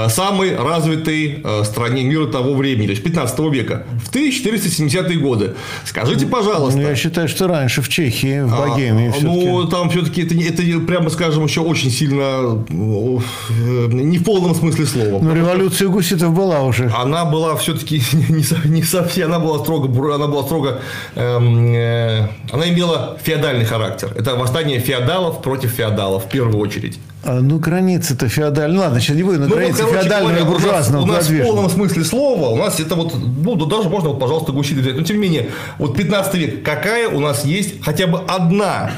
самой 0.09 0.56
развитой 0.56 1.40
э, 1.44 1.64
стране 1.64 2.05
мира 2.05 2.27
того 2.27 2.55
времени, 2.55 2.86
то 2.86 2.93
есть 2.93 3.02
15 3.02 3.39
века, 3.52 3.85
в 4.05 4.14
1470-е 4.14 5.19
годы. 5.19 5.55
Скажите, 5.85 6.27
пожалуйста, 6.27 6.78
Ну, 6.78 6.89
я 6.89 6.97
считаю, 6.97 7.28
что 7.28 7.47
раньше 7.47 7.82
в 7.82 7.89
Чехии, 7.89 8.43
в 8.43 8.55
а, 8.55 8.69
Богемии 8.69 9.10
все-таки. 9.10 9.47
Ну, 9.47 9.64
там 9.69 9.90
все-таки 9.90 10.23
это, 10.23 10.35
это, 10.35 10.81
прямо 10.86 11.10
скажем, 11.10 11.44
еще 11.44 11.60
очень 11.60 11.90
сильно 11.90 12.64
ну, 12.69 13.23
э, 13.51 13.89
не 13.93 14.19
в 14.19 14.24
полном 14.24 14.55
смысле 14.55 14.86
слова. 14.86 15.23
Но 15.23 15.35
революция 15.35 15.89
гуситов 15.89 16.32
была 16.32 16.62
уже. 16.62 16.90
Она 16.97 17.24
была 17.24 17.56
все-таки 17.56 18.02
не, 18.12 18.44
не 18.69 18.82
совсем, 18.82 19.28
она 19.28 19.39
была 19.39 19.59
строго, 19.59 20.14
она 20.14 20.27
была 20.27 20.43
строго, 20.43 20.81
эм, 21.14 21.74
э, 21.74 22.28
она 22.51 22.69
имела 22.69 23.19
феодальный 23.23 23.64
характер. 23.64 24.12
Это 24.16 24.36
восстание 24.36 24.78
феодалов 24.78 25.43
против 25.43 25.70
феодалов 25.70 26.24
в 26.24 26.28
первую 26.28 26.59
очередь. 26.59 26.98
А, 27.24 27.40
ну, 27.40 27.59
границы-то 27.59 28.28
феодальные. 28.28 28.77
Ну, 28.77 28.82
ладно, 28.82 29.01
сейчас 29.01 29.16
не 29.16 29.23
будем 29.23 29.40
на 29.40 29.47
Ну, 29.47 29.51
вот, 29.51 29.59
границе 29.59 29.82
короче 29.85 30.01
феодального 30.01 30.31
и 30.31 30.35
говоря, 30.35 30.49
у 30.49 30.53
нас- 30.53 30.62
буржуазного 30.62 31.03
У 31.03 31.07
нас, 31.07 31.28
в 31.28 31.43
полном 31.43 31.70
смысле 31.70 32.05
слова, 32.05 32.49
у 32.49 32.57
нас 32.57 32.81
это 32.81 32.97
вот, 32.97 33.15
ну, 33.15 33.55
да 33.55 33.77
даже 33.77 33.89
можно, 33.89 34.09
вот, 34.11 34.19
пожалуйста, 34.19 34.53
гуситы 34.53 34.81
взять. 34.81 34.97
Но, 34.97 35.03
тем 35.03 35.16
не 35.16 35.23
менее, 35.23 35.51
вот 35.78 35.97
15 35.97 36.35
век, 36.35 36.65
какая 36.65 37.09
у 37.09 37.20
нас 37.20 37.44
есть 37.44 37.82
хотя 37.82 38.09
бы 38.09 38.19
одна 38.27 38.90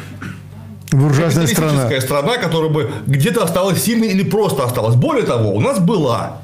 Буржуазная 0.90 1.46
страна. 1.46 1.90
страна, 2.00 2.38
которая 2.38 2.70
бы 2.70 2.90
где-то 3.06 3.44
осталась 3.44 3.82
сильной 3.82 4.08
или 4.08 4.22
просто 4.22 4.64
осталась. 4.64 4.94
Более 4.94 5.24
того, 5.24 5.50
у 5.54 5.60
нас 5.60 5.78
была 5.78 6.38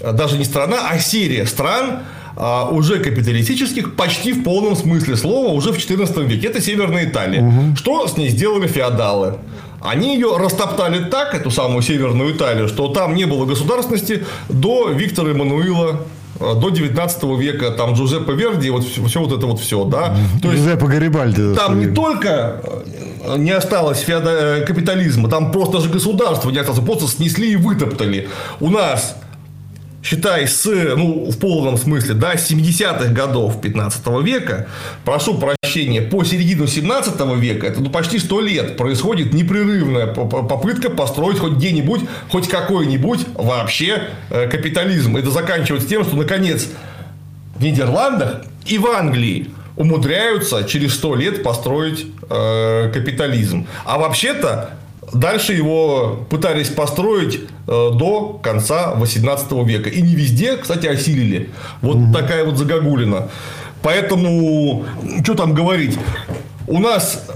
э, 0.00 0.12
даже 0.12 0.38
не 0.38 0.44
страна, 0.44 0.76
а 0.90 0.98
серия 0.98 1.46
стран 1.46 2.00
а, 2.34 2.68
уже 2.70 2.98
капиталистических 2.98 3.94
почти 3.94 4.32
в 4.32 4.42
полном 4.42 4.74
смысле 4.76 5.16
слова 5.16 5.52
уже 5.52 5.72
в 5.72 5.76
XIV 5.76 6.24
веке. 6.26 6.46
Это 6.46 6.62
Северная 6.62 7.04
Италия. 7.04 7.74
Что 7.76 8.06
с 8.08 8.16
ней 8.16 8.30
сделали 8.30 8.66
феодалы? 8.66 9.34
Они 9.84 10.14
ее 10.14 10.36
растоптали 10.36 11.04
так, 11.04 11.34
эту 11.34 11.50
самую 11.50 11.82
Северную 11.82 12.34
Италию, 12.36 12.68
что 12.68 12.88
там 12.88 13.14
не 13.14 13.24
было 13.24 13.44
государственности 13.46 14.24
до 14.48 14.88
Виктора 14.90 15.30
Эммануила 15.30 16.02
э, 16.40 16.54
до 16.54 16.70
19 16.70 17.22
века, 17.38 17.70
там 17.72 17.94
Джузеппе 17.94 18.32
Верди, 18.34 18.70
вот 18.70 18.84
все, 18.84 19.20
вот 19.20 19.32
это 19.36 19.46
вот 19.46 19.60
все, 19.60 19.84
да. 19.84 20.16
То 20.40 20.50
есть 20.52 20.62
Жузеппе 20.62 20.86
Гарибальди. 20.86 21.54
там 21.54 21.80
не 21.80 21.86
только 21.94 22.60
э, 23.24 23.36
не 23.38 23.50
осталось 23.50 24.00
феода- 24.02 24.60
э, 24.60 24.64
капитализма, 24.64 25.28
там 25.28 25.50
просто 25.52 25.80
же 25.80 25.88
государство 25.88 26.50
не 26.50 26.58
осталось, 26.58 26.84
просто 26.84 27.08
снесли 27.08 27.52
и 27.52 27.56
вытоптали. 27.56 28.28
У 28.60 28.70
нас, 28.70 29.16
считай, 30.02 30.46
с, 30.46 30.64
ну, 30.64 31.30
в 31.30 31.38
полном 31.38 31.76
смысле, 31.76 32.14
да, 32.14 32.36
с 32.36 32.50
70-х 32.50 33.12
годов 33.12 33.60
15 33.60 34.06
века, 34.22 34.66
прошу 35.04 35.34
прощения, 35.34 35.56
по 36.10 36.24
середину 36.24 36.66
17 36.66 37.20
века, 37.36 37.66
это 37.66 37.80
ну, 37.80 37.90
почти 37.90 38.18
100 38.18 38.40
лет, 38.40 38.76
происходит 38.76 39.32
непрерывная 39.32 40.06
по- 40.06 40.26
по- 40.26 40.42
попытка 40.42 40.90
построить 40.90 41.38
хоть 41.38 41.52
где-нибудь, 41.54 42.00
хоть 42.30 42.48
какой-нибудь 42.48 43.20
вообще 43.34 44.04
э, 44.30 44.48
капитализм. 44.48 45.16
Это 45.16 45.30
заканчивается 45.30 45.88
тем, 45.88 46.04
что, 46.04 46.16
наконец, 46.16 46.68
в 47.56 47.62
Нидерландах 47.62 48.42
и 48.66 48.78
в 48.78 48.86
Англии 48.86 49.50
умудряются 49.76 50.64
через 50.64 50.94
100 50.94 51.14
лет 51.16 51.42
построить 51.42 52.06
э, 52.28 52.90
капитализм. 52.92 53.66
А 53.84 53.98
вообще-то 53.98 54.70
дальше 55.12 55.52
его 55.52 56.26
пытались 56.30 56.68
построить 56.68 57.40
э, 57.66 57.90
до 57.94 58.40
конца 58.42 58.94
18 58.94 59.52
века. 59.66 59.90
И 59.90 60.00
не 60.02 60.14
везде, 60.14 60.56
кстати, 60.56 60.86
осилили. 60.86 61.50
Вот 61.80 61.98
такая 62.12 62.44
вот 62.44 62.56
загогулина. 62.58 63.28
Поэтому, 63.82 64.84
что 65.22 65.34
там 65.34 65.54
говорить, 65.54 65.98
у 66.66 66.78
нас 66.78 67.26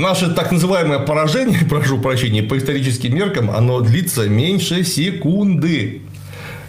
Наше 0.00 0.30
так 0.30 0.50
называемое 0.50 1.00
поражение, 1.00 1.60
прошу 1.68 1.98
прощения, 1.98 2.42
по 2.42 2.56
историческим 2.56 3.14
меркам, 3.14 3.50
оно 3.50 3.80
длится 3.80 4.28
меньше 4.28 4.82
секунды. 4.84 6.02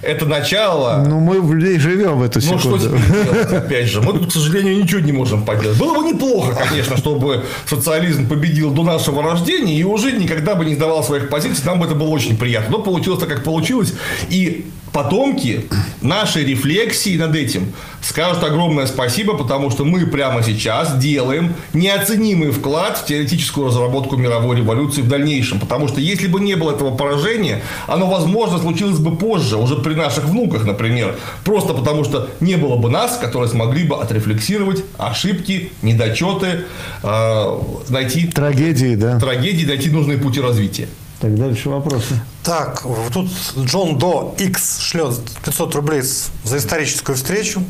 Это 0.01 0.25
начало 0.25 1.05
Ну, 1.07 1.19
мы 1.19 1.39
в 1.41 1.53
людей 1.53 1.77
живем 1.77 2.17
в 2.17 2.23
эту 2.23 2.39
ну, 2.39 2.57
что 2.57 2.79
секунду. 2.79 2.97
теперь 2.97 3.23
делать, 3.23 3.53
опять 3.65 3.87
же? 3.87 4.01
Мы 4.01 4.13
тут, 4.13 4.29
к 4.29 4.31
сожалению, 4.31 4.81
ничего 4.81 4.99
не 4.99 5.11
можем 5.11 5.45
поделать. 5.45 5.77
Было 5.77 5.95
бы 5.95 6.03
неплохо, 6.03 6.55
конечно, 6.55 6.97
чтобы 6.97 7.43
социализм 7.67 8.27
победил 8.27 8.71
до 8.71 8.81
нашего 8.81 9.21
рождения 9.21 9.79
и 9.79 9.83
уже 9.83 10.11
никогда 10.11 10.55
бы 10.55 10.65
не 10.65 10.73
сдавал 10.73 11.03
своих 11.03 11.29
позиций. 11.29 11.63
Нам 11.65 11.79
бы 11.79 11.85
это 11.85 11.93
было 11.93 12.09
очень 12.09 12.35
приятно. 12.35 12.77
Но 12.77 12.83
получилось 12.83 13.19
так, 13.19 13.29
как 13.29 13.43
получилось. 13.43 13.93
И 14.29 14.65
потомки 14.91 15.67
нашей 16.01 16.45
рефлексии 16.45 17.17
над 17.17 17.35
этим 17.35 17.73
скажут 18.01 18.43
огромное 18.43 18.87
спасибо, 18.87 19.37
потому 19.37 19.69
что 19.69 19.85
мы 19.85 20.05
прямо 20.05 20.43
сейчас 20.43 20.97
делаем 20.97 21.55
неоценимый 21.73 22.51
вклад 22.51 22.97
в 22.97 23.05
теоретическую 23.05 23.67
разработку 23.67 24.17
мировой 24.17 24.57
революции 24.57 25.01
в 25.01 25.07
дальнейшем. 25.07 25.59
Потому 25.59 25.87
что 25.87 26.01
если 26.01 26.27
бы 26.27 26.39
не 26.39 26.55
было 26.55 26.71
этого 26.71 26.95
поражения, 26.95 27.61
оно, 27.87 28.07
возможно, 28.07 28.57
случилось 28.57 28.99
бы 28.99 29.15
позже, 29.15 29.57
уже 29.57 29.75
при 29.77 29.93
наших 29.93 30.25
внуках, 30.25 30.65
например. 30.65 31.15
Просто 31.43 31.73
потому 31.73 32.03
что 32.03 32.29
не 32.39 32.55
было 32.55 32.75
бы 32.75 32.89
нас, 32.89 33.17
которые 33.17 33.49
смогли 33.49 33.83
бы 33.83 33.95
отрефлексировать 33.95 34.83
ошибки, 34.97 35.71
недочеты, 35.81 36.65
э, 37.03 37.59
найти 37.89 38.27
Трагедии, 38.27 38.95
да. 38.95 39.19
трагедии, 39.19 39.65
найти 39.65 39.89
нужные 39.89 40.17
пути 40.17 40.41
развития. 40.41 40.87
Так, 41.21 41.35
дальше 41.35 41.69
вопросы. 41.69 42.19
Так, 42.43 42.83
тут 43.13 43.29
Джон 43.59 43.99
До 43.99 44.35
X 44.39 44.79
шлет 44.79 45.13
500 45.45 45.75
рублей 45.75 46.01
за 46.01 46.57
историческую 46.57 47.15
встречу. 47.15 47.63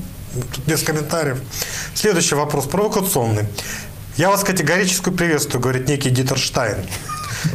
Тут 0.55 0.65
без 0.65 0.81
комментариев. 0.83 1.37
Следующий 1.93 2.35
вопрос 2.35 2.65
провокационный. 2.65 3.43
Я 4.15 4.29
вас 4.29 4.45
категорически 4.45 5.09
приветствую, 5.09 5.61
говорит 5.61 5.89
некий 5.89 6.09
Дитер 6.09 6.37
Штайн. 6.37 6.77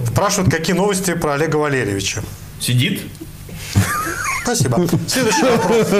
Спрашивают, 0.06 0.52
какие 0.52 0.76
новости 0.76 1.14
про 1.14 1.34
Олега 1.34 1.56
Валерьевича. 1.56 2.22
Сидит. 2.60 3.00
Спасибо. 4.42 4.86
Следующий 5.06 5.42
вопрос. 5.50 5.92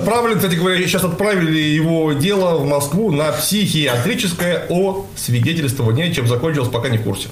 Отправлен, 0.00 0.36
кстати 0.36 0.56
говоря, 0.56 0.84
сейчас 0.84 1.04
отправили 1.04 1.60
его 1.60 2.12
дело 2.12 2.58
в 2.58 2.66
Москву 2.66 3.12
на 3.12 3.30
психиатрическое 3.30 4.66
о 4.68 5.06
свидетельствовании, 5.14 6.12
чем 6.12 6.26
закончилось, 6.26 6.68
пока 6.68 6.88
не 6.88 6.98
в 6.98 7.04
курсе. 7.04 7.28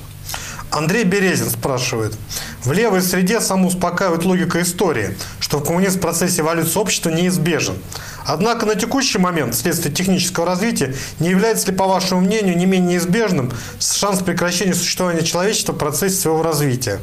Андрей 0.72 1.04
Березин 1.04 1.50
спрашивает. 1.50 2.16
В 2.64 2.72
левой 2.72 3.02
среде 3.02 3.40
самоуспокаивает 3.40 4.24
логика 4.24 4.62
истории, 4.62 5.16
что 5.38 5.58
в 5.58 5.64
коммунизм 5.64 5.98
в 5.98 6.00
процессе 6.00 6.40
эволюции 6.40 6.78
общества 6.78 7.10
неизбежен. 7.10 7.76
Однако 8.24 8.64
на 8.64 8.74
текущий 8.74 9.18
момент, 9.18 9.54
вследствие 9.54 9.94
технического 9.94 10.46
развития, 10.46 10.94
не 11.20 11.28
является 11.28 11.70
ли, 11.70 11.76
по 11.76 11.86
вашему 11.86 12.22
мнению, 12.22 12.56
не 12.56 12.64
менее 12.64 12.94
неизбежным 12.94 13.52
шанс 13.80 14.22
прекращения 14.22 14.74
существования 14.74 15.22
человечества 15.22 15.72
в 15.72 15.78
процессе 15.78 16.16
своего 16.16 16.42
развития? 16.42 17.00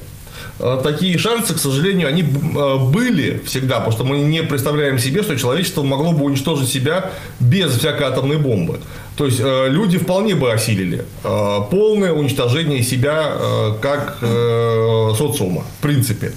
Э, 0.59 0.79
Такие 0.83 1.17
шансы, 1.17 1.53
к 1.53 1.57
сожалению, 1.57 2.07
они 2.07 2.21
э, 2.21 2.77
были 2.77 3.41
всегда, 3.45 3.77
потому 3.77 3.91
что 3.91 4.03
мы 4.03 4.19
не 4.19 4.43
представляем 4.43 4.99
себе, 4.99 5.23
что 5.23 5.37
человечество 5.37 5.83
могло 5.83 6.11
бы 6.11 6.25
уничтожить 6.25 6.69
себя 6.69 7.11
без 7.39 7.77
всякой 7.77 8.07
атомной 8.07 8.37
бомбы. 8.37 8.79
То 9.15 9.25
есть 9.25 9.39
э, 9.39 9.67
люди 9.69 9.97
вполне 9.97 10.35
бы 10.35 10.51
осилили 10.51 11.05
полное 11.23 12.13
уничтожение 12.13 12.83
себя 12.83 13.33
как 13.81 14.17
социума, 14.21 15.63
в 15.79 15.81
принципе. 15.81 16.33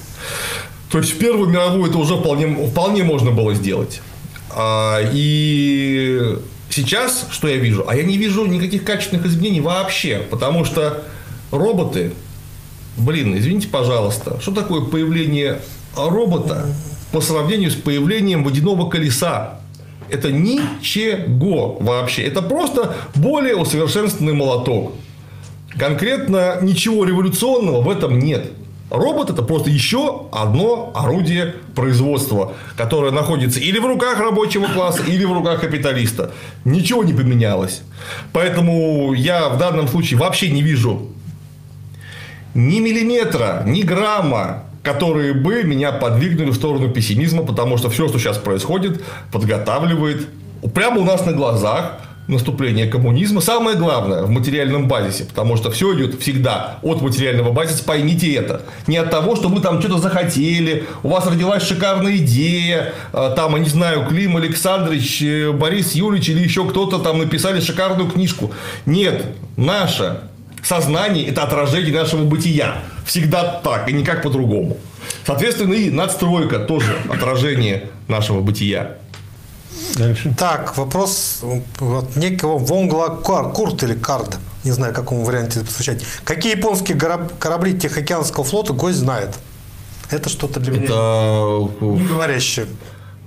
То 0.91 0.99
есть 0.99 1.13
в 1.13 1.19
Первую 1.19 1.49
мировую 1.49 1.89
это 1.89 1.99
уже 1.99 2.17
вполне, 2.17 2.67
вполне 2.67 3.03
можно 3.03 3.31
было 3.31 3.55
сделать. 3.55 4.03
А, 4.51 5.01
и 5.13 6.37
сейчас, 6.69 7.29
что 7.31 7.49
я 7.49 7.57
вижу? 7.57 7.85
А 7.89 7.97
я 7.97 8.03
не 8.03 8.19
вижу 8.19 8.45
никаких 8.45 8.85
качественных 8.85 9.25
изменений 9.27 9.61
вообще, 9.61 10.23
потому 10.31 10.65
что 10.65 11.03
роботы, 11.51 12.13
блин, 12.97 13.37
извините, 13.37 13.69
пожалуйста, 13.69 14.41
что 14.41 14.53
такое 14.53 14.83
появление 14.83 15.61
робота 15.97 16.67
по 17.13 17.21
сравнению 17.21 17.71
с 17.71 17.75
появлением 17.75 18.45
водяного 18.45 18.89
колеса? 18.89 19.61
Это 20.09 20.31
ничего 20.31 21.77
вообще. 21.81 22.23
Это 22.23 22.43
просто 22.43 22.95
более 23.15 23.57
усовершенствованный 23.57 24.35
молоток. 24.35 24.93
Конкретно 25.79 26.59
ничего 26.61 27.05
революционного 27.05 27.81
в 27.81 27.89
этом 27.89 28.19
нет. 28.19 28.53
Робот 28.91 29.31
это 29.31 29.43
просто 29.43 29.71
еще 29.71 30.27
одно 30.33 30.93
орудие 30.95 31.55
производства, 31.75 32.53
которое 32.77 33.11
находится 33.11 33.59
или 33.59 33.79
в 33.79 33.87
руках 33.87 34.21
рабочего 34.21 34.67
класса, 34.67 35.03
или 35.05 35.25
в 35.25 35.33
руках 35.33 35.63
капиталиста. 35.63 36.33
Ничего 36.67 37.03
не 37.03 37.15
поменялось. 37.15 37.81
Поэтому 38.35 39.15
я 39.15 39.49
в 39.49 39.57
данном 39.57 39.89
случае 39.89 40.21
вообще 40.21 40.51
не 40.51 40.61
вижу 40.61 41.09
ни 42.55 42.81
миллиметра, 42.81 43.63
ни 43.67 43.83
грамма 43.83 44.65
которые 44.83 45.33
бы 45.33 45.63
меня 45.63 45.93
подвигнули 45.93 46.51
в 46.51 46.57
сторону 46.57 46.91
пессимизма, 46.91 47.45
потому 47.45 47.79
что 47.79 47.89
все, 47.89 48.09
что 48.09 48.19
сейчас 48.19 48.37
происходит, 48.39 49.01
подготавливает 49.31 50.29
прямо 50.75 51.01
у 51.01 51.05
нас 51.05 51.25
на 51.25 51.33
глазах 51.33 52.01
наступление 52.29 52.87
коммунизма. 52.87 53.41
Самое 53.41 53.77
главное 53.77 54.23
в 54.23 54.31
материальном 54.31 54.89
базисе, 54.89 55.25
потому 55.25 55.57
что 55.57 55.71
все 55.71 55.95
идет 55.97 56.21
всегда 56.21 56.79
от 56.83 57.03
материального 57.03 57.53
базиса, 57.53 57.85
поймите 57.85 58.33
это. 58.35 58.63
Не 58.87 58.97
от 58.97 59.11
того, 59.11 59.37
что 59.37 59.49
вы 59.49 59.61
там 59.61 59.81
что-то 59.81 59.99
захотели, 59.99 60.85
у 61.03 61.09
вас 61.09 61.27
родилась 61.27 61.65
шикарная 61.65 62.17
идея, 62.19 62.95
э, 63.13 63.33
там, 63.37 63.55
я 63.57 63.59
не 63.59 63.69
знаю, 63.69 64.07
Клим 64.07 64.37
Александрович, 64.37 65.23
э, 65.23 65.51
Борис 65.53 65.93
Юрьевич 65.93 66.29
или 66.29 66.41
еще 66.41 66.65
кто-то 66.65 66.99
там 66.99 67.19
написали 67.19 67.61
шикарную 67.61 68.09
книжку. 68.09 68.53
Нет, 68.87 69.25
наше 69.57 70.21
сознание– 70.63 71.27
это 71.29 71.43
отражение 71.43 71.93
нашего 71.93 72.25
бытия. 72.25 72.83
Всегда 73.05 73.61
так, 73.63 73.89
и 73.89 73.93
никак 73.93 74.23
по-другому. 74.23 74.77
Соответственно, 75.27 75.75
и 75.75 75.91
надстройка 75.91 76.61
тоже 76.61 76.97
отражение 77.09 77.91
нашего 78.09 78.41
бытия. 78.41 78.97
Дальше. 79.97 80.35
Так, 80.39 80.77
вопрос 80.77 81.43
от 81.81 82.17
некого 82.17 82.59
Вонгла 82.59 83.09
Курт 83.09 83.83
или 83.83 83.95
Кард. 83.95 84.39
Не 84.65 84.71
знаю, 84.71 84.95
какому 84.95 85.25
варианте 85.25 85.59
это 85.61 85.69
посвящать. 85.69 86.05
Какие 86.25 86.57
японские 86.57 86.97
корабли 86.97 87.79
Тихоокеанского 87.79 88.45
флота 88.45 88.73
гость 88.73 88.99
знает? 88.99 89.31
Это 90.11 90.29
что-то 90.29 90.61
для 90.61 90.73
меня 90.73 90.85
это... 90.85 91.69
не 91.81 92.07
говорящее. 92.07 92.67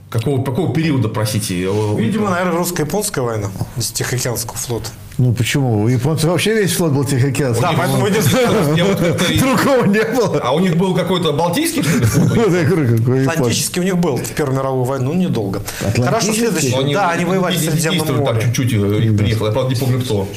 Какого, 0.09 0.43
какого 0.43 0.73
периода, 0.73 1.09
простите? 1.09 1.55
Видимо, 1.97 2.29
наверное, 2.29 2.57
русско-японская 2.57 3.23
война 3.23 3.49
с 3.77 3.91
Тихоокеанского 3.91 4.55
флота. 4.55 4.89
Ну 5.17 5.33
почему? 5.33 5.83
У 5.83 5.87
японцев 5.87 6.29
вообще 6.29 6.53
весь 6.55 6.73
флот 6.73 6.91
был 6.91 7.05
Тихоокеанский. 7.05 7.61
Да, 7.61 7.73
поэтому 7.77 8.05
Другого 9.39 9.85
не 9.85 10.03
было. 10.03 10.39
А 10.43 10.51
у 10.53 10.59
них 10.59 10.75
был 10.75 10.93
какой-то 10.93 11.31
Балтийский, 11.31 11.83
что 11.83 12.49
ли, 12.49 13.27
Атлантический 13.27 13.81
у 13.81 13.83
них 13.83 13.97
был 13.97 14.17
в 14.17 14.31
Первую 14.31 14.57
мировую 14.57 14.83
войну, 14.83 15.13
ну, 15.13 15.19
недолго. 15.19 15.61
Хорошо, 16.03 16.33
следующий. 16.33 16.93
Да, 16.93 17.11
они 17.11 17.25
воевали 17.25 17.55
в 17.55 17.59
Средиземном 17.59 18.17
море. 18.17 18.41
Там 18.41 18.53
чуть-чуть 18.53 18.73
э, 18.73 19.17
приехал, 19.17 19.45
я 19.47 19.51
правда 19.51 19.73
не 19.73 19.79
помню 19.79 20.01
кто. 20.01 20.27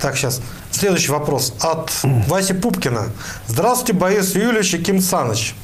Так, 0.00 0.16
сейчас. 0.16 0.42
Следующий 0.70 1.10
вопрос 1.10 1.54
от 1.60 1.90
Васи 2.02 2.52
Пупкина. 2.52 3.06
Здравствуйте, 3.46 3.94
Борис 3.94 4.34
Юрьевич 4.34 4.74
и 4.74 4.78
Ким 4.78 5.00
Саныч. 5.00 5.54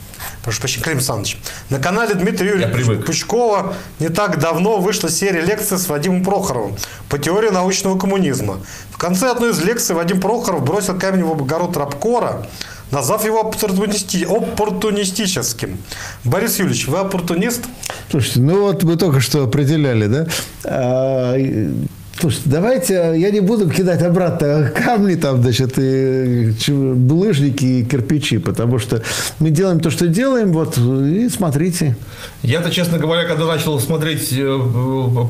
Прошу 0.42 0.60
прощения, 0.60 0.84
Клим 0.84 0.96
Александрович. 0.96 1.38
На 1.70 1.78
канале 1.78 2.14
Дмитрия 2.14 2.50
Юрьевича 2.50 3.02
Пучкова 3.02 3.74
не 3.98 4.08
так 4.08 4.38
давно 4.38 4.78
вышла 4.78 5.10
серия 5.10 5.40
лекций 5.40 5.78
с 5.78 5.88
Вадимом 5.88 6.22
Прохоровым 6.24 6.76
по 7.08 7.18
теории 7.18 7.50
научного 7.50 7.98
коммунизма. 7.98 8.60
В 8.90 8.98
конце 8.98 9.30
одной 9.30 9.50
из 9.50 9.60
лекций 9.60 9.94
Вадим 9.94 10.20
Прохоров 10.20 10.62
бросил 10.64 10.98
камень 10.98 11.24
в 11.24 11.32
огород 11.32 11.76
Рабкора, 11.76 12.46
назвав 12.90 13.24
его 13.24 13.40
оппортунисти... 13.40 14.24
оппортунистическим. 14.24 15.78
Борис 16.24 16.58
Юрьевич, 16.58 16.86
вы 16.86 16.98
оппортунист? 16.98 17.62
Слушайте, 18.10 18.40
ну 18.40 18.62
вот 18.62 18.82
мы 18.84 18.96
только 18.96 19.20
что 19.20 19.44
определяли, 19.44 20.06
да? 20.06 21.34
Слушайте, 22.18 22.48
давайте, 22.48 22.94
я 23.16 23.30
не 23.30 23.40
буду 23.40 23.68
кидать 23.68 24.02
обратно 24.02 24.70
камни 24.74 25.16
там, 25.16 25.42
значит, 25.42 25.74
и 25.78 26.54
булыжники 26.68 27.64
и 27.64 27.84
кирпичи, 27.84 28.38
потому 28.38 28.78
что 28.78 29.02
мы 29.40 29.50
делаем 29.50 29.80
то, 29.80 29.90
что 29.90 30.06
делаем, 30.06 30.52
вот, 30.52 30.78
и 30.78 31.28
смотрите. 31.28 31.96
Я-то, 32.42 32.70
честно 32.70 32.98
говоря, 32.98 33.24
когда 33.26 33.46
начал 33.46 33.80
смотреть 33.80 34.32
э, 34.32 34.58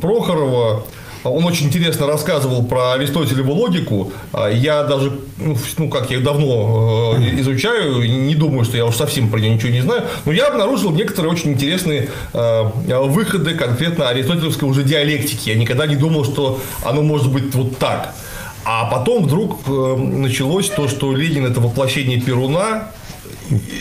Прохорова, 0.01 0.85
он 1.30 1.44
очень 1.44 1.66
интересно 1.66 2.06
рассказывал 2.06 2.64
про 2.64 2.92
Аристотелеву 2.92 3.52
логику. 3.52 4.12
А 4.32 4.48
я 4.48 4.84
даже, 4.84 5.18
ну, 5.38 5.56
ну 5.78 5.88
как 5.88 6.10
я 6.10 6.20
давно 6.20 7.16
э, 7.18 7.40
изучаю, 7.40 8.02
не 8.09 8.34
думаю, 8.34 8.64
что 8.64 8.76
я 8.76 8.86
уж 8.86 8.96
совсем 8.96 9.30
про 9.30 9.38
нее 9.40 9.55
ничего 9.55 9.70
не 9.70 9.80
знаю, 9.80 10.05
но 10.24 10.32
я 10.32 10.48
обнаружил 10.48 10.90
некоторые 10.90 11.32
очень 11.32 11.52
интересные 11.52 12.09
э, 12.32 12.62
выходы 13.05 13.55
конкретно 13.55 14.09
аристотелевской 14.09 14.68
уже 14.68 14.82
диалектики. 14.82 15.48
Я 15.48 15.56
никогда 15.56 15.86
не 15.86 15.96
думал, 15.96 16.24
что 16.24 16.60
оно 16.84 17.02
может 17.02 17.32
быть 17.32 17.55
вот 17.55 17.78
так. 17.78 18.14
А 18.64 18.86
потом 18.86 19.24
вдруг 19.24 19.60
э, 19.66 19.96
началось 19.96 20.70
то, 20.70 20.88
что 20.88 21.14
Ленин 21.14 21.44
это 21.46 21.60
воплощение 21.60 22.20
Перуна, 22.20 22.90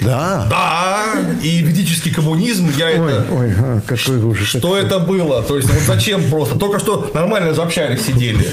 да. 0.02 0.48
Да. 0.50 1.04
И 1.42 1.62
ведический 1.62 2.12
коммунизм, 2.12 2.70
я 2.78 2.88
ой, 2.88 2.94
это... 2.94 3.28
Ой, 3.32 3.54
а, 3.58 3.82
какой 3.86 4.18
ужас. 4.18 4.48
Что 4.48 4.60
какой. 4.60 4.82
это 4.82 5.00
было? 5.00 5.42
То 5.44 5.58
есть, 5.58 5.70
вот 5.70 5.84
зачем 5.84 6.30
просто? 6.30 6.60
Только 6.60 6.80
что 6.80 7.10
нормально 7.14 7.54
за 7.54 7.64
общались 7.64 8.06
сидели. 8.06 8.46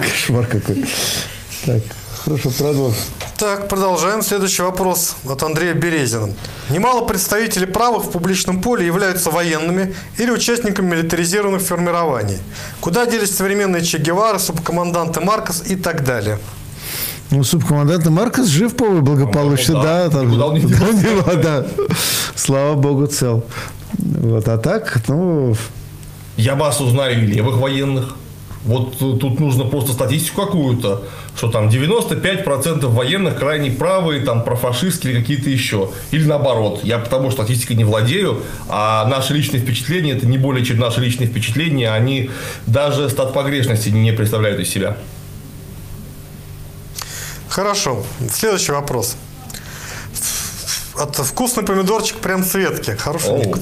Кошмар 0.00 0.46
какой. 0.46 0.84
Так, 1.66 1.82
хорошо, 2.24 2.50
продолжим. 2.50 2.94
Так, 3.36 3.68
продолжаем. 3.68 4.22
Следующий 4.22 4.62
вопрос 4.62 5.16
от 5.28 5.42
Андрея 5.42 5.74
Березина. 5.74 6.32
Немало 6.70 7.04
представителей 7.04 7.66
правых 7.66 8.04
в 8.04 8.10
публичном 8.10 8.62
поле 8.62 8.86
являются 8.86 9.30
военными 9.30 9.94
или 10.18 10.30
участниками 10.30 10.92
милитаризированных 10.92 11.60
формирований. 11.60 12.38
Куда 12.80 13.06
делись 13.06 13.36
современные 13.36 13.82
Че 13.82 13.98
Гевара, 13.98 14.38
субкоманданты 14.38 15.20
Маркос 15.20 15.64
и 15.66 15.76
так 15.76 16.04
далее? 16.04 16.38
Ну, 17.34 17.42
субкомандант 17.42 18.06
Маркос 18.06 18.46
жив, 18.46 18.76
по 18.76 18.84
благополучно, 19.00 19.82
да. 19.82 20.08
Там, 20.08 20.40
он 20.40 20.54
не 20.54 21.42
да. 21.42 21.66
Слава 22.36 22.74
богу, 22.74 23.06
цел. 23.06 23.44
Вот, 23.98 24.46
а 24.48 24.56
так, 24.58 25.02
ну... 25.08 25.56
Я 26.36 26.54
массу 26.54 26.88
знаю 26.88 27.22
и 27.22 27.26
левых 27.26 27.56
военных. 27.56 28.16
Вот 28.64 28.98
тут 28.98 29.40
нужно 29.40 29.64
просто 29.64 29.92
статистику 29.92 30.42
какую-то, 30.42 31.02
что 31.36 31.50
там 31.50 31.68
95% 31.68 32.86
военных 32.86 33.36
крайне 33.36 33.70
правые, 33.70 34.22
там 34.22 34.42
профашистские 34.42 35.12
или 35.12 35.20
какие-то 35.20 35.50
еще. 35.50 35.90
Или 36.12 36.24
наоборот. 36.24 36.80
Я 36.82 36.98
потому 36.98 37.30
что 37.30 37.42
статистикой 37.42 37.76
не 37.76 37.84
владею, 37.84 38.42
а 38.68 39.06
наши 39.06 39.34
личные 39.34 39.60
впечатления 39.60 40.12
это 40.12 40.26
не 40.26 40.38
более 40.38 40.64
чем 40.64 40.78
наши 40.78 41.00
личные 41.00 41.28
впечатления, 41.28 41.90
они 41.90 42.30
даже 42.66 43.10
стат 43.10 43.34
погрешности 43.34 43.90
не 43.90 44.12
представляют 44.12 44.60
из 44.60 44.70
себя. 44.70 44.96
Хорошо. 47.54 48.02
Следующий 48.32 48.72
вопрос. 48.72 49.14
От 50.96 51.14
вкусный 51.14 51.62
помидорчик 51.62 52.16
прям 52.16 52.42
Оу. 53.28 53.38
ник. 53.38 53.58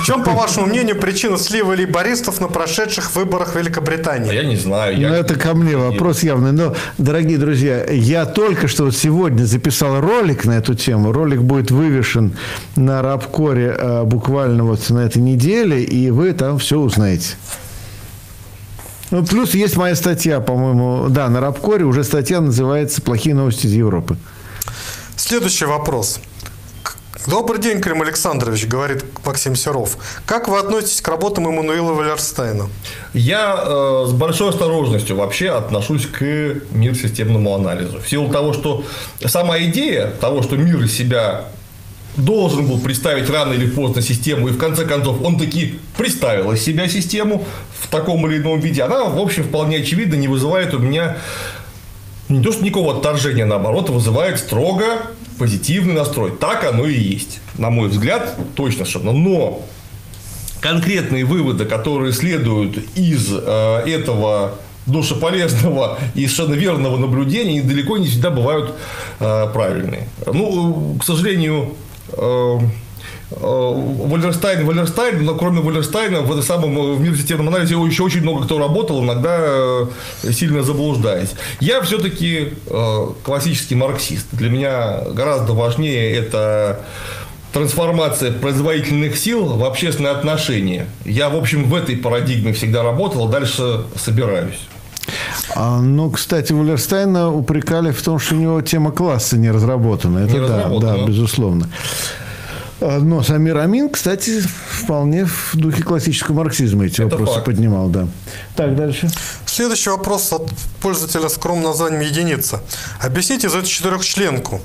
В 0.00 0.04
чем, 0.04 0.24
по 0.24 0.32
вашему 0.32 0.66
мнению, 0.66 0.98
причина 0.98 1.38
слива 1.38 1.72
лейбористов 1.72 2.40
на 2.40 2.48
прошедших 2.48 3.14
выборах 3.14 3.54
Великобритании? 3.54 4.34
Я 4.34 4.42
не 4.42 4.56
знаю. 4.56 4.98
Я... 4.98 5.10
Ну, 5.10 5.14
это 5.14 5.36
ко 5.36 5.54
мне 5.54 5.76
вопрос 5.76 6.24
явный. 6.24 6.50
Но, 6.50 6.74
дорогие 6.98 7.38
друзья, 7.38 7.84
я 7.88 8.26
только 8.26 8.66
что 8.66 8.86
вот 8.86 8.96
сегодня 8.96 9.44
записал 9.44 10.00
ролик 10.00 10.44
на 10.44 10.58
эту 10.58 10.74
тему. 10.74 11.12
Ролик 11.12 11.40
будет 11.40 11.70
вывешен 11.70 12.36
на 12.74 13.02
Рабкоре 13.02 13.72
э, 13.78 14.02
буквально 14.02 14.64
вот 14.64 14.90
на 14.90 14.98
этой 14.98 15.22
неделе, 15.22 15.84
и 15.84 16.10
вы 16.10 16.32
там 16.32 16.58
все 16.58 16.80
узнаете. 16.80 17.36
Ну, 19.10 19.24
плюс 19.24 19.54
есть 19.54 19.76
моя 19.76 19.94
статья, 19.94 20.40
по-моему, 20.40 21.08
да, 21.08 21.28
на 21.28 21.40
Рабкоре 21.40 21.84
уже 21.84 22.04
статья 22.04 22.40
называется 22.40 23.00
«Плохие 23.00 23.34
новости 23.34 23.66
из 23.66 23.72
Европы». 23.72 24.16
Следующий 25.16 25.64
вопрос. 25.64 26.20
Добрый 27.26 27.60
день, 27.60 27.80
Клим 27.80 28.00
Александрович, 28.02 28.66
говорит 28.66 29.04
Максим 29.24 29.56
Серов. 29.56 29.96
Как 30.24 30.48
вы 30.48 30.58
относитесь 30.58 31.00
к 31.00 31.08
работам 31.08 31.48
Эммануила 31.48 31.92
Валерстейна? 31.92 32.68
Я 33.12 33.58
э, 33.58 34.04
с 34.08 34.12
большой 34.12 34.50
осторожностью 34.50 35.16
вообще 35.16 35.50
отношусь 35.50 36.06
к 36.06 36.22
мир-системному 36.70 37.54
анализу. 37.54 38.00
В 38.00 38.08
силу 38.08 38.30
того, 38.30 38.52
что 38.52 38.84
сама 39.26 39.58
идея 39.58 40.10
того, 40.20 40.42
что 40.42 40.56
мир 40.56 40.80
из 40.82 40.96
себя 40.96 41.46
должен 42.18 42.66
был 42.66 42.80
представить 42.80 43.30
рано 43.30 43.52
или 43.52 43.66
поздно 43.66 44.02
систему, 44.02 44.48
и 44.48 44.52
в 44.52 44.58
конце 44.58 44.84
концов 44.84 45.22
он 45.24 45.38
таки 45.38 45.78
представил 45.96 46.52
из 46.52 46.62
себя 46.62 46.88
систему 46.88 47.44
в 47.80 47.86
таком 47.88 48.26
или 48.26 48.38
ином 48.38 48.60
виде, 48.60 48.82
она, 48.82 49.04
в 49.04 49.18
общем, 49.18 49.44
вполне 49.44 49.78
очевидно 49.78 50.16
не 50.16 50.28
вызывает 50.28 50.74
у 50.74 50.78
меня 50.78 51.16
не 52.28 52.42
то, 52.42 52.52
что 52.52 52.62
никакого 52.64 52.98
отторжения, 52.98 53.46
наоборот, 53.46 53.88
вызывает 53.88 54.38
строго 54.38 54.84
позитивный 55.38 55.94
настрой. 55.94 56.32
Так 56.32 56.64
оно 56.64 56.84
и 56.84 56.98
есть. 56.98 57.40
На 57.56 57.70
мой 57.70 57.88
взгляд, 57.88 58.36
точно 58.54 58.84
совершенно. 58.84 59.12
Но 59.12 59.64
конкретные 60.60 61.24
выводы, 61.24 61.64
которые 61.64 62.12
следуют 62.12 62.78
из 62.96 63.32
э, 63.32 63.82
этого 63.86 64.56
душеполезного 64.86 65.98
и 66.14 66.26
совершенно 66.26 66.54
верного 66.54 66.96
наблюдения, 66.98 67.62
далеко 67.62 67.96
не 67.96 68.08
всегда 68.08 68.30
бывают 68.30 68.74
э, 69.20 69.46
правильные. 69.52 70.08
Ну, 70.26 70.96
к 71.00 71.04
сожалению, 71.04 71.74
Валлерстайн, 73.30 74.64
Валлерстайн, 74.64 75.22
но 75.22 75.34
кроме 75.34 75.60
Валлерстайна 75.60 76.22
в 76.22 76.30
этом 76.30 76.42
самом 76.42 76.94
в 76.96 77.00
мир-системном 77.00 77.48
анализе 77.48 77.74
еще 77.74 78.02
очень 78.02 78.22
много 78.22 78.44
кто 78.44 78.58
работал, 78.58 79.04
иногда 79.04 79.86
сильно 80.32 80.62
заблуждаясь. 80.62 81.34
Я 81.60 81.82
все-таки 81.82 82.54
классический 83.22 83.74
марксист. 83.74 84.26
Для 84.32 84.48
меня 84.48 85.02
гораздо 85.12 85.52
важнее 85.52 86.10
это 86.14 86.80
трансформация 87.52 88.32
производительных 88.32 89.16
сил 89.18 89.44
в 89.44 89.64
общественные 89.64 90.12
отношения. 90.12 90.86
Я, 91.04 91.28
в 91.28 91.36
общем, 91.36 91.64
в 91.64 91.74
этой 91.74 91.96
парадигме 91.96 92.52
всегда 92.52 92.82
работал, 92.82 93.26
а 93.28 93.30
дальше 93.30 93.84
собираюсь. 93.96 94.58
А, 95.54 95.80
ну, 95.80 96.10
кстати, 96.10 96.52
Валлерстайна 96.52 97.30
упрекали 97.30 97.90
в 97.90 98.02
том, 98.02 98.18
что 98.18 98.34
у 98.34 98.38
него 98.38 98.60
тема 98.62 98.90
класса 98.92 99.36
не 99.36 99.50
разработана. 99.50 100.18
Это 100.18 100.32
не 100.34 100.40
да, 100.40 100.56
разработана. 100.58 100.98
да, 100.98 101.04
безусловно. 101.06 101.70
А, 102.80 102.98
Но 103.00 103.22
Самир 103.22 103.58
Амин, 103.58 103.88
кстати, 103.88 104.40
вполне 104.40 105.24
в 105.26 105.50
духе 105.54 105.82
классического 105.82 106.36
марксизма 106.36 106.86
эти 106.86 107.00
Это 107.00 107.10
вопросы 107.10 107.34
факт. 107.34 107.46
поднимал, 107.46 107.88
да. 107.88 108.06
Так, 108.54 108.76
дальше. 108.76 109.10
Следующий 109.46 109.90
вопрос 109.90 110.32
от 110.32 110.48
пользователя 110.80 111.28
скромным 111.28 111.64
названием 111.64 112.02
«Единица». 112.02 112.60
Объясните 113.00 113.48
за 113.48 113.58
эту 113.58 113.68
четырехчленку, 113.68 114.60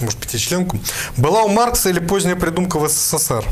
может, 0.00 0.18
пятичленку, 0.18 0.78
была 1.16 1.42
у 1.44 1.48
Маркса 1.48 1.88
или 1.88 2.00
поздняя 2.00 2.36
придумка 2.36 2.78
в 2.78 2.88
СССР? 2.88 3.44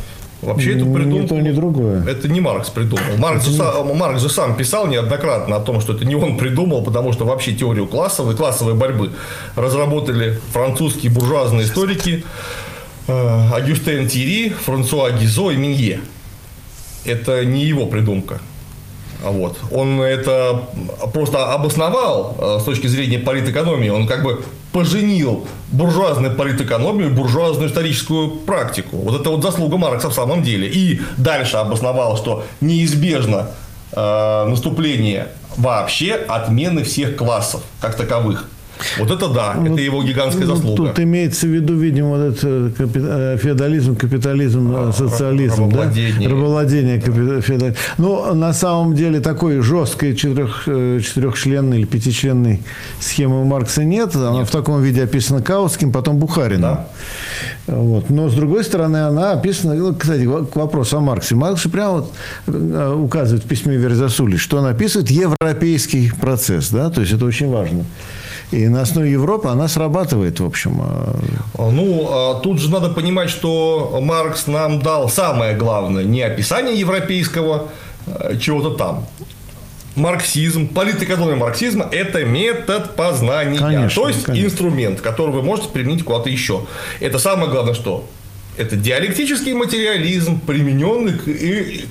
Вообще 0.45 0.77
эту 0.77 0.87
Ни 0.87 0.95
придумку... 0.95 1.29
то, 1.29 1.41
ни 1.41 1.51
другое. 1.51 2.05
Это 2.07 2.29
не 2.29 2.41
Маркс 2.41 2.71
придумал. 2.71 3.17
Маркс 3.19 3.47
же, 3.47 3.53
сам, 3.53 3.97
Маркс 3.97 4.23
же 4.23 4.29
сам 4.29 4.57
писал 4.57 4.87
неоднократно 4.87 5.57
о 5.57 5.61
том, 5.61 5.81
что 5.81 5.95
это 5.95 6.05
не 6.05 6.15
он 6.15 6.37
придумал, 6.37 6.85
потому 6.85 7.13
что 7.13 7.25
вообще 7.25 7.53
теорию 7.53 7.87
классовой, 7.87 8.37
классовой 8.37 8.75
борьбы 8.75 9.13
разработали 9.57 10.41
французские 10.53 11.11
буржуазные 11.13 11.65
историки 11.65 12.25
э, 13.09 13.49
Агюстен 13.53 14.09
Тири, 14.09 14.51
Франсуа 14.51 15.11
Гизо 15.11 15.51
и 15.51 15.57
Минье. 15.57 16.01
Это 17.05 17.45
не 17.45 17.65
его 17.65 17.87
придумка. 17.87 18.41
А 19.25 19.31
Вот. 19.31 19.59
Он 19.71 20.01
это 20.01 20.65
просто 21.13 21.53
обосновал 21.53 22.37
э, 22.39 22.59
с 22.61 22.65
точки 22.65 22.87
зрения 22.87 23.19
политэкономии. 23.19 23.89
Он 23.89 24.07
как 24.07 24.23
бы 24.23 24.45
поженил 24.75 25.47
буржуазную 25.71 26.35
политэкономию 26.35 27.07
и 27.07 27.13
буржуазную 27.13 27.69
историческую 27.69 28.29
практику. 28.29 28.97
Вот 28.97 29.21
это 29.21 29.31
вот 29.31 29.41
заслуга 29.41 29.77
Маркса 29.77 30.11
в 30.11 30.15
самом 30.15 30.43
деле. 30.43 30.69
И 30.69 31.01
дальше 31.17 31.59
обосновал, 31.59 32.17
что 32.17 32.45
неизбежно 32.61 33.51
э, 33.93 34.45
наступление 34.49 35.29
вообще 35.57 36.15
отмены 36.15 36.83
всех 36.83 37.15
классов 37.15 37.63
как 37.81 37.95
таковых. 37.95 38.49
Вот 38.99 39.11
это 39.11 39.29
да, 39.29 39.57
это 39.65 39.81
его 39.81 40.03
гигантская 40.03 40.47
Ну, 40.47 40.55
заслуга. 40.57 40.89
Тут 40.89 41.01
имеется 41.01 41.47
в 41.47 41.51
виду, 41.51 41.77
видимо, 41.77 42.09
вот 42.11 42.21
это 42.37 42.47
капи- 42.77 43.35
э, 43.35 43.39
феодализм, 43.39 43.97
капитализм, 43.97 44.75
э, 44.77 44.93
социализм, 44.93 45.69
да? 45.71 45.77
рабовладение. 45.77 46.29
Рабовладение, 46.29 46.99
капи- 46.99 47.41
феодализм. 47.41 47.77
Ну, 47.99 48.35
на 48.35 48.53
самом 48.53 48.95
деле, 48.95 49.21
такой 49.21 49.61
жесткой 49.61 50.15
четырех, 50.15 50.65
э, 50.67 51.01
четырехчленной 51.03 51.79
или 51.81 51.87
пятичленной 51.87 52.63
схемы 53.01 53.41
у 53.41 53.45
Маркса 53.45 53.85
нет. 53.85 54.15
Она 54.17 54.45
в 54.45 54.51
таком 54.51 54.83
виде 54.83 55.03
описана 55.03 55.43
Каутским, 55.43 55.93
потом 55.93 56.19
Бухарином. 56.19 56.61
Да. 56.63 56.89
Вот. 57.67 58.11
Но, 58.11 58.29
с 58.29 58.35
другой 58.35 58.63
стороны, 58.65 58.99
она 58.99 59.33
описана... 59.33 59.75
ну, 59.75 59.95
Кстати, 59.95 60.25
к 60.25 60.57
вопросу 60.57 60.99
о 60.99 61.01
Марксе. 61.01 61.35
Маркс 61.35 61.63
же 61.63 61.69
прямо 61.69 61.93
вот, 61.93 62.13
э, 62.47 62.95
указывает 62.95 63.45
в 63.45 63.49
письме 63.49 63.77
Верзасули, 63.77 64.37
что 64.37 64.59
он 64.59 64.67
описывает 64.67 65.11
европейский 65.11 66.13
процесс. 66.21 66.69
Да? 66.71 66.91
То 66.91 67.01
есть, 67.01 67.13
это 67.13 67.25
очень 67.25 67.49
важно. 67.51 67.85
И 68.51 68.69
на 68.69 68.83
основе 68.83 69.11
Европы 69.11 69.49
она 69.49 69.69
срабатывает, 69.69 70.41
в 70.41 70.45
общем. 70.45 70.81
э, 70.83 71.15
Ну, 71.59 72.09
а 72.11 72.41
тут 72.41 72.61
же 72.61 72.71
надо 72.71 72.91
понимать, 72.91 73.31
что 73.31 73.99
Маркс 74.03 74.47
нам 74.47 74.81
дал 74.81 75.09
самое 75.09 75.57
главное, 75.57 76.05
не 76.05 76.23
описание 76.23 76.79
европейского 76.79 77.69
э, 78.07 78.39
чего-то 78.41 78.71
там. 78.71 79.07
Марксизм, 79.97 80.67
политэкономия 80.69 81.37
марксизма– 81.37 81.89
это 81.93 82.25
метод 82.25 82.97
познания. 82.97 83.59
Конечно, 83.59 84.03
то 84.03 84.09
есть, 84.09 84.25
конечно. 84.25 84.47
инструмент, 84.47 85.01
который 85.01 85.31
вы 85.31 85.43
можете 85.43 85.69
применить 85.69 86.05
куда-то 86.05 86.29
еще. 86.29 86.63
Это 86.99 87.21
самое 87.21 87.49
главное, 87.49 87.75
что 87.75 88.05
это 88.57 88.77
диалектический 88.77 89.53
материализм, 89.53 90.41
примененный 90.41 91.13
к, 91.13 91.25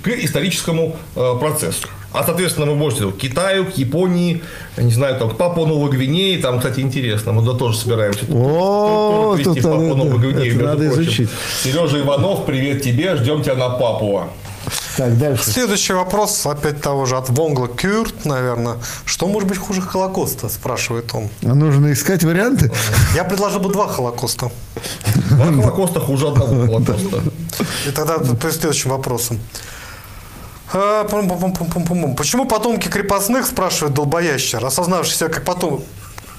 к 0.04 0.08
историческому 0.10 0.98
э, 1.16 1.34
процессу. 1.40 1.88
А, 2.14 2.23
соответственно, 2.23 2.68
вы 2.68 2.76
можете 2.76 3.11
к 3.11 3.18
Китаю, 3.18 3.65
к 3.65 3.72
Японии, 3.77 4.44
я 4.77 4.84
не 4.84 4.91
знаю, 4.91 5.18
там, 5.19 5.31
к 5.31 5.38
Папуа 5.38 5.65
Новой 5.65 5.90
Гвинеи, 5.91 6.38
там, 6.40 6.60
кстати, 6.60 6.80
интересно, 6.80 7.31
мы 7.34 7.44
туда 7.44 7.57
тоже 7.57 7.77
собираемся. 7.77 8.26
О, 8.31 9.35
тут 9.44 9.57
в 9.57 9.61
Папуа 9.64 10.30
это 10.30 10.40
между 10.40 10.64
надо 10.65 10.85
прочим. 10.85 11.02
изучить. 11.02 11.30
Сережа 11.64 11.99
Иванов, 11.99 12.45
привет 12.45 12.84
тебе, 12.84 13.15
ждем 13.15 13.41
тебя 13.41 13.56
на 13.56 13.69
Папуа. 13.69 14.27
Так, 14.95 15.18
дальше. 15.18 15.44
Следующий 15.44 15.94
вопрос 15.94 16.45
опять 16.45 16.80
того 16.80 17.06
же 17.06 17.18
от 17.18 17.30
Вонгла 17.30 17.68
Кюрт, 17.68 18.26
наверное. 18.26 18.76
Что 19.06 19.27
может 19.27 19.49
быть 19.49 19.57
хуже 19.57 19.81
Холокоста, 19.81 20.49
спрашивает 20.49 21.10
он. 21.14 21.30
А 21.44 21.56
Нужно 21.56 21.91
искать 21.91 22.23
варианты? 22.23 22.72
Я 23.15 23.23
предложил 23.23 23.60
бы 23.60 23.72
два 23.73 23.88
Холокоста. 23.88 24.52
Два 25.31 25.45
Холокоста 25.48 25.99
хуже 25.99 26.27
одного 26.27 26.65
Холокоста. 26.68 27.23
И 27.88 27.91
тогда 27.91 28.19
при 28.19 28.52
следующим 28.52 28.91
вопросом. 28.91 29.40
Пум-пум-пум-пум-пум-пум. 30.74 32.16
Почему 32.16 32.45
потомки 32.45 32.88
крепостных, 32.88 33.45
спрашивает 33.45 33.94
долбоящер, 33.94 34.66
осознавший 34.66 35.14
себя 35.16 35.30
как 35.30 35.44
потом 35.45 35.84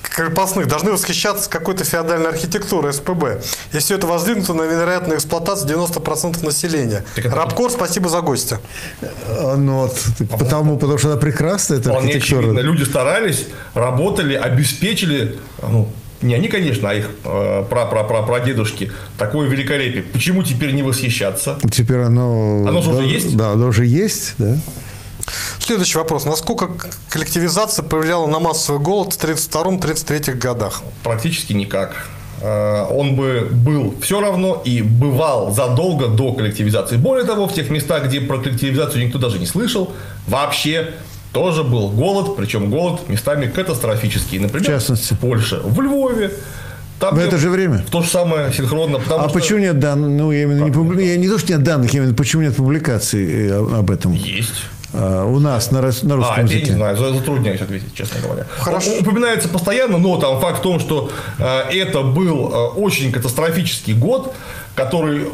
крепостных, 0.03 0.67
должны 0.69 0.93
восхищаться 0.93 1.49
какой-то 1.49 1.85
феодальной 1.85 2.29
архитектурой 2.29 2.93
СПБ, 2.93 3.43
если 3.73 3.79
все 3.79 3.95
это 3.97 4.07
воздвигнуто 4.07 4.55
на 4.55 4.63
невероятную 4.63 5.17
эксплуатацию 5.19 5.69
90% 5.69 6.45
населения. 6.45 7.05
Рабкор, 7.17 7.71
спасибо 7.71 8.09
за 8.09 8.21
гостя. 8.21 8.61
А, 9.27 9.57
Ну, 9.57 9.83
вот, 9.83 9.99
потому, 10.31 10.79
потому 10.79 10.99
что 10.99 11.13
она 11.13 11.21
прекрасная, 11.21 11.79
эта 11.79 11.91
Вполне 11.91 12.13
архитектура. 12.13 12.41
очевидно. 12.41 12.61
Люди 12.61 12.83
старались, 12.85 13.47
работали, 13.75 14.35
обеспечили, 14.35 15.39
ну, 15.63 15.89
не 16.23 16.35
они, 16.35 16.49
конечно, 16.49 16.91
а 16.91 16.95
их 16.95 17.11
э, 17.25 17.65
пра-пра-пра-прадедушки, 17.69 18.93
такое 19.19 19.49
великолепие. 19.49 20.03
Почему 20.03 20.43
теперь 20.43 20.73
не 20.73 20.83
восхищаться? 20.83 21.59
Теперь 21.71 21.99
оно... 21.99 22.65
Оно 22.67 22.83
же 22.83 22.91
да, 22.91 22.97
уже 22.99 23.07
есть? 23.07 23.37
Да, 23.37 23.51
оно 23.53 23.67
уже 23.69 23.87
есть, 23.87 24.35
да. 24.39 24.57
Следующий 25.59 25.99
вопрос. 25.99 26.25
Насколько 26.25 26.71
коллективизация 27.09 27.83
повлияла 27.83 28.27
на 28.27 28.39
массовый 28.39 28.81
голод 28.81 29.15
в 29.15 29.25
1932-1933 29.25 30.35
годах? 30.35 30.83
Практически 31.03 31.53
никак. 31.53 32.09
Э, 32.41 32.87
Он 32.91 33.17
бы 33.17 33.49
был 33.51 33.95
все 34.03 34.21
равно 34.21 34.61
и 34.65 34.83
бывал 34.83 35.53
задолго 35.53 36.09
до 36.09 36.33
коллективизации. 36.33 36.97
Более 36.97 37.25
того, 37.25 37.47
в 37.47 37.55
тех 37.55 37.71
местах, 37.71 38.05
где 38.07 38.21
про 38.21 38.39
коллективизацию 38.39 39.05
никто 39.07 39.19
даже 39.19 39.39
не 39.39 39.47
слышал, 39.47 39.93
вообще 40.27 40.95
тоже 41.35 41.65
был 41.65 41.91
голод, 41.91 42.37
причем 42.37 42.71
голод 42.71 43.09
местами 43.09 43.47
катастрофический. 43.47 44.39
Например, 44.39 44.63
В 44.65 44.67
частности? 44.67 45.15
в 45.15 45.19
Польше, 45.19 45.61
в 45.63 45.81
Львове. 45.81 46.31
Там 47.01 47.17
В 47.17 47.19
это 47.19 47.37
же 47.39 47.51
время? 47.51 47.79
В 47.87 47.91
то 47.91 48.03
же 48.03 48.09
самое 48.09 48.53
синхронно. 48.53 48.99
А 48.99 49.25
что 49.25 49.29
почему 49.35 49.59
нет 49.59 49.81
данных? 49.81 50.11
Ну, 50.11 50.31
я 50.31 50.45
именно 50.45 50.65
не, 50.65 50.71
публи- 50.71 51.05
я 51.05 51.17
не 51.17 51.29
то, 51.29 51.39
что 51.39 51.53
нет 51.53 51.65
данных, 51.65 51.93
я 51.93 52.01
именно 52.01 52.15
почему 52.15 52.43
нет 52.43 52.55
публикаций 52.55 53.49
э, 53.49 53.79
об 53.79 53.91
этом 53.91 54.13
Есть. 54.13 54.55
А, 54.95 55.25
у 55.25 55.39
нас 55.41 55.71
на, 55.71 55.81
на 55.81 55.89
А, 55.89 55.91
русском 55.91 56.15
это 56.15 56.41
я 56.41 56.43
не 56.45 56.55
языке? 56.61 56.73
знаю, 56.75 56.97
за- 56.97 57.13
затрудняюсь 57.15 57.61
ответить, 57.61 57.95
честно 57.95 58.21
говоря. 58.23 58.47
Хорошо. 58.59 58.93
Он 58.93 58.99
Упоминается 59.01 59.49
постоянно, 59.49 59.99
но 59.99 60.17
там 60.19 60.41
факт 60.41 60.61
в 60.61 60.63
том, 60.63 60.79
что 60.81 61.11
э, 61.39 61.45
это 61.73 62.03
был 62.03 62.49
э, 62.53 62.69
очень 62.79 63.11
катастрофический 63.13 63.95
год, 63.95 64.33
который, 64.77 65.23
э, 65.23 65.27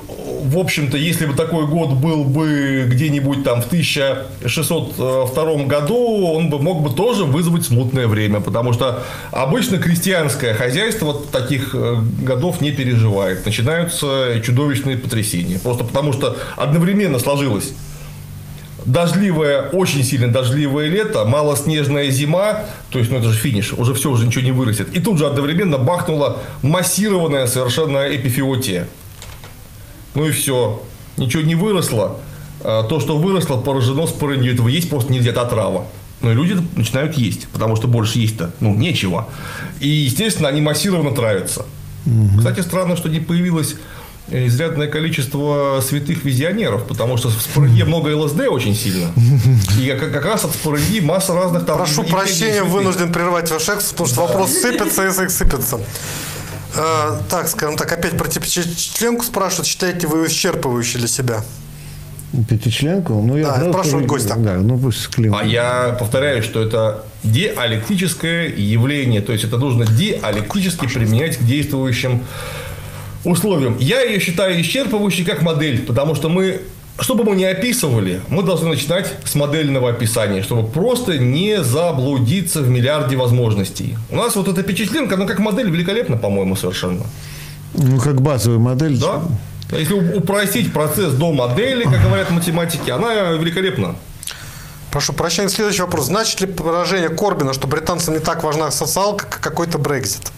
в 0.44 0.58
общем-то, 0.58 0.96
если 0.96 1.26
бы 1.26 1.34
такой 1.34 1.66
год 1.66 1.90
был 1.92 2.24
бы 2.24 2.84
где-нибудь 2.86 3.44
там 3.44 3.60
в 3.62 3.66
1602 3.66 5.64
году, 5.64 6.32
он 6.34 6.50
бы 6.50 6.58
мог 6.58 6.82
бы 6.82 6.90
тоже 6.90 7.24
вызвать 7.24 7.64
смутное 7.66 8.06
время, 8.06 8.40
потому 8.40 8.72
что 8.72 9.02
обычно 9.30 9.78
крестьянское 9.78 10.54
хозяйство 10.54 11.14
таких 11.32 11.74
э, 11.74 11.96
годов 12.22 12.60
не 12.60 12.70
переживает. 12.72 13.44
Начинаются 13.44 14.40
чудовищные 14.44 14.96
потрясения. 14.96 15.58
Просто 15.58 15.84
потому 15.84 16.12
что 16.12 16.36
одновременно 16.56 17.18
сложилось 17.18 17.72
дождливое, 18.85 19.69
очень 19.70 20.05
сильно 20.05 20.28
дождливое 20.28 20.89
лето, 20.89 21.24
малоснежная 21.24 22.11
зима, 22.11 22.65
то 22.90 22.98
есть, 22.98 23.11
ну 23.11 23.19
это 23.19 23.31
же 23.31 23.39
финиш, 23.39 23.73
уже 23.73 23.94
все, 23.94 24.11
уже 24.11 24.27
ничего 24.27 24.44
не 24.44 24.52
вырастет. 24.52 24.89
И 24.94 25.01
тут 25.01 25.19
же 25.19 25.27
одновременно 25.27 25.78
бахнула 25.78 26.39
массированная 26.62 27.47
совершенно 27.47 28.15
эпифиотия. 28.15 28.89
Ну 30.15 30.27
и 30.27 30.31
все, 30.31 30.82
ничего 31.16 31.43
не 31.43 31.55
выросло. 31.55 32.19
А 32.62 32.82
То, 32.85 33.01
что 33.01 33.16
выросло, 33.16 33.57
поражено 33.57 34.07
с 34.07 34.11
парынью. 34.11 34.52
Этого 34.52 34.69
есть 34.69 34.90
просто 34.90 35.12
нельзя, 35.12 35.31
это 35.31 35.43
отрава. 35.43 35.86
И 36.23 36.27
люди 36.27 36.57
начинают 36.77 37.16
есть, 37.16 37.48
потому 37.48 37.77
что 37.77 37.89
больше 37.89 38.19
есть-то, 38.19 38.52
ну, 38.61 38.74
нечего. 38.74 39.28
И, 39.81 39.89
естественно, 39.89 40.48
они 40.48 40.61
массированно 40.61 41.15
травятся. 41.15 41.65
Кстати, 42.36 42.61
странно, 42.61 42.97
что 42.97 43.09
не 43.09 43.20
появилось 43.20 43.77
изрядное 44.31 44.86
количество 44.86 45.81
святых 45.81 46.24
визионеров, 46.24 46.86
потому 46.86 47.16
что 47.16 47.28
в 47.28 47.40
спорыге 47.40 47.85
много 47.85 48.16
ЛСД 48.16 48.48
очень 48.48 48.74
сильно. 48.74 49.11
И 49.78 49.97
как, 49.98 50.12
как 50.12 50.24
раз 50.24 50.44
от 50.44 50.52
спорыги 50.52 51.01
масса 51.01 51.35
разных 51.35 51.66
там... 51.66 51.78
Прошу 51.78 52.05
прощения, 52.05 52.61
святых. 52.61 52.70
вынужден 52.70 53.12
прервать 53.12 53.51
ваш 53.51 53.69
экс, 53.69 53.90
потому 53.90 54.09
что 54.09 54.20
вопрос 54.23 54.52
сыпется 54.52 55.07
и 55.07 55.28
сыпется. 55.28 55.81
Э, 56.74 57.19
так, 57.28 57.48
скажем 57.48 57.77
так, 57.77 57.90
опять 57.93 58.16
про 58.16 58.28
членку 58.28 59.24
спрашивают, 59.24 59.66
считаете 59.66 60.07
вы 60.07 60.27
исчерпывающей 60.27 60.98
для 60.98 61.09
себя? 61.09 61.43
Пятичленку? 62.48 63.15
Ну, 63.15 63.36
я 63.36 63.47
Да, 63.47 63.55
сразу 63.57 63.73
спрашивают 63.73 64.07
скажу, 64.07 64.24
гостя. 64.28 64.35
Да, 64.39 64.55
ну 64.59 64.78
пусть 64.78 65.09
Клим. 65.09 65.35
А 65.35 65.44
я 65.44 65.97
повторяю, 65.98 66.44
что 66.44 66.62
это 66.62 67.05
диалектическое 67.24 68.48
явление, 68.48 69.20
то 69.20 69.32
есть 69.32 69.44
это 69.44 69.59
нужно 69.59 69.85
диалектически 69.85 70.86
применять 70.86 71.39
к 71.39 71.43
действующим 71.43 72.23
условиям. 73.24 73.76
Я 73.78 74.02
ее 74.02 74.20
считаю 74.20 74.60
исчерпывающей 74.60 75.24
как 75.24 75.42
модель, 75.42 75.82
потому 75.82 76.14
что 76.14 76.28
мы, 76.28 76.62
что 76.98 77.14
бы 77.14 77.24
мы 77.24 77.36
ни 77.36 77.44
описывали, 77.44 78.20
мы 78.28 78.42
должны 78.42 78.68
начинать 78.68 79.12
с 79.24 79.34
модельного 79.34 79.90
описания, 79.90 80.42
чтобы 80.42 80.68
просто 80.68 81.18
не 81.18 81.62
заблудиться 81.62 82.60
в 82.60 82.68
миллиарде 82.68 83.16
возможностей. 83.16 83.97
У 84.10 84.16
нас 84.16 84.36
вот 84.36 84.48
эта 84.48 84.62
пятичленка, 84.62 85.14
она 85.14 85.26
как 85.26 85.38
модель 85.38 85.70
великолепна, 85.70 86.16
по-моему, 86.16 86.56
совершенно. 86.56 87.05
Ну, 87.74 88.01
как 88.01 88.20
базовая 88.20 88.59
модель. 88.59 88.98
Да? 88.98 89.22
Если 89.72 89.94
упростить 89.94 90.72
процесс 90.72 91.12
до 91.12 91.32
модели, 91.32 91.84
как 91.84 92.02
говорят 92.02 92.30
математики, 92.30 92.90
она 92.90 93.32
великолепна. 93.32 93.94
Прошу 94.90 95.12
прощения, 95.12 95.48
следующий 95.48 95.82
вопрос. 95.82 96.06
Значит 96.06 96.40
ли 96.40 96.48
поражение 96.48 97.10
Корбина, 97.10 97.52
что 97.55 97.68
британцам 97.68 98.14
не 98.14 98.20
так 98.20 98.42
важна 98.42 98.72
социалка, 98.72 99.26
как 99.26 99.40
какой-то 99.40 99.78
Брекзит? 99.78 100.32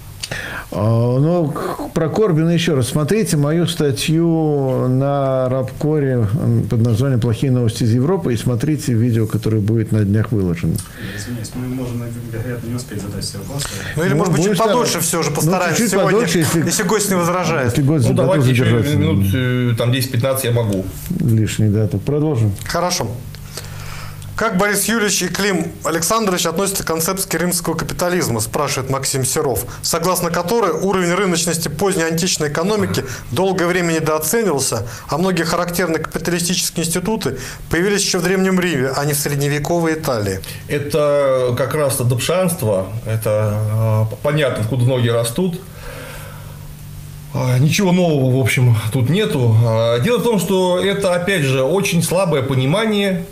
А, 0.74 1.18
Ну, 1.18 1.52
про 1.94 2.08
Корбина 2.08 2.48
еще 2.50 2.74
раз. 2.74 2.88
Смотрите 2.88 3.36
мою 3.36 3.66
статью 3.66 4.88
на 4.88 5.48
Рабкоре 5.48 6.26
под 6.70 6.80
названием 6.80 7.20
«Плохие 7.20 7.52
новости 7.52 7.82
из 7.84 7.92
Европы» 7.92 8.32
и 8.32 8.36
смотрите 8.36 8.94
видео, 8.94 9.26
которое 9.26 9.60
будет 9.60 9.92
на 9.92 10.04
днях 10.04 10.32
выложено. 10.32 10.74
Извиняюсь, 11.16 11.50
мы 11.54 11.66
можем, 11.68 12.02
вероятно, 12.32 12.68
не 12.68 12.74
успеть 12.74 13.02
задать 13.02 13.22
все 13.24 13.38
вопросы. 13.38 13.68
Ну 13.96 14.02
или, 14.04 14.10
Ну, 14.12 14.16
может 14.16 14.32
быть, 14.32 14.42
чуть 14.42 14.48
будешь 14.52 14.58
подольше 14.64 15.00
все 15.00 15.22
же 15.22 15.30
ну, 15.30 15.36
постараемся 15.36 15.76
чуть-чуть 15.76 15.90
сегодня, 15.90 16.10
подольше, 16.12 16.38
если- 16.38 16.64
если 16.64 16.82
гость 16.84 17.10
не 17.10 17.16
возражает. 17.16 17.66
Если 17.70 17.82
гость 17.82 18.08
Ну, 18.08 18.14
давайте 18.14 18.50
еще 18.50 18.64
минут 18.64 19.26
э, 19.34 19.74
там 19.76 19.90
10-15 19.92 20.44
я 20.44 20.52
могу. 20.52 20.84
лишний, 21.20 21.68
да, 21.68 21.86
так 21.86 22.00
продолжим. 22.00 22.52
Хорошо. 22.64 23.08
Как 24.42 24.56
Борис 24.56 24.86
Юрьевич 24.86 25.22
и 25.22 25.28
Клим 25.28 25.70
Александрович 25.84 26.46
относятся 26.46 26.82
к 26.82 26.86
концепции 26.88 27.38
римского 27.38 27.74
капитализма, 27.74 28.40
спрашивает 28.40 28.90
Максим 28.90 29.24
Серов, 29.24 29.64
согласно 29.82 30.30
которой 30.30 30.72
уровень 30.72 31.12
рыночности 31.14 31.68
поздней 31.68 32.02
античной 32.02 32.48
экономики 32.48 33.04
долгое 33.30 33.66
время 33.66 33.92
недооценивался, 33.92 34.84
а 35.06 35.16
многие 35.16 35.44
характерные 35.44 36.00
капиталистические 36.00 36.84
институты 36.84 37.38
появились 37.70 38.02
еще 38.02 38.18
в 38.18 38.24
Древнем 38.24 38.58
Риме, 38.58 38.90
а 38.96 39.04
не 39.04 39.12
в 39.12 39.16
средневековой 39.16 39.94
Италии. 39.94 40.40
Это 40.66 41.54
как 41.56 41.76
раз 41.76 42.00
адопшанство, 42.00 42.88
это 43.06 44.08
э, 44.10 44.16
понятно, 44.24 44.64
откуда 44.64 44.86
ноги 44.86 45.06
растут. 45.08 45.60
А, 47.32 47.58
Ничего 47.58 47.92
нового, 47.92 48.36
в 48.36 48.40
общем, 48.40 48.76
тут 48.92 49.08
нету. 49.08 49.54
А, 49.64 50.00
Дело 50.00 50.18
в 50.18 50.24
том, 50.24 50.40
что 50.40 50.80
это, 50.80 51.14
опять 51.14 51.42
же, 51.42 51.62
очень 51.62 52.02
слабое 52.02 52.42
понимание 52.42 53.24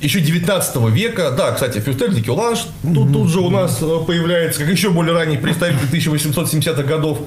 еще 0.00 0.20
19 0.20 0.76
века, 0.90 1.30
да, 1.30 1.52
кстати, 1.52 1.78
Фюстель 1.78 2.14
де 2.14 2.22
Кюланж 2.22 2.66
тут, 2.82 3.12
тут 3.12 3.28
же 3.28 3.40
у 3.40 3.50
нас 3.50 3.78
э, 3.82 3.98
появляется, 4.06 4.60
как 4.60 4.68
еще 4.70 4.90
более 4.90 5.14
ранний 5.14 5.36
представитель 5.36 5.86
1870-х 5.92 6.82
годов, 6.84 7.18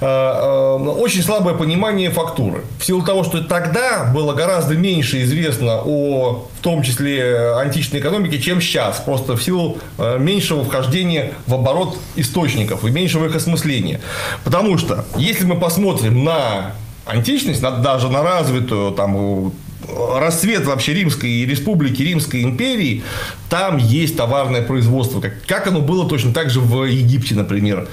э, 0.00 0.04
э, 0.04 0.74
очень 0.98 1.22
слабое 1.22 1.54
понимание 1.54 2.10
фактуры. 2.10 2.62
В 2.78 2.84
силу 2.84 3.02
того, 3.02 3.22
что 3.22 3.42
тогда 3.42 4.10
было 4.12 4.32
гораздо 4.34 4.74
меньше 4.74 5.22
известно 5.22 5.82
о, 5.84 6.48
в 6.58 6.62
том 6.62 6.82
числе, 6.82 7.52
античной 7.54 8.00
экономике, 8.00 8.40
чем 8.40 8.60
сейчас. 8.60 8.98
Просто 8.98 9.36
в 9.36 9.42
силу 9.42 9.78
э, 9.98 10.18
меньшего 10.18 10.64
вхождения 10.64 11.32
в 11.46 11.54
оборот 11.54 11.96
источников 12.16 12.84
и 12.84 12.90
меньшего 12.90 13.26
их 13.26 13.36
осмысления. 13.36 14.00
Потому 14.42 14.78
что, 14.78 15.04
если 15.16 15.44
мы 15.44 15.56
посмотрим 15.56 16.24
на 16.24 16.72
античность, 17.04 17.60
даже 17.60 18.08
на 18.08 18.22
развитую 18.22 18.90
там, 18.92 19.52
расцвет 19.88 20.64
вообще 20.64 20.94
Римской 20.94 21.44
республики, 21.44 22.02
Римской 22.02 22.42
империи, 22.42 23.02
там 23.48 23.76
есть 23.76 24.16
товарное 24.16 24.62
производство. 24.62 25.20
Как, 25.20 25.34
как 25.46 25.66
оно 25.66 25.80
было 25.80 26.08
точно 26.08 26.32
так 26.32 26.50
же 26.50 26.60
в 26.60 26.84
Египте, 26.84 27.34
например. 27.34 27.88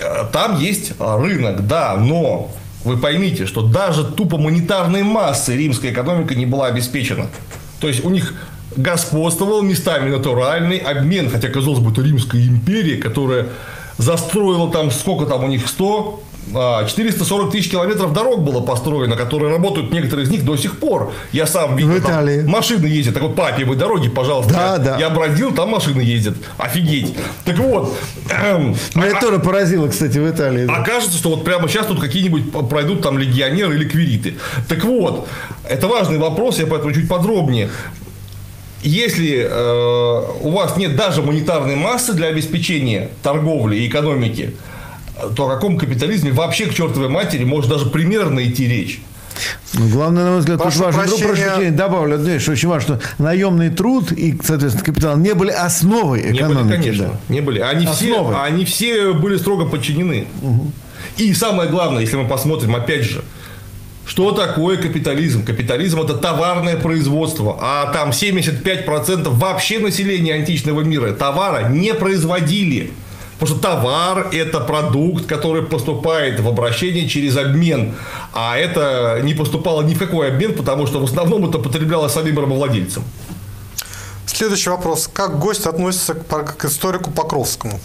Э, 0.00 0.24
Там 0.32 0.58
есть 0.60 0.92
рынок, 0.98 1.66
да, 1.66 1.96
но 1.96 2.52
вы 2.84 2.98
поймите, 2.98 3.46
что 3.46 3.62
даже 3.62 4.04
тупо 4.04 4.36
монетарной 4.36 5.02
массой 5.02 5.56
римская 5.56 5.90
экономика 5.92 6.34
не 6.34 6.46
была 6.46 6.66
обеспечена. 6.66 7.28
То 7.80 7.88
есть 7.88 8.04
у 8.04 8.10
них 8.10 8.34
господствовал 8.76 9.62
местами 9.62 10.10
натуральный 10.10 10.78
обмен, 10.78 11.30
хотя, 11.30 11.48
казалось 11.48 11.78
бы, 11.78 11.92
это 11.92 12.02
Римская 12.02 12.42
империя, 12.42 12.96
которая 12.96 13.46
застроила 13.98 14.70
там, 14.70 14.90
сколько 14.90 15.26
там 15.26 15.44
у 15.44 15.46
них, 15.48 15.68
100, 15.68 16.22
а, 16.32 16.33
440 16.52 17.50
тысяч 17.50 17.70
километров 17.70 18.12
дорог 18.12 18.42
было 18.42 18.60
построено, 18.60 19.16
которые 19.16 19.50
работают 19.50 19.92
некоторые 19.92 20.26
из 20.26 20.30
них 20.30 20.44
до 20.44 20.56
сих 20.56 20.78
пор. 20.78 21.12
Я 21.32 21.46
сам 21.46 21.76
видел, 21.76 21.92
В 21.92 22.00
там 22.02 22.10
Италии. 22.12 22.42
машины 22.42 22.86
ездят. 22.86 23.14
Так 23.14 23.22
вот, 23.22 23.34
папиевые 23.34 23.78
дороги, 23.78 24.08
пожалуйста. 24.08 24.52
Да, 24.54 24.72
я, 24.72 24.78
да. 24.78 24.98
я 24.98 25.10
бродил, 25.10 25.52
там 25.54 25.70
машины 25.70 26.00
ездят. 26.02 26.36
Офигеть. 26.58 27.14
Так 27.44 27.58
вот. 27.58 27.96
эм, 28.30 28.76
Меня 28.94 29.16
а- 29.16 29.20
тоже 29.20 29.38
поразило, 29.38 29.88
кстати, 29.88 30.18
в 30.18 30.30
Италии. 30.30 30.66
да. 30.66 30.76
а 30.76 30.84
кажется, 30.84 31.16
что 31.16 31.30
вот 31.30 31.44
прямо 31.44 31.68
сейчас 31.68 31.86
тут 31.86 32.00
какие-нибудь 32.00 32.52
пройдут 32.68 33.02
там 33.02 33.18
легионеры 33.18 33.74
или 33.74 33.88
квириты. 33.88 34.34
Так 34.68 34.84
вот, 34.84 35.26
это 35.68 35.88
важный 35.88 36.18
вопрос, 36.18 36.58
я 36.58 36.66
поэтому 36.66 36.92
чуть 36.92 37.08
подробнее. 37.08 37.70
Если 38.82 39.48
э, 39.50 40.22
у 40.42 40.50
вас 40.50 40.76
нет 40.76 40.94
даже 40.94 41.22
монетарной 41.22 41.74
массы 41.74 42.12
для 42.12 42.26
обеспечения 42.28 43.08
торговли 43.22 43.76
и 43.76 43.88
экономики, 43.88 44.54
то 45.36 45.46
о 45.48 45.54
каком 45.54 45.78
капитализме 45.78 46.32
вообще 46.32 46.66
к 46.66 46.74
чертовой 46.74 47.08
матери 47.08 47.44
может 47.44 47.70
даже 47.70 47.86
примерно 47.86 48.44
идти 48.44 48.66
речь? 48.66 49.00
Ну, 49.72 49.88
главное, 49.88 50.24
на 50.24 50.30
мой 50.30 50.38
взгляд, 50.40 50.62
Прошу 50.62 50.84
важно, 50.84 51.02
ну, 51.06 51.18
прошу 51.18 51.24
прощения. 51.26 51.70
добавлю, 51.72 52.40
что 52.40 52.52
очень 52.52 52.68
важно, 52.68 53.00
что 53.00 53.22
наемный 53.22 53.70
труд 53.70 54.12
и, 54.12 54.38
соответственно, 54.42 54.84
капитал 54.84 55.16
не 55.16 55.34
были 55.34 55.50
основой 55.50 56.22
Не 56.22 56.38
экономики. 56.38 56.62
были, 56.68 56.76
конечно, 56.76 57.04
да. 57.06 57.18
не 57.28 57.40
были. 57.40 57.58
Они 57.58 57.86
все, 57.86 58.38
они 58.40 58.64
все 58.64 59.12
были 59.12 59.36
строго 59.36 59.64
подчинены. 59.66 60.26
И 61.16 61.32
самое 61.34 61.68
главное, 61.68 62.02
если 62.02 62.16
мы 62.16 62.28
посмотрим, 62.28 62.76
опять 62.76 63.02
же, 63.04 63.22
что 64.06 64.32
такое 64.32 64.76
капитализм? 64.76 65.44
Капитализм– 65.44 66.00
это 66.02 66.14
товарное 66.14 66.76
производство, 66.76 67.58
а 67.60 67.90
там 67.92 68.10
75% 68.10 69.28
вообще 69.30 69.78
населения 69.78 70.34
античного 70.34 70.82
мира 70.82 71.12
товара 71.12 71.68
не 71.68 71.94
производили. 71.94 72.92
Потому 73.38 73.58
что 73.58 73.68
товар– 73.68 74.28
это 74.32 74.60
продукт, 74.60 75.26
который 75.26 75.62
поступает 75.62 76.40
в 76.40 76.48
обращение 76.48 77.08
через 77.08 77.36
обмен. 77.36 77.94
А 78.32 78.56
это 78.56 79.20
не 79.22 79.34
поступало 79.34 79.82
ни 79.82 79.94
в 79.94 79.98
какой 79.98 80.28
обмен, 80.28 80.54
потому 80.54 80.86
что 80.86 81.00
в 81.00 81.04
основном 81.04 81.48
это 81.48 81.58
потреблялось 81.58 82.12
самим 82.12 82.38
рабовладельцем. 82.38 83.02
Следующий 84.26 84.70
вопрос. 84.70 85.08
Как 85.12 85.38
гость 85.38 85.66
относится 85.66 86.14
к, 86.14 86.56
к 86.56 86.64
историку 86.64 87.10
Покровскому? 87.10 87.80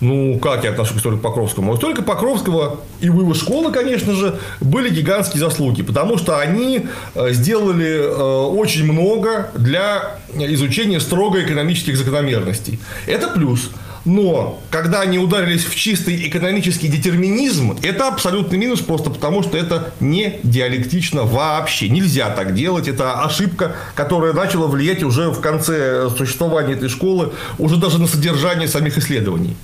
Ну, 0.00 0.38
как 0.40 0.64
я 0.64 0.70
отношусь 0.70 0.94
к 0.94 0.98
историку 0.98 1.22
Покровскому? 1.22 1.72
У 1.72 1.76
историка 1.76 2.02
Покровского 2.02 2.80
и 3.00 3.08
у 3.08 3.20
его 3.20 3.32
школы, 3.32 3.72
конечно 3.72 4.12
же, 4.12 4.38
были 4.60 4.90
гигантские 4.90 5.40
заслуги, 5.40 5.82
потому 5.82 6.18
что 6.18 6.38
они 6.38 6.86
э, 7.14 7.32
сделали 7.32 8.00
э, 8.00 8.46
очень 8.46 8.84
много 8.84 9.50
для 9.54 10.18
изучения 10.34 11.00
строго 11.00 11.42
экономических 11.42 11.96
закономерностей. 11.96 12.78
Это 13.06 13.28
плюс. 13.28 13.70
Но 14.06 14.62
когда 14.70 15.00
они 15.00 15.18
ударились 15.18 15.64
в 15.64 15.74
чистый 15.74 16.28
экономический 16.28 16.86
детерминизм, 16.86 17.76
это 17.82 18.06
абсолютный 18.06 18.56
минус, 18.56 18.80
просто 18.80 19.10
потому 19.10 19.42
что 19.42 19.58
это 19.58 19.92
не 19.98 20.38
диалектично 20.44 21.24
вообще. 21.24 21.88
Нельзя 21.88 22.30
так 22.30 22.54
делать. 22.54 22.86
Это 22.86 23.24
ошибка, 23.24 23.74
которая 23.96 24.32
начала 24.32 24.68
влиять 24.68 25.02
уже 25.02 25.30
в 25.30 25.40
конце 25.40 26.08
существования 26.16 26.74
этой 26.74 26.88
школы, 26.88 27.32
уже 27.58 27.76
даже 27.78 28.00
на 28.00 28.06
содержание 28.06 28.68
самих 28.68 28.96
исследований. 28.96 29.56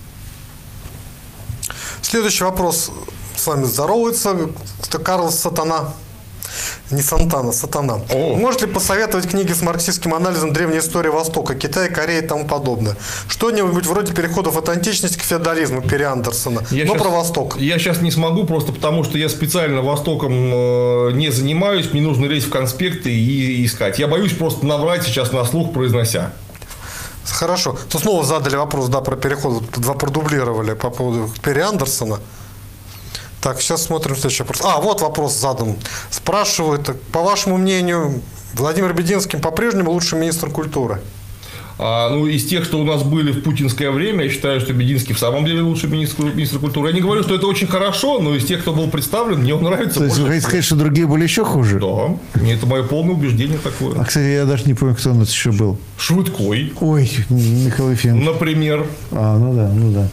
Следующий 2.03 2.43
вопрос. 2.43 2.91
С 3.37 3.47
вами 3.47 3.65
здоровается 3.65 4.51
Карл 5.05 5.31
Сатана. 5.31 5.95
Не 6.93 7.01
Сантана, 7.03 7.53
Сатана. 7.53 8.01
О. 8.13 8.37
Может 8.37 8.61
ли 8.63 8.67
посоветовать 8.67 9.27
книги 9.29 9.53
с 9.53 9.63
марксистским 9.63 10.15
анализом 10.15 10.53
древней 10.53 10.79
истории 10.79 11.09
Востока, 11.09 11.55
Китая, 11.55 11.89
Кореи 11.89 12.23
и 12.23 12.27
тому 12.27 12.47
подобное? 12.47 12.97
Что-нибудь 13.29 13.87
вроде 13.87 14.13
переходов 14.13 14.57
от 14.59 14.69
античности 14.69 15.19
к 15.19 15.23
феодализму 15.23 15.81
Перри 15.81 16.05
Андерсона. 16.05 16.63
Я 16.71 16.85
но 16.85 16.93
щас- 16.95 17.03
про 17.03 17.11
Восток. 17.11 17.57
Я 17.59 17.79
сейчас 17.79 18.03
не 18.03 18.11
смогу, 18.11 18.45
просто 18.45 18.73
потому 18.73 19.05
что 19.05 19.17
я 19.17 19.29
специально 19.29 19.81
Востоком 19.81 20.33
э, 20.33 21.13
не 21.13 21.31
занимаюсь. 21.31 21.93
Мне 21.93 22.03
нужно 22.03 22.27
лезть 22.27 22.47
в 22.49 22.51
конспекты 22.51 23.11
и 23.11 23.65
искать. 23.65 23.99
Я 23.99 24.07
боюсь 24.07 24.35
просто 24.35 24.67
наврать 24.67 25.03
сейчас 25.05 25.33
на 25.33 25.45
слух, 25.45 25.73
произнося. 25.73 26.33
Хорошо. 27.25 27.77
Тут 27.91 28.03
снова 28.03 28.25
задали 28.25 28.57
вопрос, 28.57 28.89
да, 28.89 29.01
про 29.01 29.17
переход. 29.17 29.63
Два 29.79 29.95
продублировали 29.95 30.75
по 30.75 30.91
поводу 30.91 31.31
Перри 31.43 31.61
Андерсона. 31.63 32.19
Так, 33.43 33.61
сейчас 33.61 33.83
смотрим 33.83 34.15
следующий 34.15 34.45
вопрос. 34.45 34.61
А, 34.65 34.81
вот 34.81 35.01
вопрос 35.01 35.37
задан. 35.37 35.75
Спрашивают, 36.11 36.97
по 37.11 37.23
вашему 37.23 37.57
мнению, 37.57 38.23
Владимир 38.55 38.95
Бединский 38.95 39.39
по-прежнему 39.41 39.91
лучший 39.91 40.17
министр 40.17 40.49
культуры? 40.49 41.01
А, 41.77 42.09
ну, 42.11 42.27
из 42.27 42.47
тех, 42.47 42.63
что 42.65 42.79
у 42.79 42.85
нас 42.85 43.03
были 43.03 43.33
в 43.33 43.43
путинское 43.43 43.91
время, 43.91 44.25
я 44.25 44.31
считаю, 44.31 44.61
что 44.61 44.73
Бединский 44.73 45.13
в 45.13 45.19
самом 45.19 45.45
деле 45.45 45.63
лучший 45.63 45.91
министр, 45.91 46.23
министр 46.27 46.61
культуры. 46.61 46.91
Я 46.91 46.95
не 46.95 47.01
говорю, 47.01 47.25
что 47.25 47.35
это 47.35 47.49
очень 47.49 47.67
хорошо, 47.67 48.21
но 48.21 48.37
из 48.37 48.45
тех, 48.45 48.61
кто 48.61 48.73
был 48.73 48.89
представлен, 48.89 49.41
мне 49.41 49.57
он 49.57 49.65
нравится 49.65 49.99
То 49.99 50.05
есть 50.05 50.19
вы 50.19 50.29
хотите 50.29 50.47
сказать, 50.47 50.65
что 50.65 50.77
другие 50.77 51.09
были 51.09 51.25
еще 51.25 51.45
хуже? 51.45 51.81
Да, 51.81 52.17
мне 52.41 52.55
это 52.55 52.67
мое 52.67 52.85
полное 52.85 53.15
убеждение 53.15 53.59
А, 53.65 53.69
такое. 53.71 54.05
кстати, 54.05 54.25
я 54.35 54.45
даже 54.45 54.67
не 54.67 54.75
помню, 54.75 54.95
кто 54.95 55.11
у 55.11 55.15
нас 55.15 55.31
еще 55.33 55.51
был. 55.51 55.79
Швыдкой, 55.99 56.73
Ой, 56.81 57.11
Михаил 57.29 57.91
Ефимович. 57.91 58.25
например. 58.25 58.87
А, 59.11 59.37
ну 59.37 59.53
да, 59.53 59.69
ну 59.69 59.91
да. 59.91 60.09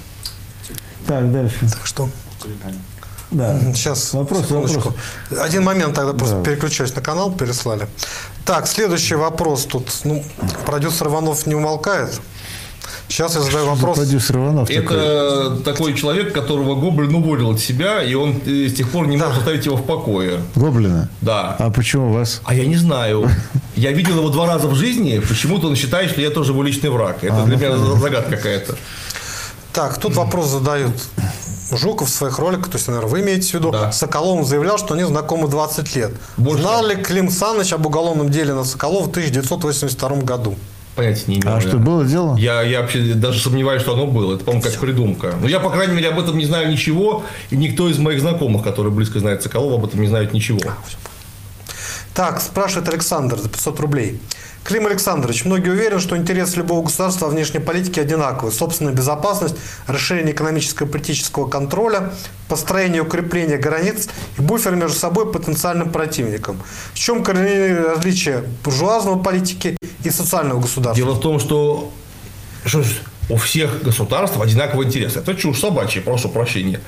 Так, 1.05 1.31
дальше. 1.31 1.59
Так 1.61 1.85
что 1.85 2.09
Да. 3.31 3.59
Сейчас, 3.73 4.13
Вопрос, 4.13 4.43
секундочку. 4.43 4.79
вопрос. 5.29 5.39
Один 5.45 5.63
момент 5.63 5.93
тогда 5.93 6.13
просто 6.13 6.37
Да. 6.37 6.43
переключаюсь 6.43 6.95
на 6.95 7.01
канал, 7.01 7.31
переслали. 7.31 7.87
Так, 8.45 8.67
следующий 8.67 9.15
вопрос. 9.15 9.65
Тут 9.65 9.91
ну, 10.03 10.23
продюсер 10.65 11.07
Иванов 11.07 11.45
не 11.45 11.55
умолкает. 11.55 12.19
Сейчас 13.07 13.35
я 13.35 13.41
задаю 13.41 13.65
вопрос. 13.67 13.97
Продюсер 13.97 14.37
Иванов 14.37 14.67
такой. 14.67 14.97
Это 14.97 15.57
такой 15.63 15.93
человек, 15.95 16.33
которого 16.33 16.75
Гоблин 16.75 17.13
уволил 17.15 17.51
от 17.51 17.59
себя, 17.59 18.03
и 18.03 18.13
он 18.13 18.41
э, 18.45 18.67
с 18.67 18.73
тех 18.73 18.89
пор 18.89 19.07
не 19.07 19.17
может 19.17 19.37
оставить 19.39 19.65
его 19.65 19.77
в 19.77 19.83
покое. 19.85 20.41
Гоблина? 20.55 21.09
Да. 21.21 21.55
А 21.59 21.69
почему 21.71 22.13
вас? 22.13 22.41
А 22.45 22.53
я 22.53 22.65
не 22.65 22.77
знаю. 22.77 23.29
Я 23.75 23.93
видел 23.93 24.17
его 24.17 24.29
два 24.29 24.45
раза 24.45 24.67
в 24.67 24.75
жизни, 24.75 25.19
почему-то 25.19 25.67
он 25.67 25.75
считает, 25.77 26.11
что 26.11 26.19
я 26.19 26.31
тоже 26.31 26.51
его 26.51 26.61
личный 26.63 26.89
враг. 26.89 27.23
Это 27.23 27.43
для 27.45 27.55
меня 27.55 27.77
загадка 27.77 28.35
какая-то. 28.35 28.75
Так, 29.71 29.97
тут 29.99 30.15
вопрос 30.15 30.49
задают. 30.49 30.95
Жуков 31.71 32.09
в 32.09 32.11
своих 32.11 32.39
роликах, 32.39 32.67
то 32.69 32.77
есть, 32.77 32.87
наверное, 32.87 33.09
вы 33.09 33.21
имеете 33.21 33.49
в 33.51 33.53
виду, 33.53 33.71
Да. 33.71 33.91
Соколовым 33.91 34.45
заявлял, 34.45 34.77
что 34.77 34.93
они 34.93 35.03
знакомы 35.03 35.47
20 35.47 35.95
лет. 35.95 36.11
Больше. 36.37 36.63
Знал 36.63 36.85
ли 36.85 36.95
Клим 36.95 37.29
Саныч 37.29 37.73
об 37.73 37.85
уголовном 37.85 38.29
деле 38.29 38.53
на 38.53 38.63
Соколова 38.63 39.05
в 39.05 39.09
1982 39.09 40.09
году? 40.23 40.55
Понятия 40.95 41.23
не 41.27 41.39
имею. 41.39 41.55
А 41.55 41.61
что, 41.61 41.77
было 41.77 42.03
дело? 42.03 42.35
Я, 42.35 42.61
я 42.61 42.81
вообще 42.81 43.13
даже 43.13 43.39
сомневаюсь, 43.41 43.81
что 43.81 43.93
оно 43.93 44.05
было. 44.07 44.35
Это, 44.35 44.43
по-моему, 44.43 44.63
как 44.63 44.77
придумка. 44.79 45.33
Но 45.41 45.47
я, 45.47 45.59
по 45.59 45.69
крайней 45.69 45.93
мере, 45.93 46.09
об 46.09 46.19
этом 46.19 46.37
не 46.37 46.45
знаю 46.45 46.69
ничего. 46.69 47.23
И 47.51 47.55
никто 47.55 47.87
из 47.87 47.97
моих 47.97 48.19
знакомых, 48.19 48.63
которые 48.63 48.91
близко 48.91 49.19
знают 49.19 49.41
Соколова, 49.41 49.75
об 49.75 49.85
этом 49.85 50.01
не 50.01 50.07
знают 50.07 50.33
ничего. 50.33 50.59
Так, 52.13 52.41
спрашивает 52.41 52.89
Александр 52.89 53.37
за 53.37 53.47
500 53.47 53.79
рублей. 53.79 54.19
Клим 54.63 54.85
Александрович, 54.85 55.45
многие 55.45 55.69
уверены, 55.69 55.99
что 55.99 56.15
интерес 56.17 56.55
любого 56.55 56.83
государства 56.83 57.25
во 57.25 57.31
внешней 57.31 57.59
политике 57.59 58.01
одинаковый. 58.01 58.51
Собственная 58.51 58.93
безопасность, 58.93 59.55
расширение 59.87 60.33
экономического 60.33 60.87
и 60.87 60.91
политического 60.91 61.47
контроля, 61.47 62.13
построение 62.47 62.97
и 62.97 63.01
укрепление 63.01 63.57
границ 63.57 64.09
и 64.37 64.41
буфер 64.41 64.75
между 64.75 64.97
собой 64.97 65.31
потенциальным 65.31 65.91
противником. 65.91 66.61
В 66.93 66.99
чем 66.99 67.23
коренные 67.23 67.79
различия 67.79 68.43
буржуазного 68.63 69.17
политики 69.21 69.77
и 70.03 70.09
социального 70.09 70.59
государства? 70.59 71.03
Дело 71.03 71.15
в 71.15 71.19
том, 71.19 71.39
что, 71.39 71.91
у 73.29 73.37
всех 73.37 73.83
государств 73.83 74.39
одинаковый 74.41 74.87
интерес. 74.87 75.15
Это 75.15 75.35
чушь 75.35 75.59
собачья, 75.59 76.01
прошу 76.01 76.29
прощения. 76.29 76.81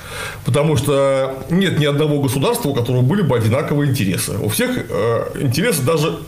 Потому 0.44 0.76
что 0.76 1.44
нет 1.50 1.78
ни 1.78 1.84
одного 1.84 2.20
государства, 2.20 2.68
у 2.68 2.74
которого 2.74 3.02
были 3.02 3.22
бы 3.22 3.36
одинаковые 3.36 3.90
интересы. 3.90 4.32
У 4.38 4.48
всех 4.48 4.70
э, 4.76 5.40
интересы 5.40 5.82
даже 5.82 6.20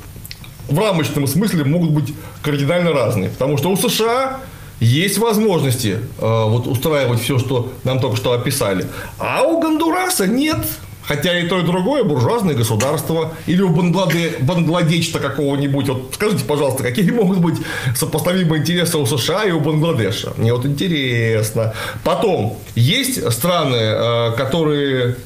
в 0.68 0.78
рамочном 0.78 1.26
смысле 1.26 1.64
могут 1.64 1.90
быть 1.90 2.14
кардинально 2.42 2.92
разные. 2.92 3.30
Потому 3.30 3.56
что 3.56 3.70
у 3.70 3.76
США 3.76 4.40
есть 4.80 5.18
возможности 5.18 5.98
э, 6.18 6.44
вот 6.48 6.66
устраивать 6.66 7.20
все, 7.20 7.38
что 7.38 7.72
нам 7.84 8.00
только 8.00 8.16
что 8.16 8.32
описали. 8.32 8.86
А 9.18 9.42
у 9.42 9.60
Гондураса 9.60 10.26
нет. 10.26 10.58
Хотя 11.06 11.38
и 11.38 11.46
то, 11.48 11.58
и 11.58 11.62
другое 11.62 12.02
буржуазное 12.02 12.54
государство. 12.54 13.32
Или 13.46 13.60
у 13.60 13.68
Бангладе, 13.68 14.36
Бангладечта 14.40 15.18
какого-нибудь. 15.18 15.88
Вот 15.88 16.12
скажите, 16.14 16.44
пожалуйста, 16.44 16.82
какие 16.82 17.10
могут 17.12 17.38
быть 17.38 17.56
сопоставимые 17.94 18.62
интересы 18.62 18.98
у 18.98 19.06
США 19.06 19.44
и 19.44 19.50
у 19.50 19.60
Бангладеша? 19.60 20.32
Мне 20.38 20.54
вот 20.54 20.64
интересно. 20.64 21.74
Потом, 22.04 22.58
есть 22.74 23.30
страны, 23.32 23.76
э, 23.76 24.32
которые 24.36 25.16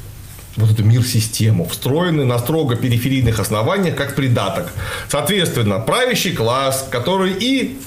вот 0.59 0.71
эту 0.71 0.85
мир-систему, 0.85 1.67
встроены 1.67 2.25
на 2.25 2.39
строго 2.39 2.77
периферийных 2.77 3.39
основаниях, 3.41 3.97
как 3.97 4.15
придаток. 4.15 4.73
Соответственно, 5.09 5.79
правящий 5.79 6.33
класс, 6.33 6.87
который 6.91 7.33
и 7.33 7.79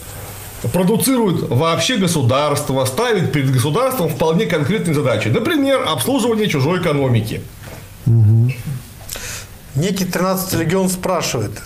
продуцирует 0.73 1.49
вообще 1.49 1.97
государство, 1.97 2.85
ставит 2.85 3.31
перед 3.31 3.51
государством 3.51 4.09
вполне 4.09 4.45
конкретные 4.45 4.93
задачи. 4.93 5.27
Например, 5.27 5.83
обслуживание 5.87 6.47
чужой 6.47 6.79
экономики. 6.79 7.41
Некий 9.75 10.05
13 10.05 10.53
легион 10.59 10.89
спрашивает, 10.89 11.61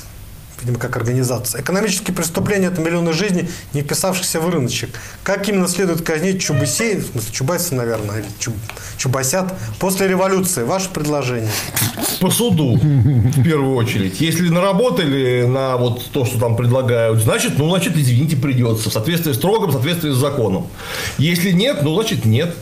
видимо, 0.66 0.80
как 0.80 0.98
организация. 0.98 1.62
Экономические 1.62 2.16
преступления– 2.16 2.68
это 2.72 2.82
миллионы 2.82 3.14
жизней, 3.14 3.48
не 3.74 3.82
вписавшихся 3.82 4.40
в 4.40 4.50
рыночек. 4.50 4.90
Как 5.24 5.48
именно 5.48 5.68
следует 5.68 6.02
казнить 6.02 6.42
Чубысей, 6.42 6.98
в 6.98 7.08
смысле 7.08 7.32
Чубайса, 7.32 7.76
наверное, 7.76 8.20
или 8.20 8.28
Чуб, 8.40 8.56
Чубасят, 8.98 9.54
после 9.80 10.08
революции? 10.08 10.64
Ваше 10.64 10.90
предложение. 10.90 11.52
По 12.20 12.32
суду, 12.32 12.80
в 12.82 13.44
первую 13.44 13.76
очередь. 13.76 14.20
Если 14.20 14.50
наработали 14.50 15.46
на 15.46 15.78
вот 15.78 16.10
то, 16.12 16.26
что 16.26 16.40
там 16.40 16.56
предлагают, 16.56 17.22
значит, 17.22 17.58
ну, 17.58 17.70
значит, 17.70 17.96
извините, 17.96 18.36
придется. 18.36 18.90
В 18.90 18.94
соответствии 18.94 19.34
с 19.34 19.36
строгом, 19.36 19.70
в 19.70 19.74
соответствии 19.74 20.10
с 20.10 20.16
законом. 20.16 20.68
Если 21.18 21.52
нет, 21.52 21.84
ну, 21.84 21.94
значит, 21.94 22.26
нет. 22.26 22.56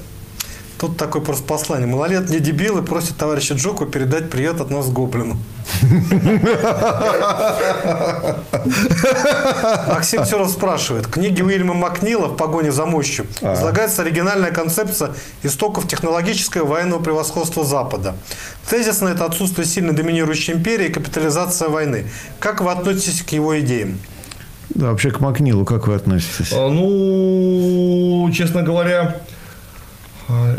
Тут 0.84 0.98
такое 0.98 1.22
просто 1.22 1.46
послание. 1.46 1.88
Малолетние 1.88 2.42
дебилы 2.42 2.82
просят 2.82 3.16
товарища 3.16 3.54
Джоку 3.54 3.86
передать 3.86 4.30
привет 4.30 4.60
от 4.60 4.70
нас 4.70 4.90
Гоблину. 4.90 5.38
Максим 9.88 10.26
Серов 10.26 10.50
спрашивает. 10.50 11.06
В 11.06 11.10
книге 11.10 11.46
Уильяма 11.46 11.74
Макнила 11.74 12.28
«В 12.28 12.36
погоне 12.36 12.74
за 12.74 12.86
мощью» 12.86 13.28
излагается 13.42 14.02
оригинальная 14.02 14.52
концепция 14.52 15.12
истоков 15.42 15.88
технологического 15.88 16.66
военного 16.66 17.02
превосходства 17.02 17.64
Запада. 17.64 18.16
Тезисно 18.70 19.08
это 19.08 19.24
отсутствие 19.24 19.66
сильно 19.66 19.94
доминирующей 19.94 20.54
империи 20.54 20.88
и 20.88 20.92
капитализация 20.92 21.70
войны. 21.70 22.08
Как 22.40 22.60
вы 22.60 22.72
относитесь 22.72 23.22
к 23.22 23.30
его 23.30 23.58
идеям? 23.62 24.00
Да, 24.72 24.90
вообще 24.90 25.12
к 25.12 25.22
Макнилу 25.22 25.64
как 25.64 25.88
вы 25.88 25.96
относитесь? 25.96 26.52
А, 26.52 26.68
Ну, 26.68 28.30
честно 28.34 28.64
говоря, 28.64 29.02
а, 29.02 29.16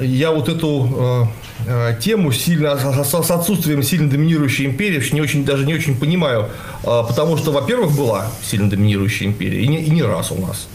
я 0.02 0.30
вот 0.30 0.48
эту 0.48 0.88
а, 0.96 1.28
а, 1.66 1.94
тему 1.94 2.32
сильно 2.32 2.76
с 2.76 3.30
отсутствием 3.30 3.82
сильно 3.82 4.10
доминирующей 4.10 4.66
империи 4.66 5.02
не 5.12 5.20
очень 5.20 5.44
даже 5.44 5.64
не 5.64 5.74
очень 5.74 5.98
понимаю, 5.98 6.48
потому 6.82 7.36
что, 7.36 7.52
во-первых, 7.52 7.96
была 7.96 8.30
сильно 8.42 8.68
доминирующая 8.68 9.26
империя 9.26 9.62
и 9.62 9.66
не, 9.66 9.82
и 9.82 9.90
не 9.90 10.02
раз 10.02 10.30
у 10.32 10.40
нас, 10.40 10.68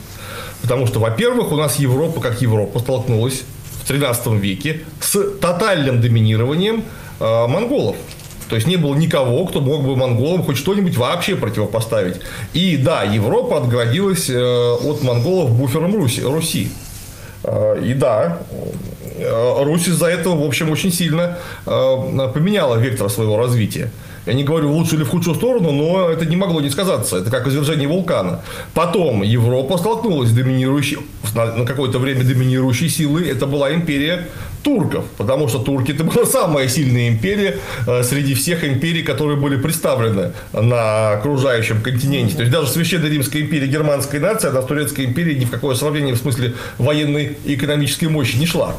потому 0.61 0.87
что, 0.87 0.99
во-первых, 0.99 1.51
у 1.51 1.55
нас 1.55 1.77
Европа 1.77 2.19
как 2.19 2.41
Европа 2.41 2.79
столкнулась 2.79 3.43
в 3.83 3.87
13 3.87 4.27
веке 4.33 4.81
с 4.99 5.21
тотальным 5.39 6.01
доминированием 6.01 6.83
монголов. 7.19 7.97
То 8.49 8.55
есть 8.55 8.67
не 8.67 8.77
было 8.77 8.95
никого, 8.95 9.45
кто 9.45 9.61
мог 9.61 9.83
бы 9.83 9.95
монголам 9.95 10.43
хоть 10.43 10.57
что-нибудь 10.57 10.97
вообще 10.97 11.35
противопоставить. 11.35 12.15
И 12.53 12.77
да, 12.77 13.03
Европа 13.03 13.57
отгородилась 13.57 14.27
э, 14.27 14.37
от 14.39 15.03
монголов 15.03 15.51
буфером 15.51 15.95
Руси. 15.95 16.23
Руси. 16.23 16.71
Э, 17.49 17.81
И 17.83 17.93
да, 17.93 18.37
э, 19.17 19.63
Русь 19.63 19.87
из-за 19.87 20.05
этого, 20.07 20.43
в 20.43 20.47
общем, 20.47 20.69
очень 20.71 20.91
сильно 20.91 21.37
э, 21.65 22.31
поменяла 22.33 22.75
вектор 22.75 23.09
своего 23.09 23.37
развития. 23.37 23.91
Я 24.25 24.33
не 24.33 24.43
говорю 24.43 24.69
в 24.69 24.71
лучшую 24.73 24.99
или 24.99 25.03
в 25.05 25.09
худшую 25.09 25.35
сторону, 25.35 25.71
но 25.71 26.09
это 26.09 26.25
не 26.25 26.35
могло 26.35 26.61
не 26.61 26.69
сказаться. 26.69 27.17
Это 27.17 27.31
как 27.31 27.47
извержение 27.47 27.87
вулкана. 27.87 28.41
Потом 28.73 29.23
Европа 29.23 29.77
столкнулась 29.77 30.29
с 30.29 30.33
доминирующей, 30.33 30.97
на 31.33 31.65
какое-то 31.65 31.99
время 31.99 32.23
доминирующей 32.23 32.89
силой. 32.89 33.27
Это 33.27 33.47
была 33.47 33.73
империя 33.73 34.27
турков. 34.63 35.05
Потому 35.17 35.47
что 35.47 35.59
турки 35.59 35.91
это 35.91 36.03
была 36.03 36.25
самая 36.25 36.67
сильная 36.67 37.09
империя 37.09 37.57
э, 37.87 38.03
среди 38.03 38.33
всех 38.33 38.63
империй, 38.63 39.03
которые 39.03 39.37
были 39.37 39.57
представлены 39.57 40.33
на 40.53 41.13
окружающем 41.13 41.81
континенте. 41.81 42.35
То 42.35 42.41
есть 42.41 42.51
даже 42.51 42.69
Священная 42.69 43.09
Римская 43.09 43.41
империя 43.41 43.67
германской 43.67 44.19
нации, 44.19 44.49
она 44.49 44.61
с 44.61 44.65
Турецкой 44.65 45.05
империей 45.05 45.39
ни 45.39 45.45
в 45.45 45.49
какое 45.49 45.75
сравнение 45.75 46.13
в 46.13 46.17
смысле 46.17 46.53
военной 46.77 47.37
и 47.45 47.55
экономической 47.55 48.05
мощи 48.05 48.37
не 48.37 48.45
шла. 48.45 48.75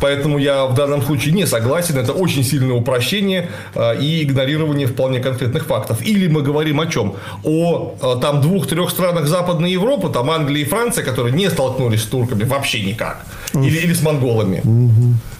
Поэтому 0.00 0.38
я 0.38 0.66
в 0.66 0.74
данном 0.74 1.02
случае 1.02 1.34
не 1.34 1.46
согласен. 1.46 1.98
Это 1.98 2.12
очень 2.12 2.44
сильное 2.44 2.74
упрощение 2.74 3.48
э, 3.74 4.00
и 4.00 4.22
игнорирование 4.22 4.86
вполне 4.86 5.20
конкретных 5.20 5.66
фактов. 5.66 6.02
Или 6.02 6.28
мы 6.28 6.42
говорим 6.42 6.80
о 6.80 6.86
чем? 6.86 7.14
О 7.44 7.94
э, 8.00 8.20
там 8.20 8.40
двух-трех 8.40 8.90
странах 8.90 9.26
Западной 9.26 9.72
Европы, 9.72 10.08
там 10.08 10.30
Англия 10.30 10.62
и 10.62 10.68
Франция, 10.68 11.04
которые 11.04 11.34
не 11.34 11.50
столкнулись 11.50 12.02
с 12.02 12.06
турками 12.06 12.44
вообще 12.44 12.82
никак. 12.82 13.24
Или, 13.54 13.78
или 13.78 13.94
с 13.94 14.02
монголами. 14.02 14.60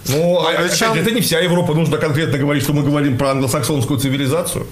Ну, 0.08 0.40
а, 0.40 0.50
опять 0.50 0.78
же, 0.78 0.84
это 0.84 1.10
не 1.10 1.20
вся 1.20 1.40
Европа. 1.40 1.74
Нужно 1.74 1.98
конкретно 1.98 2.38
говорить, 2.38 2.62
что 2.62 2.72
мы 2.72 2.82
говорим 2.82 3.18
про 3.18 3.30
англосаксонскую 3.30 3.98
цивилизацию. 3.98 4.66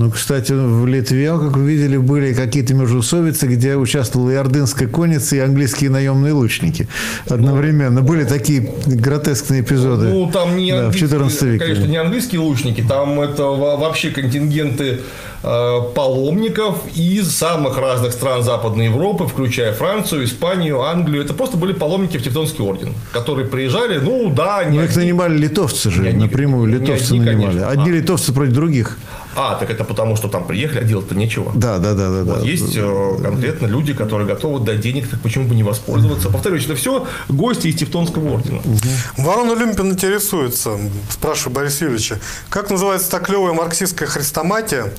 Ну, 0.00 0.10
кстати, 0.10 0.52
в 0.52 0.86
Литве, 0.86 1.30
как 1.32 1.58
вы 1.58 1.72
видели, 1.72 1.98
были 1.98 2.32
какие-то 2.32 2.72
межусобицы, 2.72 3.46
где 3.46 3.76
участвовала 3.76 4.30
и 4.30 4.34
ордынская 4.34 4.88
конница, 4.88 5.36
и 5.36 5.40
английские 5.40 5.90
наемные 5.90 6.32
лучники. 6.32 6.88
Одновременно. 7.28 8.00
Были 8.00 8.24
такие 8.24 8.72
гротескные 8.86 9.60
эпизоды. 9.60 10.08
Ну, 10.08 10.30
там 10.30 10.56
не 10.56 10.72
да, 10.72 10.88
в 10.88 10.96
14 10.96 11.42
веке. 11.42 11.64
Конечно, 11.64 11.84
не 11.84 11.98
английские 11.98 12.40
лучники, 12.40 12.80
там 12.80 13.20
это 13.20 13.42
вообще 13.42 14.10
контингенты 14.10 15.00
э, 15.42 15.80
паломников 15.94 16.78
из 16.94 17.30
самых 17.36 17.76
разных 17.76 18.14
стран 18.14 18.42
Западной 18.42 18.86
Европы, 18.86 19.26
включая 19.26 19.74
Францию, 19.74 20.24
Испанию, 20.24 20.80
Англию. 20.80 21.22
Это 21.22 21.34
просто 21.34 21.58
были 21.58 21.74
паломники 21.74 22.16
в 22.16 22.22
Тевтонский 22.22 22.64
орден, 22.64 22.94
которые 23.12 23.46
приезжали, 23.46 23.98
ну 23.98 24.32
да... 24.34 24.64
Не 24.64 24.78
Но 24.78 24.84
их 24.84 24.96
нанимали 24.96 25.36
литовцы 25.36 25.90
же, 25.90 26.10
не 26.10 26.18
напрямую 26.18 26.68
литовцы 26.68 27.12
не 27.12 27.20
одни, 27.20 27.32
нанимали. 27.32 27.58
Конечно. 27.58 27.68
Одни 27.68 27.90
а. 27.90 27.94
литовцы 27.96 28.32
против 28.32 28.54
других. 28.54 28.98
А, 29.36 29.54
так 29.54 29.70
это 29.70 29.84
потому, 29.84 30.16
что 30.16 30.28
там 30.28 30.44
приехали, 30.44 30.80
а 30.80 30.84
делать-то 30.84 31.14
нечего. 31.14 31.52
Да, 31.54 31.78
да, 31.78 31.94
да, 31.94 32.10
да. 32.10 32.24
Вот 32.24 32.40
да. 32.40 32.46
Есть 32.46 32.76
э, 32.76 33.16
конкретно 33.22 33.66
люди, 33.66 33.94
которые 33.94 34.26
готовы 34.26 34.64
дать 34.64 34.80
денег, 34.80 35.08
так 35.08 35.20
почему 35.20 35.46
бы 35.46 35.54
не 35.54 35.62
воспользоваться? 35.62 36.30
Повторюсь, 36.30 36.64
это 36.64 36.74
все 36.74 37.06
гости 37.28 37.68
из 37.68 37.76
Тевтонского 37.76 38.34
ордена. 38.34 38.58
Угу. 38.58 39.22
Ворон 39.22 39.50
Олюмпин 39.50 39.92
интересуется, 39.92 40.78
спрашиваю 41.08 41.54
Бориса 41.54 41.84
Юрьевича, 41.84 42.18
как 42.48 42.70
называется 42.70 43.10
та 43.10 43.20
клевая 43.20 43.52
марксистская 43.52 44.08
хрестоматия 44.08 44.92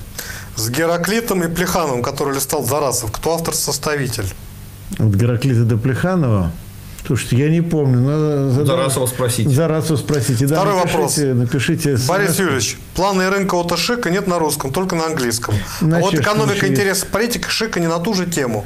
с 0.55 0.69
Гераклитом 0.69 1.43
и 1.43 1.47
Плехановым, 1.47 2.01
который 2.01 2.35
листал 2.35 2.63
Зарасов? 2.63 3.11
Кто 3.11 3.35
автор-составитель? 3.35 4.25
От 4.97 5.13
Гераклита 5.13 5.63
до 5.63 5.77
Плеханова? 5.77 6.51
Слушайте, 7.11 7.39
я 7.39 7.49
не 7.49 7.59
помню. 7.59 7.99
Надо 7.99 8.65
Зарасова 8.65 9.05
спросить. 9.05 9.49
Зарасова 9.49 9.97
спросите. 9.97 10.47
Да, 10.47 10.55
Второй 10.55 10.75
напишите, 10.75 10.97
вопрос. 10.97 11.17
Напишите. 11.17 11.97
Борис 12.07 12.39
Юрьевич, 12.39 12.77
планы 12.95 13.29
рынка 13.29 13.55
от 13.55 13.77
Шика 13.77 14.09
нет 14.09 14.27
на 14.27 14.39
русском, 14.39 14.71
только 14.71 14.95
на 14.95 15.07
английском. 15.07 15.53
На 15.81 15.97
а 15.97 15.99
вот 15.99 16.13
экономика, 16.13 16.65
интерес, 16.69 17.03
политика 17.03 17.49
Шика 17.49 17.81
не 17.81 17.87
на 17.87 17.99
ту 17.99 18.13
же 18.13 18.27
тему. 18.27 18.63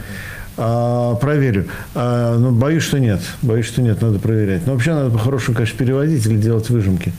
А, 0.58 1.16
проверю. 1.16 1.66
А, 1.96 2.38
ну, 2.38 2.52
боюсь, 2.52 2.84
что 2.84 3.00
нет. 3.00 3.20
Боюсь, 3.42 3.66
что 3.66 3.82
нет, 3.82 4.00
надо 4.04 4.20
проверять. 4.20 4.68
Но 4.68 4.74
вообще 4.74 4.94
надо 4.94 5.10
по-хорошему, 5.10 5.58
конечно, 5.58 5.80
переводить 5.80 6.24
или 6.28 6.38
делать 6.38 6.70
выжимки. 6.70 7.14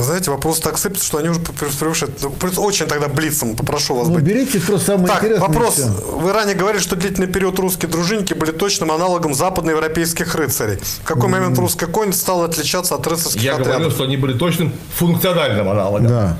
Вы 0.00 0.06
знаете, 0.06 0.30
вопрос 0.30 0.60
так 0.60 0.78
сыпется, 0.78 1.04
что 1.04 1.18
они 1.18 1.28
уже 1.28 1.40
превышают. 1.40 2.22
Ну, 2.22 2.32
очень 2.62 2.86
тогда 2.86 3.08
блицом 3.08 3.54
попрошу 3.54 3.94
вас 3.94 4.08
ну, 4.08 4.14
быть. 4.14 4.24
берите 4.24 4.58
просто 4.58 4.86
самое 4.86 5.08
так, 5.08 5.18
интересное. 5.18 5.46
вопрос. 5.46 5.78
Вы 5.78 6.32
ранее 6.32 6.54
говорили, 6.54 6.80
что 6.80 6.96
длительный 6.96 7.28
период 7.28 7.58
русские 7.58 7.90
дружинники 7.90 8.32
были 8.32 8.50
точным 8.50 8.92
аналогом 8.92 9.34
западноевропейских 9.34 10.34
рыцарей. 10.34 10.78
В 10.78 11.04
какой 11.04 11.24
mm-hmm. 11.24 11.32
момент 11.32 11.58
русская 11.58 11.86
конь 11.86 12.14
стала 12.14 12.46
отличаться 12.46 12.94
от 12.94 13.06
рыцарских 13.06 13.42
Я 13.42 13.52
отрядов? 13.52 13.74
говорил, 13.74 13.90
что 13.90 14.04
они 14.04 14.16
были 14.16 14.32
точным 14.32 14.72
функциональным 14.94 15.68
аналогом. 15.68 16.08
Да. 16.08 16.36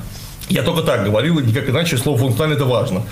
Я 0.49 0.63
только 0.63 0.81
так 0.81 1.05
говорил, 1.05 1.39
и 1.39 1.43
никак 1.43 1.69
иначе 1.69 1.97
слово 1.97 2.17
функционально 2.17 2.55
это 2.55 2.65
важно. 2.65 3.03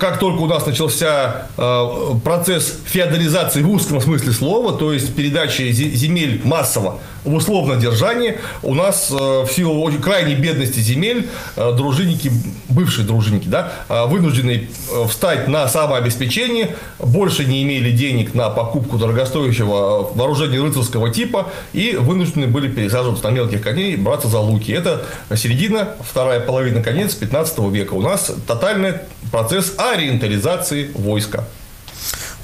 Как 0.00 0.18
только 0.18 0.40
у 0.40 0.46
нас 0.46 0.66
начался 0.66 1.46
э, 1.56 1.86
процесс 2.24 2.78
феодализации 2.86 3.62
в 3.62 3.70
узком 3.70 4.00
смысле 4.00 4.32
слова, 4.32 4.72
то 4.76 4.92
есть 4.92 5.14
передачи 5.14 5.70
земель 5.70 6.40
массово 6.42 6.98
в 7.24 7.34
условном 7.34 7.80
держании, 7.80 8.38
у 8.62 8.74
нас 8.74 9.10
э, 9.10 9.14
в 9.14 9.48
силу 9.50 9.90
крайней 10.00 10.34
бедности 10.34 10.80
земель 10.80 11.28
э, 11.56 11.72
дружинники, 11.76 12.30
бывшие 12.68 13.06
дружинники, 13.06 13.48
да, 13.48 13.72
вынуждены 13.88 14.68
встать 15.08 15.48
на 15.48 15.68
самообеспечение, 15.68 16.76
больше 16.98 17.44
не 17.44 17.62
имели 17.62 17.90
денег 17.90 18.34
на 18.34 18.50
покупку 18.50 18.98
дорогостоящего 18.98 20.10
вооружения 20.14 20.60
рыцарского 20.60 21.10
типа 21.10 21.48
и 21.72 21.96
вынуждены 21.96 22.46
были 22.46 22.68
пересаживаться 22.68 23.24
на 23.24 23.30
мелких 23.30 23.62
коней, 23.62 23.96
браться 23.96 24.28
за 24.28 24.38
луки. 24.38 24.72
Это 24.72 25.04
середина, 25.34 25.90
вторая 26.00 26.40
половина, 26.40 26.82
конец 26.82 27.14
15 27.14 27.58
века. 27.70 27.94
У 27.94 28.02
нас 28.02 28.32
тотальный 28.46 28.94
процесс 29.30 29.74
ориентализации 29.78 30.90
войска. 30.94 31.44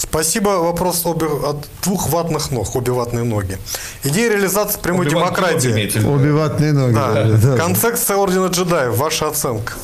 Спасибо. 0.01 0.49
Вопрос 0.61 1.05
обе, 1.05 1.27
от 1.27 1.69
двух 1.83 2.09
ватных 2.09 2.51
ног, 2.51 2.75
обе 2.75 2.91
ватные 2.91 3.23
ноги. 3.23 3.59
Идея 4.03 4.31
реализации 4.31 4.81
прямой 4.81 5.07
обе 5.07 5.11
демократии. 5.11 6.07
Обе 6.07 6.33
ватные 6.33 6.73
ноги. 6.73 6.95
Да. 6.95 7.25
Да. 7.25 7.57
Концепция 7.59 8.17
ордена 8.17 8.47
джедаев. 8.47 8.97
Ваша 8.97 9.29
оценка. 9.29 9.75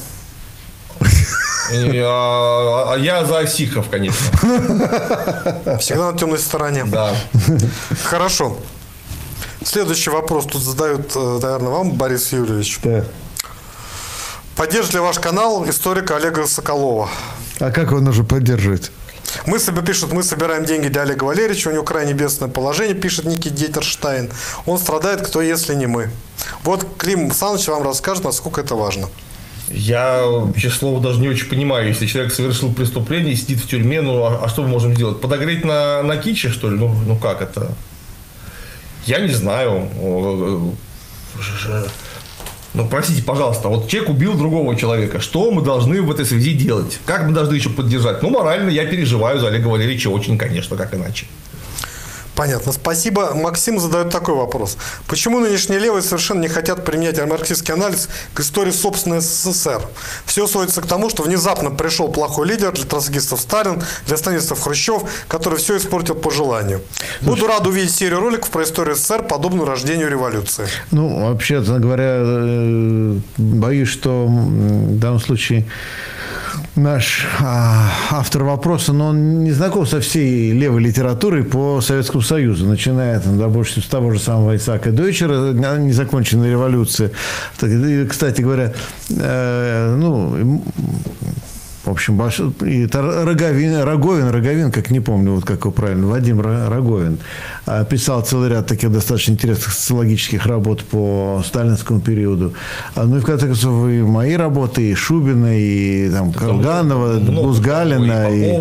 А, 1.71 2.95
а 2.95 2.97
я 2.97 3.25
за 3.27 3.47
сикхов, 3.47 3.91
конечно. 3.91 4.27
Всегда 5.79 6.13
на 6.13 6.19
темной 6.19 6.39
стороне. 6.39 6.85
Да. 6.87 7.15
Хорошо. 8.05 8.57
Следующий 9.65 10.11
вопрос 10.11 10.47
тут 10.47 10.63
задают, 10.63 11.13
э, 11.15 11.39
наверное, 11.43 11.71
вам, 11.71 11.91
Борис 11.93 12.33
Юрьевич. 12.33 12.79
Да. 12.85 13.05
Поддержит 14.55 14.95
ли 14.95 15.01
ваш 15.01 15.19
канал 15.19 15.69
историка 15.69 16.17
Олега 16.17 16.47
Соколова? 16.47 17.11
А 17.59 17.71
как 17.71 17.91
его 17.91 18.01
нужно 18.01 18.25
поддерживать? 18.25 18.93
Мы 19.45 19.59
пишут, 19.59 20.13
мы 20.13 20.23
собираем 20.23 20.65
деньги 20.65 20.89
для 20.89 21.03
Олега 21.03 21.25
Валерьевича, 21.25 21.69
у 21.69 21.73
него 21.73 21.85
крайне 21.85 22.13
бедственное 22.15 22.51
положение, 22.51 22.95
пишет 22.95 23.27
Ники 23.27 23.49
Детерштайн. 23.49 24.31
Он 24.65 24.79
страдает, 24.79 25.21
кто 25.21 25.43
если 25.43 25.75
не 25.75 25.87
мы. 25.87 26.11
Вот 26.63 26.87
Клим 26.99 27.31
Саныч 27.31 27.69
вам 27.69 27.83
расскажет, 27.83 28.25
насколько 28.25 28.61
это 28.61 28.75
важно. 28.75 29.09
Я, 29.69 30.25
честно 30.57 30.79
слово, 30.79 31.03
даже 31.03 31.21
не 31.21 31.29
очень 31.29 31.49
понимаю, 31.49 31.89
если 31.89 32.07
человек 32.07 32.33
совершил 32.33 32.73
преступление, 32.73 33.35
сидит 33.35 33.59
в 33.59 33.69
тюрьме, 33.69 34.01
ну 34.01 34.23
а, 34.23 34.45
а 34.45 34.49
что 34.49 34.63
мы 34.63 34.69
можем 34.69 34.95
сделать? 34.95 35.21
Подогреть 35.21 35.65
на, 35.65 36.03
на 36.03 36.17
киче, 36.17 36.51
что 36.51 36.71
ли? 36.71 36.79
Ну, 36.79 36.95
ну 37.07 37.17
как 37.17 37.43
это? 37.43 37.73
Я 39.07 39.21
не 39.21 39.33
знаю. 39.33 39.89
Ну, 42.77 42.86
простите, 42.86 43.23
пожалуйста, 43.23 43.69
вот 43.69 43.89
человек 43.89 44.11
убил 44.11 44.35
другого 44.35 44.77
человека. 44.77 45.19
Что 45.19 45.51
мы 45.51 45.62
должны 45.62 46.03
в 46.03 46.11
этой 46.11 46.27
связи 46.27 46.53
делать? 46.53 46.98
Как 47.07 47.27
мы 47.27 47.32
должны 47.32 47.55
еще 47.55 47.70
поддержать? 47.70 48.23
Ну, 48.23 48.28
морально 48.28 48.69
я 48.69 48.85
переживаю 48.85 49.40
за 49.40 49.48
Олега 49.48 49.69
Валерьевича 49.69 50.09
очень, 50.09 50.36
конечно, 50.36 50.77
как 50.77 50.94
иначе. 50.94 51.24
Понятно, 52.37 52.73
спасибо. 52.73 53.33
Максим 53.35 53.81
задает 53.81 54.11
такой 54.11 54.35
вопрос. 54.35 54.77
Почему 55.09 55.41
нынешние 55.41 55.79
левые 55.79 56.03
совершенно 56.03 56.41
не 56.41 56.49
хотят 56.49 56.85
применять 56.85 57.19
марксистский 57.27 57.73
анализ 57.73 58.11
к 58.35 58.41
истории 58.41 58.73
собственной 58.73 59.21
СССР? 59.21 59.81
Все 60.27 60.47
сводится 60.47 60.83
к 60.83 60.87
тому, 60.87 61.09
что 61.09 61.23
внезапно 61.23 61.71
пришел 61.71 62.09
плохой 62.09 62.47
лидер 62.47 62.73
для 62.73 62.85
троцкистов 62.85 63.41
Сталин, 63.41 63.83
для 64.07 64.19
сталинистов 64.19 64.61
Хрущев, 64.61 65.03
который 65.29 65.59
все 65.59 65.79
испортил 65.79 66.15
по 66.15 66.31
желанию. 66.31 66.83
Буду 67.23 67.47
рад 67.47 67.67
увидеть 67.67 67.95
серию 67.95 68.21
роликов 68.21 68.51
про 68.51 68.65
историю 68.65 68.97
СССР, 68.97 69.23
подобную 69.23 69.67
рождению 69.67 70.11
революции. 70.11 70.69
Ну, 70.91 71.29
вообще, 71.29 71.61
говоря, 71.61 72.19
э, 72.19 73.19
боюсь, 73.39 73.89
что 73.89 74.27
в 74.27 74.99
данном 74.99 75.21
случае 75.21 75.65
наш 76.77 77.27
а, 77.40 77.90
автор 78.11 78.44
вопроса, 78.44 78.93
но 78.93 79.09
он 79.09 79.44
не 79.44 79.53
знаком 79.53 79.86
со 79.86 80.01
всей 80.01 80.53
левой 80.53 80.82
литературой 80.82 81.44
по 81.44 81.81
Советскому 81.81 82.23
Союзу, 82.23 82.66
начиная 82.66 83.20
там, 83.20 83.39
допустим, 83.39 83.82
с 83.82 83.86
того 83.86 84.11
же 84.12 84.19
самого 84.19 84.57
Исаака 84.57 84.90
Дойчера, 84.90 85.53
незаконченная 85.53 86.51
революция. 86.51 87.11
Кстати 87.57 88.40
говоря, 88.40 88.73
э, 89.11 89.97
ну, 89.98 90.62
в 91.86 91.90
общем, 91.90 92.20
и 92.66 92.85
это 92.85 93.24
Роговин, 93.24 93.82
Роговин, 93.82 94.28
Роговин, 94.28 94.73
как 94.73 94.90
не 94.90 95.01
помню, 95.01 95.36
вот 95.36 95.44
как 95.44 95.61
его 95.61 95.70
правильно, 95.70 96.09
Вадим 96.09 96.40
Роговин, 96.40 97.15
а, 97.15 97.56
писал 97.91 98.23
целый 98.23 98.51
ряд 98.51 98.67
таких 98.67 98.93
достаточно 98.93 99.33
интересных 99.33 99.73
социологических 99.73 100.47
работ 100.47 100.85
по 100.85 101.43
сталинскому 101.45 102.01
периоду. 102.01 102.55
А, 102.95 103.05
ну 103.05 103.17
и 103.17 103.21
в 103.21 103.25
конце 103.25 103.47
концов 103.47 103.89
и 103.89 104.03
мои 104.03 104.35
работы, 104.35 104.91
и 104.91 104.95
Шубина, 104.95 105.59
и 105.59 106.09
там 106.11 106.33
Колганова, 106.33 107.19
Бузгалина, 107.19 108.31
и, 108.31 108.57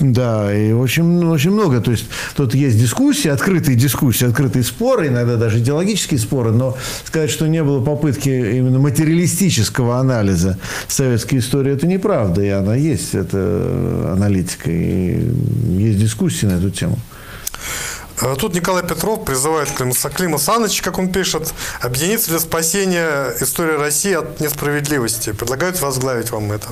да, 0.00 0.54
и 0.54 0.72
очень, 0.72 1.26
очень 1.26 1.52
много. 1.52 1.80
То 1.80 1.90
есть 1.92 2.04
тут 2.36 2.54
есть 2.54 2.78
дискуссии, 2.78 3.28
открытые 3.28 3.76
дискуссии, 3.76 4.26
открытые 4.26 4.64
споры, 4.64 5.08
иногда 5.08 5.36
даже 5.36 5.58
идеологические 5.58 6.20
споры, 6.20 6.52
но 6.52 6.76
сказать, 7.04 7.30
что 7.30 7.46
не 7.46 7.62
было 7.62 7.82
попытки 7.82 8.28
именно 8.28 8.78
материалистического 8.78 9.98
анализа 9.98 10.58
советской 10.88 11.38
истории, 11.38 11.72
это 11.72 11.86
неправда. 11.86 12.42
И 12.42 12.48
она 12.48 12.74
есть, 12.74 13.14
это 13.14 14.12
аналитика, 14.12 14.70
и 14.70 15.26
есть 15.70 15.98
дискуссии 15.98 16.46
на 16.46 16.52
эту 16.52 16.70
тему. 16.70 16.98
Э, 18.22 18.36
тут 18.38 18.54
Николай 18.54 18.82
Петров 18.86 19.24
призывает 19.24 19.68
Клима 19.70 20.38
Саныча, 20.38 20.82
как 20.82 20.98
он 20.98 21.10
пишет, 21.12 21.52
объединиться 21.80 22.30
для 22.30 22.38
спасения 22.38 23.34
истории 23.40 23.76
России 23.76 24.14
от 24.14 24.40
несправедливости. 24.40 25.32
Предлагают 25.32 25.80
возглавить 25.80 26.30
вам 26.30 26.52
это. 26.52 26.68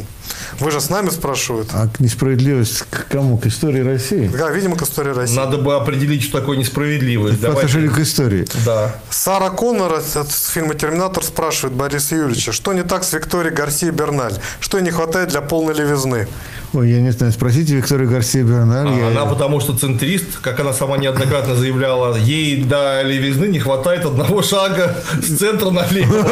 Вы 0.61 0.71
же 0.71 0.81
с 0.81 0.91
нами 0.91 1.11
спрашивают. 1.11 1.69
А 1.73 1.89
несправедливость 1.99 2.85
к 2.91 3.09
кому? 3.09 3.37
К 3.39 3.47
истории 3.47 3.81
России? 3.81 4.29
Да, 4.29 4.51
видимо, 4.51 4.77
к 4.77 4.83
истории 4.83 5.13
России. 5.13 5.37
Надо 5.37 5.59
бы 5.59 5.75
определить, 5.75 6.23
что 6.23 6.39
такое 6.39 6.57
несправедливость. 6.57 7.41
По 7.41 7.53
отношению 7.53 7.93
к 7.93 7.99
истории. 7.99 8.47
Да. 8.65 8.95
Сара 9.11 9.51
Коннор 9.51 9.95
от 9.95 10.31
фильма 10.31 10.75
«Терминатор» 10.75 11.25
спрашивает 11.25 11.75
Бориса 11.75 12.15
Юрьевича, 12.15 12.53
что 12.53 12.73
не 12.73 12.83
так 12.83 13.05
с 13.05 13.13
Викторией 13.13 13.55
Гарсией 13.55 13.93
Берналь? 13.93 14.35
Что 14.61 14.79
не 14.81 14.91
хватает 14.91 15.31
для 15.31 15.41
полной 15.41 15.75
левизны? 15.75 16.29
Ой, 16.73 16.91
я 16.91 17.01
не 17.01 17.11
знаю, 17.11 17.33
спросите 17.33 17.75
Викторию 17.75 18.09
Гарсия 18.09 18.45
Берналь. 18.45 18.87
А, 18.87 18.93
я... 18.93 19.07
Она 19.09 19.27
потому 19.27 19.59
что 19.61 19.77
центрист, 19.77 20.39
как 20.41 20.61
она 20.61 20.73
сама 20.73 20.99
неоднократно 20.99 21.40
заявляла, 21.47 22.17
ей 22.17 22.63
до 22.63 23.03
левизны 23.03 23.47
не 23.47 23.59
хватает 23.59 24.05
одного 24.05 24.43
шага 24.43 25.03
с 25.23 25.39
центра 25.39 25.71
налево. 25.71 26.27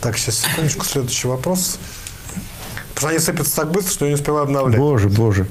Так, 0.00 0.18
сейчас, 0.18 0.40
секундочку, 0.40 0.84
следующий 0.84 1.28
вопрос. 1.28 1.78
Потому 2.94 2.96
что 2.96 3.08
они 3.08 3.18
сыпятся 3.18 3.56
так 3.56 3.70
быстро, 3.70 3.92
что 3.92 4.04
я 4.04 4.10
не 4.10 4.14
успеваю 4.16 4.44
обновлять. 4.44 4.78
Боже, 4.78 5.08
боже. 5.08 5.46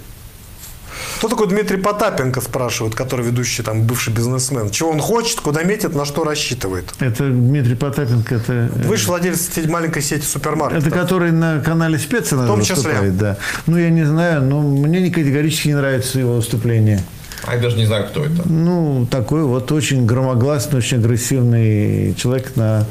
Кто 1.18 1.28
такой 1.30 1.48
Дмитрий 1.48 1.78
Потапенко, 1.78 2.42
спрашивают, 2.42 2.96
который 2.96 3.26
ведущий, 3.26 3.64
там, 3.64 3.84
бывший 3.84 4.14
бизнесмен? 4.14 4.70
Чего 4.70 4.90
он 4.90 5.00
хочет, 5.00 5.40
куда 5.42 5.64
метит, 5.64 5.96
на 5.96 6.06
что 6.06 6.24
рассчитывает? 6.24 6.94
Это 7.00 7.30
Дмитрий 7.30 7.76
Потапенко, 7.76 8.36
это... 8.36 8.54
э, 8.54 8.70
Вы 8.88 8.98
же 8.98 9.08
владелец 9.08 9.50
сеть- 9.56 9.70
маленькой 9.70 10.02
сети 10.02 10.24
супермаркетов. 10.26 10.88
Это 10.88 10.96
который 10.96 11.32
на 11.32 11.60
канале 11.60 11.98
Спеца 11.98 12.36
В 12.38 12.48
том 12.48 12.62
числе. 12.62 12.76
выступает, 12.76 13.18
да. 13.18 13.38
Ну, 13.68 13.78
я 13.78 13.90
не 13.90 14.04
знаю, 14.04 14.42
но 14.44 14.62
мне 14.62 15.02
не 15.02 15.12
категорически 15.12 15.70
не 15.70 15.76
нравится 15.76 16.20
его 16.20 16.36
выступление. 16.36 17.04
А 17.44 17.56
я 17.56 17.62
даже 17.62 17.76
не 17.78 17.88
знаю, 17.88 18.06
кто 18.08 18.24
это. 18.24 18.48
Ну, 18.48 19.08
такой 19.10 19.44
вот 19.44 19.72
очень 19.72 20.06
громогласный, 20.06 20.78
очень 20.78 20.98
агрессивный 20.98 22.14
человек 22.14 22.56
на 22.56 22.86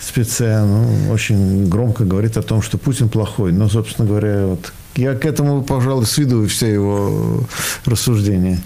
спеце. 0.00 0.62
Ну, 0.64 1.12
очень 1.12 1.68
громко 1.68 2.04
говорит 2.04 2.36
о 2.38 2.42
том, 2.42 2.62
что 2.62 2.78
Путин 2.78 3.10
плохой. 3.10 3.52
Но, 3.52 3.68
собственно 3.68 4.08
говоря, 4.08 4.46
вот 4.46 4.72
я 4.96 5.14
к 5.14 5.24
этому, 5.24 5.62
пожалуй, 5.62 6.06
сведу 6.06 6.46
все 6.46 6.66
его 6.66 7.44
рассуждения. 7.84 8.60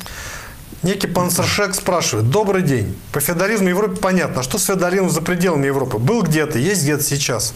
Некий 0.83 1.07
Панцершек 1.07 1.75
спрашивает. 1.75 2.29
Добрый 2.29 2.63
день. 2.63 2.95
По 3.13 3.21
феодализму 3.21 3.69
Европы 3.69 3.97
понятно. 3.97 4.41
А 4.41 4.43
что 4.43 4.59
с 4.59 4.65
феодализмом 4.65 5.11
за 5.11 5.23
пределами 5.23 5.67
Европы? 5.67 5.99
Был 5.99 6.23
где-то, 6.23 6.59
есть 6.59 6.83
где-то 6.83 7.03
сейчас. 7.03 7.55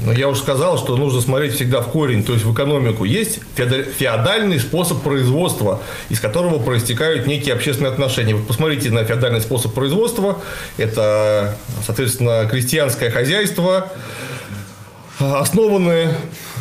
Но 0.00 0.12
я 0.12 0.28
уже 0.28 0.40
сказал, 0.40 0.78
что 0.78 0.96
нужно 0.96 1.20
смотреть 1.20 1.54
всегда 1.54 1.80
в 1.80 1.88
корень, 1.88 2.22
то 2.22 2.32
есть 2.32 2.44
в 2.44 2.52
экономику. 2.52 3.04
Есть 3.04 3.40
феода- 3.56 3.82
феодальный 3.82 4.60
способ 4.60 5.02
производства, 5.02 5.80
из 6.08 6.20
которого 6.20 6.58
проистекают 6.58 7.26
некие 7.26 7.54
общественные 7.54 7.90
отношения. 7.90 8.34
Вы 8.34 8.44
посмотрите 8.44 8.90
на 8.90 9.02
феодальный 9.04 9.40
способ 9.40 9.72
производства. 9.72 10.40
Это, 10.76 11.56
соответственно, 11.84 12.46
крестьянское 12.48 13.10
хозяйство, 13.10 13.90
основанное 15.18 16.16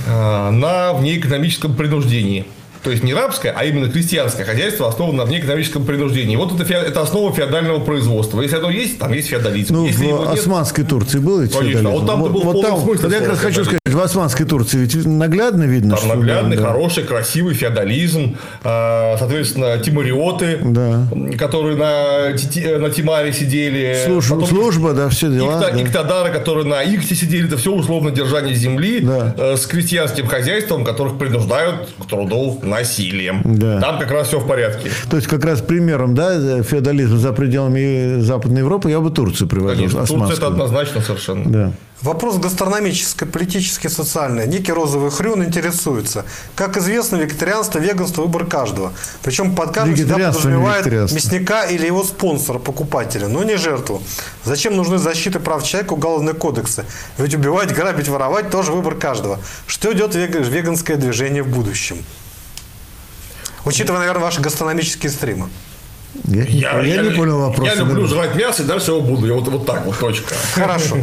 на 0.07 0.93
внеэкономическом 0.93 1.75
принуждении. 1.75 2.45
То 2.83 2.91
есть 2.91 3.03
не 3.03 3.13
рабское, 3.13 3.53
а 3.57 3.65
именно 3.65 3.89
крестьянское 3.89 4.45
хозяйство 4.45 4.87
основано 4.87 5.17
на 5.17 5.25
внеэкономическом 5.25 5.83
принуждении. 5.85 6.35
Вот 6.37 6.53
это, 6.53 6.63
фе- 6.63 6.75
это 6.75 7.01
основа 7.01 7.33
феодального 7.33 7.79
производства. 7.83 8.39
Если 8.41 8.55
оно 8.55 8.69
есть, 8.69 8.97
там 8.99 9.11
есть 9.11 9.27
феодализм. 9.27 9.73
Ну, 9.73 9.87
Если 9.87 10.05
в 10.05 10.19
нет, 10.29 10.39
Османской 10.39 10.85
Турции 10.85 11.19
был 11.19 11.41
ведь 11.41 11.51
Конечно, 11.51 11.81
феодализм? 11.81 11.99
вот 11.99 12.07
там-то 12.07 12.29
был 12.29 12.39
в 12.41 12.53
полном 12.53 12.97
там, 12.97 13.11
Я 13.11 13.19
как 13.19 13.29
раз 13.29 13.39
хочу 13.39 13.63
сказать, 13.65 13.79
в 13.97 14.01
Османской 14.01 14.45
Турции 14.45 14.77
ведь 14.77 15.05
наглядно 15.05 15.63
видно, 15.63 15.95
Там 15.95 16.05
что... 16.05 16.15
наглядный, 16.15 16.55
да, 16.55 16.61
да. 16.63 16.67
хороший, 16.69 17.03
красивый 17.03 17.53
феодализм, 17.53 18.37
а, 18.63 19.15
соответственно, 19.17 19.77
тимариоты, 19.79 20.59
Да. 20.63 21.07
которые 21.37 21.75
на, 21.75 22.33
Тити- 22.37 22.77
на 22.77 22.89
Тимаре 22.89 23.33
сидели. 23.33 23.97
Служба, 24.05 24.35
Потом 24.35 24.49
служба, 24.49 24.93
да, 24.93 25.09
все 25.09 25.29
дела. 25.29 25.61
Икта- 25.61 25.73
да. 25.73 25.81
Иктадары, 25.83 26.31
которые 26.31 26.65
на 26.65 26.83
Ихте 26.83 27.15
сидели, 27.15 27.47
это 27.47 27.57
все 27.57 27.71
условно 27.73 28.11
держание 28.11 28.55
земли 28.55 28.99
Да. 29.01 29.33
э, 29.37 29.57
с 29.57 29.65
крестьянским 29.65 30.27
хозяйством, 30.27 30.83
которых 30.85 31.17
принуждают 31.17 31.89
к 31.99 32.05
труду 32.07 32.59
насилием. 32.63 33.41
Да. 33.45 33.79
Там 33.81 33.99
как 33.99 34.11
раз 34.11 34.27
все 34.27 34.39
в 34.39 34.47
порядке. 34.47 34.89
То 35.09 35.15
есть, 35.17 35.27
как 35.27 35.43
раз 35.43 35.61
примером, 35.61 36.13
да, 36.15 36.61
феодализма 36.63 37.17
за 37.17 37.33
пределами 37.33 38.19
Западной 38.21 38.59
Европы 38.61 38.89
я 38.89 38.99
бы 38.99 39.09
Турцию 39.09 39.47
приводил. 39.47 39.89
Конечно, 39.89 40.05
Турция 40.05 40.37
это 40.37 40.47
однозначно 40.47 41.01
совершенно. 41.01 41.49
Да. 41.51 41.71
Вопрос 42.01 42.37
гастрономический, 42.37 43.25
политический, 43.87 44.03
социальный. 44.03 44.47
Некий 44.47 44.73
розовый 44.73 45.11
хрюн 45.11 45.43
интересуется. 45.43 46.25
Как 46.55 46.77
известно, 46.77 47.17
вегетарианство, 47.17 47.79
веганство– 47.79 48.21
выбор 48.23 48.45
каждого. 48.45 48.93
Причем 49.23 49.55
под 49.55 49.71
каждым 49.73 49.95
всегда 49.95 50.15
подразумевает 50.15 50.85
мясника 51.13 51.65
или 51.65 51.85
его 51.87 52.03
спонсора, 52.03 52.59
покупателя, 52.59 53.27
но 53.27 53.43
не 53.43 53.57
жертву. 53.57 54.01
Зачем 54.43 54.75
нужны 54.75 54.97
защиты 54.97 55.39
прав 55.39 55.63
человека, 55.63 55.93
уголовные 55.93 56.33
кодексы? 56.33 56.85
Ведь 57.17 57.33
убивать, 57.35 57.73
грабить, 57.73 58.07
воровать– 58.07 58.49
тоже 58.51 58.71
выбор 58.71 58.95
каждого. 58.95 59.39
Что 59.67 59.91
идет 59.93 60.15
вега- 60.15 60.39
веганское 60.39 60.97
движение 60.97 61.43
в 61.43 61.47
будущем? 61.47 61.97
Учитывая, 63.65 63.99
наверное, 63.99 64.23
ваши 64.23 64.41
гастрономические 64.41 65.11
стримы. 65.11 65.49
Я, 66.23 66.81
я 66.81 67.01
не 67.03 67.11
понял 67.11 67.39
вопроса. 67.39 67.71
Я 67.71 67.77
люблю 67.77 68.07
жрать 68.07 68.35
мясо, 68.35 68.63
и 68.63 68.65
дальше 68.65 68.91
его 68.91 69.01
буду. 69.01 69.27
Я 69.27 69.33
вот, 69.33 69.47
вот 69.49 69.65
так 69.65 69.85
вот, 69.85 69.99
точка. 69.99 70.33
Хорошо. 70.55 70.97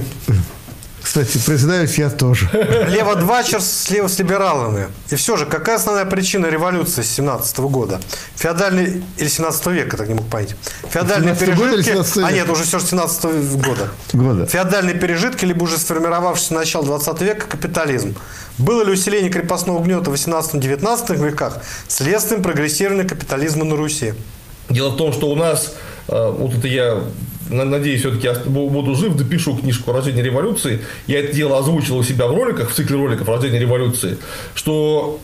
Кстати, 1.05 1.37
признаюсь, 1.37 1.99
я 1.99 2.09
тоже. 2.09 2.49
Лево-двачер 2.89 3.61
слева 3.61 4.09
с 4.09 4.19
либералами. 4.19 4.89
И 5.11 5.17
все 5.17 5.37
же, 5.37 5.45
какая 5.45 5.77
основная 5.77 6.07
причина 6.07 6.47
революции 6.47 7.03
с 7.03 7.11
17 7.11 7.59
года? 7.59 8.01
Феодальный 8.37 9.05
или 9.19 9.29
17 9.29 9.67
века, 9.67 9.99
так 9.99 10.09
не 10.09 10.15
мог 10.15 10.27
понять. 10.29 10.57
Феодальные 10.89 11.35
17 11.37 11.57
года 11.57 11.75
или 11.75 11.83
пережитки... 11.83 11.91
17 11.91 12.17
века? 12.17 12.29
А 12.29 12.33
нет, 12.33 12.49
уже 12.49 12.65
все 12.65 12.79
же 12.79 12.87
17 12.87 13.25
года. 13.67 13.91
Года. 14.15 14.47
Феодальные 14.47 14.95
пережитки, 14.95 15.45
либо 15.45 15.65
уже 15.65 15.77
сформировавшийся 15.77 16.55
начало 16.55 16.87
20 16.87 17.21
века 17.21 17.47
капитализм. 17.49 18.17
Было 18.57 18.83
ли 18.83 18.91
усиление 18.91 19.31
крепостного 19.31 19.85
гнета 19.85 20.11
в 20.11 20.15
18-19 20.15 21.23
веках 21.23 21.59
следствием 21.87 22.43
прогрессирования 22.43 23.07
капитализма 23.07 23.67
на 23.67 23.77
Руси? 23.77 24.15
Дело 24.71 24.89
в 24.89 24.97
том, 24.97 25.13
что 25.13 25.29
у 25.29 25.37
нас, 25.37 25.75
вот 26.09 26.55
это 26.55 26.69
я 26.69 27.01
на- 27.51 27.65
надеюсь, 27.65 28.01
все-таки 28.01 28.31
буду 28.49 28.95
жив, 28.95 29.17
допишу 29.17 29.57
книжку 29.57 29.93
«Рождение 29.93 30.23
революции». 30.23 30.81
Я 31.07 31.21
это 31.21 31.35
дело 31.35 31.59
озвучил 31.59 31.99
у 31.99 32.03
себя 32.03 32.27
в 32.27 32.35
роликах, 32.35 32.71
в 32.71 32.75
цикле 32.75 32.97
роликов 32.97 33.29
«Рождение 33.29 33.61
революции», 33.61 34.17
что 34.55 35.19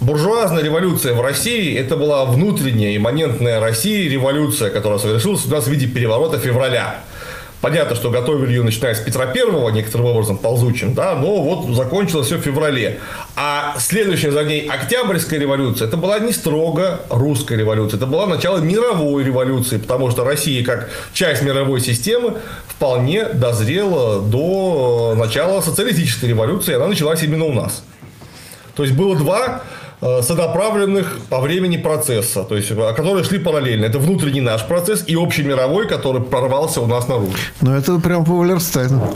буржуазная 0.00 0.62
революция 0.62 1.14
в 1.14 1.20
России– 1.20 1.74
это 1.78 1.96
была 1.96 2.24
внутренняя 2.24 2.96
имманентная 2.96 3.60
России 3.60 4.08
революция, 4.08 4.70
которая 4.70 4.98
совершилась 4.98 5.46
у 5.46 5.50
нас 5.50 5.64
в 5.66 5.70
виде 5.70 5.86
переворота 5.86 6.38
февраля. 6.38 7.00
Понятно, 7.62 7.94
что 7.94 8.10
готовили 8.10 8.50
ее, 8.50 8.64
начиная 8.64 8.92
с 8.92 8.98
Петра 8.98 9.24
Первого, 9.26 9.68
некоторым 9.68 10.06
образом 10.06 10.36
ползучим, 10.36 10.94
да, 10.94 11.14
но 11.14 11.40
вот 11.40 11.72
закончилось 11.76 12.26
все 12.26 12.38
в 12.38 12.40
феврале. 12.40 12.98
А 13.36 13.76
следующая 13.78 14.32
за 14.32 14.42
ней 14.42 14.66
Октябрьская 14.66 15.38
революция, 15.38 15.86
это 15.86 15.96
была 15.96 16.18
не 16.18 16.32
строго 16.32 17.02
русская 17.08 17.56
революция, 17.56 17.98
это 17.98 18.06
была 18.06 18.26
начало 18.26 18.58
мировой 18.58 19.22
революции, 19.22 19.78
потому 19.78 20.10
что 20.10 20.24
Россия, 20.24 20.64
как 20.64 20.90
часть 21.12 21.42
мировой 21.42 21.80
системы, 21.80 22.34
вполне 22.66 23.26
дозрела 23.26 24.20
до 24.20 25.14
начала 25.16 25.60
социалистической 25.60 26.30
революции, 26.30 26.72
и 26.72 26.74
она 26.74 26.88
началась 26.88 27.22
именно 27.22 27.44
у 27.44 27.52
нас. 27.52 27.84
То 28.74 28.82
есть 28.82 28.96
было 28.96 29.14
два 29.14 29.62
э, 30.02 30.22
сонаправленных 30.22 31.18
по 31.30 31.40
времени 31.40 31.78
процесса, 31.78 32.44
то 32.44 32.56
есть, 32.56 32.68
которые 32.68 33.24
шли 33.24 33.38
параллельно. 33.38 33.86
Это 33.86 33.98
внутренний 33.98 34.42
наш 34.42 34.66
процесс 34.66 35.04
и 35.06 35.14
общемировой, 35.14 35.88
который 35.88 36.20
прорвался 36.20 36.80
у 36.80 36.86
нас 36.86 37.08
наружу. 37.08 37.32
Ну, 37.60 37.72
это 37.72 37.98
прям 37.98 38.24
по 38.24 38.32
Валерстайну. 38.32 39.08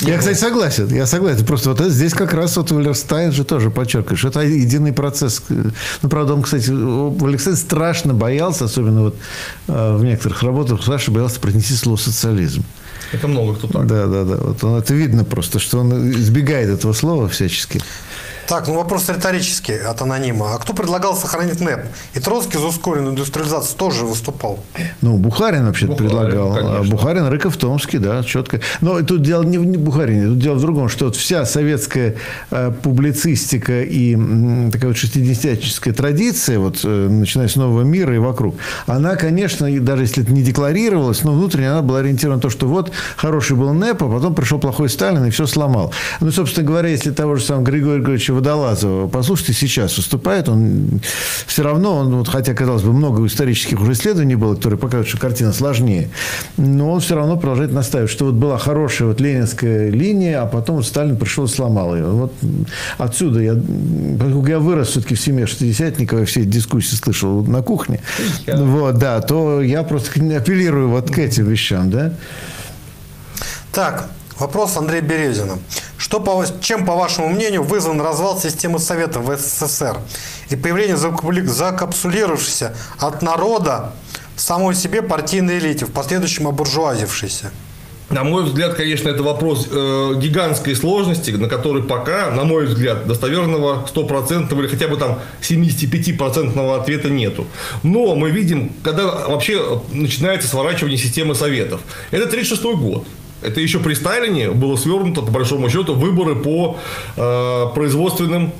Я, 0.00 0.18
кстати, 0.18 0.36
согласен. 0.36 0.88
Я 0.88 1.06
согласен. 1.06 1.44
Просто 1.44 1.70
вот 1.70 1.80
это, 1.80 1.90
здесь 1.90 2.14
как 2.14 2.34
раз 2.34 2.56
вот 2.56 2.70
Валлерстайн 2.70 3.32
же 3.32 3.44
тоже 3.44 3.70
подчеркивает, 3.70 4.18
что 4.18 4.28
это 4.28 4.40
единый 4.40 4.92
процесс. 4.92 5.42
Ну, 5.48 6.08
правда, 6.08 6.34
он, 6.34 6.42
кстати, 6.42 6.70
Валлерстайн 6.70 7.56
страшно 7.56 8.14
боялся, 8.14 8.64
особенно 8.64 9.02
вот 9.02 9.16
э, 9.68 9.96
в 9.96 10.04
некоторых 10.04 10.42
работах, 10.42 10.82
страшно 10.82 11.14
боялся 11.14 11.40
произнести 11.40 11.74
слово 11.74 11.96
социализм. 11.96 12.64
Это 13.12 13.28
много 13.28 13.54
кто 13.54 13.68
так. 13.68 13.86
Да, 13.86 14.06
да, 14.06 14.24
да. 14.24 14.36
Вот 14.36 14.64
он, 14.64 14.78
это 14.78 14.94
видно 14.94 15.24
просто, 15.24 15.58
что 15.58 15.78
он 15.78 16.10
избегает 16.10 16.68
этого 16.70 16.92
слова 16.92 17.28
всячески. 17.28 17.80
Так, 18.48 18.68
ну 18.68 18.74
вопрос 18.74 19.08
риторический 19.08 19.78
от 19.78 20.02
анонима. 20.02 20.54
А 20.54 20.58
кто 20.58 20.74
предлагал 20.74 21.16
сохранить 21.16 21.60
НЭП? 21.60 21.86
И 22.14 22.20
Троцкий 22.20 22.58
за 22.58 22.66
ускоренную 22.66 23.12
индустриализацию 23.12 23.76
тоже 23.78 24.04
выступал. 24.04 24.58
Ну, 25.00 25.16
Бухарин 25.16 25.66
вообще 25.66 25.86
Бухарин, 25.86 26.08
предлагал. 26.08 26.52
А 26.52 26.54
конечно. 26.54 26.90
Бухарин, 26.90 27.26
Рыков, 27.26 27.56
Томский, 27.56 27.98
да, 27.98 28.22
четко. 28.22 28.60
Но 28.80 29.00
тут 29.02 29.22
дело 29.22 29.42
не 29.42 29.58
в 29.58 29.64
не 29.64 29.78
в 29.78 29.80
Бухарине, 29.80 30.26
тут 30.26 30.38
дело 30.38 30.54
в 30.54 30.60
другом, 30.60 30.88
что 30.88 31.06
вот 31.06 31.16
вся 31.16 31.46
советская 31.46 32.16
э, 32.50 32.72
публицистика 32.82 33.82
и 33.82 34.14
м, 34.14 34.70
такая 34.70 34.88
вот 34.88 34.96
шестидесятническая 34.96 35.94
традиция, 35.94 36.58
вот, 36.58 36.80
э, 36.84 37.08
начиная 37.08 37.48
с 37.48 37.56
Нового 37.56 37.82
мира 37.82 38.14
и 38.14 38.18
вокруг, 38.18 38.56
она, 38.86 39.16
конечно, 39.16 39.66
и 39.66 39.78
даже 39.78 40.02
если 40.02 40.22
это 40.22 40.32
не 40.32 40.42
декларировалось, 40.42 41.24
но 41.24 41.32
внутренне 41.32 41.70
она 41.70 41.82
была 41.82 42.00
ориентирована 42.00 42.36
на 42.36 42.42
то, 42.42 42.50
что 42.50 42.66
вот 42.66 42.92
хороший 43.16 43.56
был 43.56 43.72
НЭП, 43.72 44.02
а 44.02 44.08
потом 44.08 44.34
пришел 44.34 44.58
плохой 44.58 44.88
Сталин 44.88 45.24
и 45.24 45.30
все 45.30 45.46
сломал. 45.46 45.92
Ну, 46.20 46.30
собственно 46.30 46.66
говоря, 46.66 46.88
если 46.88 47.10
того 47.10 47.36
же 47.36 47.44
самого 47.44 47.64
Григория 47.64 48.00
Григорьевича 48.00 48.33
Водолазова 48.34 49.08
послушайте, 49.08 49.52
сейчас 49.52 49.96
выступает, 49.96 50.48
он 50.48 51.00
все 51.46 51.62
равно, 51.62 51.96
он, 51.96 52.14
вот, 52.16 52.28
хотя, 52.28 52.54
казалось 52.54 52.82
бы, 52.82 52.92
много 52.92 53.24
исторических 53.26 53.80
уже 53.80 53.92
исследований 53.92 54.34
было, 54.34 54.54
которые 54.54 54.78
показывают, 54.78 55.08
что 55.08 55.18
картина 55.18 55.52
сложнее, 55.52 56.10
но 56.56 56.92
он 56.92 57.00
все 57.00 57.14
равно 57.14 57.36
продолжает 57.36 57.72
настаивать, 57.72 58.10
что 58.10 58.26
вот 58.26 58.34
была 58.34 58.58
хорошая 58.58 59.08
вот 59.08 59.20
ленинская 59.20 59.90
линия, 59.90 60.42
а 60.42 60.46
потом 60.46 60.76
вот 60.76 60.86
Сталин 60.86 61.16
пришел 61.16 61.44
и 61.44 61.48
сломал 61.48 61.94
ее. 61.94 62.06
Вот 62.06 62.32
отсюда 62.98 63.40
я, 63.40 63.54
поскольку 64.18 64.46
я 64.46 64.58
вырос 64.58 64.88
все-таки 64.88 65.14
в 65.14 65.20
семье 65.20 65.46
шестидесятников, 65.46 66.20
я 66.20 66.26
все 66.26 66.40
эти 66.40 66.48
дискуссии 66.48 66.96
слышал 66.96 67.44
на 67.44 67.62
кухне, 67.62 68.00
вот, 68.46 68.98
да, 68.98 69.20
то 69.20 69.62
я 69.62 69.82
просто 69.82 70.10
апеллирую 70.36 70.88
вот 70.88 71.10
к 71.10 71.18
этим 71.18 71.46
вещам, 71.46 71.90
да. 71.90 72.12
Так, 73.72 74.08
вопрос 74.38 74.76
Андрея 74.76 75.02
Березина. 75.02 75.58
Что 76.14 76.20
по, 76.20 76.44
чем, 76.60 76.86
по 76.86 76.94
вашему 76.94 77.28
мнению, 77.28 77.64
вызван 77.64 78.00
развал 78.00 78.38
системы 78.38 78.78
Советов 78.78 79.24
в 79.24 79.36
СССР 79.36 79.96
и 80.48 80.54
появление 80.54 80.96
закапсулировавшейся 80.96 82.76
от 83.00 83.20
народа 83.20 83.92
в 84.36 84.40
самой 84.40 84.76
себе 84.76 85.02
партийной 85.02 85.58
элите, 85.58 85.86
в 85.86 85.90
последующем 85.90 86.46
обуржуазившейся? 86.46 87.50
На 88.10 88.22
мой 88.22 88.44
взгляд, 88.44 88.74
конечно, 88.74 89.08
это 89.08 89.24
вопрос 89.24 89.66
э, 89.68 90.12
гигантской 90.18 90.76
сложности, 90.76 91.32
на 91.32 91.48
который 91.48 91.82
пока, 91.82 92.30
на 92.30 92.44
мой 92.44 92.66
взгляд, 92.66 93.08
достоверного 93.08 93.84
100% 93.92 94.56
или 94.56 94.68
хотя 94.68 94.86
бы 94.86 94.96
там 94.96 95.18
75% 95.42 96.76
ответа 96.76 97.10
нету. 97.10 97.44
Но 97.82 98.14
мы 98.14 98.30
видим, 98.30 98.70
когда 98.84 99.06
вообще 99.06 99.82
начинается 99.90 100.46
сворачивание 100.46 100.96
системы 100.96 101.34
советов. 101.34 101.80
Это 102.12 102.26
36 102.26 102.62
год. 102.76 103.04
Это 103.44 103.60
еще 103.60 103.78
при 103.78 103.94
Сталине 103.94 104.50
было 104.50 104.76
свернуто, 104.76 105.22
по 105.22 105.30
большому 105.30 105.68
счету, 105.70 105.94
выборы 105.94 106.34
по 106.34 106.78
э, 107.16 107.66
производственным 107.74 108.52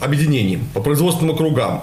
объединениям, 0.00 0.62
по 0.74 0.80
производственным 0.80 1.34
округам. 1.34 1.82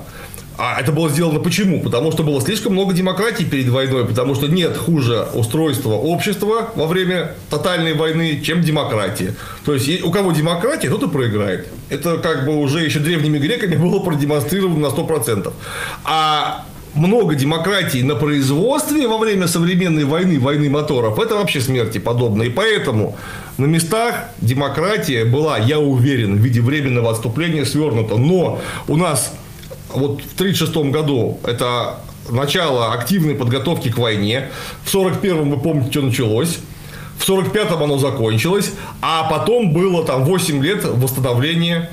А 0.61 0.77
это 0.77 0.91
было 0.91 1.09
сделано 1.09 1.39
почему? 1.39 1.79
Потому 1.79 2.11
что 2.11 2.23
было 2.23 2.41
слишком 2.41 2.73
много 2.73 2.93
демократии 2.93 3.45
перед 3.45 3.69
войной, 3.69 4.05
потому 4.05 4.35
что 4.35 4.47
нет 4.47 4.75
хуже 4.75 5.25
устройства 5.33 5.93
общества 5.93 6.71
во 6.75 6.85
время 6.85 7.35
тотальной 7.49 7.93
войны, 7.93 8.41
чем 8.43 8.61
демократия. 8.61 9.35
То 9.63 9.73
есть 9.73 10.03
у 10.03 10.11
кого 10.11 10.33
демократия, 10.33 10.89
тот 10.89 11.03
и 11.03 11.07
проиграет. 11.07 11.69
Это 11.87 12.17
как 12.17 12.45
бы 12.45 12.57
уже 12.57 12.83
еще 12.83 12.99
древними 12.99 13.37
греками 13.37 13.75
было 13.81 13.99
продемонстрировано 13.99 14.89
на 14.89 14.93
100%. 14.93 15.53
А 16.03 16.65
много 16.95 17.35
демократии 17.35 18.01
на 18.01 18.15
производстве 18.15 19.07
во 19.07 19.17
время 19.17 19.47
современной 19.47 20.05
войны, 20.05 20.39
войны 20.39 20.69
моторов, 20.69 21.19
это 21.19 21.35
вообще 21.35 21.61
смерти 21.61 21.97
подобно. 21.97 22.43
И 22.43 22.49
поэтому 22.49 23.17
на 23.57 23.65
местах 23.65 24.25
демократия 24.41 25.25
была, 25.25 25.57
я 25.57 25.79
уверен, 25.79 26.35
в 26.35 26.39
виде 26.39 26.61
временного 26.61 27.11
отступления 27.11 27.65
свернута. 27.65 28.17
Но 28.17 28.59
у 28.87 28.95
нас 28.95 29.33
вот 29.89 30.21
в 30.21 30.33
1936 30.35 30.91
году 30.91 31.39
это 31.43 31.99
начало 32.29 32.93
активной 32.93 33.35
подготовки 33.35 33.89
к 33.89 33.97
войне. 33.97 34.49
В 34.83 34.95
1941 34.95 35.49
вы 35.49 35.59
помните, 35.59 35.91
что 35.91 36.01
началось. 36.01 36.59
В 37.17 37.29
1945-м 37.29 37.83
оно 37.83 37.97
закончилось, 37.97 38.71
а 39.01 39.29
потом 39.29 39.73
было 39.73 40.05
там 40.05 40.23
8 40.23 40.63
лет 40.63 40.85
восстановления 40.85 41.89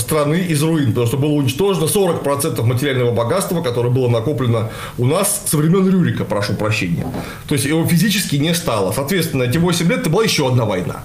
страны 0.00 0.46
из 0.48 0.62
руин, 0.62 0.88
потому 0.88 1.06
что 1.06 1.16
было 1.16 1.32
уничтожено 1.32 1.84
40% 1.84 2.62
материального 2.62 3.12
богатства, 3.12 3.62
которое 3.62 3.90
было 3.90 4.08
накоплено 4.08 4.70
у 4.98 5.06
нас 5.06 5.42
со 5.46 5.56
времен 5.56 5.88
Рюрика, 5.88 6.24
прошу 6.24 6.54
прощения. 6.54 7.06
То 7.48 7.54
есть 7.54 7.66
его 7.66 7.84
физически 7.86 8.36
не 8.36 8.54
стало. 8.54 8.92
Соответственно, 8.92 9.44
эти 9.44 9.58
8 9.58 9.88
лет 9.88 10.00
это 10.00 10.10
была 10.10 10.24
еще 10.24 10.48
одна 10.48 10.64
война 10.64 11.02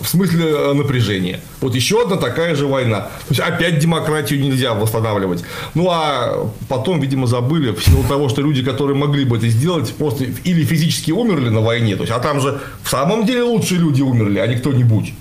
в 0.00 0.08
смысле 0.08 0.46
э, 0.46 0.72
напряжения. 0.72 1.40
Вот 1.60 1.74
еще 1.74 2.02
одна 2.02 2.16
такая 2.16 2.54
же 2.54 2.66
война. 2.66 3.00
То 3.28 3.34
есть 3.34 3.40
опять 3.40 3.78
демократию 3.78 4.40
нельзя 4.40 4.74
восстанавливать. 4.74 5.44
Ну 5.74 5.88
а 5.90 6.50
потом, 6.68 7.00
видимо, 7.00 7.26
забыли 7.26 7.72
в 7.72 7.84
силу 7.84 8.04
того, 8.04 8.28
что 8.28 8.40
люди, 8.42 8.62
которые 8.62 8.96
могли 8.96 9.24
бы 9.24 9.36
это 9.36 9.48
сделать, 9.48 9.92
просто 9.94 10.24
или 10.24 10.64
физически 10.64 11.10
умерли 11.10 11.48
на 11.48 11.60
войне, 11.60 11.96
то 11.96 12.02
есть, 12.02 12.12
а 12.12 12.18
там 12.18 12.40
же 12.40 12.60
в 12.82 12.88
самом 12.88 13.26
деле 13.26 13.42
лучшие 13.42 13.80
люди 13.80 14.02
умерли, 14.02 14.38
а 14.38 14.46
не 14.46 14.56
кто-нибудь. 14.56 15.12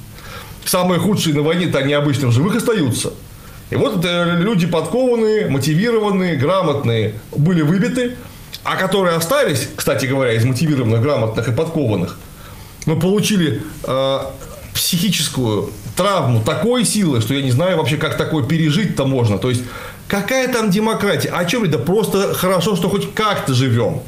Самые 0.65 0.99
худшие 0.99 1.35
на 1.35 1.41
войне-то 1.41 1.79
они 1.79 1.93
обычно 1.93 2.27
в 2.27 2.31
живых 2.31 2.55
остаются. 2.55 3.13
И 3.69 3.75
вот 3.75 4.03
э, 4.03 4.37
люди 4.39 4.65
подкованные, 4.65 5.47
мотивированные, 5.47 6.35
грамотные 6.35 7.15
были 7.35 7.61
выбиты, 7.61 8.15
а 8.63 8.75
которые 8.75 9.15
остались, 9.15 9.69
кстати 9.75 10.05
говоря, 10.05 10.33
из 10.33 10.43
мотивированных, 10.43 11.01
грамотных 11.01 11.47
и 11.47 11.51
подкованных, 11.51 12.17
мы 12.85 12.99
получили 12.99 13.61
э, 13.83 14.19
психическую 14.73 15.71
травму 15.95 16.41
такой 16.41 16.85
силы, 16.85 17.21
что 17.21 17.33
я 17.33 17.41
не 17.41 17.51
знаю 17.51 17.77
вообще, 17.77 17.97
как 17.97 18.17
такое 18.17 18.43
пережить-то 18.43 19.05
можно. 19.05 19.37
То 19.37 19.49
есть, 19.49 19.63
какая 20.07 20.47
там 20.51 20.71
демократия? 20.71 21.29
О 21.29 21.45
чем 21.45 21.63
это? 21.63 21.77
Просто 21.77 22.33
хорошо, 22.33 22.75
что 22.75 22.89
хоть 22.89 23.13
как-то 23.13 23.53
живем. 23.53 24.01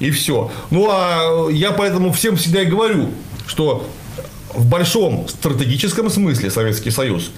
И 0.00 0.10
все. 0.10 0.50
Ну, 0.70 0.88
а 0.90 1.48
я 1.50 1.70
поэтому 1.70 2.12
всем 2.12 2.36
всегда 2.36 2.62
и 2.62 2.66
говорю, 2.66 3.10
что 3.46 3.86
в 4.54 4.66
большом 4.66 5.28
стратегическом 5.28 6.10
смысле 6.10 6.50
Советский 6.50 6.90
Союз 6.90 7.30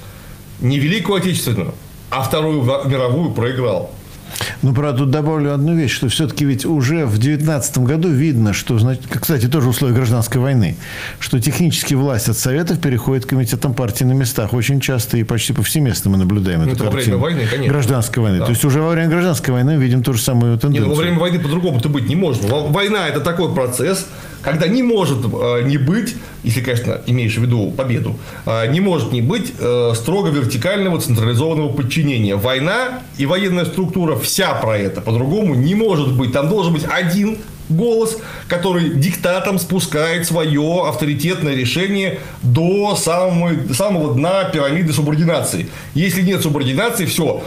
не 0.60 0.78
Великую 0.78 1.18
Отечественную, 1.18 1.74
а 2.10 2.22
Вторую 2.22 2.62
мировую 2.62 3.32
проиграл. 3.32 3.90
Ну, 4.62 4.74
правда, 4.74 5.00
тут 5.00 5.10
добавлю 5.10 5.54
одну 5.54 5.74
вещь, 5.74 5.92
что 5.92 6.08
все-таки 6.08 6.44
ведь 6.44 6.66
уже 6.66 7.06
в 7.06 7.18
2019 7.18 7.78
году 7.78 8.08
видно, 8.08 8.52
что, 8.52 8.78
кстати, 9.20 9.46
тоже 9.46 9.68
условия 9.68 9.94
гражданской 9.94 10.40
войны, 10.40 10.76
что 11.18 11.40
технически 11.40 11.94
власть 11.94 12.28
от 12.28 12.36
Советов 12.36 12.80
переходит 12.80 13.26
к 13.26 13.30
комитетам 13.30 13.74
партии 13.74 14.04
на 14.04 14.12
местах. 14.12 14.52
Очень 14.52 14.80
часто 14.80 15.16
и 15.16 15.24
почти 15.24 15.52
повсеместно 15.52 16.10
мы 16.10 16.18
наблюдаем 16.18 16.60
ну, 16.60 16.66
эту 16.66 16.84
это 16.84 16.92
картину. 16.92 17.18
во 17.18 17.26
время 17.26 17.38
войны, 17.38 17.50
конечно. 17.50 17.72
Гражданской 17.72 18.22
войны. 18.22 18.38
Да. 18.38 18.44
То 18.46 18.50
есть 18.50 18.64
уже 18.64 18.80
во 18.80 18.90
время 18.90 19.08
гражданской 19.08 19.54
войны 19.54 19.76
мы 19.76 19.82
видим 19.82 20.02
ту 20.02 20.12
же 20.12 20.20
самую 20.20 20.58
тенденцию. 20.58 20.88
Нет, 20.88 20.88
ну, 20.88 20.94
во 20.94 21.00
время 21.00 21.18
войны 21.18 21.38
по-другому-то 21.38 21.88
быть 21.88 22.08
не 22.08 22.16
может. 22.16 22.42
Война– 22.44 23.08
это 23.08 23.20
такой 23.20 23.54
процесс, 23.54 24.06
когда 24.46 24.68
не 24.68 24.84
может 24.84 25.18
э, 25.24 25.62
не 25.64 25.76
быть, 25.76 26.14
если, 26.44 26.60
конечно, 26.60 27.00
имеешь 27.06 27.36
в 27.36 27.42
виду 27.42 27.72
победу, 27.72 28.16
э, 28.46 28.68
не 28.68 28.78
может 28.78 29.10
не 29.10 29.20
быть 29.20 29.52
э, 29.58 29.92
строго 29.96 30.28
вертикального 30.28 31.00
централизованного 31.00 31.70
подчинения. 31.70 32.36
Война 32.36 33.00
и 33.18 33.26
военная 33.26 33.64
структура 33.64 34.14
вся 34.14 34.54
про 34.54 34.78
это. 34.78 35.00
По-другому 35.00 35.56
не 35.56 35.74
может 35.74 36.12
быть. 36.16 36.32
Там 36.32 36.48
должен 36.48 36.74
быть 36.74 36.84
один 36.88 37.38
голос, 37.68 38.18
который 38.46 38.90
диктатом 38.90 39.58
спускает 39.58 40.28
свое 40.28 40.86
авторитетное 40.86 41.56
решение 41.56 42.20
до 42.42 42.94
самого, 42.94 43.50
самого 43.74 44.14
дна 44.14 44.44
пирамиды 44.44 44.92
субординации. 44.92 45.70
Если 45.94 46.22
нет 46.22 46.40
субординации, 46.40 47.06
все, 47.06 47.42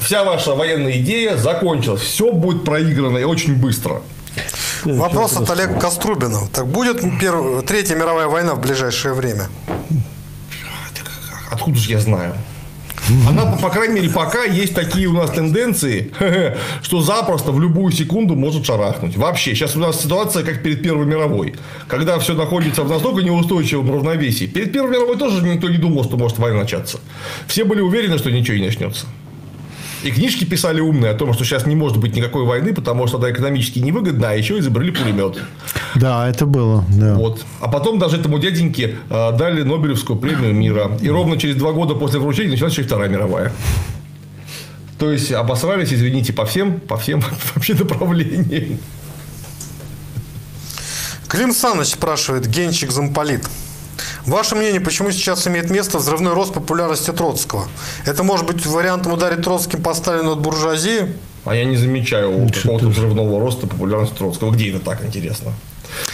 вся 0.00 0.24
ваша 0.24 0.56
военная 0.56 0.98
идея 0.98 1.36
закончилась. 1.36 2.00
Все 2.00 2.32
будет 2.32 2.64
проиграно 2.64 3.18
и 3.18 3.22
очень 3.24 3.54
быстро. 3.54 4.02
Вопрос 4.84 5.36
от 5.36 5.50
Олега 5.50 5.78
Кострубина. 5.78 6.40
Так 6.52 6.66
будет 6.66 7.00
перв... 7.20 7.64
Третья 7.64 7.94
мировая 7.94 8.26
война 8.26 8.54
в 8.54 8.60
ближайшее 8.60 9.14
время? 9.14 9.48
Откуда 11.50 11.78
же 11.78 11.90
я 11.90 12.00
знаю? 12.00 12.34
Она, 13.28 13.56
по 13.56 13.68
крайней 13.68 13.96
мере, 13.96 14.10
пока 14.10 14.44
есть 14.44 14.74
такие 14.74 15.08
у 15.08 15.12
нас 15.12 15.30
тенденции, 15.30 16.12
что 16.82 17.02
запросто 17.02 17.50
в 17.50 17.60
любую 17.60 17.92
секунду 17.92 18.36
может 18.36 18.64
шарахнуть. 18.64 19.16
Вообще, 19.16 19.54
сейчас 19.54 19.74
у 19.76 19.80
нас 19.80 20.00
ситуация 20.00 20.44
как 20.44 20.62
перед 20.62 20.82
Первой 20.82 21.04
мировой, 21.04 21.54
когда 21.88 22.18
все 22.20 22.34
находится 22.34 22.84
в 22.84 22.88
настолько 22.88 23.22
неустойчивом 23.22 23.92
равновесии. 23.92 24.46
Перед 24.46 24.72
Первой 24.72 24.90
мировой 24.90 25.16
тоже 25.18 25.42
никто 25.42 25.68
не 25.68 25.78
думал, 25.78 26.04
что 26.04 26.16
может 26.16 26.38
война 26.38 26.60
начаться. 26.60 27.00
Все 27.48 27.64
были 27.64 27.80
уверены, 27.80 28.18
что 28.18 28.30
ничего 28.30 28.56
не 28.56 28.66
начнется. 28.66 29.06
И 30.02 30.10
книжки 30.10 30.44
писали 30.44 30.80
умные 30.80 31.12
о 31.12 31.14
том, 31.14 31.32
что 31.32 31.44
сейчас 31.44 31.66
не 31.66 31.76
может 31.76 31.98
быть 31.98 32.16
никакой 32.16 32.44
войны, 32.44 32.74
потому 32.74 33.06
что 33.06 33.18
тогда 33.18 33.32
экономически 33.32 33.78
невыгодно, 33.78 34.30
а 34.30 34.32
еще 34.34 34.58
изобрели 34.58 34.90
пулемет. 34.90 35.38
Да, 35.94 36.28
это 36.28 36.44
было. 36.44 36.84
Да. 36.88 37.14
Вот. 37.14 37.44
А 37.60 37.68
потом 37.68 37.98
даже 37.98 38.16
этому 38.16 38.38
дяденьке 38.38 38.96
э, 39.08 39.32
дали 39.38 39.62
Нобелевскую 39.62 40.18
премию 40.18 40.54
мира. 40.54 40.90
И 41.00 41.08
ровно 41.08 41.36
через 41.38 41.56
два 41.56 41.72
года 41.72 41.94
после 41.94 42.18
вручения 42.18 42.50
началась 42.50 42.72
еще 42.72 42.82
Вторая 42.82 43.08
мировая. 43.08 43.52
То 44.98 45.10
есть 45.10 45.32
обосрались, 45.32 45.92
извините, 45.92 46.32
по 46.32 46.46
всем, 46.46 46.80
по 46.80 46.96
всем 46.96 47.22
вообще 47.54 47.74
направлениям. 47.74 48.78
Клим 51.28 51.52
Саныч 51.52 51.88
спрашивает, 51.88 52.46
Генчик 52.46 52.90
замполит. 52.90 53.48
Ваше 54.26 54.54
мнение, 54.54 54.80
почему 54.80 55.10
сейчас 55.10 55.46
имеет 55.46 55.70
место 55.70 55.98
взрывной 55.98 56.34
рост 56.34 56.54
популярности 56.54 57.10
Троцкого? 57.10 57.66
Это 58.06 58.22
может 58.22 58.46
быть 58.46 58.64
вариантом 58.66 59.12
ударить 59.12 59.42
Троцким 59.42 59.82
по 59.82 59.94
Сталину 59.94 60.32
от 60.32 60.40
буржуазии? 60.40 61.12
А 61.44 61.54
я 61.56 61.64
не 61.64 61.76
замечаю 61.76 62.48
какого-то 62.48 62.86
взрывного 62.86 63.40
роста 63.40 63.66
популярности 63.66 64.16
Троцкого. 64.16 64.52
Где 64.52 64.70
это 64.70 64.80
так 64.80 65.04
интересно? 65.04 65.52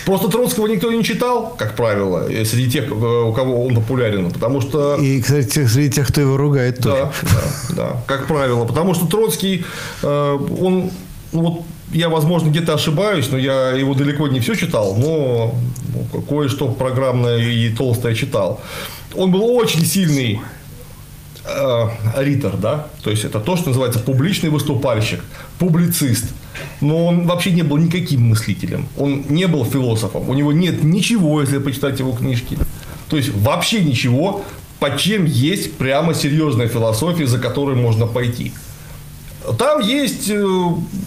Просто 0.06 0.28
Троцкого 0.28 0.66
никто 0.66 0.90
не 0.90 1.04
читал, 1.04 1.54
как 1.56 1.76
правило, 1.76 2.26
среди 2.44 2.70
тех, 2.70 2.90
у 2.90 3.32
кого 3.32 3.64
он 3.64 3.74
популярен, 3.74 4.30
потому 4.30 4.60
что... 4.60 4.96
И, 4.96 5.20
кстати, 5.20 5.66
среди 5.66 5.90
тех, 5.90 6.08
кто 6.08 6.20
его 6.20 6.36
ругает 6.36 6.82
тоже. 6.82 7.12
Да, 7.22 7.30
да, 7.30 7.74
да, 7.76 8.02
как 8.06 8.26
правило. 8.26 8.64
Потому 8.64 8.94
что 8.94 9.06
Троцкий, 9.06 9.64
э, 10.02 10.38
он 10.60 10.90
ну, 11.32 11.42
вот 11.42 11.64
я, 11.92 12.08
возможно, 12.08 12.50
где-то 12.50 12.74
ошибаюсь, 12.74 13.30
но 13.30 13.38
я 13.38 13.70
его 13.70 13.94
далеко 13.94 14.28
не 14.28 14.40
все 14.40 14.54
читал, 14.54 14.94
но 14.96 15.54
ну, 15.92 16.22
кое-что 16.22 16.68
программное 16.68 17.38
и 17.38 17.70
толстое 17.70 18.14
читал. 18.14 18.60
Он 19.14 19.30
был 19.30 19.42
очень 19.44 19.84
сильный 19.84 20.40
э, 21.44 21.88
ритор, 22.16 22.56
да, 22.56 22.88
то 23.02 23.10
есть 23.10 23.24
это 23.24 23.40
то, 23.40 23.56
что 23.56 23.68
называется 23.68 24.00
публичный 24.00 24.50
выступальщик, 24.50 25.20
публицист. 25.58 26.26
Но 26.80 27.06
он 27.06 27.26
вообще 27.26 27.52
не 27.52 27.62
был 27.62 27.76
никаким 27.76 28.28
мыслителем, 28.28 28.88
он 28.96 29.24
не 29.28 29.46
был 29.46 29.64
философом, 29.64 30.28
у 30.28 30.34
него 30.34 30.52
нет 30.52 30.82
ничего, 30.82 31.40
если 31.40 31.58
почитать 31.58 32.00
его 32.00 32.12
книжки. 32.12 32.58
То 33.08 33.16
есть 33.16 33.30
вообще 33.34 33.80
ничего, 33.80 34.44
под 34.80 34.98
чем 34.98 35.24
есть 35.24 35.76
прямо 35.78 36.14
серьезная 36.14 36.68
философия, 36.68 37.26
за 37.26 37.38
которой 37.38 37.76
можно 37.76 38.06
пойти. 38.06 38.52
Там 39.56 39.80
есть, 39.80 40.28
э, 40.30 40.44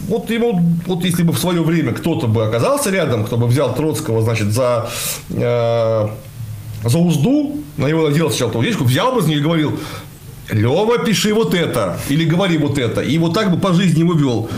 вот 0.07 0.29
ему, 0.29 0.61
вот 0.87 1.03
если 1.03 1.23
бы 1.23 1.33
в 1.33 1.39
свое 1.39 1.61
время 1.61 1.93
кто-то 1.93 2.27
бы 2.27 2.45
оказался 2.45 2.89
рядом, 2.89 3.25
кто 3.25 3.37
бы 3.37 3.47
взял 3.47 3.75
Троцкого, 3.75 4.21
значит, 4.21 4.51
за, 4.51 4.89
э, 5.29 6.07
за 6.83 6.97
узду, 6.97 7.57
на 7.77 7.87
него 7.87 8.09
надел 8.09 8.29
сначала 8.29 8.51
табличку, 8.51 8.83
взял 8.83 9.13
бы 9.13 9.21
с 9.21 9.27
ней 9.27 9.37
и 9.37 9.41
говорил, 9.41 9.77
Лева, 10.49 10.97
пиши 10.99 11.33
вот 11.33 11.53
это, 11.53 11.97
или 12.09 12.25
говори 12.25 12.57
вот 12.57 12.77
это. 12.77 13.01
И 13.01 13.17
вот 13.17 13.33
так 13.33 13.51
бы 13.51 13.57
по 13.57 13.73
жизни 13.73 13.99
ему 13.99 14.13
вел. 14.13 14.49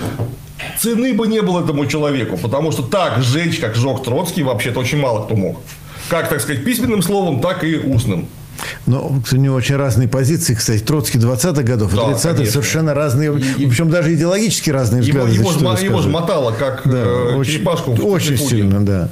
цены 0.80 1.14
бы 1.14 1.28
не 1.28 1.42
было 1.42 1.64
этому 1.64 1.86
человеку, 1.86 2.38
потому 2.38 2.72
что 2.72 2.84
так 2.84 3.22
сжечь, 3.22 3.60
как 3.60 3.76
сжег 3.76 4.04
Троцкий, 4.04 4.44
вообще-то 4.44 4.80
очень 4.80 5.00
мало 5.00 5.26
кто 5.26 5.36
мог. 5.36 5.60
Как, 6.10 6.30
так 6.30 6.42
сказать, 6.42 6.64
письменным 6.64 7.02
словом, 7.02 7.42
так 7.42 7.64
и 7.64 7.78
устным. 7.78 8.28
Но 8.86 9.22
у 9.32 9.36
него 9.36 9.56
очень 9.56 9.76
разные 9.76 10.08
позиции, 10.08 10.54
кстати. 10.56 10.82
Троцкий 10.82 11.18
20-х 11.20 11.64
годов, 11.64 11.94
Да, 11.94 12.02
30-х 12.12 12.30
конечно. 12.34 12.52
совершенно 12.54 12.94
разные, 12.94 13.32
причем 13.34 13.90
даже 13.90 14.14
идеологически 14.14 14.70
разные 14.70 15.02
Его, 15.04 15.26
взгляды. 15.26 15.36
его, 15.40 15.52
его 15.52 15.70
высказывают. 15.70 16.04
же 16.04 16.10
мотало, 16.10 16.52
как 16.52 16.82
Да, 16.86 16.98
э, 16.98 17.36
очень, 17.36 17.54
черепашку 17.54 17.94
в 17.94 18.06
очень 18.06 18.38
сильно, 18.38 18.86
да. 18.86 19.10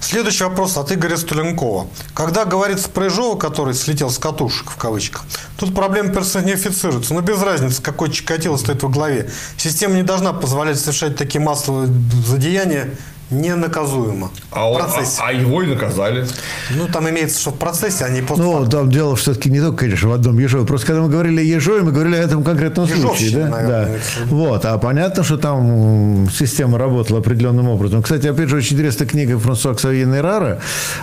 Следующий 0.00 0.42
вопрос 0.42 0.76
от 0.76 0.90
Игоря 0.90 1.16
Стуленкова. 1.16 1.86
Когда 2.12 2.44
говорится 2.44 2.88
про 2.90 3.04
Ежова, 3.04 3.38
который 3.38 3.72
слетел 3.72 4.10
с 4.10 4.18
катушек, 4.18 4.68
в 4.68 4.76
кавычках, 4.76 5.22
тут 5.56 5.74
проблема 5.76 6.12
персонифицируется. 6.12 7.14
Но 7.14 7.20
без 7.20 7.40
разницы, 7.40 7.80
какой 7.80 8.10
Чикатило 8.10 8.56
стоит 8.56 8.82
во 8.82 8.88
главе. 8.88 9.30
Система 9.56 9.94
не 9.94 10.02
должна 10.02 10.32
позволять 10.32 10.80
совершать 10.80 11.16
такие 11.16 11.40
массовые 11.40 11.88
задеяния 12.26 12.90
ненаказуемо. 13.32 14.30
А, 14.50 14.70
он- 14.70 14.82
а- 14.82 15.02
а 15.26 15.32
его 15.32 15.62
и 15.62 15.66
наказали. 15.66 16.26
Ну, 16.70 16.86
там 16.88 17.08
имеется, 17.08 17.40
что 17.40 17.50
в 17.50 17.54
процессе, 17.58 18.04
а 18.04 18.08
не 18.10 18.22
после 18.22 18.44
Ну, 18.44 18.66
там 18.68 18.90
дело 18.90 19.16
все-таки 19.16 19.50
не 19.50 19.60
только, 19.60 19.78
конечно, 19.78 20.08
в 20.10 20.12
одном 20.12 20.38
Ежове. 20.38 20.66
Просто 20.66 20.86
когда 20.88 21.02
мы 21.02 21.08
говорили 21.08 21.40
о 21.40 21.42
Ежове, 21.42 21.82
мы 21.82 21.92
говорили 21.92 22.16
о 22.16 22.22
этом 22.22 22.44
конкретном 22.44 22.86
случае. 22.86 23.02
Ежовщина, 23.28 23.44
Да? 23.44 23.50
наверное, 23.50 23.86
да. 23.86 23.92
виду. 24.24 24.36
Вот. 24.36 24.64
А 24.64 24.78
понятно, 24.78 25.24
что 25.24 25.36
там 25.38 26.28
система 26.30 26.78
работала 26.78 27.18
определенным 27.20 27.68
образом. 27.68 28.02
Кстати, 28.02 28.26
опять 28.26 28.48
же, 28.48 28.56
очень 28.56 28.76
интересная 28.76 29.06
книга 29.06 29.38
Франсуа 29.38 29.74
Ксавье 29.74 30.04
Нейрара 30.06 30.60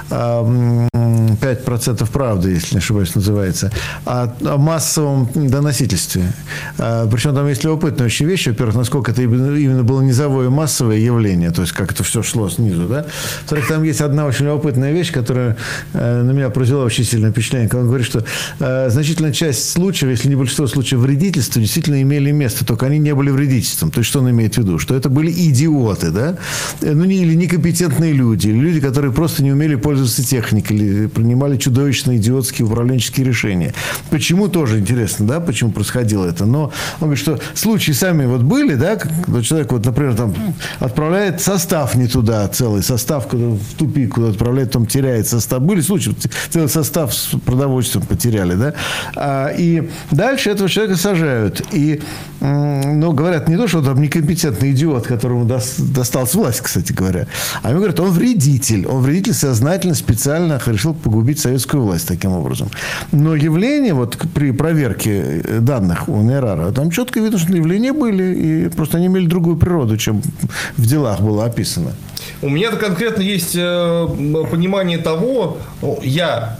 а, 0.09 0.43
м, 0.43 0.87
«5% 1.41 2.09
правды», 2.11 2.51
если 2.51 2.75
не 2.75 2.79
ошибаюсь, 2.79 3.15
называется, 3.15 3.71
о, 4.05 4.27
о 4.45 4.57
массовом 4.57 5.29
доносительстве. 5.33 6.23
А, 6.77 7.07
Причем 7.09 7.35
там 7.35 7.47
есть 7.47 7.63
любопытная 7.63 8.05
очень 8.07 8.25
вещь. 8.25 8.47
Во-первых, 8.47 8.75
насколько 8.75 9.11
это 9.11 9.21
именно 9.21 9.55
именно 9.55 9.83
было 9.83 10.01
низовое 10.01 10.49
массовое 10.49 10.97
явление, 10.97 11.51
то 11.51 11.61
есть 11.61 11.73
как 11.73 11.91
это 11.91 12.03
все 12.03 12.18
шло 12.23 12.49
снизу. 12.49 12.87
Да? 12.87 13.05
Во-вторых, 13.41 13.67
там 13.67 13.83
есть 13.83 14.01
одна 14.01 14.25
очень 14.25 14.45
любопытная 14.45 14.91
вещь, 14.91 15.11
которая 15.11 15.57
э, 15.93 16.21
на 16.21 16.31
меня 16.31 16.49
произвела 16.49 16.83
очень 16.83 17.03
сильное 17.03 17.31
впечатление. 17.31 17.69
Когда 17.69 17.81
он 17.81 17.87
говорит, 17.87 18.05
что 18.05 18.23
э, 18.59 18.89
значительная 18.89 19.31
часть 19.31 19.71
случаев, 19.71 20.11
если 20.11 20.29
не 20.29 20.35
большинство 20.35 20.67
случаев 20.67 21.01
вредительства, 21.01 21.61
действительно 21.61 22.01
имели 22.01 22.31
место, 22.31 22.65
только 22.65 22.85
они 22.85 22.99
не 22.99 23.13
были 23.13 23.29
вредительством. 23.29 23.91
То 23.91 23.99
есть, 23.99 24.09
что 24.09 24.19
он 24.19 24.29
имеет 24.29 24.55
в 24.55 24.57
виду? 24.57 24.79
Что 24.79 24.95
это 24.95 25.09
были 25.09 25.31
идиоты, 25.31 26.11
да? 26.11 26.37
Э, 26.81 26.93
Ну, 26.93 27.05
не, 27.05 27.17
или 27.17 27.35
некомпетентные 27.35 28.13
люди, 28.13 28.47
или 28.47 28.57
люди, 28.57 28.79
которые 28.81 29.11
просто 29.11 29.43
не 29.43 29.51
умели 29.51 29.75
пользоваться 29.75 30.23
техникой, 30.23 30.77
или 30.77 31.07
принимали 31.07 31.57
чудовищные 31.57 32.17
идиотские 32.17 32.67
управленческие 32.67 33.25
решения. 33.25 33.73
Почему 34.09 34.47
тоже 34.47 34.79
интересно, 34.79 35.25
да, 35.25 35.39
почему 35.39 35.71
происходило 35.71 36.25
это? 36.25 36.45
Но 36.45 36.63
он 36.99 37.07
говорит, 37.07 37.19
что 37.19 37.39
случаи 37.53 37.91
сами 37.93 38.25
вот 38.25 38.41
были, 38.41 38.75
да, 38.75 38.97
когда 38.97 39.41
человек, 39.41 39.71
вот, 39.71 39.85
например, 39.85 40.15
там 40.15 40.35
отправляет 40.79 41.41
состав 41.41 41.95
не 41.95 42.07
туда, 42.11 42.47
целый 42.47 42.83
состав 42.83 43.27
в 43.31 43.75
тупик, 43.77 44.15
куда 44.15 44.29
отправляет, 44.29 44.69
потом 44.69 44.85
теряет 44.85 45.27
состав. 45.27 45.61
Были 45.61 45.81
случаи, 45.81 46.15
целый 46.49 46.69
состав 46.69 47.13
с 47.13 47.35
продовольствием 47.45 48.05
потеряли, 48.05 48.55
да. 48.55 48.73
А, 49.15 49.47
и 49.49 49.89
дальше 50.11 50.49
этого 50.49 50.69
человека 50.69 50.97
сажают. 50.97 51.61
И, 51.71 52.01
ну, 52.41 53.11
говорят, 53.11 53.49
не 53.49 53.57
то, 53.57 53.67
что 53.67 53.79
он 53.79 53.85
там 53.85 54.01
некомпетентный 54.01 54.71
идиот, 54.71 55.07
которому 55.07 55.45
дос- 55.45 55.81
досталась 55.93 56.33
власть, 56.35 56.61
кстати 56.61 56.93
говоря, 56.93 57.27
а 57.61 57.69
они 57.69 57.77
говорят, 57.77 57.99
он 57.99 58.11
вредитель. 58.11 58.87
Он 58.87 59.01
вредитель 59.01 59.33
сознательно, 59.33 59.93
специально 59.95 60.59
решил 60.65 60.93
погубить 60.93 61.39
советскую 61.39 61.83
власть 61.83 62.07
таким 62.07 62.31
образом. 62.31 62.69
Но 63.11 63.35
явления, 63.35 63.93
вот 63.93 64.17
при 64.33 64.51
проверке 64.51 65.41
э, 65.43 65.59
данных 65.59 66.07
у 66.07 66.21
Нейрара, 66.21 66.71
там 66.71 66.91
четко 66.91 67.19
видно, 67.19 67.39
что 67.39 67.53
явления 67.53 67.93
были, 67.93 68.35
и 68.35 68.69
просто 68.69 68.97
они 68.97 69.07
имели 69.07 69.27
другую 69.27 69.57
природу, 69.57 69.97
чем 69.97 70.21
в 70.77 70.85
делах 70.85 71.19
было 71.19 71.45
описано. 71.45 71.91
У 72.41 72.49
меня 72.49 72.71
конкретно 72.71 73.21
есть 73.21 73.55
э, 73.55 74.07
понимание 74.49 74.97
того, 74.97 75.57
я 76.03 76.57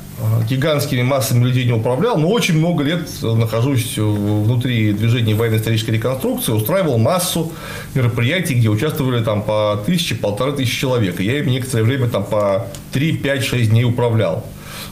гигантскими 0.50 1.02
массами 1.02 1.46
людей 1.46 1.66
не 1.66 1.74
управлял, 1.74 2.18
но 2.18 2.30
очень 2.30 2.58
много 2.58 2.84
лет 2.84 3.08
э, 3.22 3.34
нахожусь 3.34 3.98
э, 3.98 4.02
внутри 4.02 4.94
движения 4.94 5.36
военно-исторической 5.36 5.92
реконструкции, 5.92 6.52
устраивал 6.52 6.98
массу 6.98 7.52
мероприятий, 7.94 8.56
где 8.56 8.70
участвовали 8.70 9.24
там 9.24 9.44
по 9.44 9.82
тысяче, 9.86 10.16
полторы 10.16 10.54
тысячи 10.54 10.80
человек. 10.80 11.20
Я 11.20 11.40
ими 11.40 11.52
некоторое 11.52 11.84
время 11.84 12.08
там 12.08 12.24
по 12.24 12.68
3, 12.94 13.18
5, 13.18 13.44
6 13.44 13.70
дней 13.70 13.84
управлял. 13.84 14.46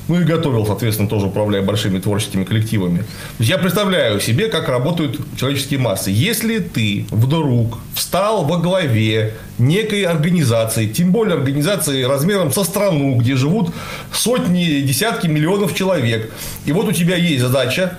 Ну 0.08 0.22
и 0.22 0.24
готовил, 0.24 0.66
соответственно, 0.66 1.10
тоже 1.10 1.28
управляя 1.28 1.62
большими 1.62 2.00
творческими 2.00 2.46
коллективами. 2.46 3.04
Я 3.40 3.58
представляю 3.58 4.22
себе, 4.22 4.48
как 4.48 4.70
работают 4.70 5.20
человеческие 5.38 5.80
массы. 5.80 6.12
Если 6.12 6.60
ты 6.60 7.06
вдруг 7.12 7.80
встал 7.94 8.46
во 8.46 8.58
главе 8.58 9.34
некой 9.58 10.04
организации, 10.04 10.88
тем 10.88 11.12
более 11.12 11.36
организации 11.36 12.04
размером 12.04 12.54
со 12.54 12.64
страну, 12.64 13.16
где 13.16 13.36
живут 13.36 13.74
сотни, 14.14 14.82
десятки 14.82 15.28
миллионов 15.28 15.76
человек, 15.76 16.32
и 16.66 16.72
вот 16.72 16.88
у 16.88 16.92
тебя 16.94 17.18
есть 17.18 17.42
задача, 17.42 17.98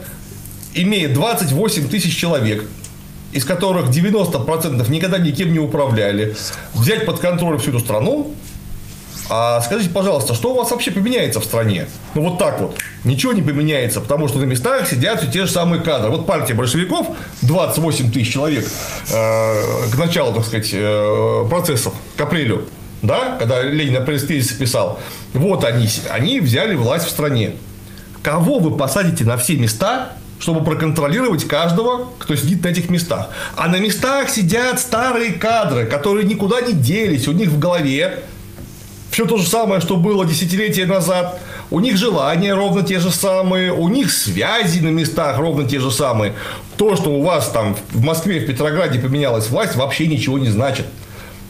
имея 0.74 1.12
28 1.12 1.88
тысяч 1.88 2.16
человек, 2.16 2.64
из 3.32 3.44
которых 3.44 3.90
90% 3.90 4.90
никогда 4.90 5.18
никем 5.18 5.52
не 5.52 5.58
управляли, 5.58 6.34
взять 6.72 7.04
под 7.04 7.18
контроль 7.18 7.58
всю 7.58 7.70
эту 7.70 7.80
страну, 7.80 8.34
а 9.30 9.60
скажите, 9.60 9.90
пожалуйста, 9.90 10.34
что 10.34 10.52
у 10.52 10.56
вас 10.56 10.70
вообще 10.70 10.90
поменяется 10.90 11.40
в 11.40 11.44
стране? 11.44 11.86
Ну, 12.14 12.22
вот 12.22 12.38
так 12.38 12.60
вот. 12.60 12.76
Ничего 13.04 13.32
не 13.32 13.42
поменяется, 13.42 14.00
потому 14.00 14.28
что 14.28 14.38
на 14.38 14.44
местах 14.44 14.88
сидят 14.88 15.20
все 15.20 15.30
те 15.30 15.46
же 15.46 15.52
самые 15.52 15.82
кадры. 15.82 16.10
Вот 16.10 16.26
партия 16.26 16.54
большевиков, 16.54 17.08
28 17.42 18.10
тысяч 18.10 18.32
человек 18.32 18.66
э, 19.12 19.90
к 19.92 19.98
началу, 19.98 20.32
так 20.32 20.46
сказать, 20.46 20.70
э, 20.72 21.44
процессов, 21.50 21.92
к 22.16 22.20
апрелю, 22.20 22.68
да, 23.02 23.36
когда 23.38 23.62
Ленин 23.62 24.04
пресс 24.04 24.22
писал. 24.24 24.98
Вот 25.34 25.64
они, 25.64 25.88
они 26.10 26.40
взяли 26.40 26.74
власть 26.74 27.06
в 27.06 27.10
стране. 27.10 27.52
Кого 28.22 28.58
вы 28.58 28.76
посадите 28.76 29.24
на 29.24 29.36
все 29.36 29.56
места, 29.56 30.12
чтобы 30.38 30.64
проконтролировать 30.64 31.46
каждого, 31.46 32.08
кто 32.18 32.34
сидит 32.34 32.64
на 32.64 32.68
этих 32.68 32.88
местах? 32.90 33.28
А 33.56 33.68
на 33.68 33.78
местах 33.78 34.30
сидят 34.30 34.80
старые 34.80 35.32
кадры, 35.32 35.86
которые 35.86 36.26
никуда 36.26 36.60
не 36.62 36.72
делись, 36.72 37.28
у 37.28 37.32
них 37.32 37.50
в 37.50 37.58
голове 37.58 38.24
все 39.10 39.26
то 39.26 39.36
же 39.36 39.46
самое, 39.46 39.80
что 39.80 39.96
было 39.96 40.24
десятилетия 40.26 40.86
назад. 40.86 41.40
У 41.70 41.80
них 41.80 41.96
желания 41.96 42.54
ровно 42.54 42.82
те 42.82 42.98
же 42.98 43.10
самые, 43.10 43.72
у 43.72 43.88
них 43.88 44.10
связи 44.10 44.80
на 44.80 44.88
местах 44.88 45.38
ровно 45.38 45.68
те 45.68 45.80
же 45.80 45.90
самые. 45.90 46.34
То, 46.76 46.96
что 46.96 47.10
у 47.10 47.22
вас 47.22 47.48
там 47.48 47.76
в 47.90 48.02
Москве, 48.02 48.40
в 48.40 48.46
Петрограде 48.46 48.98
поменялась 48.98 49.50
власть, 49.50 49.76
вообще 49.76 50.06
ничего 50.06 50.38
не 50.38 50.48
значит. 50.48 50.86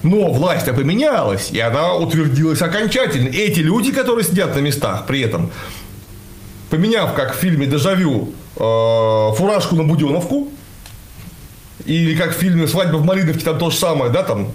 Но 0.02 0.30
власть-то 0.32 0.72
поменялась, 0.74 1.50
и 1.50 1.58
она 1.58 1.94
утвердилась 1.94 2.62
окончательно. 2.62 3.28
Эти 3.28 3.60
люди, 3.60 3.92
которые 3.92 4.24
сидят 4.24 4.54
на 4.54 4.60
местах 4.60 5.06
при 5.06 5.20
этом, 5.20 5.50
поменяв, 6.70 7.14
как 7.14 7.34
в 7.34 7.38
фильме 7.38 7.66
«Дежавю», 7.66 8.32
э, 8.56 9.32
фуражку 9.36 9.74
на 9.74 9.82
буденовку, 9.82 10.48
или 11.88 12.14
как 12.14 12.36
в 12.36 12.38
фильме 12.38 12.68
«Свадьба 12.68 12.98
в 12.98 13.04
Малиновке», 13.04 13.44
там 13.44 13.58
то 13.58 13.70
же 13.70 13.76
самое, 13.76 14.12
да, 14.12 14.22
там, 14.22 14.48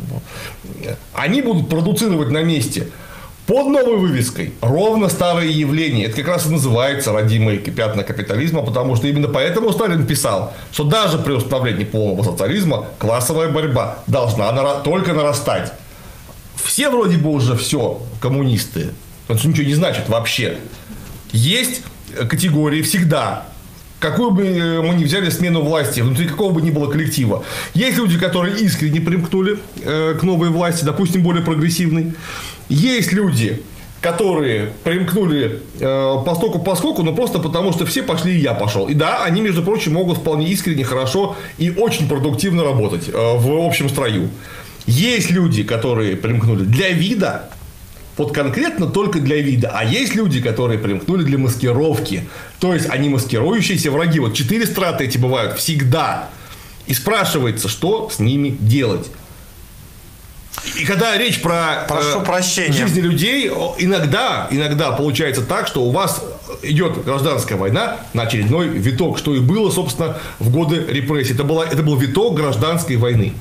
они 1.14 1.42
будут 1.42 1.68
продуцировать 1.68 2.30
на 2.30 2.44
месте 2.44 2.90
под 3.48 3.68
новой 3.68 3.98
вывеской 3.98 4.54
ровно 4.62 5.10
старые 5.10 5.52
явления. 5.52 6.06
Это 6.06 6.18
как 6.18 6.28
раз 6.28 6.46
и 6.46 6.50
называется 6.50 7.12
родимые 7.12 7.58
пятна 7.58 8.04
капитализма, 8.04 8.62
потому 8.62 8.96
что 8.96 9.08
именно 9.08 9.28
поэтому 9.28 9.74
Сталин 9.74 10.06
писал, 10.06 10.54
что 10.72 10.84
даже 10.84 11.18
при 11.18 11.34
установлении 11.34 11.84
полного 11.84 12.24
социализма 12.24 12.86
классовая 13.00 13.50
борьба 13.50 13.98
должна 14.08 14.52
нара- 14.52 14.82
только 14.84 15.14
нарастать. 15.14 15.74
Все 16.64 16.90
вроде 16.90 17.18
бы 17.18 17.32
уже 17.32 17.58
все 17.58 18.02
коммунисты, 18.22 18.92
что 19.26 19.48
ничего 19.48 19.68
не 19.68 19.74
значит 19.74 20.08
вообще. 20.08 20.60
Есть 21.32 21.82
категории 22.30 22.84
всегда, 22.84 23.48
какую 24.04 24.32
бы 24.32 24.46
э, 24.46 24.82
мы 24.82 24.96
ни 24.96 25.06
взяли 25.06 25.30
смену 25.30 25.62
власти, 25.62 26.02
внутри 26.02 26.28
какого 26.28 26.52
бы 26.52 26.62
ни 26.62 26.72
было 26.72 26.92
коллектива. 26.92 27.44
Есть 27.74 27.98
люди, 27.98 28.20
которые 28.20 28.60
искренне 28.60 29.00
примкнули 29.00 29.58
э, 29.82 30.16
к 30.20 30.24
новой 30.24 30.50
власти, 30.50 30.84
допустим, 30.84 31.24
более 31.24 31.42
прогрессивной. 31.42 32.14
Есть 32.68 33.14
люди, 33.14 33.64
которые 34.02 34.74
примкнули 34.84 35.62
э, 35.80 36.16
постоку 36.26 36.60
поскольку, 36.60 37.04
но 37.04 37.14
просто 37.14 37.40
потому, 37.40 37.72
что 37.72 37.86
все 37.86 38.04
пошли 38.04 38.36
и 38.36 38.40
я 38.40 38.54
пошел. 38.54 38.90
И 38.90 38.94
да, 38.94 39.24
они, 39.24 39.40
между 39.40 39.64
прочим, 39.64 39.94
могут 39.94 40.18
вполне 40.18 40.50
искренне, 40.50 40.84
хорошо 40.84 41.38
и 41.58 41.72
очень 41.72 42.10
продуктивно 42.10 42.66
работать 42.66 43.08
э, 43.08 43.12
в 43.14 43.66
общем 43.66 43.88
строю. 43.88 44.30
Есть 44.86 45.32
люди, 45.32 45.64
которые 45.64 46.18
примкнули 46.18 46.66
для 46.66 46.90
вида, 46.90 47.50
вот 48.18 48.34
конкретно 48.34 48.88
только 48.88 49.20
для 49.20 49.38
вида. 49.38 49.72
А 49.74 49.84
есть 49.84 50.16
люди, 50.16 50.42
которые 50.42 50.80
примкнули 50.80 51.24
для 51.24 51.38
маскировки. 51.38 52.28
То 52.60 52.74
есть, 52.74 52.90
они 52.90 53.10
маскирующиеся 53.10 53.92
враги. 53.92 54.20
Вот 54.20 54.34
четыре 54.34 54.66
страты 54.66 55.06
эти 55.06 55.18
бывают 55.18 55.58
всегда. 55.58 56.30
И 56.86 56.94
спрашивается, 56.94 57.70
что 57.70 58.10
с 58.10 58.20
ними 58.20 58.56
делать. 58.60 59.10
И 60.80 60.86
когда 60.86 61.18
речь 61.18 61.42
про 61.42 61.86
Прошу 61.88 62.22
прощения. 62.22 62.72
жизни 62.72 63.02
людей, 63.02 63.50
иногда, 63.78 64.48
иногда 64.50 64.92
получается 64.92 65.42
так, 65.42 65.68
что 65.68 65.84
у 65.84 65.92
вас 65.92 66.24
идет 66.62 67.04
гражданская 67.04 67.58
война 67.58 67.98
на 68.14 68.24
очередной 68.24 68.68
виток, 68.70 69.18
что 69.18 69.36
и 69.36 69.40
было, 69.40 69.70
собственно, 69.72 70.18
в 70.40 70.50
годы 70.52 70.86
репрессий. 70.88 71.34
Это, 71.34 71.44
была, 71.44 71.66
это 71.66 71.84
был 71.84 71.96
виток 71.98 72.36
гражданской 72.36 72.96
войны. 72.96 73.34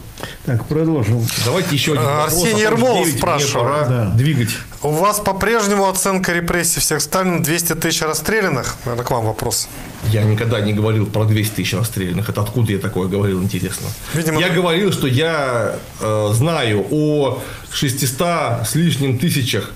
Так, 0.45 0.67
продолжим. 0.67 1.25
Давайте 1.45 1.75
еще 1.75 1.93
один 1.93 2.05
вопрос, 2.05 2.33
Арсений 2.33 2.67
а 2.67 2.71
Ермолов 2.71 2.99
9, 3.05 3.13
мне 3.13 3.19
спрашивает. 3.19 3.53
пора 3.55 3.89
Да. 3.89 4.05
двигать. 4.15 4.51
У 4.85 4.91
вас 4.91 5.21
по-прежнему 5.21 5.89
оценка 5.89 6.33
репрессий 6.33 6.81
всех 6.81 7.01
Сталина 7.01 7.41
200 7.41 7.75
тысяч 7.75 8.03
расстрелянных? 8.03 8.75
Наверное, 8.85 9.05
к 9.05 9.11
вам 9.13 9.27
вопрос. 9.27 9.69
Я 10.11 10.25
никогда 10.25 10.61
не 10.61 10.73
говорил 10.73 11.07
про 11.07 11.25
200 11.25 11.55
тысяч 11.55 11.75
расстрелянных. 11.75 12.29
Это 12.29 12.43
откуда 12.43 12.73
я 12.73 12.79
такое 12.79 13.07
говорил, 13.07 13.41
интересно? 13.41 13.87
Видимо, 14.13 14.41
я 14.41 14.49
говорил, 14.49 14.91
что 14.93 15.07
я 15.07 15.77
э, 16.01 16.31
знаю 16.33 16.85
о 16.91 17.41
600 17.71 18.67
с 18.67 18.75
лишним 18.75 19.21
тысячах 19.21 19.71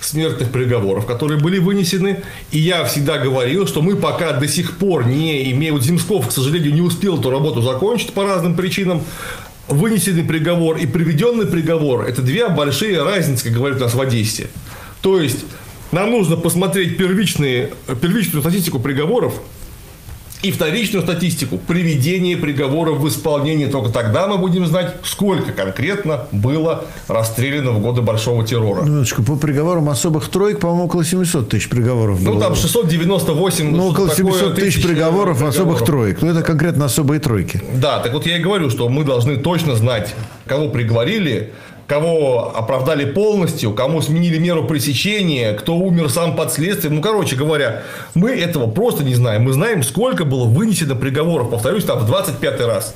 смертных 0.00 0.50
приговоров, 0.50 1.06
которые 1.06 1.38
были 1.38 1.60
вынесены. 1.60 2.24
И 2.50 2.58
я 2.58 2.84
всегда 2.86 3.18
говорил, 3.18 3.68
что 3.68 3.82
мы 3.82 3.94
пока 3.94 4.32
до 4.32 4.48
сих 4.48 4.78
пор 4.78 5.06
не 5.06 5.52
имеем... 5.52 5.80
Земсков, 5.80 6.26
к 6.26 6.32
сожалению, 6.32 6.74
не 6.74 6.80
успел 6.80 7.20
эту 7.20 7.30
работу 7.30 7.62
закончить 7.62 8.12
по 8.12 8.24
разным 8.24 8.56
причинам. 8.56 9.04
Вынесенный 9.70 10.24
приговор 10.24 10.78
и 10.78 10.86
приведенный 10.86 11.46
приговор– 11.46 12.04
это 12.08 12.22
две 12.22 12.48
большие 12.48 13.04
разницы, 13.04 13.44
как 13.44 13.52
говорят 13.52 13.78
у 13.78 13.84
нас 13.84 13.94
в 13.94 14.00
Одессе. 14.00 14.48
То 15.00 15.20
есть, 15.20 15.44
нам 15.92 16.10
нужно 16.10 16.36
посмотреть 16.36 16.96
первичные, 16.96 17.70
первичную 18.02 18.42
статистику 18.42 18.80
приговоров, 18.80 19.40
и 20.42 20.50
вторичную 20.50 21.02
статистику 21.02 21.58
приведения 21.58 22.36
приговоров 22.36 22.98
в 22.98 23.08
исполнение. 23.08 23.68
Только 23.68 23.90
тогда 23.90 24.26
мы 24.26 24.38
будем 24.38 24.66
знать, 24.66 24.94
сколько 25.04 25.52
конкретно 25.52 26.26
было 26.32 26.84
расстреляно 27.08 27.72
в 27.72 27.80
годы 27.80 28.00
Большого 28.00 28.44
террора. 28.46 28.82
Минуточку, 28.82 29.22
по 29.22 29.36
приговорам 29.36 29.88
особых 29.88 30.28
троек, 30.28 30.60
по-моему, 30.60 30.84
около 30.84 31.04
700 31.04 31.48
тысяч 31.48 31.68
приговоров 31.68 32.20
Ну, 32.22 32.32
было. 32.32 32.40
там 32.40 32.54
698... 32.54 33.70
Ну, 33.70 33.88
около 33.88 34.08
что 34.08 34.16
такое, 34.16 34.32
700 34.32 34.54
тысяч 34.54 34.82
приговоров 34.82 35.42
э, 35.42 35.48
особых 35.48 35.84
троек. 35.84 36.22
Ну, 36.22 36.30
это 36.30 36.42
конкретно 36.42 36.86
особые 36.86 37.20
тройки. 37.20 37.62
Да, 37.74 38.00
так 38.00 38.12
вот 38.14 38.26
я 38.26 38.38
и 38.38 38.40
говорю, 38.40 38.70
что 38.70 38.88
мы 38.88 39.04
должны 39.04 39.36
точно 39.36 39.74
знать, 39.76 40.14
кого 40.46 40.68
приговорили, 40.68 41.52
кого 41.90 42.56
оправдали 42.56 43.04
полностью, 43.04 43.72
кому 43.74 44.00
сменили 44.00 44.38
меру 44.38 44.62
пресечения, 44.62 45.54
кто 45.54 45.74
умер 45.74 46.08
сам 46.08 46.36
под 46.36 46.52
следствием. 46.52 46.94
Ну, 46.94 47.02
короче 47.02 47.34
говоря, 47.34 47.82
мы 48.14 48.30
этого 48.30 48.70
просто 48.70 49.02
не 49.02 49.16
знаем. 49.16 49.42
Мы 49.42 49.52
знаем, 49.52 49.82
сколько 49.82 50.24
было 50.24 50.44
вынесено 50.44 50.94
приговоров. 50.94 51.50
Повторюсь, 51.50 51.84
там 51.84 51.98
в 51.98 52.06
25 52.06 52.60
раз. 52.60 52.94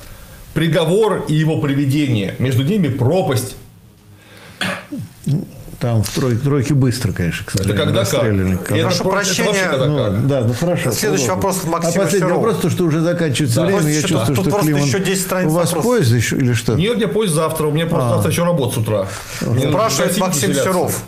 Приговор 0.52 1.24
и 1.26 1.34
его 1.34 1.60
приведение. 1.60 2.36
Между 2.38 2.62
ними 2.62 2.86
пропасть. 2.86 3.56
Там 5.84 6.02
в 6.02 6.08
тройке, 6.08 6.38
тройке 6.38 6.72
быстро, 6.72 7.12
конечно, 7.12 7.44
к 7.44 7.54
Это 7.56 7.58
сожалению, 7.64 7.84
когда 7.84 8.04
как? 8.06 8.12
расстреляли. 8.14 8.54
Это 8.54 8.64
Прошу 8.64 9.04
про- 9.04 9.20
это 9.20 9.26
прощения. 9.26 9.68
когда 9.70 9.86
Ну, 9.86 9.96
как? 9.98 10.26
да, 10.26 10.40
ну 10.40 10.54
хорошо. 10.54 10.92
Следующий 10.92 11.28
вопрос 11.28 11.58
от 11.58 11.64
Максима 11.66 11.92
А 11.92 12.04
последний 12.06 12.26
Серова. 12.28 12.34
вопрос, 12.40 12.56
то, 12.62 12.70
что 12.70 12.84
уже 12.84 13.00
заканчивается 13.02 13.60
Да. 13.60 13.66
время, 13.66 13.80
я 13.90 14.00
Просто 14.00 14.08
чувствую, 14.08 14.50
что 14.50 14.58
Климан... 14.60 14.82
еще 14.82 14.98
10 15.00 15.20
страниц 15.22 15.50
У 15.50 15.54
вас 15.54 15.66
вопросов. 15.72 15.90
поезд 15.90 16.12
еще 16.12 16.36
или 16.36 16.54
что? 16.54 16.74
Нет, 16.76 16.96
мне 16.96 17.06
поезд 17.06 17.34
завтра. 17.34 17.66
У 17.66 17.70
меня 17.70 17.84
просто 17.84 18.08
завтра 18.08 18.30
еще 18.30 18.44
работа 18.44 18.74
с 18.74 18.78
утра. 18.78 19.06
Спрашивает 19.68 20.16
Максим. 20.16 20.54
Серов. 20.54 21.02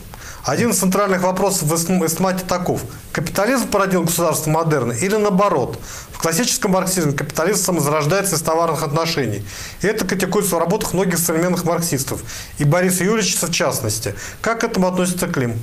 Один 0.46 0.70
из 0.70 0.78
центральных 0.78 1.22
вопросов 1.22 1.64
в 1.64 1.74
эстм- 1.74 2.06
эстмате 2.06 2.44
таков. 2.44 2.82
Капитализм 3.10 3.66
породил 3.66 4.04
государство 4.04 4.48
модерна 4.48 4.92
или 4.92 5.16
наоборот? 5.16 5.76
В 6.12 6.20
классическом 6.22 6.70
марксизме 6.70 7.14
капитализм 7.14 7.64
самозарождается 7.64 8.36
из 8.36 8.42
товарных 8.42 8.84
отношений. 8.84 9.44
И 9.82 9.88
это 9.88 10.06
критикуется 10.06 10.54
в 10.54 10.60
работах 10.60 10.92
многих 10.92 11.18
современных 11.18 11.64
марксистов. 11.64 12.20
И 12.58 12.64
Бориса 12.64 13.02
Юрьевича 13.02 13.44
в 13.44 13.50
частности. 13.50 14.14
Как 14.40 14.60
к 14.60 14.64
этому 14.64 14.86
относится 14.86 15.26
Клим? 15.26 15.58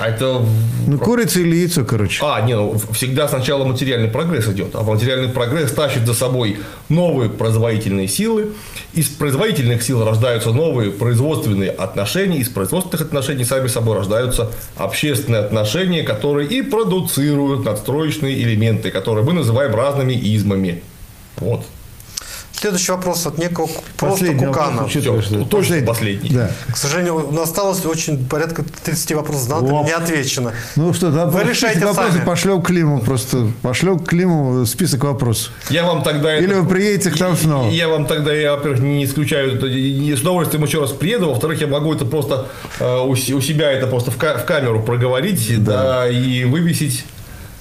А 0.00 0.08
это 0.08 0.42
Ну, 0.86 0.98
курица 0.98 1.40
или 1.40 1.56
яйцо, 1.56 1.84
короче. 1.84 2.24
А, 2.24 2.40
не, 2.40 2.56
ну, 2.56 2.80
всегда 2.92 3.28
сначала 3.28 3.64
материальный 3.64 4.08
прогресс 4.08 4.48
идет, 4.48 4.74
а 4.74 4.82
материальный 4.82 5.28
прогресс 5.28 5.72
тащит 5.72 6.06
за 6.06 6.14
собой 6.14 6.58
новые 6.88 7.28
производительные 7.28 8.08
силы. 8.08 8.52
Из 8.94 9.08
производительных 9.08 9.82
сил 9.82 10.02
рождаются 10.02 10.52
новые 10.52 10.90
производственные 10.90 11.70
отношения, 11.70 12.38
из 12.38 12.48
производственных 12.48 13.02
отношений 13.02 13.44
сами 13.44 13.68
собой 13.68 13.98
рождаются 13.98 14.50
общественные 14.76 15.42
отношения, 15.42 16.02
которые 16.02 16.48
и 16.48 16.62
продуцируют 16.62 17.66
надстроечные 17.66 18.42
элементы, 18.42 18.90
которые 18.90 19.24
мы 19.24 19.34
называем 19.34 19.74
разными 19.74 20.14
измами. 20.14 20.82
Вот. 21.36 21.66
Следующий 22.52 22.92
вопрос 22.92 23.26
от 23.26 23.38
некого 23.38 23.68
просто 23.96 24.18
Последний 24.18 24.46
вопрос, 24.46 24.64
Кукана. 24.66 24.84
учитывая, 24.84 25.20
Всё, 25.22 25.36
что- 25.40 25.44
точно 25.46 25.80
последний. 25.86 26.28
Да. 26.30 26.50
К 26.70 26.76
сожалению, 26.76 27.26
у 27.28 27.32
нас 27.32 27.44
осталось 27.48 27.86
очень 27.86 28.26
порядка 28.26 28.64
30 28.84 29.14
вопросов 29.14 29.42
задано, 29.48 29.82
не 29.84 29.92
отвечено. 29.92 30.52
Ну 30.76 30.92
что, 30.92 31.10
да, 31.10 31.24
Вы 31.26 31.42
решайте 31.44 31.80
вопросы 31.86 32.12
сами. 32.12 32.24
пошлем 32.26 32.60
Климу 32.60 33.00
просто. 33.00 33.48
Пошлем 33.62 33.98
к 33.98 34.08
Климу 34.08 34.66
список 34.66 35.04
вопросов. 35.04 35.52
Я 35.70 35.84
вам 35.84 36.02
тогда... 36.02 36.36
Или 36.36 36.48
это- 36.50 36.60
вы 36.60 36.68
приедете 36.68 37.10
к 37.10 37.18
нам 37.20 37.34
снова. 37.36 37.70
Я 37.70 37.88
вам 37.88 38.04
тогда, 38.04 38.34
я, 38.34 38.54
во-первых, 38.56 38.80
не 38.80 39.04
исключаю, 39.06 39.58
с 39.58 40.20
удовольствием 40.20 40.62
еще 40.64 40.80
раз 40.80 40.90
приеду, 40.92 41.28
во-вторых, 41.28 41.60
я 41.62 41.66
могу 41.66 41.94
это 41.94 42.04
просто 42.04 42.46
э, 42.78 42.98
у, 43.06 43.16
се- 43.16 43.32
у 43.34 43.40
себя 43.40 43.72
это 43.72 43.86
просто 43.86 44.10
в, 44.10 44.18
ка- 44.18 44.36
в 44.36 44.44
камеру 44.44 44.82
проговорить, 44.82 45.64
да. 45.64 46.08
и 46.10 46.44
вывесить. 46.44 47.04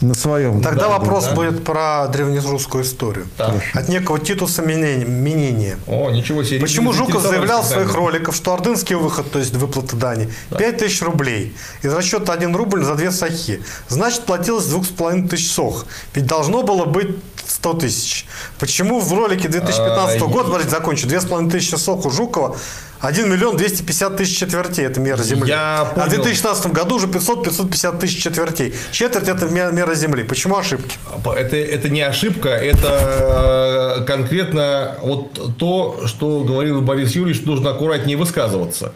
На 0.01 0.13
своем. 0.13 0.61
Тогда 0.61 0.83
Да, 0.83 0.89
вопрос 0.99 1.25
да. 1.25 1.33
будет 1.35 1.63
про 1.65 2.07
древнерусскую 2.07 2.85
историю. 2.85 3.27
Так. 3.35 3.55
От 3.73 3.89
некого 3.89 4.17
Титуса 4.17 4.61
Минени- 4.61 5.03
Минения. 5.03 5.77
О, 5.87 6.09
ничего 6.09 6.41
себе. 6.43 6.61
Почему 6.61 6.93
Жуков 6.93 7.21
заявлял 7.21 7.63
в 7.63 7.65
своих 7.65 7.93
роликах, 7.93 8.33
что 8.33 8.53
ордынский 8.53 8.95
выход, 8.95 9.29
то 9.29 9.39
есть 9.39 9.53
выплата 9.55 9.97
дани, 9.97 10.31
5000 10.57 11.01
рублей. 11.01 11.53
Из 11.81 11.93
расчета 11.93 12.31
1 12.31 12.55
рубль 12.55 12.85
за 12.85 12.95
две 12.95 13.11
сахи. 13.11 13.61
Значит, 13.89 14.21
платилось 14.25 14.65
2,5 14.67 15.27
тысяч 15.27 15.51
сох. 15.51 15.85
Ведь 16.13 16.25
должно 16.25 16.63
было 16.63 16.85
быть 16.85 17.17
100 17.45 17.73
тысяч. 17.73 18.25
Почему 18.57 19.01
в 19.01 19.11
ролике 19.13 19.49
2015 19.49 20.21
А, 20.21 20.27
года, 20.27 20.47
смотрите, 20.47 20.69
закончу, 20.69 21.07
2,5 21.07 21.49
тысячи 21.51 21.75
сох 21.75 22.05
у 22.05 22.09
Жукова, 22.09 22.55
1 23.01 23.31
миллион 23.31 23.55
250 23.55 24.17
тысяч 24.17 24.37
четвертей, 24.37 24.85
это 24.85 24.99
мера 24.99 25.23
земли. 25.23 25.47
Я 25.49 25.81
А 25.81 25.85
в 25.85 25.93
понял. 25.95 26.09
2016 26.09 26.71
году 26.73 26.95
уже 26.95 27.07
500-550 27.07 27.99
тысяч 27.99 28.21
четвертей. 28.21 28.73
Четверть 28.91 29.29
это 29.29 29.45
ме- 29.47 29.71
мера 29.71 29.93
земли. 29.95 30.23
Почему 30.23 30.57
ошибки? 30.57 30.97
Это, 31.25 31.55
это 31.55 31.87
не 31.89 32.01
ошибка, 32.01 32.49
это 32.49 33.99
э, 33.99 34.03
конкретно 34.05 34.95
вот 35.01 35.57
то, 35.57 36.01
что 36.07 36.41
говорил 36.43 36.81
Борис 36.81 37.15
Юрьевич, 37.15 37.45
нужно 37.45 37.69
аккуратнее 37.71 38.17
высказываться. 38.17 38.91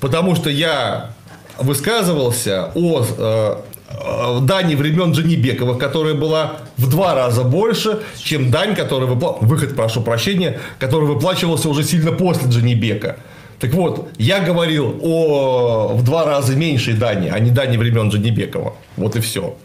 Потому 0.00 0.36
что 0.36 0.50
я 0.50 1.12
высказывался 1.58 2.70
о 2.74 3.02
э, 3.16 3.56
э, 3.90 4.38
дани 4.42 4.74
времен 4.74 5.12
Джанибекова, 5.12 5.78
которая 5.78 6.12
была 6.14 6.56
в 6.76 6.88
два 6.90 7.14
раза 7.14 7.44
больше, 7.44 8.00
чем 8.18 8.50
дань, 8.50 8.76
которая 8.76 9.08
выпла... 9.08 9.38
выход, 9.40 9.74
прошу 9.74 10.02
прощения, 10.02 10.60
который 10.78 11.06
выплачивался 11.06 11.70
уже 11.70 11.82
сильно 11.82 12.12
после 12.12 12.48
Джанибека. 12.50 13.16
Так 13.58 13.72
вот, 13.74 14.08
я 14.18 14.40
говорил 14.40 14.98
о 15.02 15.94
в 15.94 16.04
два 16.04 16.24
раза 16.24 16.54
меньшей 16.54 16.94
дани, 16.94 17.28
а 17.32 17.38
не 17.38 17.50
дани 17.50 17.76
времен 17.76 18.08
Джанибекова. 18.08 18.74
Вот 18.96 19.16
и 19.16 19.20
все. 19.20 19.56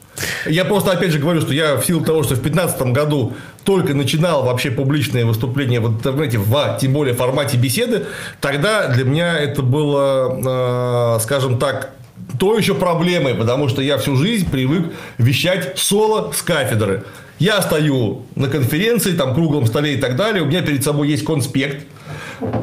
Я 0.48 0.66
просто, 0.66 0.92
опять 0.92 1.12
же, 1.12 1.20
говорю, 1.20 1.42
что 1.42 1.54
я 1.54 1.76
в 1.76 1.86
силу 1.86 2.04
того, 2.04 2.24
что 2.24 2.36
в 2.36 2.42
2015 2.42 2.82
году 2.94 3.34
только 3.64 3.94
начинал 3.94 4.44
вообще 4.44 4.72
публичные 4.72 5.26
выступления 5.26 5.80
в 5.80 5.88
интернете, 5.88 6.38
в, 6.38 6.78
тем 6.80 6.94
более 6.94 7.14
в 7.14 7.18
формате 7.18 7.58
беседы, 7.58 8.06
тогда 8.40 8.88
для 8.88 9.06
меня 9.06 9.38
это 9.38 9.62
было, 9.62 11.16
э, 11.18 11.20
скажем 11.22 11.58
так, 11.58 11.92
то 12.40 12.58
еще 12.58 12.76
проблемой, 12.76 13.34
потому 13.34 13.70
что 13.70 13.82
я 13.82 13.98
всю 13.98 14.16
жизнь 14.16 14.50
привык 14.50 14.94
вещать 15.18 15.78
соло 15.78 16.32
с 16.32 16.42
кафедры. 16.42 17.04
Я 17.44 17.62
стою 17.62 18.22
на 18.36 18.48
конференции, 18.48 19.12
там, 19.12 19.34
круглом 19.34 19.66
столе 19.66 19.96
и 19.96 19.98
так 19.98 20.16
далее, 20.16 20.44
у 20.44 20.46
меня 20.46 20.62
перед 20.62 20.82
собой 20.82 21.10
есть 21.10 21.26
конспект, 21.26 21.86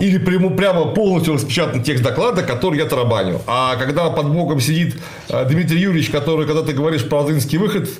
или 0.00 0.16
прямо, 0.16 0.48
прямо 0.48 0.86
полностью 0.86 1.34
распечатан 1.34 1.82
текст 1.82 2.02
доклада, 2.02 2.42
который 2.42 2.78
я 2.78 2.86
тарабаню. 2.86 3.42
А 3.46 3.76
когда 3.76 4.08
под 4.08 4.32
боком 4.32 4.58
сидит 4.58 4.96
э, 5.28 5.46
Дмитрий 5.50 5.80
Юрьевич, 5.80 6.08
который, 6.08 6.46
когда 6.46 6.62
ты 6.62 6.72
говоришь 6.72 7.06
про 7.06 7.18
ордынский 7.20 7.58
выход, 7.58 7.90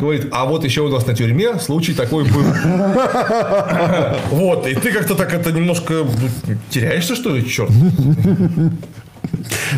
говорит, 0.00 0.26
а 0.32 0.44
вот 0.46 0.64
еще 0.64 0.80
у 0.80 0.88
нас 0.88 1.06
на 1.06 1.14
тюрьме 1.14 1.56
случай 1.60 1.94
такой 1.94 2.24
был. 2.24 2.42
Вот, 4.30 4.66
и 4.66 4.74
ты 4.74 4.90
как-то 4.90 5.14
так 5.14 5.32
это 5.32 5.52
немножко 5.52 6.02
ну, 6.02 6.56
теряешься, 6.68 7.14
что 7.14 7.32
ли, 7.32 7.48
черт? 7.48 7.70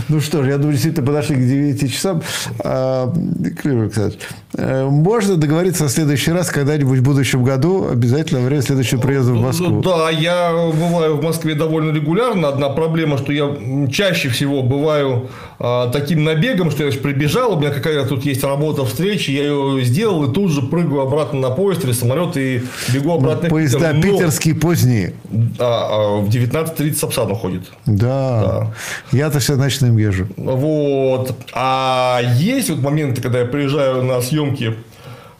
Ну 0.08 0.20
что 0.20 0.42
ж, 0.42 0.48
я 0.48 0.56
думаю, 0.56 0.72
действительно 0.72 1.06
подошли 1.06 1.36
к 1.36 1.38
9 1.38 1.92
часам. 1.92 2.22
А, 2.60 3.12
Клим 3.60 3.82
Александрович, 3.82 4.20
можно 4.56 5.36
договориться 5.36 5.84
в 5.84 5.90
следующий 5.90 6.32
раз, 6.32 6.50
когда-нибудь 6.50 6.98
в 7.00 7.02
будущем 7.02 7.44
году, 7.44 7.88
обязательно 7.90 8.40
во 8.40 8.46
время 8.46 8.62
следующего 8.62 9.00
приезда 9.00 9.32
в 9.32 9.40
Москву. 9.40 9.68
Ну, 9.68 9.82
Да, 9.82 10.10
я 10.10 10.52
бываю 10.52 11.16
в 11.16 11.22
Москве 11.22 11.54
довольно 11.54 11.94
регулярно. 11.94 12.48
Одна 12.48 12.68
проблема, 12.70 13.18
что 13.18 13.32
я 13.32 13.54
чаще 13.92 14.28
всего 14.28 14.62
бываю 14.62 15.28
а, 15.58 15.90
таким 15.90 16.24
набегом, 16.24 16.70
что 16.70 16.84
я 16.84 16.92
прибежал, 16.92 17.54
у 17.56 17.60
меня 17.60 17.70
какая-то 17.70 18.08
тут 18.08 18.24
есть 18.24 18.42
работа, 18.44 18.84
встречи, 18.84 19.30
я 19.30 19.44
ее 19.44 19.82
сделал 19.84 20.24
и 20.24 20.32
тут 20.32 20.50
же 20.50 20.62
прыгаю 20.62 21.02
обратно 21.02 21.40
на 21.40 21.50
поезд 21.50 21.84
или 21.84 21.92
самолет 21.92 22.36
и 22.36 22.62
бегу 22.92 23.12
обратно. 23.12 23.48
Поезда 23.48 23.92
Питер. 23.92 23.94
Но, 23.94 24.02
питерские 24.02 24.54
поздние. 24.54 25.14
а, 25.58 26.18
а, 26.18 26.20
в 26.20 26.28
19.30 26.28 26.94
Сапсан 26.94 27.30
уходит. 27.30 27.62
Да. 27.86 28.72
Я-то 29.12 29.38
все 29.38 29.56
ночным 29.56 29.96
езжу. 29.96 30.26
Вот. 30.36 31.34
А 31.52 32.20
есть 32.36 32.70
вот 32.70 32.80
моменты, 32.80 33.20
когда 33.20 33.40
я 33.40 33.44
приезжаю 33.44 34.02
на 34.02 34.20
съемки 34.46 34.74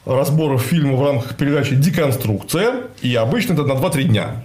разборов 0.04 0.62
фильма 0.62 0.96
в 0.96 1.04
рамках 1.04 1.36
передачи 1.36 1.74
«Деконструкция», 1.74 2.74
и 3.02 3.14
обычно 3.14 3.54
это 3.54 3.64
на 3.64 3.72
2-3 3.72 4.04
дня. 4.04 4.44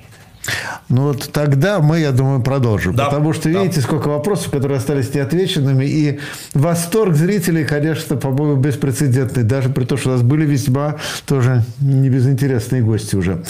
Ну 0.90 1.10
вот 1.10 1.30
тогда 1.32 1.80
мы, 1.80 2.00
я 2.00 2.12
думаю, 2.12 2.42
продолжим. 2.42 2.96
Да, 2.96 3.06
потому 3.06 3.32
что 3.32 3.44
да. 3.44 3.62
видите, 3.62 3.80
сколько 3.80 4.08
вопросов, 4.08 4.52
которые 4.52 4.80
остались 4.80 5.14
неотвеченными. 5.14 5.86
И 5.86 6.20
восторг 6.56 7.14
зрителей, 7.14 7.64
конечно, 7.64 8.18
по-моему, 8.18 8.56
беспрецедентный. 8.56 9.44
Даже 9.44 9.70
при 9.70 9.86
том, 9.86 10.00
что 10.00 10.10
у 10.10 10.14
нас 10.14 10.24
были 10.24 10.46
весьма 10.46 10.98
тоже 11.28 11.64
не 11.80 12.10
безинтересные 12.10 12.82
гости 12.82 13.16
уже. 13.16 13.44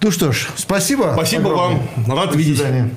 Ну 0.00 0.10
что 0.10 0.32
ж, 0.32 0.48
спасибо. 0.56 1.12
Спасибо 1.14 1.52
огромное. 1.52 1.80
вам. 1.96 2.16
Рад 2.16 2.32
До 2.32 2.36
видеть. 2.36 2.56
свидания. 2.56 2.90